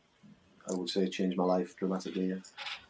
I 0.69 0.75
would 0.75 0.91
say 0.91 1.09
changed 1.09 1.37
my 1.37 1.45
life 1.45 1.77
dramatically. 1.77 2.31
Yeah. 2.31 2.37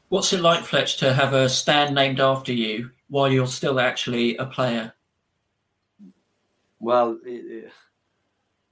What's 0.09 0.33
it 0.33 0.41
like, 0.41 0.65
Fletch, 0.65 0.97
to 0.99 1.13
have 1.13 1.35
a 1.35 1.51
stand 1.51 1.95
named 1.95 2.19
after 2.19 2.53
you 2.53 2.91
while 3.09 3.31
you're 3.31 3.47
still 3.47 3.79
actually 3.79 4.37
a 4.39 4.47
player? 4.47 4.95
Well, 6.81 7.19
it, 7.27 7.65
it, 7.65 7.73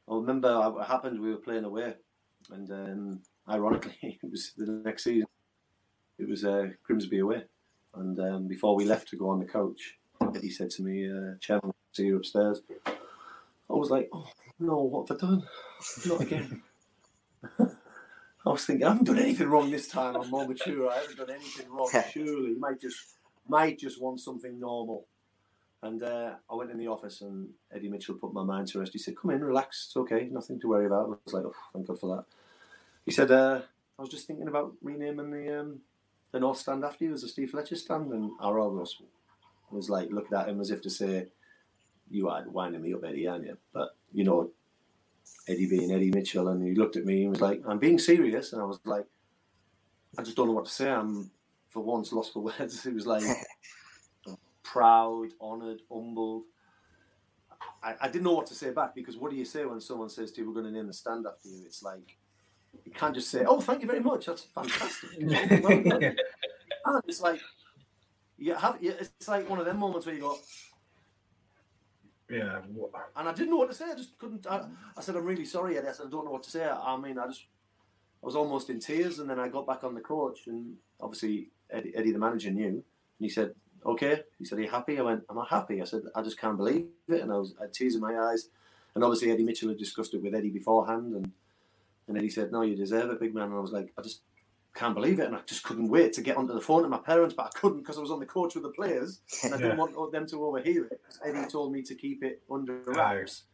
I 0.09 0.15
remember 0.15 0.71
what 0.71 0.87
happened. 0.87 1.21
We 1.21 1.31
were 1.31 1.37
playing 1.37 1.65
away, 1.65 1.95
and 2.51 2.71
um, 2.71 3.23
ironically, 3.51 3.97
it 4.03 4.31
was 4.31 4.53
the 4.57 4.67
next 4.85 5.05
season. 5.05 5.27
it 6.19 6.27
was 6.27 6.45
uh, 6.47 6.69
Grimsby 6.85 7.19
away, 7.19 7.45
and 7.95 8.19
um, 8.19 8.49
before 8.49 8.75
we 8.75 8.87
left 8.87 9.09
to 9.09 9.17
go 9.17 9.29
on 9.29 9.41
the 9.41 9.45
coach, 9.45 9.99
Eddie 10.35 10.51
said 10.51 10.71
to 10.71 10.83
me, 10.83 11.11
uh, 11.11 11.35
"Chairman, 11.41 11.75
see 11.93 12.07
you 12.07 12.17
upstairs." 12.17 12.63
I 12.87 12.93
was 13.75 13.91
like, 13.91 14.09
"Oh 14.11 14.31
no, 14.59 14.77
what 14.77 15.09
have 15.09 15.19
I 15.19 15.27
done? 15.27 15.43
Not 16.07 16.21
again." 16.23 16.63
I 18.47 18.51
was 18.51 18.65
thinking, 18.65 18.87
I 18.87 18.91
haven't 18.91 19.07
done 19.07 19.19
anything 19.19 19.49
wrong 19.49 19.71
this 19.73 19.89
time. 19.89 20.15
I'm 20.15 20.31
more 20.31 20.47
mature. 20.47 20.89
I 20.89 20.99
haven't 20.99 21.17
done 21.17 21.31
anything 21.31 21.69
wrong. 21.69 21.91
Surely, 22.13 22.51
you 22.51 22.61
might 22.61 22.81
just 22.81 22.99
might 23.49 23.79
just 23.79 24.01
want 24.01 24.21
something 24.21 24.61
normal. 24.61 25.07
And 25.83 26.03
uh, 26.03 26.35
I 26.51 26.55
went 26.55 26.71
in 26.71 26.79
the 26.79 26.87
office, 26.87 27.23
and 27.23 27.49
Eddie 27.75 27.89
Mitchell 27.89 28.15
put 28.15 28.33
my 28.33 28.45
mind 28.45 28.69
to 28.69 28.79
rest. 28.79 28.93
He 28.93 28.99
said, 28.99 29.17
"Come 29.17 29.33
in, 29.33 29.43
relax. 29.43 29.87
It's 29.89 29.97
okay. 29.97 30.29
Nothing 30.31 30.61
to 30.61 30.69
worry 30.69 30.87
about." 30.87 31.07
I 31.07 31.09
was 31.25 31.35
like, 31.35 31.45
"Oh, 31.45 31.55
thank 31.73 31.89
God 31.89 31.99
for 31.99 32.17
that." 32.17 32.25
He 33.05 33.11
said, 33.11 33.33
uh, 33.33 33.63
"I 33.99 34.03
was 34.03 34.11
just 34.11 34.29
thinking 34.29 34.49
about 34.49 34.75
renaming 34.81 35.31
the 35.33 35.61
um, 35.61 35.81
the 36.31 36.41
North 36.41 36.59
Stand 36.59 36.85
after 36.85 37.05
you 37.05 37.15
as 37.15 37.25
a 37.25 37.29
Steve 37.29 37.51
Fletcher 37.51 37.77
stand." 37.77 38.13
And 38.13 38.31
Argos 38.41 39.03
was 39.71 39.91
like 39.91 40.11
looking 40.11 40.39
at 40.39 40.49
him 40.49 40.61
as 40.61 40.71
if 40.71 40.83
to 40.83 40.91
say, 40.91 41.27
"You 42.09 42.29
are 42.29 42.45
winding 42.49 42.83
me 42.83 42.95
up, 42.95 43.05
Eddie, 43.05 43.27
aren't 43.27 43.47
you?" 43.47 43.59
But 43.73 43.97
you 44.13 44.25
know, 44.25 44.51
Eddie 45.49 45.67
being 45.67 45.93
Eddie 45.93 46.11
Mitchell, 46.11 46.49
and 46.49 46.63
he 46.63 46.75
looked 46.75 46.97
at 46.97 47.05
me 47.05 47.23
and 47.23 47.31
was 47.31 47.41
like, 47.41 47.63
"I'm 47.67 47.79
being 47.79 47.99
serious," 47.99 48.53
and 48.53 48.61
I 48.61 48.65
was 48.65 48.81
like, 48.85 49.07
"I 50.19 50.23
just 50.23 50.37
don't 50.37 50.49
know 50.49 50.55
what 50.55 50.67
to 50.67 50.71
say. 50.73 50.91
I'm 50.91 51.31
for 51.69 51.83
once 51.83 52.13
lost 52.13 52.33
for 52.33 52.41
words." 52.41 52.83
He 52.85 52.91
was 52.91 53.07
like, 53.07 53.23
proud, 54.63 55.29
honoured, 55.41 55.83
humbled. 55.91 56.45
I, 57.83 57.95
I 58.01 58.09
didn't 58.09 58.25
know 58.25 58.35
what 58.35 58.47
to 58.47 58.55
say 58.55 58.71
back 58.71 58.95
because 58.95 59.17
what 59.17 59.31
do 59.31 59.37
you 59.37 59.45
say 59.45 59.65
when 59.65 59.81
someone 59.81 60.09
says 60.09 60.33
to 60.33 60.41
you, 60.41 60.49
"We're 60.49 60.55
going 60.55 60.67
to 60.67 60.73
name 60.73 60.89
the 60.89 60.93
stand 60.93 61.27
after 61.27 61.49
you"? 61.49 61.63
It's 61.65 61.83
like 61.83 62.17
you 62.85 62.93
can't 62.93 63.15
just 63.15 63.31
say, 63.31 63.45
"Oh, 63.47 63.61
thank 63.61 63.83
you 63.83 63.87
very 63.87 64.01
much. 64.01 64.27
That's 64.27 64.43
fantastic." 64.43 65.11
and 65.21 66.19
it's 67.07 67.21
like 67.21 67.41
you 68.37 68.55
have. 68.55 68.79
It's 68.81 69.29
like 69.29 69.49
one 69.49 69.61
of 69.61 69.65
them 69.65 69.79
moments 69.79 70.07
where 70.07 70.15
you 70.15 70.23
go, 70.23 70.39
yeah. 72.31 72.61
And 73.17 73.29
I 73.29 73.33
didn't 73.33 73.51
know 73.51 73.57
what 73.57 73.71
to 73.71 73.75
say. 73.75 73.87
I 73.91 73.95
just 73.95 74.19
couldn't. 74.19 74.47
I, 74.47 74.65
I 74.97 75.01
said, 75.01 75.17
I'm 75.17 75.25
really 75.25 75.45
sorry, 75.45 75.79
Eddie. 75.79 75.89
I 75.89 75.93
said, 75.93 76.07
I 76.07 76.11
don't 76.11 76.25
know 76.25 76.33
what 76.33 76.43
to 76.45 76.51
say. 76.51 76.67
I 76.67 76.97
mean, 76.97 77.19
I 77.19 77.27
just, 77.27 77.45
I 78.23 78.27
was 78.27 78.37
almost 78.37 78.71
in 78.71 78.81
tears. 78.81 79.19
And 79.19 79.31
then 79.31 79.39
I 79.39 79.49
got 79.49 79.67
back 79.67 79.85
on 79.85 79.95
the 79.95 80.01
coach, 80.01 80.47
and 80.47 80.75
obviously 81.01 81.51
Eddie, 81.71 81.95
Eddie 81.95 82.13
the 82.13 82.19
manager, 82.19 82.51
knew. 82.51 82.67
And 82.67 82.85
he 83.21 83.29
said, 83.29 83.55
okay. 83.85 84.23
He 84.39 84.45
said, 84.45 84.59
are 84.59 84.63
you 84.63 84.71
happy? 84.71 84.99
I 84.99 85.03
went, 85.03 85.25
am 85.31 85.39
I 85.39 85.47
happy? 85.49 85.81
I 85.81 85.85
said, 85.85 86.03
I 86.15 86.23
just 86.23 86.39
can't 86.39 86.57
believe 86.57 86.87
it. 87.09 87.21
And 87.21 87.33
I 87.33 87.37
was, 87.37 87.55
I 87.59 87.65
had 87.65 87.73
tears 87.73 87.95
in 87.95 88.01
my 88.01 88.19
eyes. 88.19 88.49
And 88.95 89.05
obviously 89.05 89.31
Eddie 89.31 89.45
Mitchell 89.45 89.69
had 89.69 89.79
discussed 89.79 90.15
it 90.15 90.23
with 90.23 90.35
Eddie 90.35 90.51
beforehand. 90.51 91.15
And, 91.15 91.33
and 92.09 92.17
Eddie 92.17 92.31
said, 92.31 92.51
no, 92.51 92.63
you 92.63 92.77
deserve 92.77 93.11
it, 93.11 93.21
big 93.21 93.35
man. 93.35 93.45
And 93.45 93.55
I 93.55 93.61
was 93.61 93.73
like, 93.73 93.93
I 93.99 94.03
just 94.03 94.23
can't 94.77 94.95
believe 94.95 95.19
it. 95.21 95.27
And 95.27 95.35
I 95.35 95.41
just 95.47 95.63
couldn't 95.65 95.89
wait 95.89 96.13
to 96.15 96.23
get 96.23 96.37
onto 96.37 96.53
the 96.53 96.61
phone 96.61 96.83
to 96.83 96.89
my 96.89 96.99
parents, 96.99 97.35
but 97.35 97.47
I 97.47 97.59
couldn't 97.59 97.79
because 97.79 97.99
I 97.99 98.03
was 98.03 98.11
on 98.11 98.21
the 98.21 98.27
coach 98.27 98.55
with 98.55 98.65
the 98.65 98.71
players 98.71 99.21
and 99.43 99.55
I 99.55 99.59
didn't 99.59 99.79
want 99.79 100.13
them 100.13 100.27
to 100.29 100.45
overhear 100.45 100.85
it. 100.85 101.01
Eddie 101.25 101.49
told 101.49 101.73
me 101.73 101.83
to 101.83 101.95
keep 101.95 102.23
it 102.23 102.43
under 102.51 102.81
wraps. 102.87 103.45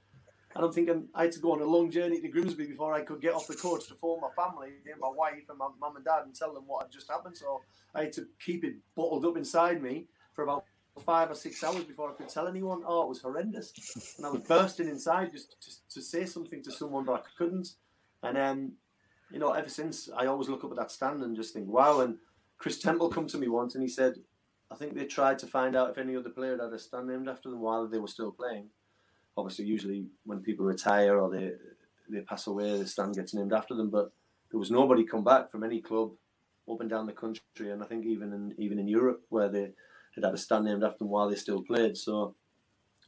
And 0.55 0.65
I'm 0.65 0.73
thinking 0.73 1.09
I 1.15 1.23
had 1.23 1.33
to 1.33 1.41
go 1.41 1.53
on 1.53 1.63
a 1.63 1.65
long 1.65 1.91
journey 1.91 2.21
to 2.21 2.29
Grimsby 2.29 2.67
before 2.67 2.93
I 2.93 3.01
could 3.03 3.23
get 3.23 3.35
off 3.35 3.47
the 3.47 3.55
coach 3.55 3.89
to 3.89 3.95
phone 3.95 4.21
my 4.21 4.29
family, 4.37 4.73
my 5.01 5.09
wife 5.09 5.45
and 5.49 5.59
my 5.59 5.69
mum 5.81 5.97
and 5.97 6.05
dad 6.05 6.25
and 6.25 6.35
tell 6.35 6.53
them 6.53 6.65
what 6.67 6.85
had 6.85 6.93
just 6.93 7.11
happened. 7.11 7.37
So 7.37 7.63
I 7.95 8.03
had 8.03 8.13
to 8.15 8.27
keep 8.45 8.65
it 8.65 8.75
bottled 8.95 9.25
up 9.25 9.37
inside 9.39 9.83
me 9.83 10.09
for 10.35 10.43
about 10.43 10.65
five 11.07 11.31
or 11.31 11.35
six 11.35 11.65
hours 11.65 11.85
before 11.85 12.11
I 12.11 12.15
could 12.15 12.29
tell 12.29 12.49
anyone. 12.49 12.83
Oh, 12.87 13.05
it 13.05 13.09
was 13.09 13.23
horrendous. 13.23 13.73
And 14.19 14.27
I 14.27 14.31
was 14.31 14.43
bursting 14.43 14.89
inside 14.89 15.31
just 15.33 15.57
to, 15.63 15.95
to 15.95 16.03
say 16.03 16.27
something 16.27 16.63
to 16.65 16.71
someone, 16.71 17.05
but 17.05 17.15
I 17.15 17.21
couldn't. 17.39 17.77
And 18.23 18.37
um, 18.37 18.73
you 19.33 19.39
know, 19.39 19.53
ever 19.53 19.69
since 19.69 20.09
I 20.17 20.27
always 20.27 20.49
look 20.49 20.65
up 20.65 20.71
at 20.71 20.77
that 20.77 20.91
stand 20.91 21.23
and 21.23 21.35
just 21.35 21.55
think, 21.55 21.69
wow. 21.69 22.01
And 22.01 22.17
Chris 22.59 22.79
Temple 22.79 23.09
come 23.09 23.27
to 23.29 23.39
me 23.39 23.49
once 23.49 23.75
and 23.75 23.83
he 23.83 23.89
said, 23.89 24.17
I 24.71 24.75
think 24.75 24.95
they 24.95 25.05
tried 25.05 25.39
to 25.41 25.47
find 25.47 25.75
out 25.75 25.91
if 25.91 25.99
any 25.99 26.17
other 26.17 26.31
player 26.31 26.59
had 26.61 26.73
a 26.73 26.79
stand 26.79 27.09
named 27.09 27.29
after 27.29 27.51
them 27.51 27.61
while 27.61 27.87
they 27.87 27.99
were 27.99 28.07
still 28.07 28.31
playing. 28.31 28.69
Obviously, 29.37 29.65
usually 29.65 30.07
when 30.25 30.41
people 30.41 30.67
retire 30.67 31.19
or 31.19 31.31
they 31.31 31.53
they 32.09 32.21
pass 32.21 32.47
away, 32.47 32.79
the 32.79 32.87
stand 32.87 33.15
gets 33.15 33.35
named 33.35 33.53
after 33.53 33.75
them. 33.75 33.91
But 33.91 34.13
there 34.51 34.61
was 34.61 34.71
nobody 34.71 35.05
come 35.05 35.25
back 35.25 35.51
from 35.51 35.65
any 35.65 35.81
club 35.81 36.13
up 36.71 36.81
and 36.81 36.91
down 36.91 37.07
the 37.07 37.13
country, 37.13 37.71
and 37.71 37.83
I 37.83 37.87
think 37.87 38.05
even 38.05 38.33
in 38.33 38.55
even 38.59 38.79
in 38.79 38.89
Europe 38.89 39.23
where 39.31 39.49
they 39.49 39.73
had 40.15 40.25
had 40.25 40.35
a 40.35 40.39
stand 40.39 40.67
named 40.67 40.85
after 40.85 40.99
them 40.99 41.09
while 41.09 41.29
they 41.29 41.37
still 41.37 41.63
played. 41.63 41.97
So, 41.97 42.35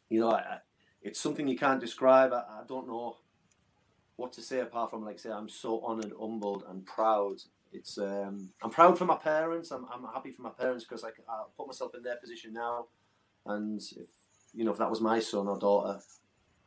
you 0.08 0.20
know, 0.20 0.32
I, 0.32 0.58
it's 1.02 1.20
something 1.20 1.46
you 1.46 1.58
can't 1.58 1.80
describe. 1.80 2.32
I, 2.32 2.40
I 2.40 2.62
don't 2.66 2.88
know 2.88 3.18
what 4.16 4.32
to 4.34 4.42
say 4.42 4.60
apart 4.60 4.90
from 4.90 5.04
like 5.04 5.18
say 5.18 5.30
I'm 5.30 5.48
so 5.48 5.82
honoured, 5.84 6.12
humbled, 6.18 6.64
and 6.68 6.84
proud. 6.86 7.36
It's 7.72 7.98
um, 7.98 8.50
I'm 8.62 8.70
proud 8.70 8.96
for 8.96 9.04
my 9.04 9.16
parents. 9.16 9.70
I'm, 9.70 9.86
I'm 9.92 10.04
happy 10.12 10.30
for 10.30 10.42
my 10.42 10.50
parents 10.50 10.84
because 10.84 11.04
I, 11.04 11.08
I 11.08 11.42
put 11.56 11.66
myself 11.66 11.94
in 11.94 12.02
their 12.02 12.16
position 12.16 12.52
now, 12.52 12.86
and 13.46 13.80
if 13.80 14.08
you 14.52 14.64
know 14.64 14.72
if 14.72 14.78
that 14.78 14.90
was 14.90 15.00
my 15.00 15.18
son 15.18 15.48
or 15.48 15.58
daughter, 15.58 15.98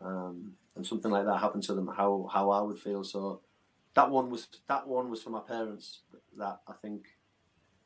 um, 0.02 0.54
and 0.76 0.86
something 0.86 1.12
like 1.12 1.26
that 1.26 1.40
happened 1.40 1.64
to 1.64 1.74
them, 1.74 1.88
how 1.88 2.30
how 2.32 2.50
I 2.52 2.62
would 2.62 2.80
feel. 2.80 3.04
So 3.04 3.42
that 3.94 4.10
one 4.10 4.30
was 4.30 4.48
that 4.68 4.88
one 4.88 5.10
was 5.10 5.24
for 5.24 5.30
my 5.30 5.42
parents. 5.42 6.02
That 6.38 6.60
I 6.68 6.74
think 6.82 7.06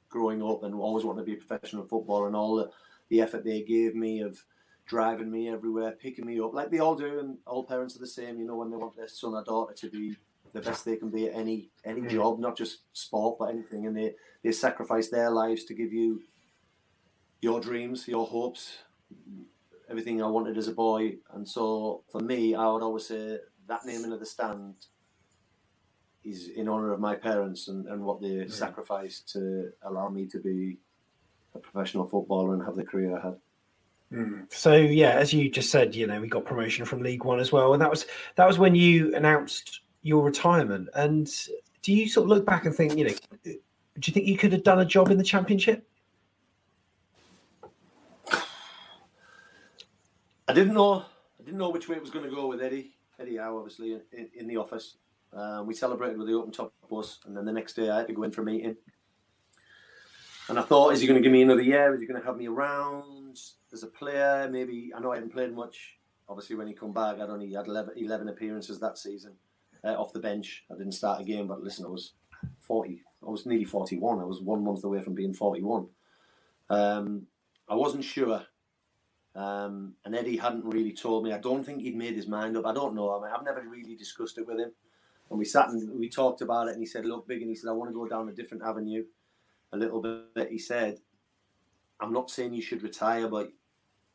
growing 0.10 0.44
up 0.44 0.64
and 0.64 0.76
always 0.76 1.06
wanting 1.06 1.24
to 1.24 1.32
be 1.32 1.38
a 1.38 1.44
professional 1.44 1.86
footballer 1.86 2.28
and 2.28 2.36
all 2.36 2.56
the, 2.56 2.70
the 3.10 3.22
effort 3.22 3.46
they 3.46 3.62
gave 3.62 3.96
me 3.96 4.20
of 4.22 4.44
driving 4.92 5.32
me 5.32 5.48
everywhere, 5.48 5.92
picking 5.92 6.26
me 6.26 6.38
up, 6.42 6.54
like 6.54 6.70
they 6.70 6.80
all 6.80 6.96
do, 6.96 7.20
and 7.20 7.38
all 7.48 7.64
parents 7.64 7.96
are 7.96 8.00
the 8.00 8.06
same. 8.20 8.38
You 8.38 8.46
know, 8.46 8.58
when 8.58 8.70
they 8.70 8.76
want 8.76 8.98
their 8.98 9.08
son 9.08 9.34
or 9.34 9.42
daughter 9.42 9.74
to 9.74 9.90
be 9.90 10.18
the 10.52 10.60
best 10.60 10.84
they 10.84 10.98
can 10.98 11.10
be 11.10 11.28
at 11.28 11.34
any 11.34 11.70
any 11.86 12.02
job, 12.08 12.40
not 12.40 12.58
just 12.58 12.80
sport 12.92 13.38
but 13.40 13.52
anything, 13.52 13.88
and 13.88 13.96
they 13.96 14.16
they 14.44 14.52
sacrifice 14.52 15.08
their 15.08 15.32
lives 15.32 15.64
to 15.64 15.74
give 15.74 15.94
you 15.94 16.22
your 17.40 17.62
dreams, 17.62 18.06
your 18.06 18.28
hopes, 18.28 18.80
everything 19.90 20.22
I 20.22 20.28
wanted 20.28 20.58
as 20.58 20.68
a 20.68 20.74
boy. 20.74 21.16
And 21.34 21.48
so 21.48 22.04
for 22.12 22.20
me, 22.20 22.54
I 22.54 22.68
would 22.68 22.84
always 22.84 23.08
say 23.08 23.38
that 23.70 23.86
naming 23.86 24.12
of 24.12 24.20
the 24.20 24.26
stand 24.26 24.76
is 26.26 26.50
in 26.50 26.68
honor 26.68 26.92
of 26.92 27.00
my 27.00 27.16
parents 27.16 27.70
and, 27.70 27.88
and 27.88 28.04
what 28.04 28.20
they 28.20 28.36
mm. 28.44 28.52
sacrificed 28.52 29.30
to 29.30 29.72
allow 29.84 30.10
me 30.10 30.28
to 30.28 30.40
be 30.40 30.80
a 31.56 31.60
professional 31.60 32.10
footballer 32.10 32.54
and 32.54 32.64
have 32.64 32.76
the 32.76 32.84
career 32.84 33.18
I 33.18 33.22
had. 33.28 33.38
Mm. 34.12 34.52
So 34.52 34.76
yeah, 34.76 35.12
as 35.12 35.34
you 35.34 35.50
just 35.50 35.72
said, 35.72 35.96
you 35.96 36.06
know, 36.06 36.20
we 36.20 36.28
got 36.28 36.46
promotion 36.46 36.86
from 36.86 37.02
League 37.02 37.24
One 37.24 37.40
as 37.40 37.52
well, 37.52 37.74
and 37.74 37.82
that 37.82 37.90
was 37.90 38.06
that 38.36 38.48
was 38.48 38.60
when 38.60 38.76
you 38.76 39.16
announced 39.16 39.82
your 40.02 40.24
retirement. 40.24 40.90
And 40.96 41.32
do 41.82 41.94
you 41.94 42.10
sort 42.10 42.26
of 42.26 42.30
look 42.30 42.46
back 42.46 42.66
and 42.66 42.76
think, 42.76 42.98
you 42.98 43.06
know, 43.06 43.14
do 43.44 43.60
you 44.04 44.14
think 44.14 44.28
you 44.28 44.38
could 44.38 44.52
have 44.52 44.64
done 44.64 44.80
a 44.80 44.86
job 44.86 45.12
in 45.12 45.18
the 45.18 45.24
Championship? 45.24 45.88
I 50.48 50.54
didn't 50.54 50.74
know. 50.74 51.06
I 51.40 51.44
didn't 51.44 51.58
know 51.58 51.70
which 51.70 51.88
way 51.88 51.96
it 51.96 52.02
was 52.02 52.12
going 52.12 52.26
to 52.30 52.36
go 52.36 52.48
with 52.48 52.62
Eddie. 52.62 52.92
Eddie 53.20 53.38
Howe, 53.38 53.58
obviously, 53.58 53.94
in, 54.12 54.30
in 54.36 54.48
the 54.48 54.58
office. 54.58 54.98
Uh, 55.34 55.64
we 55.66 55.74
celebrated 55.74 56.18
with 56.18 56.28
the 56.28 56.34
open 56.34 56.52
top 56.52 56.74
bus, 56.90 57.20
and 57.26 57.38
then 57.38 57.46
the 57.46 57.54
next 57.54 57.74
day 57.74 57.90
I 57.90 58.00
had 58.00 58.08
to 58.08 58.14
go 58.14 58.24
in 58.24 58.32
for 58.32 58.42
a 58.42 58.46
meeting. 58.46 58.76
And 60.50 60.60
I 60.60 60.64
thought, 60.64 60.92
is 60.92 61.00
he 61.00 61.08
going 61.08 61.22
to 61.22 61.24
give 61.24 61.32
me 61.32 61.42
another 61.42 61.62
year? 61.62 61.94
Is 61.94 62.02
he 62.02 62.08
going 62.08 62.20
to 62.20 62.26
have 62.26 62.36
me 62.36 62.48
around? 62.48 63.21
As 63.74 63.84
a 63.84 63.88
player, 63.88 64.50
maybe 64.52 64.92
I 64.96 65.00
know 65.00 65.12
I 65.12 65.16
hadn't 65.16 65.34
played 65.34 65.54
much. 65.54 65.98
Obviously, 66.28 66.56
when 66.56 66.68
he 66.68 66.74
come 66.74 66.94
back, 66.94 67.16
I'd 67.16 67.30
only 67.30 67.52
had 67.54 67.68
11, 67.68 67.94
11 67.98 68.30
appearances 68.30 68.80
that 68.80 68.98
season 68.98 69.34
uh, 69.84 69.96
off 70.00 70.14
the 70.14 70.20
bench. 70.20 70.64
I 70.72 70.78
didn't 70.78 70.94
start 70.94 71.22
a 71.22 71.24
game, 71.24 71.48
but 71.48 71.64
listen, 71.64 71.86
I 71.86 71.90
was 71.90 72.14
40. 72.60 73.02
I 73.26 73.30
was 73.30 73.46
nearly 73.46 73.66
41. 73.66 74.20
I 74.20 74.24
was 74.24 74.42
one 74.42 74.64
month 74.64 74.84
away 74.84 75.02
from 75.02 75.14
being 75.14 75.34
41. 75.34 75.88
Um, 76.70 77.28
I 77.68 77.76
wasn't 77.76 78.04
sure. 78.04 78.44
Um, 79.36 79.94
and 80.04 80.16
Eddie 80.16 80.38
hadn't 80.38 80.66
really 80.66 80.92
told 80.92 81.24
me. 81.24 81.34
I 81.34 81.38
don't 81.38 81.64
think 81.64 81.82
he'd 81.82 81.96
made 81.96 82.16
his 82.16 82.28
mind 82.28 82.58
up. 82.58 82.66
I 82.66 82.74
don't 82.74 82.96
know. 82.96 83.18
I 83.18 83.22
mean, 83.22 83.32
I've 83.34 83.46
never 83.46 83.62
really 83.62 83.96
discussed 83.96 84.38
it 84.38 84.48
with 84.48 84.60
him. 84.60 84.72
And 85.30 85.40
we 85.40 85.46
sat 85.46 85.70
and 85.70 85.98
we 85.98 86.10
talked 86.10 86.42
about 86.42 86.68
it, 86.68 86.72
and 86.72 86.82
he 86.82 86.86
said, 86.86 87.06
"Look, 87.06 87.26
big," 87.26 87.42
and 87.42 87.50
he 87.50 87.56
said, 87.56 87.70
"I 87.70 87.74
want 87.74 87.90
to 87.90 87.94
go 87.94 88.06
down 88.06 88.28
a 88.28 88.34
different 88.34 88.64
avenue." 88.64 89.06
A 89.72 89.78
little 89.78 90.02
bit. 90.02 90.50
He 90.50 90.58
said, 90.58 91.00
"I'm 92.02 92.12
not 92.12 92.30
saying 92.30 92.54
you 92.54 92.62
should 92.62 92.84
retire, 92.84 93.30
but 93.30 93.54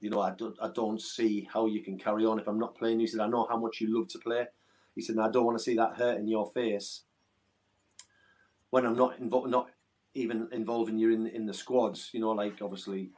you 0.01 0.11
know, 0.11 0.21
I 0.21 0.31
don't, 0.31 0.57
I 0.61 0.69
don't 0.69 1.01
see 1.01 1.49
how 1.53 1.67
you 1.67 1.83
can 1.83 1.99
carry 1.99 2.25
on 2.25 2.39
if 2.39 2.47
I'm 2.47 2.59
not 2.59 2.77
playing. 2.77 3.01
He 3.01 3.07
said, 3.07 3.21
I 3.21 3.29
know 3.29 3.47
how 3.49 3.57
much 3.57 3.81
you 3.81 3.97
love 3.97 4.09
to 4.09 4.19
play. 4.19 4.47
He 4.95 5.03
said, 5.03 5.19
I 5.19 5.31
don't 5.31 5.45
want 5.45 5.59
to 5.59 5.65
see 5.65 5.77
that 5.77 5.97
hurt 5.97 6.19
in 6.19 6.29
your 6.29 6.51
face 6.53 7.03
when 8.71 8.87
I'm 8.87 8.97
not 8.97 9.19
involved, 9.19 9.51
not 9.51 9.69
even 10.15 10.49
involving 10.53 10.99
you 10.99 11.13
in 11.13 11.27
in 11.27 11.47
the 11.47 11.55
squads. 11.55 12.11
You 12.13 12.21
know, 12.21 12.31
like 12.31 12.61
obviously 12.63 13.11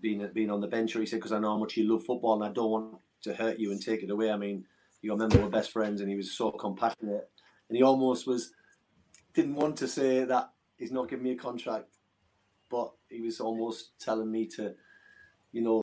being 0.00 0.26
being 0.32 0.50
on 0.50 0.60
the 0.60 0.66
bench. 0.66 0.94
Or 0.94 1.00
he 1.00 1.06
said, 1.06 1.16
because 1.16 1.32
I 1.32 1.38
know 1.38 1.50
how 1.50 1.58
much 1.58 1.76
you 1.76 1.90
love 1.90 2.04
football, 2.04 2.34
and 2.34 2.44
I 2.50 2.52
don't 2.52 2.70
want 2.70 2.96
to 3.22 3.34
hurt 3.34 3.58
you 3.58 3.72
and 3.72 3.82
take 3.82 4.02
it 4.02 4.10
away. 4.10 4.30
I 4.30 4.36
mean, 4.36 4.64
you 5.02 5.12
remember 5.12 5.38
we're 5.38 5.48
best 5.48 5.72
friends, 5.72 6.00
and 6.00 6.10
he 6.10 6.16
was 6.16 6.32
so 6.32 6.50
compassionate, 6.50 7.28
and 7.68 7.76
he 7.76 7.82
almost 7.82 8.26
was 8.26 8.52
didn't 9.34 9.54
want 9.54 9.76
to 9.78 9.88
say 9.88 10.24
that 10.24 10.50
he's 10.76 10.92
not 10.92 11.08
giving 11.08 11.24
me 11.24 11.32
a 11.32 11.36
contract, 11.36 11.96
but 12.70 12.92
he 13.08 13.20
was 13.20 13.40
almost 13.40 13.92
telling 14.00 14.30
me 14.30 14.46
to 14.46 14.74
you 15.52 15.62
know, 15.62 15.82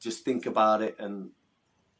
just 0.00 0.24
think 0.24 0.46
about 0.46 0.82
it 0.82 0.96
and 0.98 1.30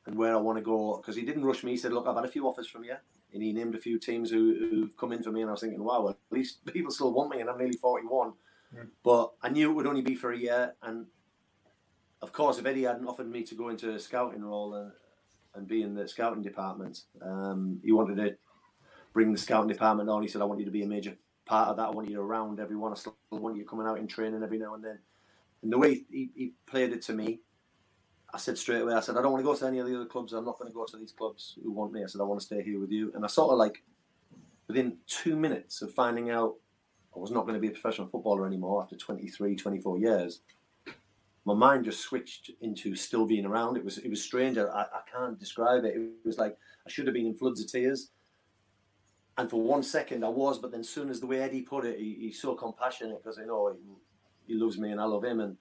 and 0.06 0.16
where 0.16 0.34
I 0.34 0.38
want 0.38 0.58
to 0.58 0.62
go. 0.64 0.96
Because 0.96 1.16
he 1.16 1.22
didn't 1.22 1.44
rush 1.44 1.62
me. 1.62 1.72
He 1.72 1.76
said, 1.76 1.92
"Look, 1.92 2.06
I've 2.06 2.16
had 2.16 2.24
a 2.24 2.28
few 2.28 2.46
offers 2.48 2.66
from 2.68 2.84
you. 2.84 2.96
and 3.32 3.42
he 3.42 3.52
named 3.52 3.74
a 3.74 3.78
few 3.78 3.98
teams 3.98 4.30
who, 4.30 4.56
who've 4.58 4.96
come 4.96 5.12
in 5.12 5.22
for 5.22 5.30
me, 5.30 5.40
and 5.40 5.50
I 5.50 5.52
was 5.52 5.60
thinking, 5.60 5.84
wow, 5.84 6.08
at 6.08 6.16
least 6.30 6.64
people 6.72 6.90
still 6.90 7.12
want 7.12 7.30
me, 7.30 7.40
and 7.40 7.48
I'm 7.48 7.58
nearly 7.58 7.76
41. 7.76 8.32
Yeah. 8.74 8.82
But 9.04 9.32
I 9.42 9.48
knew 9.48 9.70
it 9.70 9.74
would 9.74 9.86
only 9.86 10.02
be 10.02 10.14
for 10.14 10.32
a 10.32 10.38
year, 10.38 10.74
and 10.82 11.06
of 12.22 12.32
course, 12.32 12.58
if 12.58 12.66
Eddie 12.66 12.84
hadn't 12.84 13.06
offered 13.06 13.30
me 13.30 13.42
to 13.44 13.54
go 13.54 13.68
into 13.68 13.94
a 13.94 13.98
scouting 13.98 14.44
role 14.44 14.74
and, 14.74 14.92
and 15.54 15.66
be 15.66 15.82
in 15.82 15.94
the 15.94 16.06
scouting 16.06 16.42
department, 16.42 17.02
um, 17.22 17.80
he 17.82 17.92
wanted 17.92 18.16
to 18.16 18.36
bring 19.12 19.32
the 19.32 19.38
scouting 19.38 19.68
department 19.68 20.08
on. 20.08 20.22
He 20.22 20.28
said, 20.28 20.42
I 20.42 20.44
want 20.44 20.60
you 20.60 20.66
to 20.66 20.72
be 20.72 20.82
a 20.82 20.88
major 20.88 21.16
part 21.46 21.68
of 21.68 21.76
that. 21.78 21.88
I 21.88 21.90
want 21.90 22.08
you 22.10 22.20
around 22.20 22.60
everyone. 22.60 22.92
I 22.92 22.96
still 22.96 23.16
want 23.30 23.56
you 23.56 23.64
coming 23.64 23.86
out 23.86 23.98
in 23.98 24.06
training 24.06 24.42
every 24.42 24.58
now 24.58 24.74
and 24.74 24.84
then. 24.84 24.98
And 25.62 25.72
the 25.72 25.78
way 25.78 26.04
he, 26.10 26.30
he 26.34 26.52
played 26.66 26.92
it 26.92 27.02
to 27.02 27.12
me, 27.12 27.40
I 28.32 28.38
said 28.38 28.56
straight 28.56 28.82
away, 28.82 28.94
I 28.94 29.00
said, 29.00 29.16
I 29.16 29.22
don't 29.22 29.32
want 29.32 29.44
to 29.44 29.50
go 29.50 29.56
to 29.56 29.66
any 29.66 29.78
of 29.78 29.86
the 29.86 29.96
other 29.96 30.06
clubs. 30.06 30.32
I'm 30.32 30.44
not 30.44 30.58
going 30.58 30.70
to 30.70 30.74
go 30.74 30.84
to 30.84 30.96
these 30.96 31.12
clubs 31.12 31.58
who 31.62 31.72
want 31.72 31.92
me. 31.92 32.02
I 32.02 32.06
said, 32.06 32.20
I 32.20 32.24
want 32.24 32.40
to 32.40 32.46
stay 32.46 32.62
here 32.62 32.80
with 32.80 32.90
you. 32.90 33.12
And 33.14 33.24
I 33.24 33.28
sort 33.28 33.50
of 33.50 33.58
like, 33.58 33.82
within 34.68 34.98
two 35.06 35.36
minutes 35.36 35.82
of 35.82 35.92
finding 35.92 36.30
out 36.30 36.54
I 37.14 37.18
was 37.18 37.30
not 37.30 37.42
going 37.42 37.54
to 37.54 37.60
be 37.60 37.68
a 37.68 37.72
professional 37.72 38.08
footballer 38.08 38.46
anymore 38.46 38.82
after 38.82 38.96
23, 38.96 39.56
24 39.56 39.98
years, 39.98 40.40
my 41.44 41.54
mind 41.54 41.84
just 41.84 42.00
switched 42.00 42.50
into 42.60 42.94
still 42.94 43.26
being 43.26 43.46
around. 43.46 43.76
It 43.76 43.84
was 43.84 43.98
it 43.98 44.08
was 44.08 44.22
strange. 44.22 44.58
I, 44.58 44.62
I 44.62 45.00
can't 45.12 45.38
describe 45.38 45.84
it. 45.84 45.96
It 45.96 46.10
was 46.24 46.38
like 46.38 46.56
I 46.86 46.90
should 46.90 47.06
have 47.06 47.14
been 47.14 47.26
in 47.26 47.34
floods 47.34 47.60
of 47.62 47.70
tears. 47.70 48.10
And 49.38 49.48
for 49.48 49.60
one 49.60 49.82
second 49.82 50.24
I 50.24 50.28
was, 50.28 50.58
but 50.58 50.70
then 50.70 50.84
soon 50.84 51.08
as 51.08 51.18
the 51.18 51.26
way 51.26 51.40
Eddie 51.40 51.62
put 51.62 51.86
it, 51.86 51.98
he, 51.98 52.16
he's 52.20 52.40
so 52.40 52.54
compassionate 52.54 53.22
because 53.22 53.38
you 53.38 53.46
know 53.46 53.74
he, 54.50 54.60
loves 54.60 54.78
me 54.78 54.90
and 54.90 55.00
I 55.00 55.04
love 55.04 55.24
him 55.24 55.40
and 55.40 55.56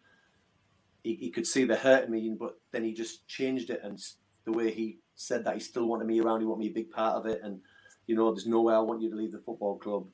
he, 1.03 1.15
he 1.15 1.29
could 1.29 1.47
see 1.47 1.63
the 1.63 1.75
hurt 1.75 2.05
in 2.05 2.11
me, 2.11 2.35
but 2.37 2.59
then 2.71 2.83
he 2.83 2.93
just 2.93 3.27
changed 3.27 3.69
it. 3.69 3.81
And 3.83 4.01
the 4.45 4.51
way 4.51 4.71
he 4.71 4.97
said 5.15 5.43
that 5.45 5.53
he 5.53 5.59
still 5.59 5.85
wanted 5.85 6.07
me 6.07 6.19
around, 6.19 6.41
he 6.41 6.45
wanted 6.45 6.61
me 6.61 6.67
a 6.67 6.73
big 6.73 6.91
part 6.91 7.15
of 7.15 7.25
it. 7.25 7.41
And, 7.43 7.61
you 8.07 8.15
know, 8.15 8.31
there's 8.31 8.47
no 8.47 8.61
way 8.61 8.73
I 8.73 8.79
want 8.79 9.01
you 9.01 9.09
to 9.09 9.15
leave 9.15 9.31
the 9.31 9.39
football 9.39 9.77
club. 9.77 10.05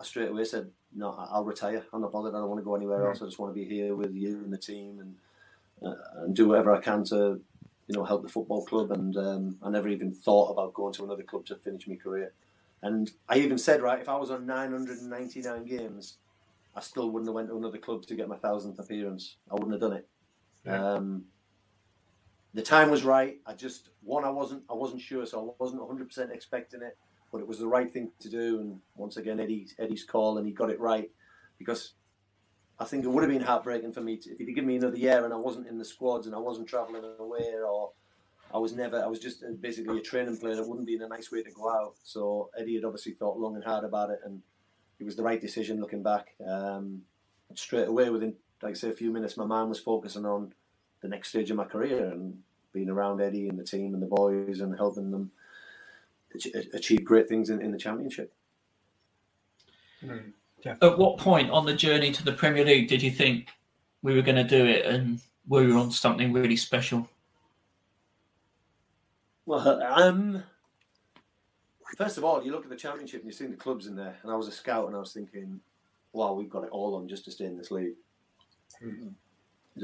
I 0.00 0.04
straight 0.04 0.30
away 0.30 0.44
said, 0.44 0.70
no, 0.94 1.14
I'll 1.30 1.44
retire. 1.44 1.84
I'm 1.92 2.00
not 2.00 2.12
bothered. 2.12 2.34
I 2.34 2.38
don't 2.38 2.48
want 2.48 2.60
to 2.60 2.64
go 2.64 2.74
anywhere 2.74 3.08
else. 3.08 3.22
I 3.22 3.26
just 3.26 3.38
want 3.38 3.54
to 3.54 3.60
be 3.60 3.66
here 3.68 3.94
with 3.94 4.14
you 4.14 4.38
and 4.44 4.52
the 4.52 4.58
team 4.58 5.00
and, 5.00 5.14
uh, 5.84 6.22
and 6.22 6.34
do 6.34 6.48
whatever 6.48 6.74
I 6.74 6.80
can 6.80 7.04
to, 7.06 7.40
you 7.86 7.96
know, 7.96 8.04
help 8.04 8.22
the 8.22 8.28
football 8.28 8.64
club. 8.64 8.90
And 8.92 9.16
um, 9.16 9.56
I 9.62 9.70
never 9.70 9.88
even 9.88 10.12
thought 10.12 10.50
about 10.50 10.74
going 10.74 10.92
to 10.94 11.04
another 11.04 11.22
club 11.22 11.46
to 11.46 11.56
finish 11.56 11.86
my 11.86 11.96
career. 11.96 12.32
And 12.82 13.10
I 13.28 13.38
even 13.38 13.58
said, 13.58 13.82
right, 13.82 14.00
if 14.00 14.08
I 14.08 14.16
was 14.16 14.30
on 14.30 14.46
999 14.46 15.64
games, 15.64 16.18
I 16.76 16.80
still 16.80 17.10
wouldn't 17.10 17.28
have 17.28 17.34
went 17.34 17.48
to 17.48 17.56
another 17.56 17.78
club 17.78 18.04
to 18.06 18.14
get 18.14 18.28
my 18.28 18.36
thousandth 18.36 18.78
appearance. 18.78 19.36
I 19.50 19.54
wouldn't 19.54 19.72
have 19.72 19.80
done 19.80 19.92
it. 19.92 20.08
Um, 20.66 21.24
the 22.54 22.62
time 22.62 22.90
was 22.90 23.04
right. 23.04 23.36
I 23.46 23.54
just 23.54 23.90
one, 24.02 24.24
I 24.24 24.30
wasn't, 24.30 24.62
I 24.70 24.74
wasn't 24.74 25.00
sure, 25.00 25.26
so 25.26 25.40
I 25.40 25.62
wasn't 25.62 25.82
100 25.82 26.08
percent 26.08 26.30
expecting 26.32 26.82
it, 26.82 26.96
but 27.32 27.38
it 27.38 27.46
was 27.46 27.58
the 27.58 27.66
right 27.66 27.92
thing 27.92 28.10
to 28.20 28.28
do. 28.28 28.60
And 28.60 28.80
once 28.94 29.16
again, 29.16 29.40
Eddie's 29.40 29.74
Eddie's 29.78 30.04
call, 30.04 30.38
and 30.38 30.46
he 30.46 30.52
got 30.52 30.70
it 30.70 30.80
right 30.80 31.10
because 31.58 31.94
I 32.78 32.84
think 32.84 33.04
it 33.04 33.08
would 33.08 33.22
have 33.22 33.30
been 33.30 33.42
heartbreaking 33.42 33.92
for 33.92 34.00
me 34.00 34.16
to, 34.16 34.30
if 34.30 34.38
he'd 34.38 34.52
given 34.52 34.66
me 34.66 34.76
another 34.76 34.96
year 34.96 35.24
and 35.24 35.32
I 35.32 35.36
wasn't 35.36 35.68
in 35.68 35.78
the 35.78 35.84
squads 35.84 36.26
and 36.26 36.34
I 36.34 36.38
wasn't 36.38 36.68
travelling 36.68 37.04
away 37.18 37.52
or 37.64 37.92
I 38.52 38.58
was 38.58 38.72
never, 38.72 39.02
I 39.02 39.06
was 39.06 39.20
just 39.20 39.44
basically 39.60 39.98
a 39.98 40.02
training 40.02 40.36
player. 40.38 40.54
It 40.54 40.68
wouldn't 40.68 40.86
be 40.86 40.94
in 40.94 41.02
a 41.02 41.08
nice 41.08 41.30
way 41.30 41.42
to 41.42 41.50
go 41.50 41.70
out. 41.70 41.94
So 42.02 42.50
Eddie 42.58 42.76
had 42.76 42.84
obviously 42.84 43.12
thought 43.12 43.38
long 43.38 43.54
and 43.54 43.64
hard 43.64 43.84
about 43.84 44.10
it, 44.10 44.20
and 44.24 44.40
it 44.98 45.04
was 45.04 45.16
the 45.16 45.22
right 45.22 45.40
decision 45.40 45.80
looking 45.80 46.02
back. 46.02 46.34
Um, 46.46 47.02
straight 47.54 47.88
away 47.88 48.10
within 48.10 48.34
like 48.64 48.70
I 48.70 48.74
say, 48.74 48.88
a 48.88 48.94
few 48.94 49.12
minutes, 49.12 49.36
my 49.36 49.44
mind 49.44 49.68
was 49.68 49.78
focusing 49.78 50.24
on 50.24 50.52
the 51.02 51.08
next 51.08 51.28
stage 51.28 51.50
of 51.50 51.56
my 51.56 51.66
career 51.66 52.10
and 52.10 52.38
being 52.72 52.88
around 52.88 53.20
Eddie 53.20 53.48
and 53.48 53.58
the 53.58 53.64
team 53.64 53.92
and 53.92 54.02
the 54.02 54.06
boys 54.06 54.60
and 54.60 54.74
helping 54.76 55.10
them 55.10 55.30
achieve 56.72 57.04
great 57.04 57.28
things 57.28 57.50
in, 57.50 57.60
in 57.60 57.70
the 57.70 57.78
championship. 57.78 58.32
Mm. 60.02 60.32
Yeah. 60.64 60.76
At 60.80 60.96
what 60.96 61.18
point 61.18 61.50
on 61.50 61.66
the 61.66 61.74
journey 61.74 62.10
to 62.12 62.24
the 62.24 62.32
Premier 62.32 62.64
League 62.64 62.88
did 62.88 63.02
you 63.02 63.10
think 63.10 63.48
we 64.02 64.14
were 64.14 64.22
going 64.22 64.36
to 64.36 64.44
do 64.44 64.64
it 64.64 64.86
and 64.86 65.20
we 65.46 65.66
were 65.66 65.78
on 65.78 65.90
something 65.90 66.32
really 66.32 66.56
special? 66.56 67.06
Well, 69.44 69.82
um, 69.82 70.42
first 71.96 72.18
of 72.18 72.24
all, 72.24 72.44
you 72.44 72.52
look 72.52 72.64
at 72.64 72.70
the 72.70 72.76
championship 72.76 73.22
and 73.22 73.30
you 73.30 73.36
see 73.36 73.46
the 73.46 73.56
clubs 73.56 73.86
in 73.86 73.96
there, 73.96 74.16
and 74.22 74.32
I 74.32 74.36
was 74.36 74.48
a 74.48 74.52
scout 74.52 74.86
and 74.86 74.96
I 74.96 75.00
was 75.00 75.12
thinking, 75.12 75.60
wow, 76.12 76.32
we've 76.32 76.50
got 76.50 76.64
it 76.64 76.70
all 76.70 76.94
on 76.94 77.08
just 77.08 77.24
to 77.24 77.30
stay 77.30 77.46
in 77.46 77.56
this 77.56 77.70
league. 77.70 77.94
Mm-hmm. 78.82 79.08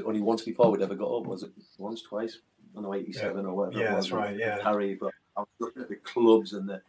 Only 0.05 0.21
once 0.21 0.43
before 0.43 0.71
we'd 0.71 0.81
ever 0.81 0.95
got 0.95 1.11
up, 1.11 1.25
was 1.25 1.43
it? 1.43 1.51
Once, 1.77 2.01
twice? 2.01 2.39
I 2.77 2.81
know, 2.81 2.93
87 2.93 3.35
yeah. 3.43 3.49
or 3.49 3.53
whatever. 3.53 3.83
Yeah, 3.83 3.93
that's 3.93 4.11
right, 4.11 4.37
yeah. 4.37 4.63
Harry, 4.63 4.95
but 4.95 5.11
I 5.35 5.41
was 5.41 5.49
looking 5.59 5.81
at 5.81 5.89
the 5.89 5.97
clubs 5.97 6.53
and 6.53 6.69
the, 6.69 6.81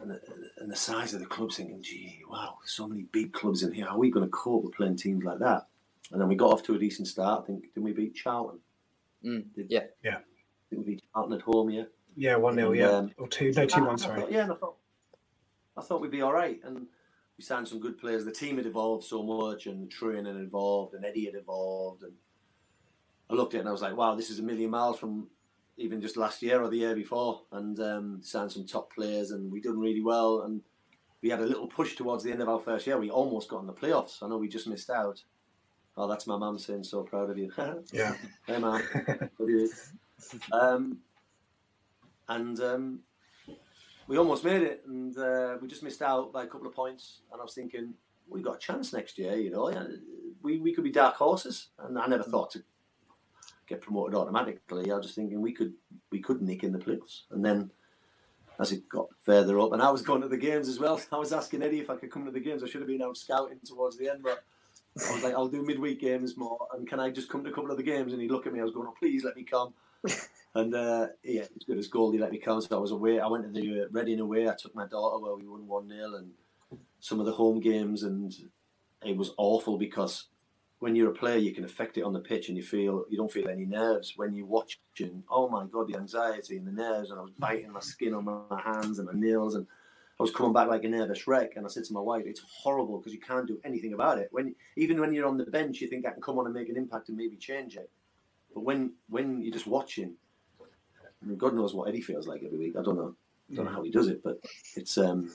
and 0.00 0.10
the, 0.10 0.20
and 0.58 0.70
the 0.70 0.76
size 0.76 1.12
of 1.12 1.20
the 1.20 1.26
clubs 1.26 1.56
thinking, 1.56 1.82
gee, 1.82 2.22
wow, 2.30 2.56
so 2.64 2.88
many 2.88 3.02
big 3.12 3.34
clubs 3.34 3.62
in 3.62 3.72
here. 3.72 3.86
How 3.86 3.96
are 3.96 3.98
we 3.98 4.10
going 4.10 4.24
to 4.24 4.30
cope 4.30 4.64
with 4.64 4.74
playing 4.74 4.96
teams 4.96 5.24
like 5.24 5.40
that? 5.40 5.66
And 6.10 6.20
then 6.20 6.28
we 6.28 6.36
got 6.36 6.52
off 6.52 6.62
to 6.64 6.74
a 6.74 6.78
decent 6.78 7.08
start. 7.08 7.42
I 7.42 7.46
think, 7.46 7.62
didn't 7.74 7.84
we 7.84 7.92
beat 7.92 8.14
Charlton? 8.14 8.60
Mm, 9.24 9.44
yeah. 9.68 9.84
Yeah. 10.02 10.18
Did 10.70 10.78
we 10.78 10.84
beat 10.84 11.02
Charlton 11.12 11.36
at 11.36 11.42
home, 11.42 11.70
yeah? 11.70 11.84
Yeah, 12.16 12.36
1 12.36 12.54
0, 12.54 12.72
yeah. 12.72 12.88
Um, 12.88 13.12
or 13.18 13.28
2, 13.28 13.52
no, 13.52 13.66
2 13.66 13.84
1, 13.84 13.98
sorry. 13.98 14.20
Thought, 14.20 14.32
yeah, 14.32 14.42
and 14.42 14.52
I 14.52 14.54
thought, 14.54 14.76
I 15.76 15.82
thought 15.82 16.00
we'd 16.00 16.10
be 16.10 16.22
all 16.22 16.32
right. 16.32 16.60
And 16.64 16.86
we 17.36 17.44
signed 17.44 17.68
some 17.68 17.80
good 17.80 17.98
players. 17.98 18.24
The 18.24 18.32
team 18.32 18.56
had 18.58 18.66
evolved 18.66 19.04
so 19.04 19.22
much, 19.22 19.66
and 19.66 19.82
the 19.82 19.88
training 19.88 20.26
had 20.26 20.36
evolved, 20.36 20.94
and 20.94 21.04
Eddie 21.04 21.26
had 21.26 21.34
evolved. 21.34 22.02
And 22.02 22.12
I 23.30 23.34
looked 23.34 23.54
at 23.54 23.58
it 23.58 23.60
and 23.60 23.68
I 23.68 23.72
was 23.72 23.82
like, 23.82 23.96
wow, 23.96 24.14
this 24.14 24.28
is 24.28 24.40
a 24.40 24.42
million 24.42 24.70
miles 24.70 24.98
from 24.98 25.28
even 25.78 26.02
just 26.02 26.16
last 26.16 26.42
year 26.42 26.60
or 26.60 26.68
the 26.68 26.76
year 26.76 26.94
before. 26.94 27.42
And 27.52 27.80
um, 27.80 28.20
signed 28.22 28.52
some 28.52 28.66
top 28.66 28.92
players, 28.92 29.30
and 29.30 29.50
we 29.50 29.60
done 29.60 29.78
really 29.78 30.02
well. 30.02 30.42
And 30.42 30.60
we 31.22 31.30
had 31.30 31.40
a 31.40 31.46
little 31.46 31.66
push 31.66 31.96
towards 31.96 32.24
the 32.24 32.32
end 32.32 32.42
of 32.42 32.48
our 32.48 32.60
first 32.60 32.86
year. 32.86 32.98
We 32.98 33.10
almost 33.10 33.48
got 33.48 33.60
in 33.60 33.66
the 33.66 33.72
playoffs. 33.72 34.22
I 34.22 34.28
know 34.28 34.36
we 34.36 34.48
just 34.48 34.66
missed 34.66 34.90
out. 34.90 35.22
Oh, 35.96 36.08
that's 36.08 36.26
my 36.26 36.36
mum 36.36 36.58
saying, 36.58 36.84
so 36.84 37.02
proud 37.02 37.30
of 37.30 37.38
you. 37.38 37.52
yeah. 37.92 38.14
Hey, 38.46 38.58
you. 39.40 39.70
Um, 40.52 40.98
and 42.30 42.60
um, 42.60 43.00
we 44.06 44.16
almost 44.16 44.44
made 44.44 44.62
it, 44.62 44.82
and 44.86 45.16
uh, 45.18 45.56
we 45.60 45.68
just 45.68 45.82
missed 45.82 46.00
out 46.00 46.32
by 46.32 46.44
a 46.44 46.46
couple 46.46 46.66
of 46.66 46.74
points. 46.74 47.20
And 47.30 47.40
I 47.40 47.44
was 47.44 47.54
thinking, 47.54 47.94
we 48.28 48.42
got 48.42 48.56
a 48.56 48.58
chance 48.58 48.92
next 48.92 49.18
year, 49.18 49.36
you 49.36 49.50
know. 49.50 49.70
We 50.42 50.58
we 50.58 50.72
could 50.72 50.84
be 50.84 50.92
dark 50.92 51.16
horses, 51.16 51.68
and 51.78 51.98
I 51.98 52.06
never 52.06 52.22
thought 52.22 52.50
to 52.52 52.62
get 53.68 53.82
promoted 53.82 54.14
automatically. 54.14 54.90
I 54.90 54.96
was 54.96 55.06
just 55.06 55.16
thinking 55.16 55.40
we 55.40 55.52
could 55.52 55.74
we 56.10 56.20
could 56.20 56.40
nick 56.40 56.64
in 56.64 56.72
the 56.72 56.78
playoffs, 56.78 57.22
and 57.30 57.44
then 57.44 57.70
as 58.58 58.72
it 58.72 58.88
got 58.88 59.08
further 59.18 59.58
up, 59.58 59.72
and 59.72 59.82
I 59.82 59.90
was 59.90 60.02
going 60.02 60.22
to 60.22 60.28
the 60.28 60.36
games 60.36 60.68
as 60.68 60.78
well. 60.78 61.00
I 61.12 61.18
was 61.18 61.32
asking 61.32 61.62
Eddie 61.62 61.80
if 61.80 61.90
I 61.90 61.96
could 61.96 62.10
come 62.10 62.24
to 62.24 62.30
the 62.30 62.40
games. 62.40 62.62
I 62.62 62.68
should 62.68 62.80
have 62.80 62.88
been 62.88 63.02
out 63.02 63.16
scouting 63.16 63.58
towards 63.64 63.98
the 63.98 64.08
end, 64.08 64.22
but 64.22 64.44
I 65.08 65.12
was 65.14 65.22
like, 65.22 65.34
I'll 65.34 65.48
do 65.48 65.62
midweek 65.62 66.00
games 66.00 66.36
more, 66.36 66.68
and 66.74 66.88
can 66.88 67.00
I 67.00 67.10
just 67.10 67.28
come 67.28 67.42
to 67.44 67.50
a 67.50 67.52
couple 67.52 67.70
of 67.70 67.76
the 67.76 67.82
games? 67.82 68.12
And 68.12 68.22
he 68.22 68.28
looked 68.28 68.46
at 68.46 68.52
me. 68.52 68.60
I 68.60 68.64
was 68.64 68.72
going, 68.72 68.88
oh, 68.88 68.94
please 68.98 69.24
let 69.24 69.36
me 69.36 69.42
come. 69.42 69.74
And 70.54 70.74
uh, 70.74 71.08
yeah, 71.22 71.42
as 71.42 71.64
good 71.64 71.78
as 71.78 71.88
Goldie 71.88 72.18
let 72.18 72.32
me 72.32 72.38
come. 72.38 72.60
So 72.60 72.76
I 72.76 72.80
was 72.80 72.90
away. 72.90 73.20
I 73.20 73.26
went 73.28 73.44
to 73.44 73.60
the 73.60 73.82
uh, 73.82 73.86
Reading 73.92 74.20
away. 74.20 74.48
I 74.48 74.54
took 74.54 74.74
my 74.74 74.86
daughter 74.86 75.22
where 75.22 75.36
we 75.36 75.46
won 75.46 75.66
1 75.66 75.88
0 75.88 76.14
and 76.16 76.32
some 76.98 77.20
of 77.20 77.26
the 77.26 77.32
home 77.32 77.60
games. 77.60 78.02
And 78.02 78.34
it 79.04 79.16
was 79.16 79.32
awful 79.36 79.78
because 79.78 80.26
when 80.80 80.96
you're 80.96 81.10
a 81.10 81.14
player, 81.14 81.36
you 81.36 81.54
can 81.54 81.64
affect 81.64 81.98
it 81.98 82.02
on 82.02 82.12
the 82.12 82.20
pitch 82.20 82.48
and 82.48 82.56
you 82.56 82.64
feel 82.64 83.04
you 83.08 83.16
don't 83.16 83.30
feel 83.30 83.48
any 83.48 83.64
nerves. 83.64 84.14
When 84.16 84.34
you're 84.34 84.46
watching, 84.46 85.22
oh 85.30 85.48
my 85.48 85.66
God, 85.66 85.86
the 85.86 85.96
anxiety 85.96 86.56
and 86.56 86.66
the 86.66 86.72
nerves. 86.72 87.10
And 87.10 87.20
I 87.20 87.22
was 87.22 87.32
biting 87.38 87.70
my 87.70 87.80
skin 87.80 88.14
on 88.14 88.24
my 88.24 88.60
hands 88.60 88.98
and 88.98 89.06
my 89.06 89.14
nails. 89.14 89.54
And 89.54 89.68
I 90.18 90.22
was 90.22 90.32
coming 90.32 90.52
back 90.52 90.66
like 90.66 90.82
a 90.82 90.88
nervous 90.88 91.28
wreck. 91.28 91.52
And 91.54 91.64
I 91.64 91.68
said 91.68 91.84
to 91.84 91.92
my 91.92 92.00
wife, 92.00 92.24
it's 92.26 92.42
horrible 92.52 92.98
because 92.98 93.12
you 93.12 93.20
can't 93.20 93.46
do 93.46 93.60
anything 93.64 93.92
about 93.92 94.18
it. 94.18 94.28
When 94.32 94.56
Even 94.76 94.98
when 94.98 95.14
you're 95.14 95.28
on 95.28 95.38
the 95.38 95.44
bench, 95.44 95.80
you 95.80 95.86
think 95.86 96.06
I 96.06 96.10
can 96.10 96.20
come 96.20 96.40
on 96.40 96.46
and 96.46 96.54
make 96.54 96.68
an 96.68 96.76
impact 96.76 97.08
and 97.08 97.16
maybe 97.16 97.36
change 97.36 97.76
it. 97.76 97.88
But 98.52 98.64
when, 98.64 98.94
when 99.08 99.42
you're 99.42 99.52
just 99.52 99.68
watching, 99.68 100.16
I 101.22 101.26
mean, 101.26 101.38
God 101.38 101.54
knows 101.54 101.74
what 101.74 101.88
Eddie 101.88 102.00
feels 102.00 102.26
like 102.26 102.42
every 102.44 102.58
week. 102.58 102.76
I 102.78 102.82
don't 102.82 102.96
know. 102.96 103.14
I 103.50 103.54
don't 103.56 103.64
know 103.66 103.72
how 103.72 103.82
he 103.82 103.90
does 103.90 104.08
it, 104.08 104.22
but 104.22 104.38
it's 104.76 104.96
um, 104.96 105.30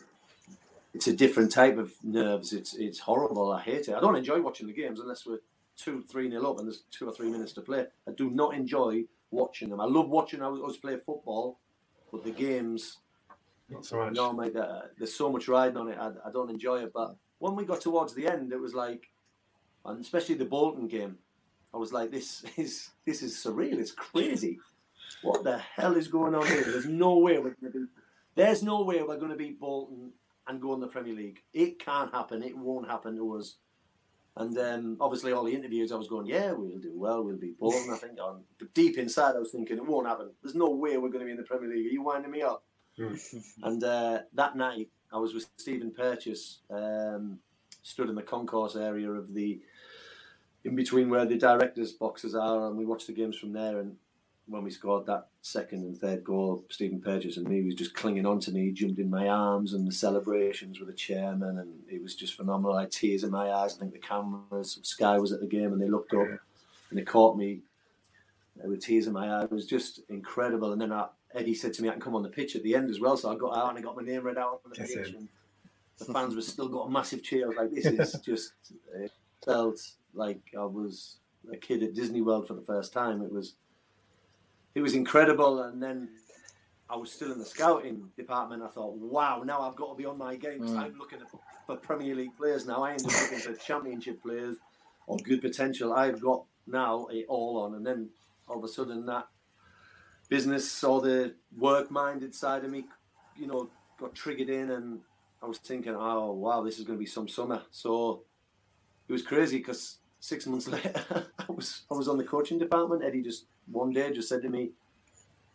it's 0.94 1.08
a 1.08 1.14
different 1.14 1.52
type 1.52 1.78
of 1.78 1.94
nerves. 2.04 2.54
It's 2.54 2.74
it's 2.76 3.00
horrible. 3.00 3.52
I 3.52 3.62
hate 3.62 3.88
it. 3.90 3.96
I 3.96 4.00
don't 4.00 4.16
enjoy 4.16 4.42
watching 4.42 4.68
the 4.68 4.74
games 4.74 5.00
unless 5.00 5.26
we're 5.26 5.40
two, 5.78 6.02
three 6.04 6.30
nil 6.30 6.48
up 6.48 6.60
and 6.60 6.68
there's 6.68 6.84
two 6.92 7.08
or 7.08 7.12
three 7.14 7.30
minutes 7.30 7.54
to 7.54 7.62
play. 7.62 7.86
I 8.08 8.12
do 8.12 8.30
not 8.30 8.56
enjoy 8.56 9.04
watching 9.32 9.70
them. 9.70 9.82
I 9.82 9.86
love 9.86 10.10
watching 10.10 10.42
us 10.42 10.78
play 10.78 10.98
football, 11.06 11.60
but 12.12 12.24
the 12.24 12.32
games, 12.32 13.00
not 13.70 13.86
so 13.86 13.98
much. 13.98 14.14
No, 14.14 14.32
mate, 14.32 14.56
uh, 14.56 14.84
there's 14.98 15.14
so 15.14 15.30
much 15.32 15.48
riding 15.50 15.78
on 15.78 15.90
it. 15.90 15.98
I, 16.00 16.12
I 16.28 16.32
don't 16.32 16.50
enjoy 16.50 16.84
it. 16.84 16.94
But 16.94 17.16
when 17.40 17.56
we 17.56 17.66
got 17.66 17.82
towards 17.82 18.14
the 18.14 18.28
end, 18.28 18.54
it 18.54 18.60
was 18.60 18.74
like, 18.74 19.12
and 19.84 20.00
especially 20.00 20.36
the 20.36 20.46
Bolton 20.46 20.88
game, 20.88 21.18
I 21.74 21.78
was 21.78 21.92
like, 21.92 22.10
this 22.10 22.46
is 22.58 22.90
this 23.06 23.22
is 23.22 23.36
surreal. 23.36 23.78
It's 23.78 23.92
crazy 23.92 24.60
what 25.26 25.44
the 25.44 25.58
hell 25.58 25.96
is 25.96 26.08
going 26.08 26.36
on 26.36 26.46
here? 26.46 26.64
There's 26.64 26.86
no 26.86 27.18
way 27.18 27.38
we're 27.38 27.56
going 27.60 27.74
to 27.74 27.80
be. 27.80 27.86
There's 28.36 28.64
no 28.64 28.84
way 28.84 29.02
we're 29.02 29.18
going 29.18 29.32
to 29.32 29.38
beat 29.38 29.60
Bolton 29.60 30.12
and 30.48 30.62
go 30.62 30.74
in 30.74 30.80
the 30.80 30.88
Premier 30.88 31.16
League. 31.16 31.42
It 31.54 31.80
can't 31.80 32.14
happen. 32.14 32.44
It 32.44 32.58
won't 32.58 32.88
happen 32.88 33.16
to 33.16 33.38
us. 33.38 33.56
And 34.38 34.58
um, 34.58 34.98
obviously, 35.00 35.32
all 35.32 35.46
the 35.46 35.56
interviews, 35.56 35.92
I 35.92 35.96
was 35.96 36.10
going, 36.10 36.28
yeah, 36.28 36.52
we'll 36.52 36.78
do 36.78 36.92
well. 36.94 37.24
We'll 37.24 37.38
beat 37.38 37.58
Bolton. 37.58 37.92
I 37.94 37.98
think, 37.98 38.20
on, 38.22 38.44
but 38.60 38.74
deep 38.74 38.98
inside, 38.98 39.36
I 39.36 39.40
was 39.40 39.52
thinking, 39.52 39.78
it 39.78 39.86
won't 39.86 40.08
happen. 40.08 40.32
There's 40.44 40.56
no 40.56 40.70
way 40.70 40.98
we're 40.98 41.10
going 41.10 41.22
to 41.22 41.26
be 41.26 41.32
in 41.32 41.38
the 41.38 41.44
Premier 41.44 41.70
League. 41.70 41.86
Are 41.86 41.90
you 41.90 42.04
winding 42.04 42.32
me 42.32 42.42
up? 42.42 42.64
Mm. 43.00 43.44
and 43.64 43.84
uh, 43.84 44.20
that 44.34 44.56
night, 44.56 44.90
I 45.12 45.18
was 45.18 45.34
with 45.34 45.48
Stephen 45.58 45.92
Purches, 45.92 46.60
um, 46.70 47.40
stood 47.82 48.10
in 48.10 48.16
the 48.16 48.22
concourse 48.22 48.76
area 48.76 49.10
of 49.10 49.34
the 49.34 49.62
in 50.66 50.76
between 50.76 51.10
where 51.10 51.26
the 51.26 51.38
directors' 51.38 51.94
boxes 51.94 52.36
are, 52.36 52.68
and 52.68 52.76
we 52.76 52.86
watched 52.86 53.08
the 53.08 53.14
games 53.14 53.38
from 53.38 53.54
there. 53.54 53.80
And 53.80 53.96
when 54.48 54.64
we 54.64 54.70
scored 54.70 55.06
that 55.08 55.28
second 55.42 55.80
and 55.84 55.98
third 55.98 56.24
goal, 56.24 56.64
Stephen 56.70 57.02
Purches 57.02 57.38
and 57.38 57.48
me 57.48 57.64
was 57.64 57.74
just 57.76 57.96
clinging 57.96 58.26
on 58.26 58.40
to 58.42 58.52
me, 58.52 58.66
He 58.66 58.72
jumped 58.72 59.00
in 59.00 59.10
my 59.10 59.28
arms, 59.28 59.74
and 59.74 59.88
the 59.88 59.92
celebrations 59.92 60.80
with 60.80 60.88
the 60.88 60.94
chairman, 60.96 61.58
and 61.58 61.74
it 61.90 62.02
was 62.02 62.16
just 62.16 62.36
phenomenal. 62.36 62.78
I 62.78 62.82
had 62.82 62.92
tears 62.92 63.24
in 63.24 63.32
my 63.32 63.52
eyes. 63.52 63.76
I 63.76 63.80
think 63.80 63.94
the 63.94 64.00
cameras, 64.00 64.80
Sky 64.84 65.18
was 65.18 65.32
at 65.32 65.40
the 65.40 65.48
game, 65.48 65.74
and 65.74 65.82
they 65.82 65.90
looked 65.90 66.14
up 66.14 66.28
and 66.90 67.00
they 67.00 67.04
caught 67.04 67.38
me 67.38 67.62
uh, 68.64 68.68
with 68.70 68.82
tears 68.86 69.08
in 69.08 69.14
my 69.14 69.34
eyes. 69.36 69.46
It 69.46 69.52
was 69.52 69.66
just 69.66 70.02
incredible. 70.10 70.72
And 70.72 70.82
then 70.82 70.92
I, 70.92 71.08
Eddie 71.34 71.56
said 71.56 71.74
to 71.74 71.82
me, 71.82 71.90
"I 71.90 71.94
can 71.94 72.02
come 72.02 72.16
on 72.16 72.24
the 72.24 72.30
pitch 72.30 72.56
at 72.56 72.64
the 72.64 72.76
end 72.76 72.90
as 72.90 73.00
well." 73.00 73.18
So 73.18 73.32
I 73.32 73.36
got 73.36 73.58
out 73.58 73.70
and 73.70 73.80
I 73.80 73.82
got 73.82 73.96
my 73.98 74.04
name 74.04 74.24
read 74.24 74.38
out 74.38 74.62
on 74.64 74.72
the 74.72 74.76
That's 74.78 74.94
pitch, 74.94 75.08
it. 75.10 75.16
and 75.16 75.28
the 75.98 76.06
fans 76.06 76.36
were 76.36 76.42
still 76.42 76.70
got 76.70 76.84
a 76.88 76.92
massive 76.92 77.24
cheer. 77.24 77.46
I 77.46 77.48
was 77.48 77.58
like, 77.58 77.72
"This 77.72 77.86
is 77.86 78.22
just." 78.26 78.54
It 78.96 79.12
felt 79.44 79.80
like 80.14 80.42
I 80.58 80.66
was 80.66 81.18
a 81.52 81.58
kid 81.58 81.84
at 81.84 81.94
Disney 81.94 82.22
World 82.22 82.48
for 82.48 82.54
the 82.54 82.62
first 82.62 82.94
time. 82.94 83.22
It 83.22 83.32
was 83.32 83.56
it 84.76 84.82
was 84.82 84.94
incredible. 84.94 85.64
And 85.64 85.82
then 85.82 86.10
I 86.90 86.98
was 86.98 87.12
still 87.12 87.32
in 87.32 87.40
the 87.40 87.46
scouting 87.46 88.10
department. 88.16 88.62
I 88.62 88.68
thought, 88.68 88.96
wow, 88.96 89.42
now 89.44 89.62
I've 89.62 89.76
got 89.76 89.90
to 89.90 89.96
be 89.96 90.06
on 90.06 90.18
my 90.18 90.36
game 90.36 90.60
because 90.60 90.76
mm. 90.76 90.80
I'm 90.80 90.98
looking 91.00 91.20
for 91.66 91.78
Premier 91.78 92.14
League 92.14 92.38
players 92.38 92.68
now. 92.68 92.84
I 92.84 92.92
ended 92.92 93.08
up 93.08 93.22
looking 93.24 93.40
for 93.40 93.54
Championship 93.54 94.22
players 94.22 94.58
or 95.08 95.18
good 95.18 95.42
potential. 95.42 95.94
I've 95.94 96.22
got 96.22 96.44
now 96.68 97.08
it 97.12 97.26
all 97.28 97.60
on. 97.62 97.76
And 97.76 97.86
then 97.86 98.10
all 98.48 98.58
of 98.58 98.64
a 98.64 98.68
sudden 98.68 99.06
that 99.08 99.28
business 100.30 100.84
or 100.84 101.02
the 101.02 101.36
work-minded 101.58 102.36
side 102.36 102.64
of 102.66 102.72
me, 102.72 102.86
you 103.38 103.48
know, 103.48 103.70
got 104.00 104.14
triggered 104.14 104.50
in 104.50 104.72
and 104.72 105.00
I 105.42 105.48
was 105.48 105.58
thinking, 105.58 105.96
oh, 105.96 106.32
wow, 106.34 106.64
this 106.64 106.80
is 106.80 106.86
going 106.86 106.98
to 106.98 107.04
be 107.04 107.10
some 107.10 107.28
summer. 107.28 107.62
So 107.72 108.24
it 109.08 109.14
was 109.14 109.22
crazy 109.22 109.58
because 109.58 109.98
six 110.20 110.48
months 110.48 110.68
later, 110.68 110.94
I 111.40 111.52
was 111.52 111.84
I 111.92 111.94
was 111.94 112.08
on 112.08 112.18
the 112.18 112.24
coaching 112.24 112.60
department. 112.60 113.04
Eddie 113.04 113.22
just 113.22 113.46
one 113.72 113.92
day 113.92 114.12
just 114.14 114.30
said 114.30 114.42
to 114.44 114.50
me, 114.50 114.72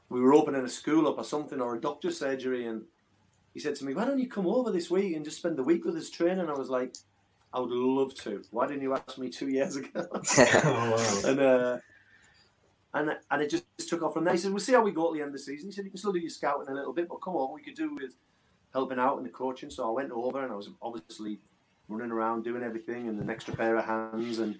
we 0.08 0.20
were 0.20 0.34
opening 0.34 0.64
a 0.64 0.68
school 0.68 1.08
up 1.08 1.18
or 1.18 1.24
something 1.24 1.60
or 1.60 1.76
a 1.76 1.80
doctor's 1.80 2.18
surgery, 2.18 2.66
and 2.66 2.82
he 3.54 3.60
said 3.60 3.76
to 3.76 3.84
me, 3.84 3.94
"Why 3.94 4.04
don't 4.04 4.18
you 4.18 4.28
come 4.28 4.46
over 4.46 4.70
this 4.70 4.90
week 4.90 5.14
and 5.14 5.24
just 5.24 5.38
spend 5.38 5.56
the 5.56 5.62
week 5.62 5.84
with 5.84 5.96
us 5.96 6.10
training?" 6.10 6.40
And 6.40 6.50
I 6.50 6.58
was 6.58 6.68
like, 6.68 6.94
"I 7.52 7.60
would 7.60 7.70
love 7.70 8.14
to. 8.22 8.42
Why 8.50 8.66
didn't 8.66 8.82
you 8.82 8.94
ask 8.94 9.18
me 9.18 9.30
two 9.30 9.48
years 9.48 9.76
ago?" 9.76 10.06
oh, 10.12 11.22
and 11.26 11.40
uh, 11.40 11.78
and 12.92 13.16
and 13.30 13.42
it 13.42 13.50
just, 13.50 13.64
just 13.78 13.88
took 13.88 14.02
off 14.02 14.14
from 14.14 14.24
there. 14.24 14.34
He 14.34 14.40
said, 14.40 14.50
"We'll 14.50 14.60
see 14.60 14.72
how 14.72 14.82
we 14.82 14.90
go 14.90 15.08
at 15.08 15.14
the 15.14 15.20
end 15.20 15.28
of 15.28 15.34
the 15.34 15.38
season." 15.38 15.68
He 15.68 15.72
said, 15.72 15.84
"You 15.84 15.90
can 15.90 15.98
still 15.98 16.12
do 16.12 16.18
your 16.18 16.30
scouting 16.30 16.68
a 16.68 16.74
little 16.74 16.92
bit, 16.92 17.08
but 17.08 17.16
come 17.16 17.36
on, 17.36 17.54
we 17.54 17.62
could 17.62 17.76
do 17.76 17.94
with." 17.94 18.14
helping 18.72 18.98
out 18.98 19.18
in 19.18 19.24
the 19.24 19.30
coaching. 19.30 19.70
So 19.70 19.88
I 19.88 19.90
went 19.90 20.12
over 20.12 20.42
and 20.42 20.52
I 20.52 20.56
was 20.56 20.70
obviously 20.80 21.38
running 21.88 22.10
around 22.10 22.44
doing 22.44 22.62
everything 22.62 23.08
and 23.08 23.20
an 23.20 23.30
extra 23.30 23.54
pair 23.54 23.76
of 23.76 23.84
hands 23.84 24.38
and 24.38 24.58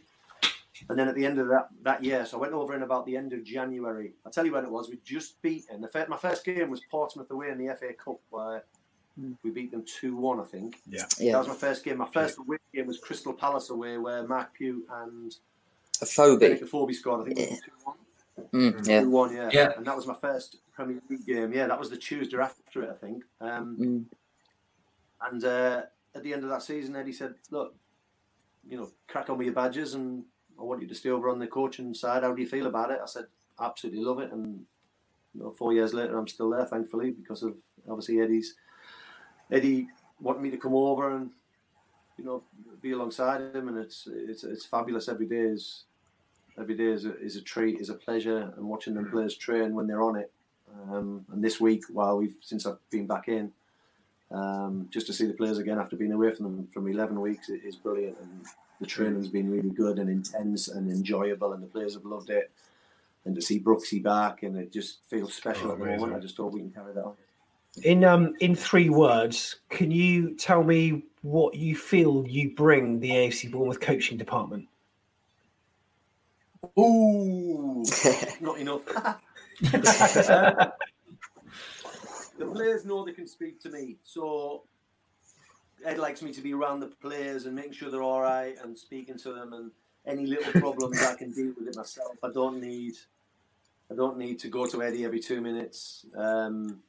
and 0.89 0.99
then 0.99 1.09
at 1.09 1.15
the 1.15 1.25
end 1.25 1.39
of 1.39 1.49
that 1.49 1.69
that 1.83 2.03
year, 2.03 2.25
so 2.25 2.39
I 2.39 2.41
went 2.41 2.53
over 2.53 2.75
in 2.75 2.83
about 2.83 3.07
the 3.07 3.17
end 3.17 3.33
of 3.33 3.45
January. 3.45 4.13
I'll 4.25 4.33
tell 4.33 4.47
you 4.47 4.53
when 4.53 4.65
it 4.65 4.71
was. 4.71 4.89
We 4.89 4.99
just 5.05 5.41
beaten 5.43 5.81
the 5.81 5.89
first, 5.89 6.09
my 6.09 6.17
first 6.17 6.45
game 6.45 6.71
was 6.71 6.81
Portsmouth 6.91 7.31
away 7.31 7.51
in 7.51 7.59
the 7.59 7.75
FA 7.77 7.93
Cup 7.93 8.21
where 8.31 8.65
hmm. 9.19 9.33
we 9.43 9.51
beat 9.51 9.71
them 9.71 9.85
two 9.85 10.17
one. 10.17 10.41
I 10.41 10.45
think. 10.45 10.79
Yeah. 10.89 11.05
yeah. 11.19 11.33
That 11.33 11.39
was 11.39 11.49
my 11.49 11.55
first 11.55 11.85
game. 11.85 11.99
My 11.99 12.09
first 12.09 12.39
away 12.39 12.59
game 12.75 12.87
was 12.87 12.99
Crystal 12.99 13.33
Palace 13.33 13.71
away 13.71 13.99
where 13.99 14.27
Marc 14.27 14.55
Pugh 14.55 14.85
and 15.03 15.35
Afobe. 16.01 16.61
Afobe 16.63 16.95
scored. 16.95 17.23
I 17.23 17.25
think 17.25 17.39
yeah. 17.39 17.57
two 17.57 17.73
one. 17.85 17.97
Mm, 18.53 18.89
yeah. 18.89 19.01
Two 19.01 19.11
one. 19.11 19.35
Yeah. 19.35 19.51
yeah. 19.53 19.71
And 19.77 19.87
that 19.87 19.97
was 19.97 20.07
my 20.07 20.15
first 20.15 20.59
Premier 20.73 21.01
League 21.09 21.27
game. 21.27 21.53
Yeah, 21.53 21.67
that 21.67 21.79
was 21.79 21.91
the 21.91 21.97
Tuesday 21.97 22.39
after 22.39 22.83
it. 22.83 22.91
I 22.91 23.07
think. 23.07 23.25
Um, 23.41 23.77
mm. 23.79 24.05
And 25.31 25.45
uh, 25.45 25.83
at 26.15 26.23
the 26.23 26.33
end 26.33 26.45
of 26.45 26.51
that 26.51 26.63
season, 26.63 26.97
Eddie 26.97 27.13
said, 27.13 27.35
"Look, 27.51 27.75
you 28.67 28.77
know, 28.77 28.91
crack 29.09 29.29
on 29.29 29.39
with 29.39 29.47
your 29.47 29.55
badges, 29.55 29.95
and 29.95 30.25
I 30.61 30.65
want 30.65 30.83
you 30.83 30.89
to 30.89 30.95
stay 30.95 31.11
over 31.11 31.31
on 31.31 31.39
the 31.39 31.47
coaching 31.47 31.95
side. 31.95 32.23
How 32.23 32.33
do 32.33 32.43
you 32.43 32.49
feel 32.49 32.67
about 32.67 32.91
it?" 32.91 33.01
I 33.03 33.07
said, 33.07 33.27
"Absolutely 33.59 34.05
love 34.05 34.21
it." 34.21 34.33
And 34.33 34.67
you 35.35 35.43
know, 35.43 35.51
four 35.51 35.73
years 35.73 35.95
later, 35.95 36.19
I'm 36.19 36.29
still 36.29 36.51
there, 36.51 36.67
thankfully, 36.67 37.11
because 37.11 37.43
of 37.43 37.55
obviously 37.89 38.21
Eddie's 38.21 38.55
Eddie 39.51 39.89
wanted 40.21 40.43
me 40.43 40.51
to 40.51 40.57
come 40.57 40.75
over 40.75 41.17
and 41.17 41.31
you 42.19 42.25
know 42.25 42.43
be 42.83 42.93
alongside 42.93 43.55
him, 43.55 43.69
and 43.69 43.79
it's 43.79 44.07
it's 44.11 44.45
it's 44.45 44.67
fabulous. 44.67 45.09
Every 45.09 45.27
day 45.27 45.41
is 45.41 45.85
every 46.59 46.77
day 46.77 46.87
is 46.87 47.07
a, 47.07 47.19
is 47.19 47.37
a 47.37 47.43
treat, 47.43 47.81
is 47.81 47.91
a 47.91 47.95
pleasure, 47.95 48.53
and 48.57 48.69
watching 48.69 48.95
them 48.95 49.11
players 49.11 49.37
train 49.37 49.75
when 49.75 49.87
they're 49.87 50.03
on 50.03 50.17
it. 50.17 50.31
Um, 50.91 51.25
and 51.33 51.43
this 51.43 51.61
week, 51.61 51.85
while 51.93 52.19
we've 52.19 52.37
since 52.41 52.67
I've 52.67 52.79
been 52.91 53.07
back 53.07 53.29
in, 53.29 53.53
um, 54.31 54.89
just 54.91 55.07
to 55.09 55.13
see 55.13 55.27
the 55.27 55.33
players 55.33 55.59
again 55.59 55.79
after 55.79 55.97
being 55.97 56.13
away 56.13 56.31
from 56.31 56.45
them 56.45 56.69
from 56.73 56.89
11 56.89 57.21
weeks 57.21 57.49
is 57.49 57.77
brilliant. 57.77 58.17
And 58.21 58.47
the 58.81 58.87
training's 58.87 59.29
been 59.29 59.51
really 59.51 59.71
good 59.71 59.99
and 59.99 60.09
intense 60.09 60.69
and 60.69 60.91
enjoyable, 60.91 61.53
and 61.53 61.63
the 61.63 61.67
players 61.67 61.95
have 61.95 62.05
loved 62.05 62.31
it. 62.31 62.51
And 63.27 63.35
to 63.35 63.43
see 63.43 63.61
Brooksy 63.61 64.03
back, 64.03 64.43
and 64.43 64.57
it 64.57 64.73
just 64.73 65.01
feels 65.07 65.35
special 65.35 65.69
oh, 65.69 65.73
at 65.75 65.79
the 65.79 65.85
moment. 65.85 66.15
I 66.15 66.19
just 66.19 66.39
hope 66.39 66.55
we 66.55 66.61
can 66.61 66.71
carry 66.71 66.95
that 66.95 67.05
on. 67.05 67.15
In 67.85 68.03
um 68.03 68.35
in 68.41 68.57
three 68.57 68.89
words, 68.89 69.61
can 69.69 69.91
you 69.91 70.35
tell 70.35 70.65
me 70.65 71.05
what 71.23 71.55
you 71.55 71.77
feel 71.77 72.27
you 72.27 72.55
bring 72.55 72.99
the 72.99 73.11
AFC 73.11 73.51
Bournemouth 73.51 73.81
coaching 73.81 74.17
department? 74.17 74.67
Ooh, 76.79 77.85
not 78.41 78.59
enough. 78.59 78.85
the 79.61 80.73
players 82.39 82.85
know 82.87 83.05
they 83.05 83.13
can 83.13 83.29
speak 83.29 83.61
to 83.61 83.69
me. 83.71 83.97
So 84.03 84.63
Ed 85.85 85.99
likes 85.99 86.23
me 86.23 86.33
to 86.33 86.41
be 86.41 86.53
around 86.53 86.81
the 86.81 86.87
players 86.87 87.47
and 87.47 87.55
making 87.55 87.73
sure 87.73 87.91
they're 87.91 88.03
all 88.03 88.21
right 88.21 88.57
and 88.63 88.77
speaking 88.77 89.19
to 89.19 89.33
them 89.33 89.53
and 89.53 89.71
any 90.07 90.27
little 90.27 90.53
problems 90.61 91.03
I 91.03 91.15
can 91.15 91.33
deal 91.33 91.53
with 91.59 91.69
it 91.69 91.77
myself. 91.77 92.17
I 92.23 92.31
don't 92.33 92.61
need 92.61 92.95
I 93.91 93.95
don't 93.95 94.19
need 94.19 94.39
to 94.41 94.49
go 94.49 94.67
to 94.67 94.83
Eddie 94.83 95.05
every 95.05 95.21
two 95.21 95.41
minutes. 95.41 96.07
Um, 96.17 96.81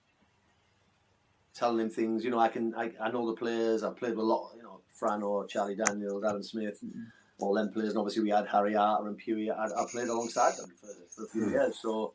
telling 1.54 1.80
him 1.80 1.90
things, 1.90 2.24
you 2.24 2.32
know, 2.32 2.40
I 2.40 2.48
can 2.48 2.74
I, 2.76 2.92
I 3.02 3.12
know 3.12 3.26
the 3.28 3.36
players, 3.36 3.84
I've 3.84 3.98
played 3.98 4.12
with 4.12 4.26
a 4.26 4.28
lot, 4.28 4.52
you 4.56 4.64
know, 4.64 4.82
Frano, 5.00 5.48
Charlie 5.48 5.76
Daniels, 5.76 6.24
Adam 6.24 6.44
Smith, 6.44 6.80
mm-hmm. 6.84 7.04
all 7.40 7.54
them 7.54 7.72
players, 7.72 7.90
and 7.90 7.98
obviously 7.98 8.24
we 8.24 8.30
had 8.30 8.48
Harry 8.48 8.76
Arter 8.76 9.08
and 9.08 9.20
Pughy. 9.20 9.50
I, 9.52 9.66
I 9.66 9.86
played 9.92 10.08
alongside 10.08 10.56
them 10.58 10.72
for, 10.80 10.88
for 11.10 11.26
a 11.26 11.28
few 11.28 11.42
mm-hmm. 11.42 11.52
years, 11.52 11.80
so 11.82 12.14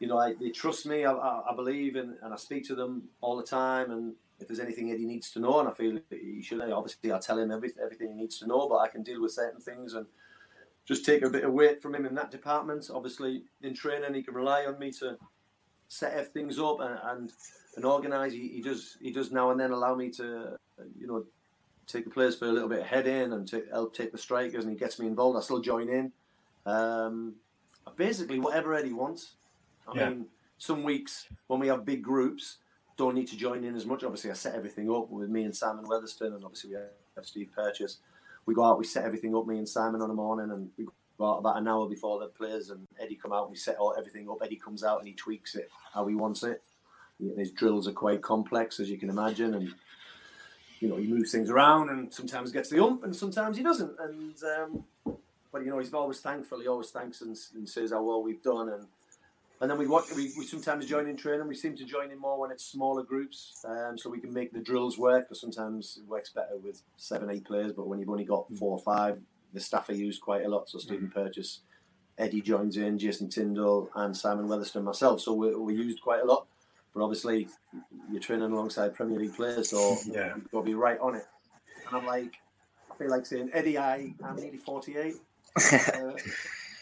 you 0.00 0.06
know, 0.06 0.18
I, 0.18 0.34
they 0.34 0.48
trust 0.48 0.86
me. 0.86 1.04
I, 1.04 1.12
I, 1.12 1.52
I 1.52 1.54
believe, 1.54 1.94
in, 1.94 2.16
and 2.22 2.32
I 2.32 2.36
speak 2.36 2.66
to 2.68 2.74
them 2.74 3.04
all 3.20 3.36
the 3.36 3.42
time. 3.44 3.90
And 3.90 4.14
if 4.40 4.48
there's 4.48 4.60
anything 4.60 4.90
Eddie 4.90 5.06
needs 5.06 5.30
to 5.32 5.40
know, 5.40 5.60
and 5.60 5.68
I 5.68 5.72
feel 5.72 5.98
he 6.10 6.42
should, 6.42 6.60
obviously 6.60 7.12
I 7.12 7.18
tell 7.18 7.38
him 7.38 7.50
everything, 7.50 7.82
everything 7.82 8.08
he 8.08 8.14
needs 8.14 8.38
to 8.38 8.46
know. 8.46 8.68
But 8.68 8.78
I 8.78 8.88
can 8.88 9.02
deal 9.02 9.20
with 9.20 9.32
certain 9.32 9.60
things 9.60 9.94
and 9.94 10.06
just 10.86 11.04
take 11.04 11.22
a 11.22 11.30
bit 11.30 11.44
of 11.44 11.52
weight 11.52 11.82
from 11.82 11.94
him 11.94 12.06
in 12.06 12.14
that 12.14 12.30
department. 12.30 12.90
Obviously, 12.92 13.44
in 13.62 13.74
training, 13.74 14.14
he 14.14 14.22
can 14.22 14.34
rely 14.34 14.64
on 14.64 14.78
me 14.78 14.90
to 14.92 15.16
set 15.88 16.32
things 16.32 16.58
up 16.58 16.80
and 16.80 16.98
and, 17.04 17.32
and 17.76 17.84
organise. 17.84 18.32
He, 18.32 18.48
he, 18.48 18.62
does 18.62 18.96
he 19.00 19.10
does 19.10 19.30
now 19.30 19.50
and 19.50 19.60
then 19.60 19.72
allow 19.72 19.94
me 19.94 20.10
to, 20.10 20.56
you 20.98 21.06
know, 21.06 21.24
take 21.86 22.04
the 22.04 22.10
players 22.10 22.36
for 22.36 22.46
a 22.46 22.52
little 22.52 22.68
bit 22.68 22.80
of 22.80 22.86
head 22.86 23.06
in 23.06 23.32
and 23.32 23.46
to 23.48 23.64
help 23.70 23.94
take 23.94 24.12
the 24.12 24.18
strikers, 24.18 24.64
and 24.64 24.72
he 24.72 24.78
gets 24.78 24.98
me 24.98 25.06
involved. 25.06 25.36
I 25.36 25.42
still 25.42 25.60
join 25.60 25.88
in. 25.88 26.12
Um, 26.66 27.34
basically, 27.96 28.38
whatever 28.38 28.74
Eddie 28.74 28.92
wants. 28.92 29.32
I 29.88 29.96
yeah. 29.96 30.08
mean, 30.10 30.26
some 30.58 30.82
weeks 30.82 31.26
when 31.46 31.58
we 31.58 31.68
have 31.68 31.84
big 31.84 32.02
groups, 32.02 32.58
don't 33.00 33.14
need 33.14 33.28
to 33.28 33.36
join 33.36 33.64
in 33.64 33.74
as 33.74 33.86
much. 33.86 34.04
Obviously, 34.04 34.30
I 34.30 34.34
set 34.34 34.54
everything 34.54 34.90
up 34.90 35.10
with 35.10 35.30
me 35.30 35.44
and 35.44 35.56
Simon 35.56 35.86
Weatherstone, 35.88 36.34
and 36.34 36.44
obviously 36.44 36.70
we 36.70 36.76
have 37.16 37.24
Steve 37.24 37.50
Purches. 37.56 37.98
We 38.44 38.54
go 38.54 38.62
out, 38.62 38.78
we 38.78 38.84
set 38.84 39.06
everything 39.06 39.34
up, 39.34 39.46
me 39.46 39.56
and 39.56 39.68
Simon 39.68 40.02
on 40.02 40.08
the 40.08 40.14
morning, 40.14 40.50
and 40.50 40.68
we 40.76 40.84
go 41.18 41.30
out 41.30 41.38
about 41.38 41.56
an 41.56 41.66
hour 41.66 41.88
before 41.88 42.20
the 42.20 42.26
players 42.26 42.68
and 42.68 42.86
Eddie 43.00 43.14
come 43.14 43.32
out, 43.32 43.44
and 43.44 43.52
we 43.52 43.56
set 43.56 43.76
all 43.76 43.94
everything 43.98 44.28
up. 44.28 44.36
Eddie 44.44 44.56
comes 44.56 44.84
out 44.84 44.98
and 44.98 45.08
he 45.08 45.14
tweaks 45.14 45.54
it 45.54 45.70
how 45.94 46.06
he 46.06 46.14
wants 46.14 46.42
it. 46.42 46.62
His 47.38 47.52
drills 47.52 47.88
are 47.88 47.92
quite 47.92 48.20
complex, 48.20 48.80
as 48.80 48.90
you 48.90 48.98
can 48.98 49.08
imagine, 49.08 49.54
and 49.54 49.72
you 50.80 50.88
know 50.88 50.96
he 50.96 51.06
moves 51.06 51.32
things 51.32 51.48
around, 51.48 51.88
and 51.88 52.12
sometimes 52.12 52.52
gets 52.52 52.68
the 52.68 52.84
ump, 52.84 53.04
and 53.04 53.16
sometimes 53.16 53.56
he 53.56 53.62
doesn't. 53.62 53.94
And 53.98 54.34
um, 54.58 54.84
but 55.50 55.64
you 55.64 55.70
know 55.70 55.78
he's 55.78 55.94
always 55.94 56.20
thankful. 56.20 56.60
He 56.60 56.68
always 56.68 56.90
thanks 56.90 57.22
and, 57.22 57.34
and 57.54 57.66
says 57.66 57.92
how 57.92 58.02
well 58.02 58.22
we've 58.22 58.42
done, 58.42 58.68
and 58.68 58.86
and 59.60 59.70
then 59.70 59.76
we 59.76 59.86
watch. 59.86 60.06
We, 60.16 60.32
we 60.38 60.46
sometimes 60.46 60.86
join 60.86 61.06
in 61.06 61.16
training. 61.16 61.46
We 61.46 61.54
seem 61.54 61.76
to 61.76 61.84
join 61.84 62.10
in 62.10 62.18
more 62.18 62.38
when 62.38 62.50
it's 62.50 62.64
smaller 62.64 63.02
groups, 63.02 63.62
um, 63.68 63.98
so 63.98 64.08
we 64.08 64.18
can 64.18 64.32
make 64.32 64.52
the 64.52 64.60
drills 64.60 64.96
work. 64.98 65.28
Because 65.28 65.40
sometimes 65.40 65.98
it 66.02 66.08
works 66.08 66.30
better 66.30 66.56
with 66.62 66.82
seven, 66.96 67.30
eight 67.30 67.44
players. 67.44 67.72
But 67.72 67.86
when 67.86 67.98
you've 67.98 68.08
only 68.08 68.24
got 68.24 68.50
four 68.54 68.72
or 68.72 68.78
five, 68.78 69.20
the 69.52 69.60
staff 69.60 69.90
are 69.90 69.94
used 69.94 70.22
quite 70.22 70.46
a 70.46 70.48
lot. 70.48 70.70
So 70.70 70.78
Stephen 70.78 71.08
mm. 71.08 71.14
Purches, 71.14 71.60
Eddie 72.16 72.40
joins 72.40 72.78
in, 72.78 72.98
Jason 72.98 73.28
Tindall, 73.28 73.90
and 73.94 74.16
Simon 74.16 74.48
Weatherstone, 74.48 74.84
myself. 74.84 75.20
So 75.20 75.34
we're, 75.34 75.58
we're 75.58 75.76
used 75.76 76.00
quite 76.00 76.22
a 76.22 76.26
lot. 76.26 76.46
But 76.94 77.02
obviously, 77.02 77.48
you're 78.10 78.20
training 78.20 78.50
alongside 78.50 78.94
Premier 78.94 79.18
League 79.18 79.36
players, 79.36 79.70
so 79.70 79.96
yeah. 80.06 80.34
you've 80.36 80.50
got 80.50 80.60
to 80.60 80.64
be 80.64 80.74
right 80.74 80.98
on 81.00 81.16
it. 81.16 81.26
And 81.86 81.96
I'm 81.96 82.06
like, 82.06 82.36
I 82.90 82.96
feel 82.96 83.10
like 83.10 83.26
saying, 83.26 83.50
Eddie, 83.52 83.78
I, 83.78 84.14
I'm 84.24 84.36
nearly 84.36 84.56
48. 84.56 85.14
uh, 85.56 86.12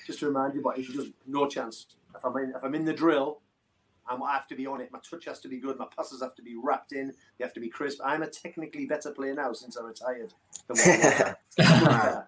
just 0.09 0.19
to 0.21 0.27
remind 0.27 0.55
you, 0.55 0.63
but 0.63 0.79
he 0.79 0.83
just 0.83 1.11
no 1.27 1.47
chance 1.47 1.87
if 2.17 2.25
I'm 2.25 2.35
in, 2.39 2.55
if 2.57 2.65
I'm 2.65 2.75
in 2.75 2.87
the 2.87 2.95
drill, 2.95 3.41
and 4.09 4.23
I 4.25 4.33
have 4.33 4.49
to 4.49 4.57
be 4.57 4.67
on 4.67 4.81
it. 4.81 4.91
My 4.91 5.01
touch 5.09 5.27
has 5.27 5.39
to 5.41 5.49
be 5.49 5.59
good. 5.59 5.79
My 5.79 5.87
passes 5.95 6.23
have 6.23 6.35
to 6.37 6.43
be 6.43 6.57
wrapped 6.57 6.93
in. 6.93 7.13
They 7.39 7.45
have 7.45 7.53
to 7.53 7.61
be 7.61 7.69
crisp. 7.69 8.01
I'm 8.03 8.23
a 8.23 8.27
technically 8.27 8.87
better 8.87 9.13
player 9.13 9.35
now 9.35 9.53
since 9.53 9.77
I 9.77 9.83
retired. 9.83 10.33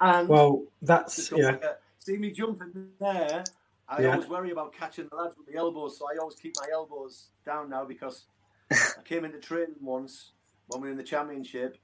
and 0.00 0.28
well, 0.28 0.64
that's 0.82 1.30
yeah. 1.34 1.56
See 2.00 2.16
me 2.16 2.32
jumping 2.32 2.88
there. 2.98 3.44
I 3.88 4.02
yeah. 4.02 4.12
always 4.12 4.28
worry 4.28 4.50
about 4.50 4.72
catching 4.72 5.06
the 5.08 5.16
lads 5.16 5.36
with 5.38 5.46
the 5.46 5.56
elbows, 5.56 5.98
so 5.98 6.06
I 6.12 6.16
always 6.18 6.34
keep 6.34 6.56
my 6.56 6.66
elbows 6.72 7.28
down 7.46 7.70
now 7.70 7.84
because 7.84 8.24
I 8.72 9.02
came 9.04 9.24
into 9.24 9.38
training 9.38 9.76
once 9.80 10.32
when 10.66 10.80
we 10.80 10.88
were 10.88 10.92
in 10.92 10.98
the 10.98 11.04
championship, 11.04 11.78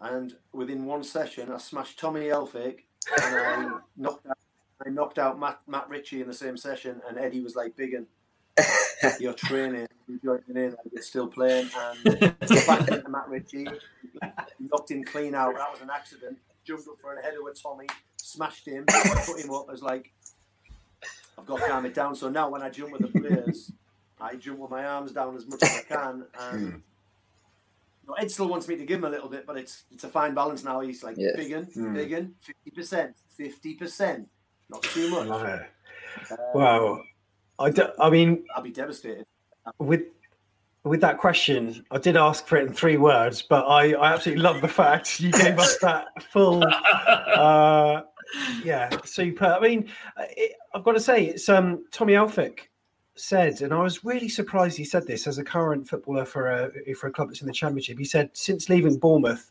and 0.00 0.36
within 0.52 0.84
one 0.84 1.02
session, 1.02 1.50
I 1.50 1.58
smashed 1.58 1.98
Tommy 1.98 2.24
Elphick 2.24 2.85
and 3.22 3.36
I 3.36 3.78
knocked 3.96 4.26
out 4.26 4.38
I 4.84 4.90
knocked 4.90 5.18
out 5.18 5.38
Matt, 5.38 5.60
Matt 5.66 5.88
Ritchie 5.88 6.20
in 6.20 6.28
the 6.28 6.34
same 6.34 6.56
session, 6.56 7.00
and 7.08 7.18
Eddie 7.18 7.40
was 7.40 7.56
like, 7.56 7.76
"Biggin, 7.76 8.06
you're 9.20 9.32
training, 9.32 9.88
you're 10.06 10.38
joining 10.38 10.64
in, 10.64 10.70
and 10.72 10.92
you're 10.92 11.02
still 11.02 11.28
playing." 11.28 11.68
And 11.74 12.20
back 12.66 12.88
into 12.88 13.08
Matt 13.08 13.28
Ritchie, 13.28 13.66
knocked 14.60 14.90
him 14.90 15.04
clean 15.04 15.34
out. 15.34 15.54
That 15.54 15.72
was 15.72 15.80
an 15.80 15.90
accident. 15.90 16.38
Jumped 16.64 16.88
up 16.88 17.00
for 17.00 17.14
a 17.14 17.22
header 17.22 17.42
with 17.42 17.60
Tommy, 17.62 17.86
smashed 18.16 18.66
him, 18.66 18.84
put 18.86 19.40
him 19.40 19.50
up. 19.50 19.66
I 19.68 19.72
was 19.72 19.82
like, 19.82 20.12
"I've 21.38 21.46
got 21.46 21.60
to 21.60 21.66
calm 21.66 21.86
it 21.86 21.94
down." 21.94 22.14
So 22.14 22.28
now 22.28 22.50
when 22.50 22.62
I 22.62 22.68
jump 22.68 22.92
with 22.92 23.12
the 23.12 23.18
players, 23.20 23.72
I 24.20 24.34
jump 24.36 24.58
with 24.58 24.70
my 24.70 24.84
arms 24.84 25.12
down 25.12 25.36
as 25.36 25.46
much 25.46 25.62
as 25.62 25.78
I 25.78 25.94
can, 25.94 26.26
and. 26.38 26.72
Hmm. 26.72 26.78
Mm. 28.08 28.14
Ed 28.18 28.30
still 28.30 28.48
wants 28.48 28.68
me 28.68 28.76
to 28.76 28.84
give 28.84 28.98
him 28.98 29.04
a 29.04 29.10
little 29.10 29.28
bit, 29.28 29.46
but 29.46 29.56
it's 29.56 29.84
it's 29.90 30.04
a 30.04 30.08
fine 30.08 30.34
balance 30.34 30.64
now. 30.64 30.80
He's 30.80 31.02
like 31.02 31.16
yeah. 31.18 31.30
biggin, 31.36 31.66
mm. 31.66 31.94
biggin, 31.94 32.34
fifty 32.40 32.70
percent, 32.70 33.16
fifty 33.36 33.74
percent 33.74 34.28
not 34.68 34.82
too 34.82 35.10
much. 35.10 35.28
No. 35.28 35.34
Uh, 35.36 36.36
well, 36.54 37.02
I, 37.58 37.70
do, 37.70 37.88
I 38.00 38.10
mean, 38.10 38.44
I'd 38.56 38.64
be 38.64 38.70
devastated. 38.70 39.26
With 39.78 40.02
with 40.84 41.00
that 41.00 41.18
question, 41.18 41.84
I 41.90 41.98
did 41.98 42.16
ask 42.16 42.46
for 42.46 42.56
it 42.56 42.68
in 42.68 42.72
three 42.72 42.96
words, 42.96 43.42
but 43.42 43.66
I, 43.66 43.92
I 43.94 44.12
absolutely 44.12 44.42
love 44.42 44.60
the 44.60 44.68
fact 44.68 45.18
you 45.18 45.32
gave 45.32 45.58
us 45.58 45.78
that 45.78 46.06
full. 46.32 46.62
Uh, 47.36 48.02
yeah, 48.64 48.88
super. 49.04 49.44
I 49.44 49.60
mean, 49.60 49.90
it, 50.16 50.56
I've 50.74 50.82
got 50.82 50.92
to 50.92 51.00
say, 51.00 51.26
it's 51.26 51.50
um, 51.50 51.84
Tommy 51.92 52.14
Elphick 52.14 52.60
said, 53.16 53.62
and 53.62 53.72
I 53.72 53.82
was 53.82 54.04
really 54.04 54.28
surprised 54.28 54.76
he 54.76 54.84
said 54.84 55.06
this 55.06 55.26
as 55.26 55.38
a 55.38 55.44
current 55.44 55.88
footballer 55.88 56.24
for 56.24 56.48
a 56.48 56.94
for 56.94 57.08
a 57.08 57.12
club 57.12 57.28
that's 57.28 57.40
in 57.40 57.46
the 57.46 57.52
Championship. 57.52 57.98
He 57.98 58.04
said 58.04 58.30
since 58.32 58.68
leaving 58.68 58.98
Bournemouth, 58.98 59.50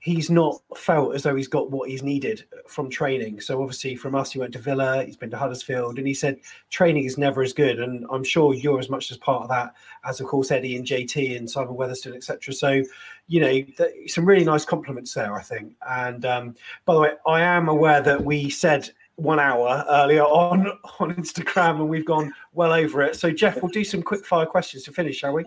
he's 0.00 0.30
not 0.30 0.62
felt 0.76 1.14
as 1.14 1.24
though 1.24 1.34
he's 1.34 1.48
got 1.48 1.70
what 1.70 1.90
he's 1.90 2.02
needed 2.02 2.44
from 2.66 2.88
training. 2.88 3.40
So 3.40 3.60
obviously, 3.60 3.96
from 3.96 4.14
us, 4.14 4.32
he 4.32 4.38
went 4.38 4.52
to 4.52 4.58
Villa, 4.58 5.04
he's 5.04 5.16
been 5.16 5.30
to 5.30 5.36
Huddersfield, 5.36 5.98
and 5.98 6.06
he 6.06 6.14
said 6.14 6.38
training 6.70 7.04
is 7.04 7.18
never 7.18 7.42
as 7.42 7.52
good. 7.52 7.80
And 7.80 8.06
I'm 8.10 8.24
sure 8.24 8.54
you're 8.54 8.78
as 8.78 8.88
much 8.88 9.10
as 9.10 9.18
part 9.18 9.42
of 9.42 9.48
that 9.48 9.74
as, 10.04 10.20
of 10.20 10.26
course, 10.26 10.50
Eddie 10.50 10.76
and 10.76 10.86
JT 10.86 11.36
and 11.36 11.50
Simon 11.50 11.74
Weatherstone, 11.74 12.14
etc. 12.14 12.54
So, 12.54 12.82
you 13.26 13.40
know, 13.40 13.50
th- 13.50 14.10
some 14.10 14.24
really 14.24 14.44
nice 14.44 14.64
compliments 14.64 15.14
there, 15.14 15.34
I 15.34 15.42
think. 15.42 15.74
And 15.88 16.24
um, 16.24 16.54
by 16.84 16.94
the 16.94 17.00
way, 17.00 17.10
I 17.26 17.40
am 17.40 17.68
aware 17.68 18.00
that 18.00 18.24
we 18.24 18.50
said 18.50 18.90
one 19.18 19.40
hour 19.40 19.84
earlier 19.90 20.22
on 20.22 20.68
on 21.00 21.14
Instagram, 21.14 21.76
and 21.76 21.88
we've 21.88 22.06
gone 22.06 22.32
well 22.52 22.72
over 22.72 23.02
it. 23.02 23.16
So, 23.16 23.30
Jeff, 23.30 23.60
we'll 23.60 23.72
do 23.72 23.84
some 23.84 24.02
quick 24.02 24.24
fire 24.24 24.46
questions 24.46 24.84
to 24.84 24.92
finish, 24.92 25.18
shall 25.18 25.32
we? 25.32 25.44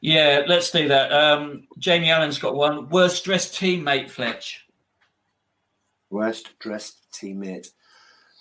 Yeah, 0.00 0.42
let's 0.46 0.70
do 0.70 0.86
that. 0.88 1.12
Um, 1.12 1.66
Jamie 1.78 2.10
Allen's 2.10 2.38
got 2.38 2.54
one. 2.54 2.88
Worst 2.90 3.24
dressed 3.24 3.54
teammate, 3.54 4.10
Fletch. 4.10 4.66
Worst 6.10 6.58
dressed 6.58 7.10
teammate. 7.10 7.70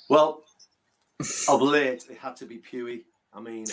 Well, 0.09 0.43
of 1.47 1.61
late, 1.61 2.05
it 2.09 2.17
had 2.17 2.35
to 2.37 2.45
be 2.45 2.59
Pughy. 2.59 3.03
I 3.33 3.39
mean, 3.39 3.65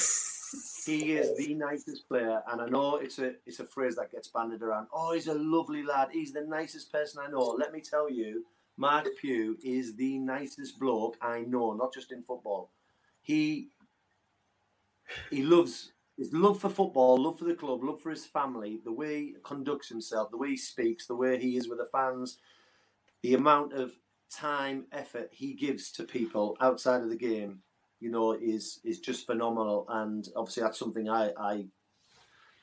he 0.87 1.13
is 1.15 1.37
the 1.37 1.55
nicest 1.55 2.09
player, 2.09 2.43
and 2.51 2.61
I 2.61 2.67
know 2.67 2.97
it's 2.97 3.19
a 3.19 3.35
it's 3.45 3.59
a 3.59 3.67
phrase 3.67 3.97
that 3.97 4.13
gets 4.13 4.29
banded 4.29 4.63
around. 4.63 4.87
Oh, 4.93 5.13
he's 5.13 5.27
a 5.27 5.35
lovely 5.35 5.83
lad. 5.83 6.09
He's 6.13 6.33
the 6.33 6.43
nicest 6.43 6.93
person 6.93 7.23
I 7.27 7.31
know. 7.31 7.57
Let 7.59 7.73
me 7.73 7.81
tell 7.81 8.09
you, 8.09 8.45
Marc 8.77 9.09
Pugh 9.21 9.57
is 9.63 9.95
the 9.95 10.19
nicest 10.19 10.79
bloke 10.79 11.17
I 11.21 11.41
know, 11.41 11.73
not 11.73 11.93
just 11.93 12.13
in 12.13 12.23
football. 12.23 12.71
He 13.21 13.69
he 15.31 15.43
loves 15.43 15.93
his 16.17 16.33
love 16.33 16.61
for 16.61 16.69
football, 16.69 17.17
love 17.17 17.39
for 17.39 17.45
the 17.45 17.55
club, 17.55 17.83
love 17.83 18.01
for 18.01 18.11
his 18.11 18.27
family, 18.27 18.81
the 18.85 18.93
way 18.93 19.17
he 19.19 19.35
conducts 19.43 19.89
himself, 19.89 20.31
the 20.31 20.37
way 20.37 20.51
he 20.51 20.57
speaks, 20.57 21.07
the 21.07 21.17
way 21.17 21.39
he 21.39 21.57
is 21.57 21.69
with 21.69 21.79
the 21.79 21.87
fans, 21.87 22.39
the 23.23 23.35
amount 23.35 23.73
of 23.73 23.93
time, 24.31 24.87
effort 24.93 25.29
he 25.33 25.55
gives 25.55 25.93
to 25.93 26.05
people 26.05 26.57
outside 26.61 27.03
of 27.03 27.11
the 27.11 27.17
game, 27.17 27.61
you 28.01 28.11
know, 28.11 28.33
is 28.33 28.81
is 28.85 29.01
just 29.01 29.27
phenomenal. 29.27 29.87
And 29.89 30.29
obviously, 30.37 30.63
that's 30.63 30.79
something 30.79 31.09
I, 31.09 31.33
I 31.39 31.67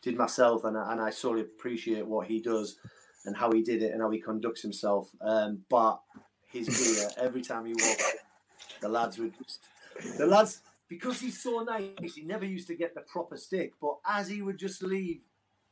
did 0.02 0.18
myself, 0.18 0.64
and 0.64 0.78
I, 0.78 0.92
and 0.92 1.02
I 1.02 1.10
sorely 1.10 1.42
appreciate 1.42 2.06
what 2.06 2.28
he 2.28 2.42
does 2.42 2.78
and 3.26 3.36
how 3.36 3.52
he 3.52 3.62
did 3.62 3.82
it 3.82 3.92
and 3.92 4.02
how 4.02 4.10
he 4.10 4.20
conducts 4.20 4.62
himself. 4.62 5.10
Um, 5.22 5.60
but 5.70 6.02
his 6.52 6.68
gear, 6.98 7.10
every 7.18 7.42
time 7.42 7.66
he 7.66 7.74
walks, 7.74 8.16
the 8.82 8.90
lads 8.90 9.18
would 9.18 9.34
just 9.38 9.66
the 10.18 10.26
lads 10.26 10.62
because 10.88 11.20
he's 11.20 11.42
so 11.42 11.60
nice, 11.60 12.16
he 12.16 12.24
never 12.24 12.46
used 12.46 12.68
to 12.68 12.76
get 12.76 12.96
the 12.96 13.02
proper 13.02 13.38
stick. 13.38 13.74
But 13.80 13.98
as 14.06 14.28
he 14.28 14.42
would 14.42 14.58
just 14.58 14.82
leave 14.82 15.22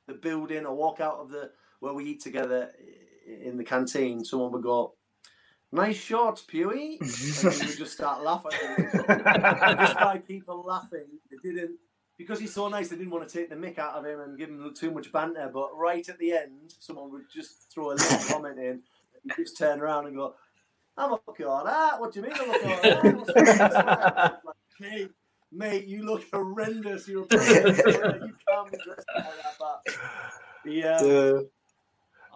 the 0.07 0.13
building 0.13 0.65
or 0.65 0.75
walk 0.75 0.99
out 0.99 1.19
of 1.19 1.29
the 1.29 1.51
where 1.79 1.93
we 1.93 2.05
eat 2.05 2.21
together 2.21 2.71
in 3.25 3.57
the 3.57 3.63
canteen, 3.63 4.23
someone 4.23 4.51
would 4.51 4.63
go, 4.63 4.93
"Nice 5.71 5.97
shorts, 5.97 6.43
Pughy," 6.43 6.99
and 7.43 7.53
he 7.53 7.67
would 7.67 7.77
just 7.77 7.93
start 7.93 8.23
laughing. 8.23 8.51
just 9.77 9.95
by 9.95 10.21
people 10.25 10.63
laughing, 10.63 11.07
they 11.31 11.37
didn't 11.49 11.77
because 12.17 12.39
he's 12.39 12.53
so 12.53 12.67
nice. 12.67 12.89
They 12.89 12.97
didn't 12.97 13.11
want 13.11 13.27
to 13.27 13.37
take 13.37 13.49
the 13.49 13.55
mick 13.55 13.77
out 13.77 13.95
of 13.95 14.05
him 14.05 14.19
and 14.19 14.37
give 14.37 14.49
him 14.49 14.73
too 14.77 14.91
much 14.91 15.11
banter. 15.11 15.49
But 15.53 15.77
right 15.77 16.07
at 16.07 16.17
the 16.17 16.33
end, 16.33 16.73
someone 16.79 17.11
would 17.11 17.29
just 17.33 17.71
throw 17.71 17.91
a 17.91 17.93
little 17.93 18.17
comment 18.29 18.59
in. 18.59 18.81
He'd 19.23 19.43
just 19.43 19.57
turn 19.57 19.79
around 19.79 20.07
and 20.07 20.15
go, 20.15 20.35
"I'm 20.97 21.17
okay 21.29 21.43
all 21.43 21.63
that. 21.63 21.99
What 21.99 22.13
do 22.13 22.19
you 22.19 22.25
mean 22.25 22.33
I'm 22.35 22.49
okay 22.49 22.91
all 22.93 23.25
that?" 23.25 24.41
mate, 24.79 25.09
mate, 25.51 25.85
you 25.85 26.03
look 26.03 26.23
horrendous. 26.31 27.07
You're 27.07 27.23
a 27.23 27.27
you 27.31 28.35
can't 28.47 28.71
be 28.71 28.77
dressed 28.83 29.07
like 29.15 29.25
that. 29.25 29.55
But 29.59 29.95
yeah. 30.65 31.03
yeah. 31.03 31.39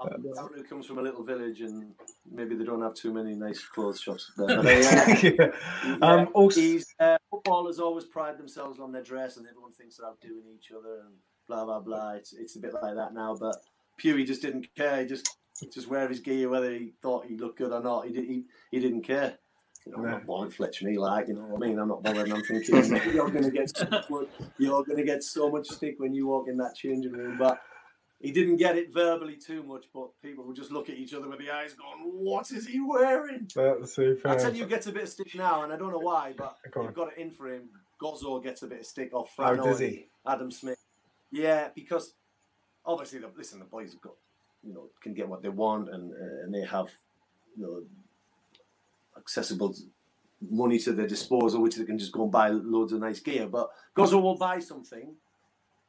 I 0.04 0.10
don't 0.10 0.58
know, 0.58 0.64
comes 0.64 0.86
from 0.86 1.00
a 1.00 1.02
little 1.02 1.24
village 1.24 1.62
and 1.62 1.94
maybe 2.30 2.56
they 2.56 2.64
don't 2.64 2.82
have 2.82 2.94
too 2.94 3.14
many 3.14 3.36
nice 3.36 3.64
clothes 3.64 4.02
shops 4.02 4.32
there. 4.38 4.48
But, 4.64 4.68
uh, 4.68 5.16
yeah. 5.24 5.98
um, 6.02 6.30
also, 6.34 6.62
uh, 7.00 7.18
footballers 7.30 7.80
always 7.80 8.06
pride 8.06 8.38
themselves 8.38 8.80
on 8.80 8.92
their 8.92 9.04
dress 9.04 9.38
and 9.38 9.48
everyone 9.48 9.74
thinks 9.74 9.98
they're 9.98 10.08
outdoing 10.08 10.44
each 10.56 10.72
other 10.72 11.02
and 11.06 11.14
blah, 11.48 11.66
blah, 11.66 11.80
blah. 11.80 12.12
It's, 12.12 12.34
it's 12.34 12.56
a 12.56 12.60
bit 12.60 12.74
like 12.74 12.96
that 12.96 13.14
now. 13.14 13.36
But 13.40 13.58
Pughy 14.02 14.26
just 14.26 14.42
didn't 14.42 14.68
care. 14.76 15.02
He 15.02 15.08
just 15.08 15.38
just 15.74 15.88
wear 15.88 16.08
his 16.08 16.20
gear 16.20 16.50
whether 16.50 16.72
he 16.72 16.94
thought 17.02 17.26
he 17.26 17.38
looked 17.38 17.60
good 17.60 17.72
or 17.72 17.82
not. 17.82 18.08
He, 18.08 18.14
did, 18.14 18.26
he, 18.26 18.46
he 18.72 18.80
didn't 18.80 19.04
care. 19.04 19.38
You 19.86 19.92
know, 19.92 20.00
I'm 20.00 20.12
not 20.12 20.26
bothered 20.26 20.54
Fletch 20.54 20.84
me 20.84 20.98
like, 20.98 21.28
you 21.28 21.34
know 21.34 21.42
what 21.42 21.64
I 21.64 21.68
mean? 21.68 21.80
I'm 21.80 21.88
not 21.88 22.04
bothered. 22.04 22.32
I'm 22.32 22.44
thinking 22.44 22.76
you're 23.14 23.30
going 23.30 23.44
to 23.44 23.52
get 23.52 23.76
so 23.76 23.88
much, 23.90 24.28
you're 24.60 24.84
going 24.84 24.98
to 24.98 25.04
get 25.04 25.24
so 25.24 25.50
much 25.50 25.68
stick 25.68 25.96
when 25.98 26.14
you 26.14 26.28
walk 26.28 26.48
in 26.48 26.58
that 26.58 26.76
changing 26.76 27.14
room. 27.14 27.38
But 27.38 27.60
he 28.22 28.32
didn't 28.32 28.58
get 28.58 28.78
it 28.78 28.94
verbally 28.94 29.36
too 29.36 29.64
much, 29.64 29.86
but 29.94 30.10
people 30.22 30.44
would 30.46 30.56
just 30.56 30.72
look 30.72 30.90
at 30.90 30.98
each 30.98 31.14
other 31.14 31.28
with 31.28 31.40
the 31.40 31.50
eyes 31.50 31.74
going, 31.74 32.00
"What 32.24 32.52
is 32.52 32.68
he 32.68 32.80
wearing?" 32.80 33.50
That's 33.56 33.96
super. 33.96 34.30
I 34.30 34.36
tell 34.36 34.54
you, 34.54 34.66
gets 34.66 34.88
a 34.88 34.92
bit 34.92 35.04
of 35.04 35.10
stick 35.10 35.36
now, 35.36 35.64
and 35.64 35.74
I 35.74 35.78
don't 35.78 35.92
know 35.92 36.00
why, 36.00 36.34
but 36.38 36.58
you've 36.76 36.94
got 36.94 37.14
it 37.14 37.18
in 37.18 37.32
for 37.32 37.48
him. 37.48 37.70
Gozzo 38.02 38.42
gets 38.44 38.64
a 38.64 38.68
bit 38.68 38.82
of 38.82 38.86
stick 38.86 39.14
off 39.14 39.36
Frano 39.36 39.60
oh, 39.60 39.66
does 39.66 39.80
he? 39.80 40.08
Adam 40.26 40.52
Smith. 40.52 40.80
Yeah, 41.32 41.70
because 41.74 42.14
obviously, 42.86 43.20
the, 43.20 43.30
listen, 43.36 43.60
the 43.60 43.66
boys 43.66 43.94
have 43.94 44.02
got, 44.02 44.16
you 44.64 44.74
know, 44.74 44.90
can 45.02 45.14
get 45.14 45.28
what 45.28 45.42
they 45.42 45.50
want, 45.50 45.90
and 45.90 46.12
uh, 46.12 46.44
and 46.44 46.54
they 46.54 46.66
have, 46.66 46.90
you 47.56 47.64
know 47.64 47.84
accessible 49.18 49.76
money 50.50 50.80
to 50.80 50.92
their 50.94 51.08
disposal, 51.08 51.62
which 51.62 51.76
they 51.76 51.86
can 51.86 51.98
just 51.98 52.12
go 52.12 52.24
and 52.24 52.32
buy 52.32 52.50
loads 52.50 52.94
of 52.94 53.00
nice 53.00 53.20
gear. 53.20 53.48
But 53.48 53.70
Gozzo 53.96 54.22
will 54.22 54.38
buy 54.38 54.60
something, 54.60 55.16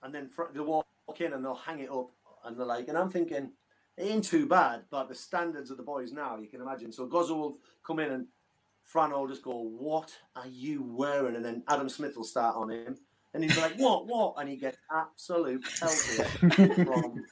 and 0.03 0.15
then 0.15 0.31
they'll 0.53 0.65
walk 0.65 0.87
in 1.21 1.33
and 1.33 1.45
they'll 1.45 1.55
hang 1.55 1.81
it 1.81 1.91
up, 1.91 2.11
and 2.45 2.57
they're 2.57 2.67
like, 2.67 2.89
and 2.89 2.99
I'm 2.99 3.11
thinking, 3.11 3.51
it 3.97 4.03
ain't 4.03 4.25
too 4.25 4.47
bad, 4.47 4.85
but 4.91 5.09
the 5.09 5.15
standards 5.15 5.71
of 5.71 5.77
the 5.77 5.83
boys 5.83 6.13
now, 6.13 6.39
you 6.39 6.49
can 6.49 6.61
imagine. 6.61 6.93
So 6.93 7.07
Gozzo 7.07 7.37
will 7.37 7.59
come 7.87 7.99
in 7.99 8.11
and 8.11 8.27
Fran 8.85 9.13
will 9.13 9.29
just 9.29 9.43
go, 9.43 9.53
"What 9.53 10.13
are 10.35 10.49
you 10.49 10.83
wearing?" 10.83 11.37
And 11.37 11.45
then 11.45 11.63
Adam 11.69 11.89
Smith 11.89 12.17
will 12.17 12.25
start 12.25 12.57
on 12.57 12.71
him, 12.71 12.97
and 13.33 13.45
he's 13.45 13.57
like, 13.57 13.75
"What? 13.77 14.07
What?" 14.07 14.35
And 14.39 14.49
he 14.49 14.57
gets 14.57 14.79
absolute 14.91 15.65
pelted 15.79 16.27
from 16.87 17.25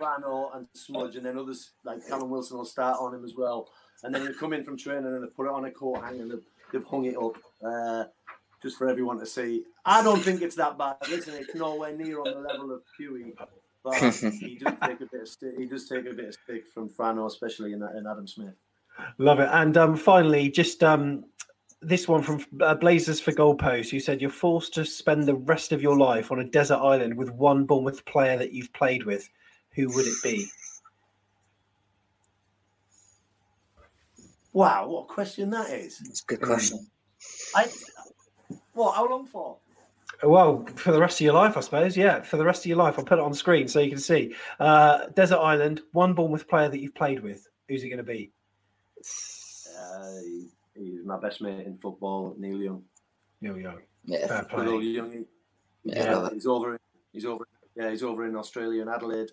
Frano 0.00 0.56
and 0.56 0.66
Smudge, 0.74 1.16
and 1.16 1.26
then 1.26 1.36
others 1.36 1.72
like 1.84 2.06
Callum 2.08 2.30
Wilson 2.30 2.56
will 2.56 2.64
start 2.64 2.96
on 3.00 3.14
him 3.14 3.24
as 3.24 3.34
well 3.36 3.68
and 4.02 4.14
then 4.14 4.24
they 4.24 4.32
come 4.32 4.52
in 4.52 4.64
from 4.64 4.76
training 4.76 5.06
and 5.06 5.22
they'll 5.22 5.30
put 5.30 5.46
it 5.46 5.52
on 5.52 5.64
a 5.64 5.70
coat 5.70 6.02
hanger 6.02 6.22
and 6.22 6.30
they've, 6.32 6.44
they've 6.72 6.84
hung 6.84 7.04
it 7.04 7.16
up 7.16 7.36
uh, 7.64 8.04
just 8.62 8.76
for 8.76 8.88
everyone 8.88 9.18
to 9.18 9.26
see. 9.26 9.64
I 9.84 10.02
don't 10.02 10.20
think 10.20 10.42
it's 10.42 10.56
that 10.56 10.76
bad. 10.76 10.96
Listen, 11.08 11.34
it's 11.34 11.54
nowhere 11.54 11.96
near 11.96 12.20
on 12.20 12.24
the 12.24 12.40
level 12.40 12.72
of 12.72 12.82
Pughy, 12.98 13.34
but 13.84 13.94
he 13.94 14.58
does 14.58 14.74
take 14.84 15.00
a 15.00 15.06
bit 15.10 15.22
of 15.22 15.28
stick. 15.28 15.52
He 15.58 15.66
does 15.66 15.88
take 15.88 16.06
a 16.06 16.14
bit 16.14 16.26
of 16.26 16.34
stick 16.34 16.68
from 16.72 16.88
Frano, 16.88 17.26
especially 17.26 17.72
in, 17.72 17.82
in 17.82 18.06
Adam 18.10 18.26
Smith. 18.26 18.54
Love 19.18 19.40
it. 19.40 19.48
And 19.52 19.76
um, 19.76 19.96
finally, 19.96 20.50
just 20.50 20.84
um, 20.84 21.24
this 21.80 22.06
one 22.06 22.22
from 22.22 22.44
uh, 22.60 22.74
Blazers 22.74 23.20
for 23.20 23.32
Goalpost. 23.32 23.92
You 23.92 24.00
said 24.00 24.20
you're 24.20 24.30
forced 24.30 24.74
to 24.74 24.84
spend 24.84 25.26
the 25.26 25.34
rest 25.34 25.72
of 25.72 25.82
your 25.82 25.96
life 25.96 26.30
on 26.30 26.40
a 26.40 26.44
desert 26.44 26.78
island 26.78 27.16
with 27.16 27.30
one 27.30 27.64
Bournemouth 27.64 28.04
player 28.04 28.38
that 28.38 28.52
you've 28.52 28.72
played 28.72 29.04
with. 29.04 29.28
Who 29.74 29.88
would 29.94 30.06
it 30.06 30.22
be? 30.22 30.46
Wow, 34.52 34.88
what 34.88 35.04
a 35.04 35.06
question 35.06 35.50
that 35.50 35.70
is. 35.70 36.00
It's 36.04 36.22
a 36.22 36.26
good 36.26 36.42
question. 36.42 36.86
I 37.56 37.68
what? 38.74 38.94
How 38.94 39.08
long 39.08 39.26
for? 39.26 39.56
Well, 40.22 40.64
for 40.76 40.92
the 40.92 41.00
rest 41.00 41.20
of 41.20 41.24
your 41.24 41.34
life, 41.34 41.56
I 41.56 41.60
suppose. 41.60 41.96
Yeah, 41.96 42.22
for 42.22 42.36
the 42.36 42.44
rest 42.44 42.62
of 42.62 42.66
your 42.66 42.76
life, 42.78 42.94
I'll 42.98 43.04
put 43.04 43.18
it 43.18 43.24
on 43.24 43.34
screen 43.34 43.66
so 43.66 43.80
you 43.80 43.90
can 43.90 43.98
see. 43.98 44.34
Uh, 44.60 45.06
desert 45.14 45.38
island, 45.38 45.80
one 45.92 46.14
Bournemouth 46.14 46.46
player 46.48 46.68
that 46.68 46.78
you've 46.78 46.94
played 46.94 47.20
with. 47.22 47.48
Who's 47.68 47.82
it 47.82 47.88
going 47.88 47.98
to 47.98 48.04
be? 48.04 48.30
Uh, 49.00 50.10
he's 50.76 51.04
my 51.04 51.18
best 51.18 51.40
mate 51.40 51.66
in 51.66 51.76
football, 51.76 52.34
Neil 52.38 52.58
Young. 52.60 52.82
Neil 53.40 53.58
Young. 53.58 53.78
Yeah, 54.04 54.26
Fair 54.26 54.44
play. 54.44 54.64
Good 54.64 54.72
old 54.72 54.84
Young. 54.84 55.24
Yeah. 55.84 56.28
he's 56.32 56.46
over. 56.46 56.78
He's 57.12 57.24
over. 57.26 57.46
Yeah, 57.74 57.90
he's 57.90 58.02
over 58.02 58.26
in 58.26 58.36
Australia 58.36 58.82
in 58.82 58.88
Adelaide. 58.88 59.30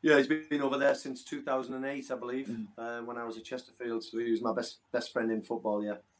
Yeah, 0.00 0.16
he's 0.16 0.26
been 0.26 0.62
over 0.62 0.78
there 0.78 0.94
since 0.94 1.22
2008, 1.22 2.10
I 2.10 2.14
believe, 2.16 2.48
um, 2.78 3.06
when 3.06 3.18
I 3.18 3.24
was 3.24 3.36
at 3.36 3.44
Chesterfield. 3.44 4.02
So 4.02 4.18
he 4.18 4.30
was 4.30 4.42
my 4.42 4.52
best 4.52 4.78
best 4.92 5.12
friend 5.12 5.30
in 5.30 5.42
football. 5.42 5.84
Yeah, 5.84 5.94
Neil 5.94 5.94
Young. 5.94 5.96
That's- 5.96 6.11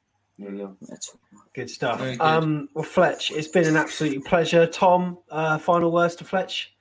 Good 1.55 1.71
stuff. 1.71 1.99
Very 1.99 2.17
good. 2.17 2.21
Um, 2.21 2.69
well, 2.75 2.85
Fletch, 2.85 3.31
it's 3.31 3.49
been 3.49 3.67
an 3.67 3.77
absolute 3.77 4.25
pleasure. 4.25 4.67
Tom, 4.67 5.19
uh, 5.31 5.59
final 5.59 5.93
words 5.93 6.17
to 6.17 6.25
Fletch. 6.25 6.73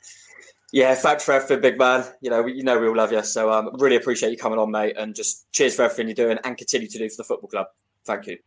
Yeah, 0.72 0.95
thanks 0.95 1.26
for 1.26 1.34
everything, 1.34 1.60
big 1.60 1.78
man. 1.78 2.06
You 2.22 2.30
know, 2.30 2.41
we, 2.41 2.53
you 2.53 2.64
know 2.64 2.80
we 2.80 2.88
all 2.88 2.95
love 2.95 3.11
you. 3.11 3.23
So 3.23 3.52
um, 3.52 3.72
really 3.80 3.98
appreciate 3.98 4.32
you 4.32 4.38
coming 4.38 4.57
on, 4.57 4.72
mate, 4.72 4.95
and 4.98 5.14
just 5.14 5.52
cheers 5.52 5.76
for 5.76 5.84
everything 5.84 6.07
you're 6.07 6.15
doing 6.15 6.40
and 6.45 6.57
continue 6.57 6.88
to 6.88 6.98
do 6.98 7.10
for 7.10 7.18
the 7.18 7.23
football 7.26 7.49
club. 7.49 7.68
Thank 8.06 8.28
you. 8.28 8.38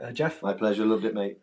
Uh, 0.00 0.12
Jeff. 0.12 0.42
My 0.42 0.52
pleasure. 0.52 0.84
Loved 0.84 1.06
it, 1.06 1.14
mate. 1.14 1.38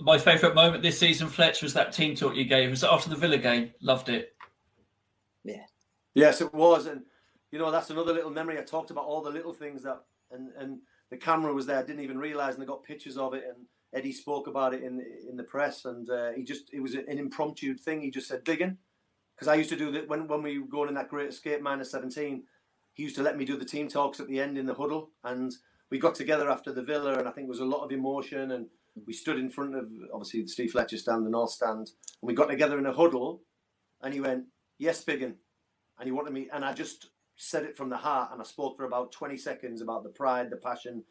My 0.00 0.16
favourite 0.16 0.54
moment 0.54 0.84
this 0.84 0.96
season, 0.96 1.26
Fletch, 1.26 1.60
was 1.60 1.74
that 1.74 1.92
team 1.92 2.14
talk 2.14 2.36
you 2.36 2.44
gave. 2.44 2.68
It 2.68 2.70
was 2.70 2.84
after 2.84 3.10
the 3.10 3.16
Villa 3.16 3.38
game. 3.38 3.72
Loved 3.80 4.08
it. 4.10 4.36
Yeah. 5.42 5.64
Yes, 6.14 6.40
it 6.40 6.54
was, 6.54 6.86
and 6.86 7.02
you 7.50 7.58
know 7.58 7.72
that's 7.72 7.90
another 7.90 8.12
little 8.12 8.30
memory. 8.30 8.58
I 8.58 8.62
talked 8.62 8.92
about 8.92 9.04
all 9.04 9.22
the 9.22 9.30
little 9.30 9.52
things 9.52 9.82
that, 9.82 10.00
and 10.30 10.50
and 10.56 10.78
the 11.10 11.16
camera 11.16 11.52
was 11.52 11.66
there. 11.66 11.82
Didn't 11.82 12.04
even 12.04 12.18
realise, 12.18 12.54
and 12.54 12.62
they 12.62 12.66
got 12.66 12.84
pictures 12.84 13.16
of 13.16 13.34
it. 13.34 13.44
And 13.46 13.66
Eddie 13.94 14.12
spoke 14.12 14.46
about 14.46 14.74
it 14.74 14.82
in 14.82 15.02
in 15.28 15.36
the 15.36 15.44
press, 15.44 15.84
and 15.84 16.08
uh, 16.10 16.32
he 16.32 16.44
just 16.44 16.72
it 16.72 16.80
was 16.80 16.94
an 16.94 17.18
impromptu 17.18 17.74
thing. 17.74 18.02
He 18.02 18.10
just 18.10 18.28
said 18.28 18.44
digging, 18.44 18.78
because 19.34 19.48
I 19.48 19.54
used 19.54 19.70
to 19.70 19.76
do 19.76 19.90
that 19.92 20.08
when 20.08 20.28
when 20.28 20.42
we 20.42 20.58
were 20.58 20.66
going 20.66 20.88
in 20.88 20.94
that 20.94 21.08
Great 21.08 21.30
Escape 21.30 21.62
minus 21.62 21.90
seventeen. 21.90 22.44
He 22.92 23.04
used 23.04 23.16
to 23.16 23.22
let 23.22 23.38
me 23.38 23.44
do 23.44 23.56
the 23.56 23.64
team 23.64 23.86
talks 23.86 24.18
at 24.18 24.26
the 24.26 24.40
end 24.40 24.58
in 24.58 24.66
the 24.66 24.74
huddle, 24.74 25.12
and 25.22 25.52
we 25.88 26.00
got 26.00 26.16
together 26.16 26.50
after 26.50 26.72
the 26.72 26.82
Villa, 26.82 27.16
and 27.16 27.28
I 27.28 27.30
think 27.30 27.46
there 27.46 27.58
was 27.58 27.60
a 27.60 27.64
lot 27.64 27.84
of 27.84 27.92
emotion, 27.92 28.50
and 28.50 28.66
we 29.06 29.12
stood 29.12 29.38
in 29.38 29.50
front 29.50 29.76
of 29.76 29.88
obviously 30.12 30.42
the 30.42 30.48
Steve 30.48 30.72
Fletcher 30.72 30.98
stand, 30.98 31.24
the 31.24 31.30
North 31.30 31.52
stand, 31.52 31.92
and 32.20 32.26
we 32.26 32.34
got 32.34 32.48
together 32.48 32.76
in 32.76 32.86
a 32.86 32.92
huddle, 32.92 33.42
and 34.02 34.12
he 34.12 34.20
went, 34.20 34.46
"Yes, 34.78 35.04
Biggin," 35.04 35.36
and 35.98 36.06
he 36.06 36.12
wanted 36.12 36.32
me, 36.32 36.48
and 36.52 36.64
I 36.64 36.72
just 36.72 37.10
said 37.38 37.64
it 37.64 37.76
from 37.76 37.88
the 37.88 37.96
heart, 37.96 38.30
and 38.32 38.40
I 38.40 38.44
spoke 38.44 38.76
for 38.76 38.84
about 38.84 39.12
twenty 39.12 39.38
seconds 39.38 39.80
about 39.80 40.02
the 40.02 40.10
pride, 40.10 40.50
the 40.50 40.56
passion, 40.56 41.04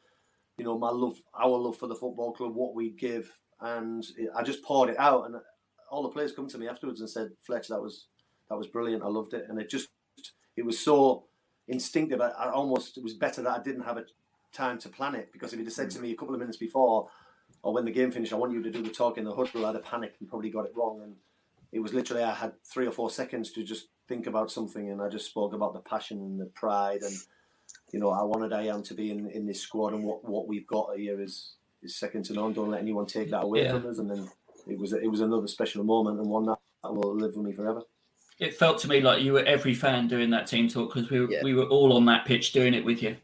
you 0.57 0.65
know, 0.65 0.77
my 0.77 0.89
love, 0.89 1.17
our 1.33 1.57
love 1.57 1.77
for 1.77 1.87
the 1.87 1.95
football 1.95 2.33
club, 2.33 2.53
what 2.53 2.75
we 2.75 2.91
give, 2.91 3.31
and 3.61 4.05
I 4.35 4.43
just 4.43 4.63
poured 4.63 4.89
it 4.89 4.99
out, 4.99 5.25
and 5.25 5.35
all 5.89 6.03
the 6.03 6.09
players 6.09 6.33
come 6.33 6.47
to 6.49 6.57
me 6.57 6.67
afterwards 6.67 6.99
and 6.99 7.09
said, 7.09 7.29
"Fletch, 7.45 7.69
that 7.69 7.81
was 7.81 8.07
that 8.49 8.57
was 8.57 8.67
brilliant. 8.67 9.03
I 9.03 9.07
loved 9.07 9.33
it," 9.33 9.45
and 9.49 9.59
it 9.59 9.69
just 9.69 9.87
it 10.55 10.65
was 10.65 10.77
so 10.79 11.25
instinctive. 11.67 12.21
I, 12.21 12.29
I 12.29 12.51
almost 12.51 12.97
it 12.97 13.03
was 13.03 13.13
better 13.13 13.41
that 13.41 13.59
I 13.59 13.63
didn't 13.63 13.83
have 13.83 13.97
a 13.97 14.05
time 14.53 14.77
to 14.79 14.89
plan 14.89 15.15
it 15.15 15.31
because 15.31 15.53
if 15.53 15.59
he'd 15.59 15.65
have 15.65 15.73
said 15.73 15.89
to 15.91 15.99
me 15.99 16.11
a 16.11 16.15
couple 16.15 16.33
of 16.33 16.39
minutes 16.39 16.57
before 16.57 17.09
or 17.61 17.73
when 17.73 17.85
the 17.85 17.91
game 17.91 18.11
finished, 18.11 18.33
I 18.33 18.37
want 18.37 18.53
you 18.53 18.63
to 18.63 18.71
do 18.71 18.81
the 18.81 18.89
talk 18.89 19.17
in 19.17 19.23
the 19.23 19.33
huddle, 19.33 19.65
I'd 19.65 19.75
have 19.75 19.83
panicked 19.83 20.19
and 20.19 20.29
probably 20.29 20.49
got 20.49 20.65
it 20.65 20.73
wrong. 20.75 21.01
And 21.03 21.15
it 21.71 21.79
was 21.79 21.93
literally 21.93 22.23
I 22.23 22.33
had 22.33 22.53
three 22.63 22.87
or 22.87 22.91
four 22.91 23.09
seconds 23.09 23.51
to 23.53 23.63
just 23.63 23.87
think 24.07 24.27
about 24.27 24.51
something, 24.51 24.89
and 24.91 25.01
I 25.01 25.09
just 25.09 25.25
spoke 25.27 25.53
about 25.53 25.73
the 25.73 25.81
passion 25.81 26.19
and 26.19 26.39
the 26.39 26.45
pride, 26.47 27.01
and 27.01 27.15
you 27.91 27.99
know 27.99 28.09
I 28.09 28.23
wanted 28.23 28.53
I 28.53 28.63
am 28.63 28.83
to 28.83 28.93
be 28.93 29.11
in, 29.11 29.29
in 29.31 29.45
this 29.45 29.61
squad, 29.61 29.93
and 29.93 30.03
what, 30.03 30.23
what 30.27 30.47
we've 30.47 30.67
got 30.67 30.95
here 30.97 31.21
is 31.21 31.53
is 31.83 31.95
second 31.95 32.23
to 32.25 32.33
none. 32.33 32.53
Don't 32.53 32.71
let 32.71 32.81
anyone 32.81 33.05
take 33.05 33.29
that 33.31 33.43
away 33.43 33.63
Yeah. 33.63 33.79
from 33.79 33.89
us. 33.89 33.99
And 33.99 34.09
then 34.09 34.27
it 34.67 34.77
was 34.79 34.93
it 34.93 35.09
was 35.09 35.21
another 35.21 35.47
special 35.47 35.83
moment 35.83 36.19
and 36.19 36.27
one 36.29 36.45
that 36.45 36.57
will 36.83 37.15
live 37.15 37.35
with 37.35 37.45
me 37.45 37.53
forever. 37.53 37.81
It 38.39 38.55
felt 38.55 38.79
to 38.79 38.87
me 38.87 39.01
like 39.01 39.23
you 39.23 39.33
were 39.33 39.43
every 39.43 39.73
fan 39.73 40.07
doing 40.07 40.29
that 40.29 40.45
team 40.47 40.67
talk 40.67 40.93
because 40.93 41.09
we 41.09 41.19
were, 41.21 41.31
Yeah. 41.31 41.43
we 41.43 41.53
were 41.55 41.65
all 41.65 41.93
on 41.93 42.05
that 42.05 42.25
pitch 42.25 42.51
doing 42.51 42.73
it 42.75 42.85
with 42.85 43.01
you. 43.01 43.17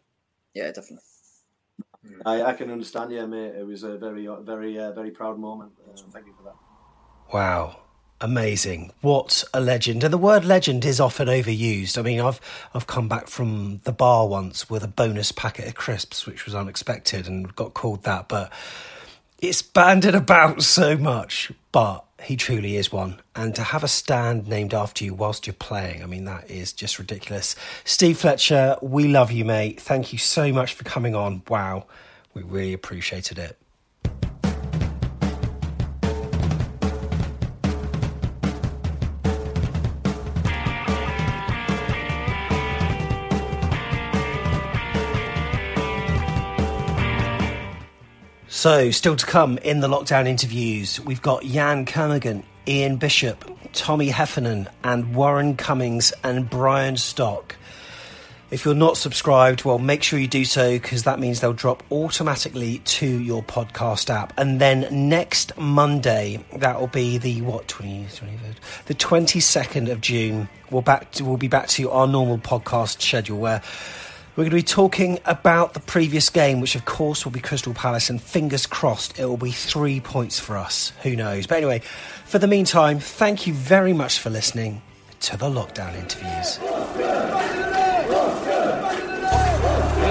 Yeah, 0.56 0.68
definitely. 0.72 1.00
I, 2.26 2.42
I 2.44 2.54
can 2.54 2.70
understand, 2.70 3.12
yeah, 3.12 3.26
mate. 3.26 3.56
It 3.56 3.66
was 3.66 3.84
a 3.84 3.98
very 3.98 4.28
very 4.42 4.78
uh, 4.80 4.92
very 4.92 5.12
proud 5.12 5.40
moment. 5.40 5.72
Uh, 5.88 5.96
thank 6.12 6.26
you 6.28 6.34
for 6.34 6.44
that. 6.44 6.56
Wow. 7.34 7.83
Amazing. 8.24 8.94
What 9.02 9.44
a 9.54 9.60
legend. 9.60 10.02
And 10.02 10.14
the 10.14 10.18
word 10.18 10.46
legend 10.46 10.86
is 10.86 11.02
often 11.02 11.28
overused. 11.28 11.98
I 11.98 12.04
mean, 12.04 12.22
I've 12.22 12.40
I've 12.74 12.88
come 12.88 13.10
back 13.10 13.28
from 13.28 13.82
the 13.84 13.92
bar 13.92 14.26
once 14.30 14.70
with 14.70 14.82
a 14.82 14.88
bonus 14.88 15.34
packet 15.34 15.68
of 15.68 15.76
crisps, 15.76 16.26
which 16.26 16.46
was 16.46 16.56
unexpected 16.56 17.28
and 17.28 17.54
got 17.54 17.74
called 17.74 18.04
that, 18.04 18.30
but 18.30 18.50
it's 19.42 19.62
banded 19.62 20.16
about 20.16 20.64
so 20.64 20.96
much. 20.96 21.52
But 21.74 22.06
he 22.24 22.38
truly 22.38 22.78
is 22.78 22.94
one. 22.94 23.22
And 23.36 23.54
to 23.56 23.62
have 23.62 23.84
a 23.84 23.90
stand 23.90 24.48
named 24.48 24.74
after 24.74 25.04
you 25.04 25.14
whilst 25.14 25.46
you're 25.46 25.54
playing, 25.54 26.02
I 26.02 26.06
mean, 26.06 26.24
that 26.24 26.50
is 26.50 26.72
just 26.72 27.00
ridiculous. 27.00 27.58
Steve 27.84 28.18
Fletcher, 28.18 28.78
we 28.82 29.10
love 29.10 29.34
you, 29.34 29.44
mate. 29.44 29.82
Thank 29.82 30.14
you 30.14 30.18
so 30.18 30.54
much 30.54 30.76
for 30.76 30.86
coming 30.86 31.14
on. 31.14 31.42
Wow. 31.50 31.88
We 32.34 32.44
really 32.44 32.72
appreciated 32.72 33.38
it. 33.38 33.58
So, 48.64 48.92
still 48.92 49.18
to 49.18 49.26
come 49.26 49.58
in 49.58 49.82
the 49.82 49.90
lockdown 49.90 50.26
interviews, 50.26 50.98
we've 51.02 51.22
got 51.22 51.44
Jan 51.44 51.86
Kermorgant, 51.86 52.46
Ian 52.66 52.96
Bishop, 52.96 53.44
Tommy 53.74 54.08
Heffernan, 54.08 54.70
and 54.86 55.14
Warren 55.14 55.58
Cummings 55.58 56.14
and 56.24 56.50
Brian 56.50 56.96
Stock. 56.96 57.58
If 58.52 58.64
you're 58.64 58.74
not 58.74 58.96
subscribed, 58.96 59.66
well, 59.66 59.80
make 59.80 60.02
sure 60.02 60.18
you 60.18 60.30
do 60.30 60.46
so 60.46 60.80
because 60.80 61.04
that 61.04 61.20
means 61.20 61.42
they'll 61.42 61.52
drop 61.52 61.84
automatically 61.92 62.78
to 62.78 63.06
your 63.06 63.44
podcast 63.44 64.10
app. 64.10 64.32
And 64.38 64.62
then 64.62 65.10
next 65.10 65.58
Monday, 65.58 66.46
that 66.56 66.80
will 66.80 66.88
be 66.88 67.18
the 67.18 67.42
what 67.42 67.68
20, 67.68 68.06
23rd, 68.06 68.56
the 68.86 68.96
22nd 68.96 69.92
of 69.92 70.00
June. 70.00 70.48
We'll 70.72 70.84
back 70.84 71.12
to, 71.12 71.26
we'll 71.26 71.36
be 71.36 71.50
back 71.50 71.68
to 71.68 71.90
our 71.90 72.08
normal 72.08 72.38
podcast 72.38 73.02
schedule 73.02 73.40
where 73.40 73.62
we're 74.36 74.46
going 74.46 74.52
to 74.52 74.56
be 74.56 74.64
talking 74.64 75.20
about 75.26 75.76
the 75.76 75.80
previous 75.80 76.30
game, 76.32 76.60
which 76.60 76.74
of 76.76 76.86
course 76.86 77.24
will 77.24 77.32
be 77.32 77.40
Crystal 77.40 77.74
Palace, 77.74 78.10
and 78.10 78.20
fingers 78.20 78.66
crossed 78.66 79.20
it 79.20 79.26
will 79.26 79.38
be 79.38 79.52
three 79.52 80.00
points 80.00 80.40
for 80.40 80.58
us. 80.58 80.92
Who 81.04 81.16
knows? 81.16 81.46
But 81.46 81.60
anyway, 81.60 81.80
for 82.26 82.40
the 82.40 82.48
meantime, 82.48 82.98
thank 82.98 83.46
you 83.46 83.54
very 83.54 83.94
much 83.94 84.18
for 84.18 84.32
listening 84.32 84.82
to 85.22 85.38
the 85.38 85.46
lockdown 85.46 85.94
interviews. 85.94 86.58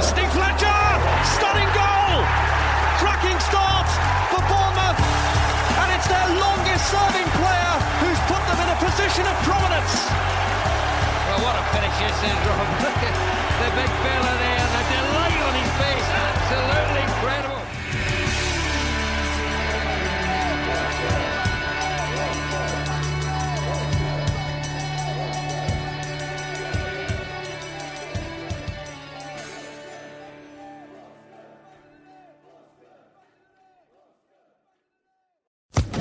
Steve 0.07 0.31
Fletcher, 0.31 0.83
stunning 1.35 1.71
goal, 1.75 2.23
cracking 3.03 3.39
start 3.43 3.91
for 4.31 4.39
Bournemouth, 4.47 5.03
and 5.83 5.89
it's 5.99 6.07
their 6.07 6.29
longest 6.39 6.85
serving 6.95 7.29
player 7.43 7.75
who's 8.07 8.21
put 8.31 8.43
them 8.47 8.59
in 8.63 8.69
a 8.71 8.79
position 8.87 9.27
of 9.27 9.35
prominence. 9.43 9.95
Well, 11.27 11.43
what 11.43 11.59
a 11.59 11.63
finish 11.75 11.97
this 11.99 12.23
is, 12.23 12.39
Rob. 12.47 13.32
The 13.63 13.69
big 13.77 13.93
fella 14.03 14.33
there, 14.43 14.67
the 14.75 14.83
delight 14.91 15.41
on 15.47 15.55
his 15.55 15.71
face. 15.79 16.09
Absolutely 16.27 17.03
incredible. 17.07 17.63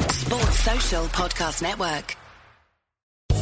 Sports 0.10 0.60
Social 0.60 1.06
Podcast 1.10 1.62
Network. 1.62 2.21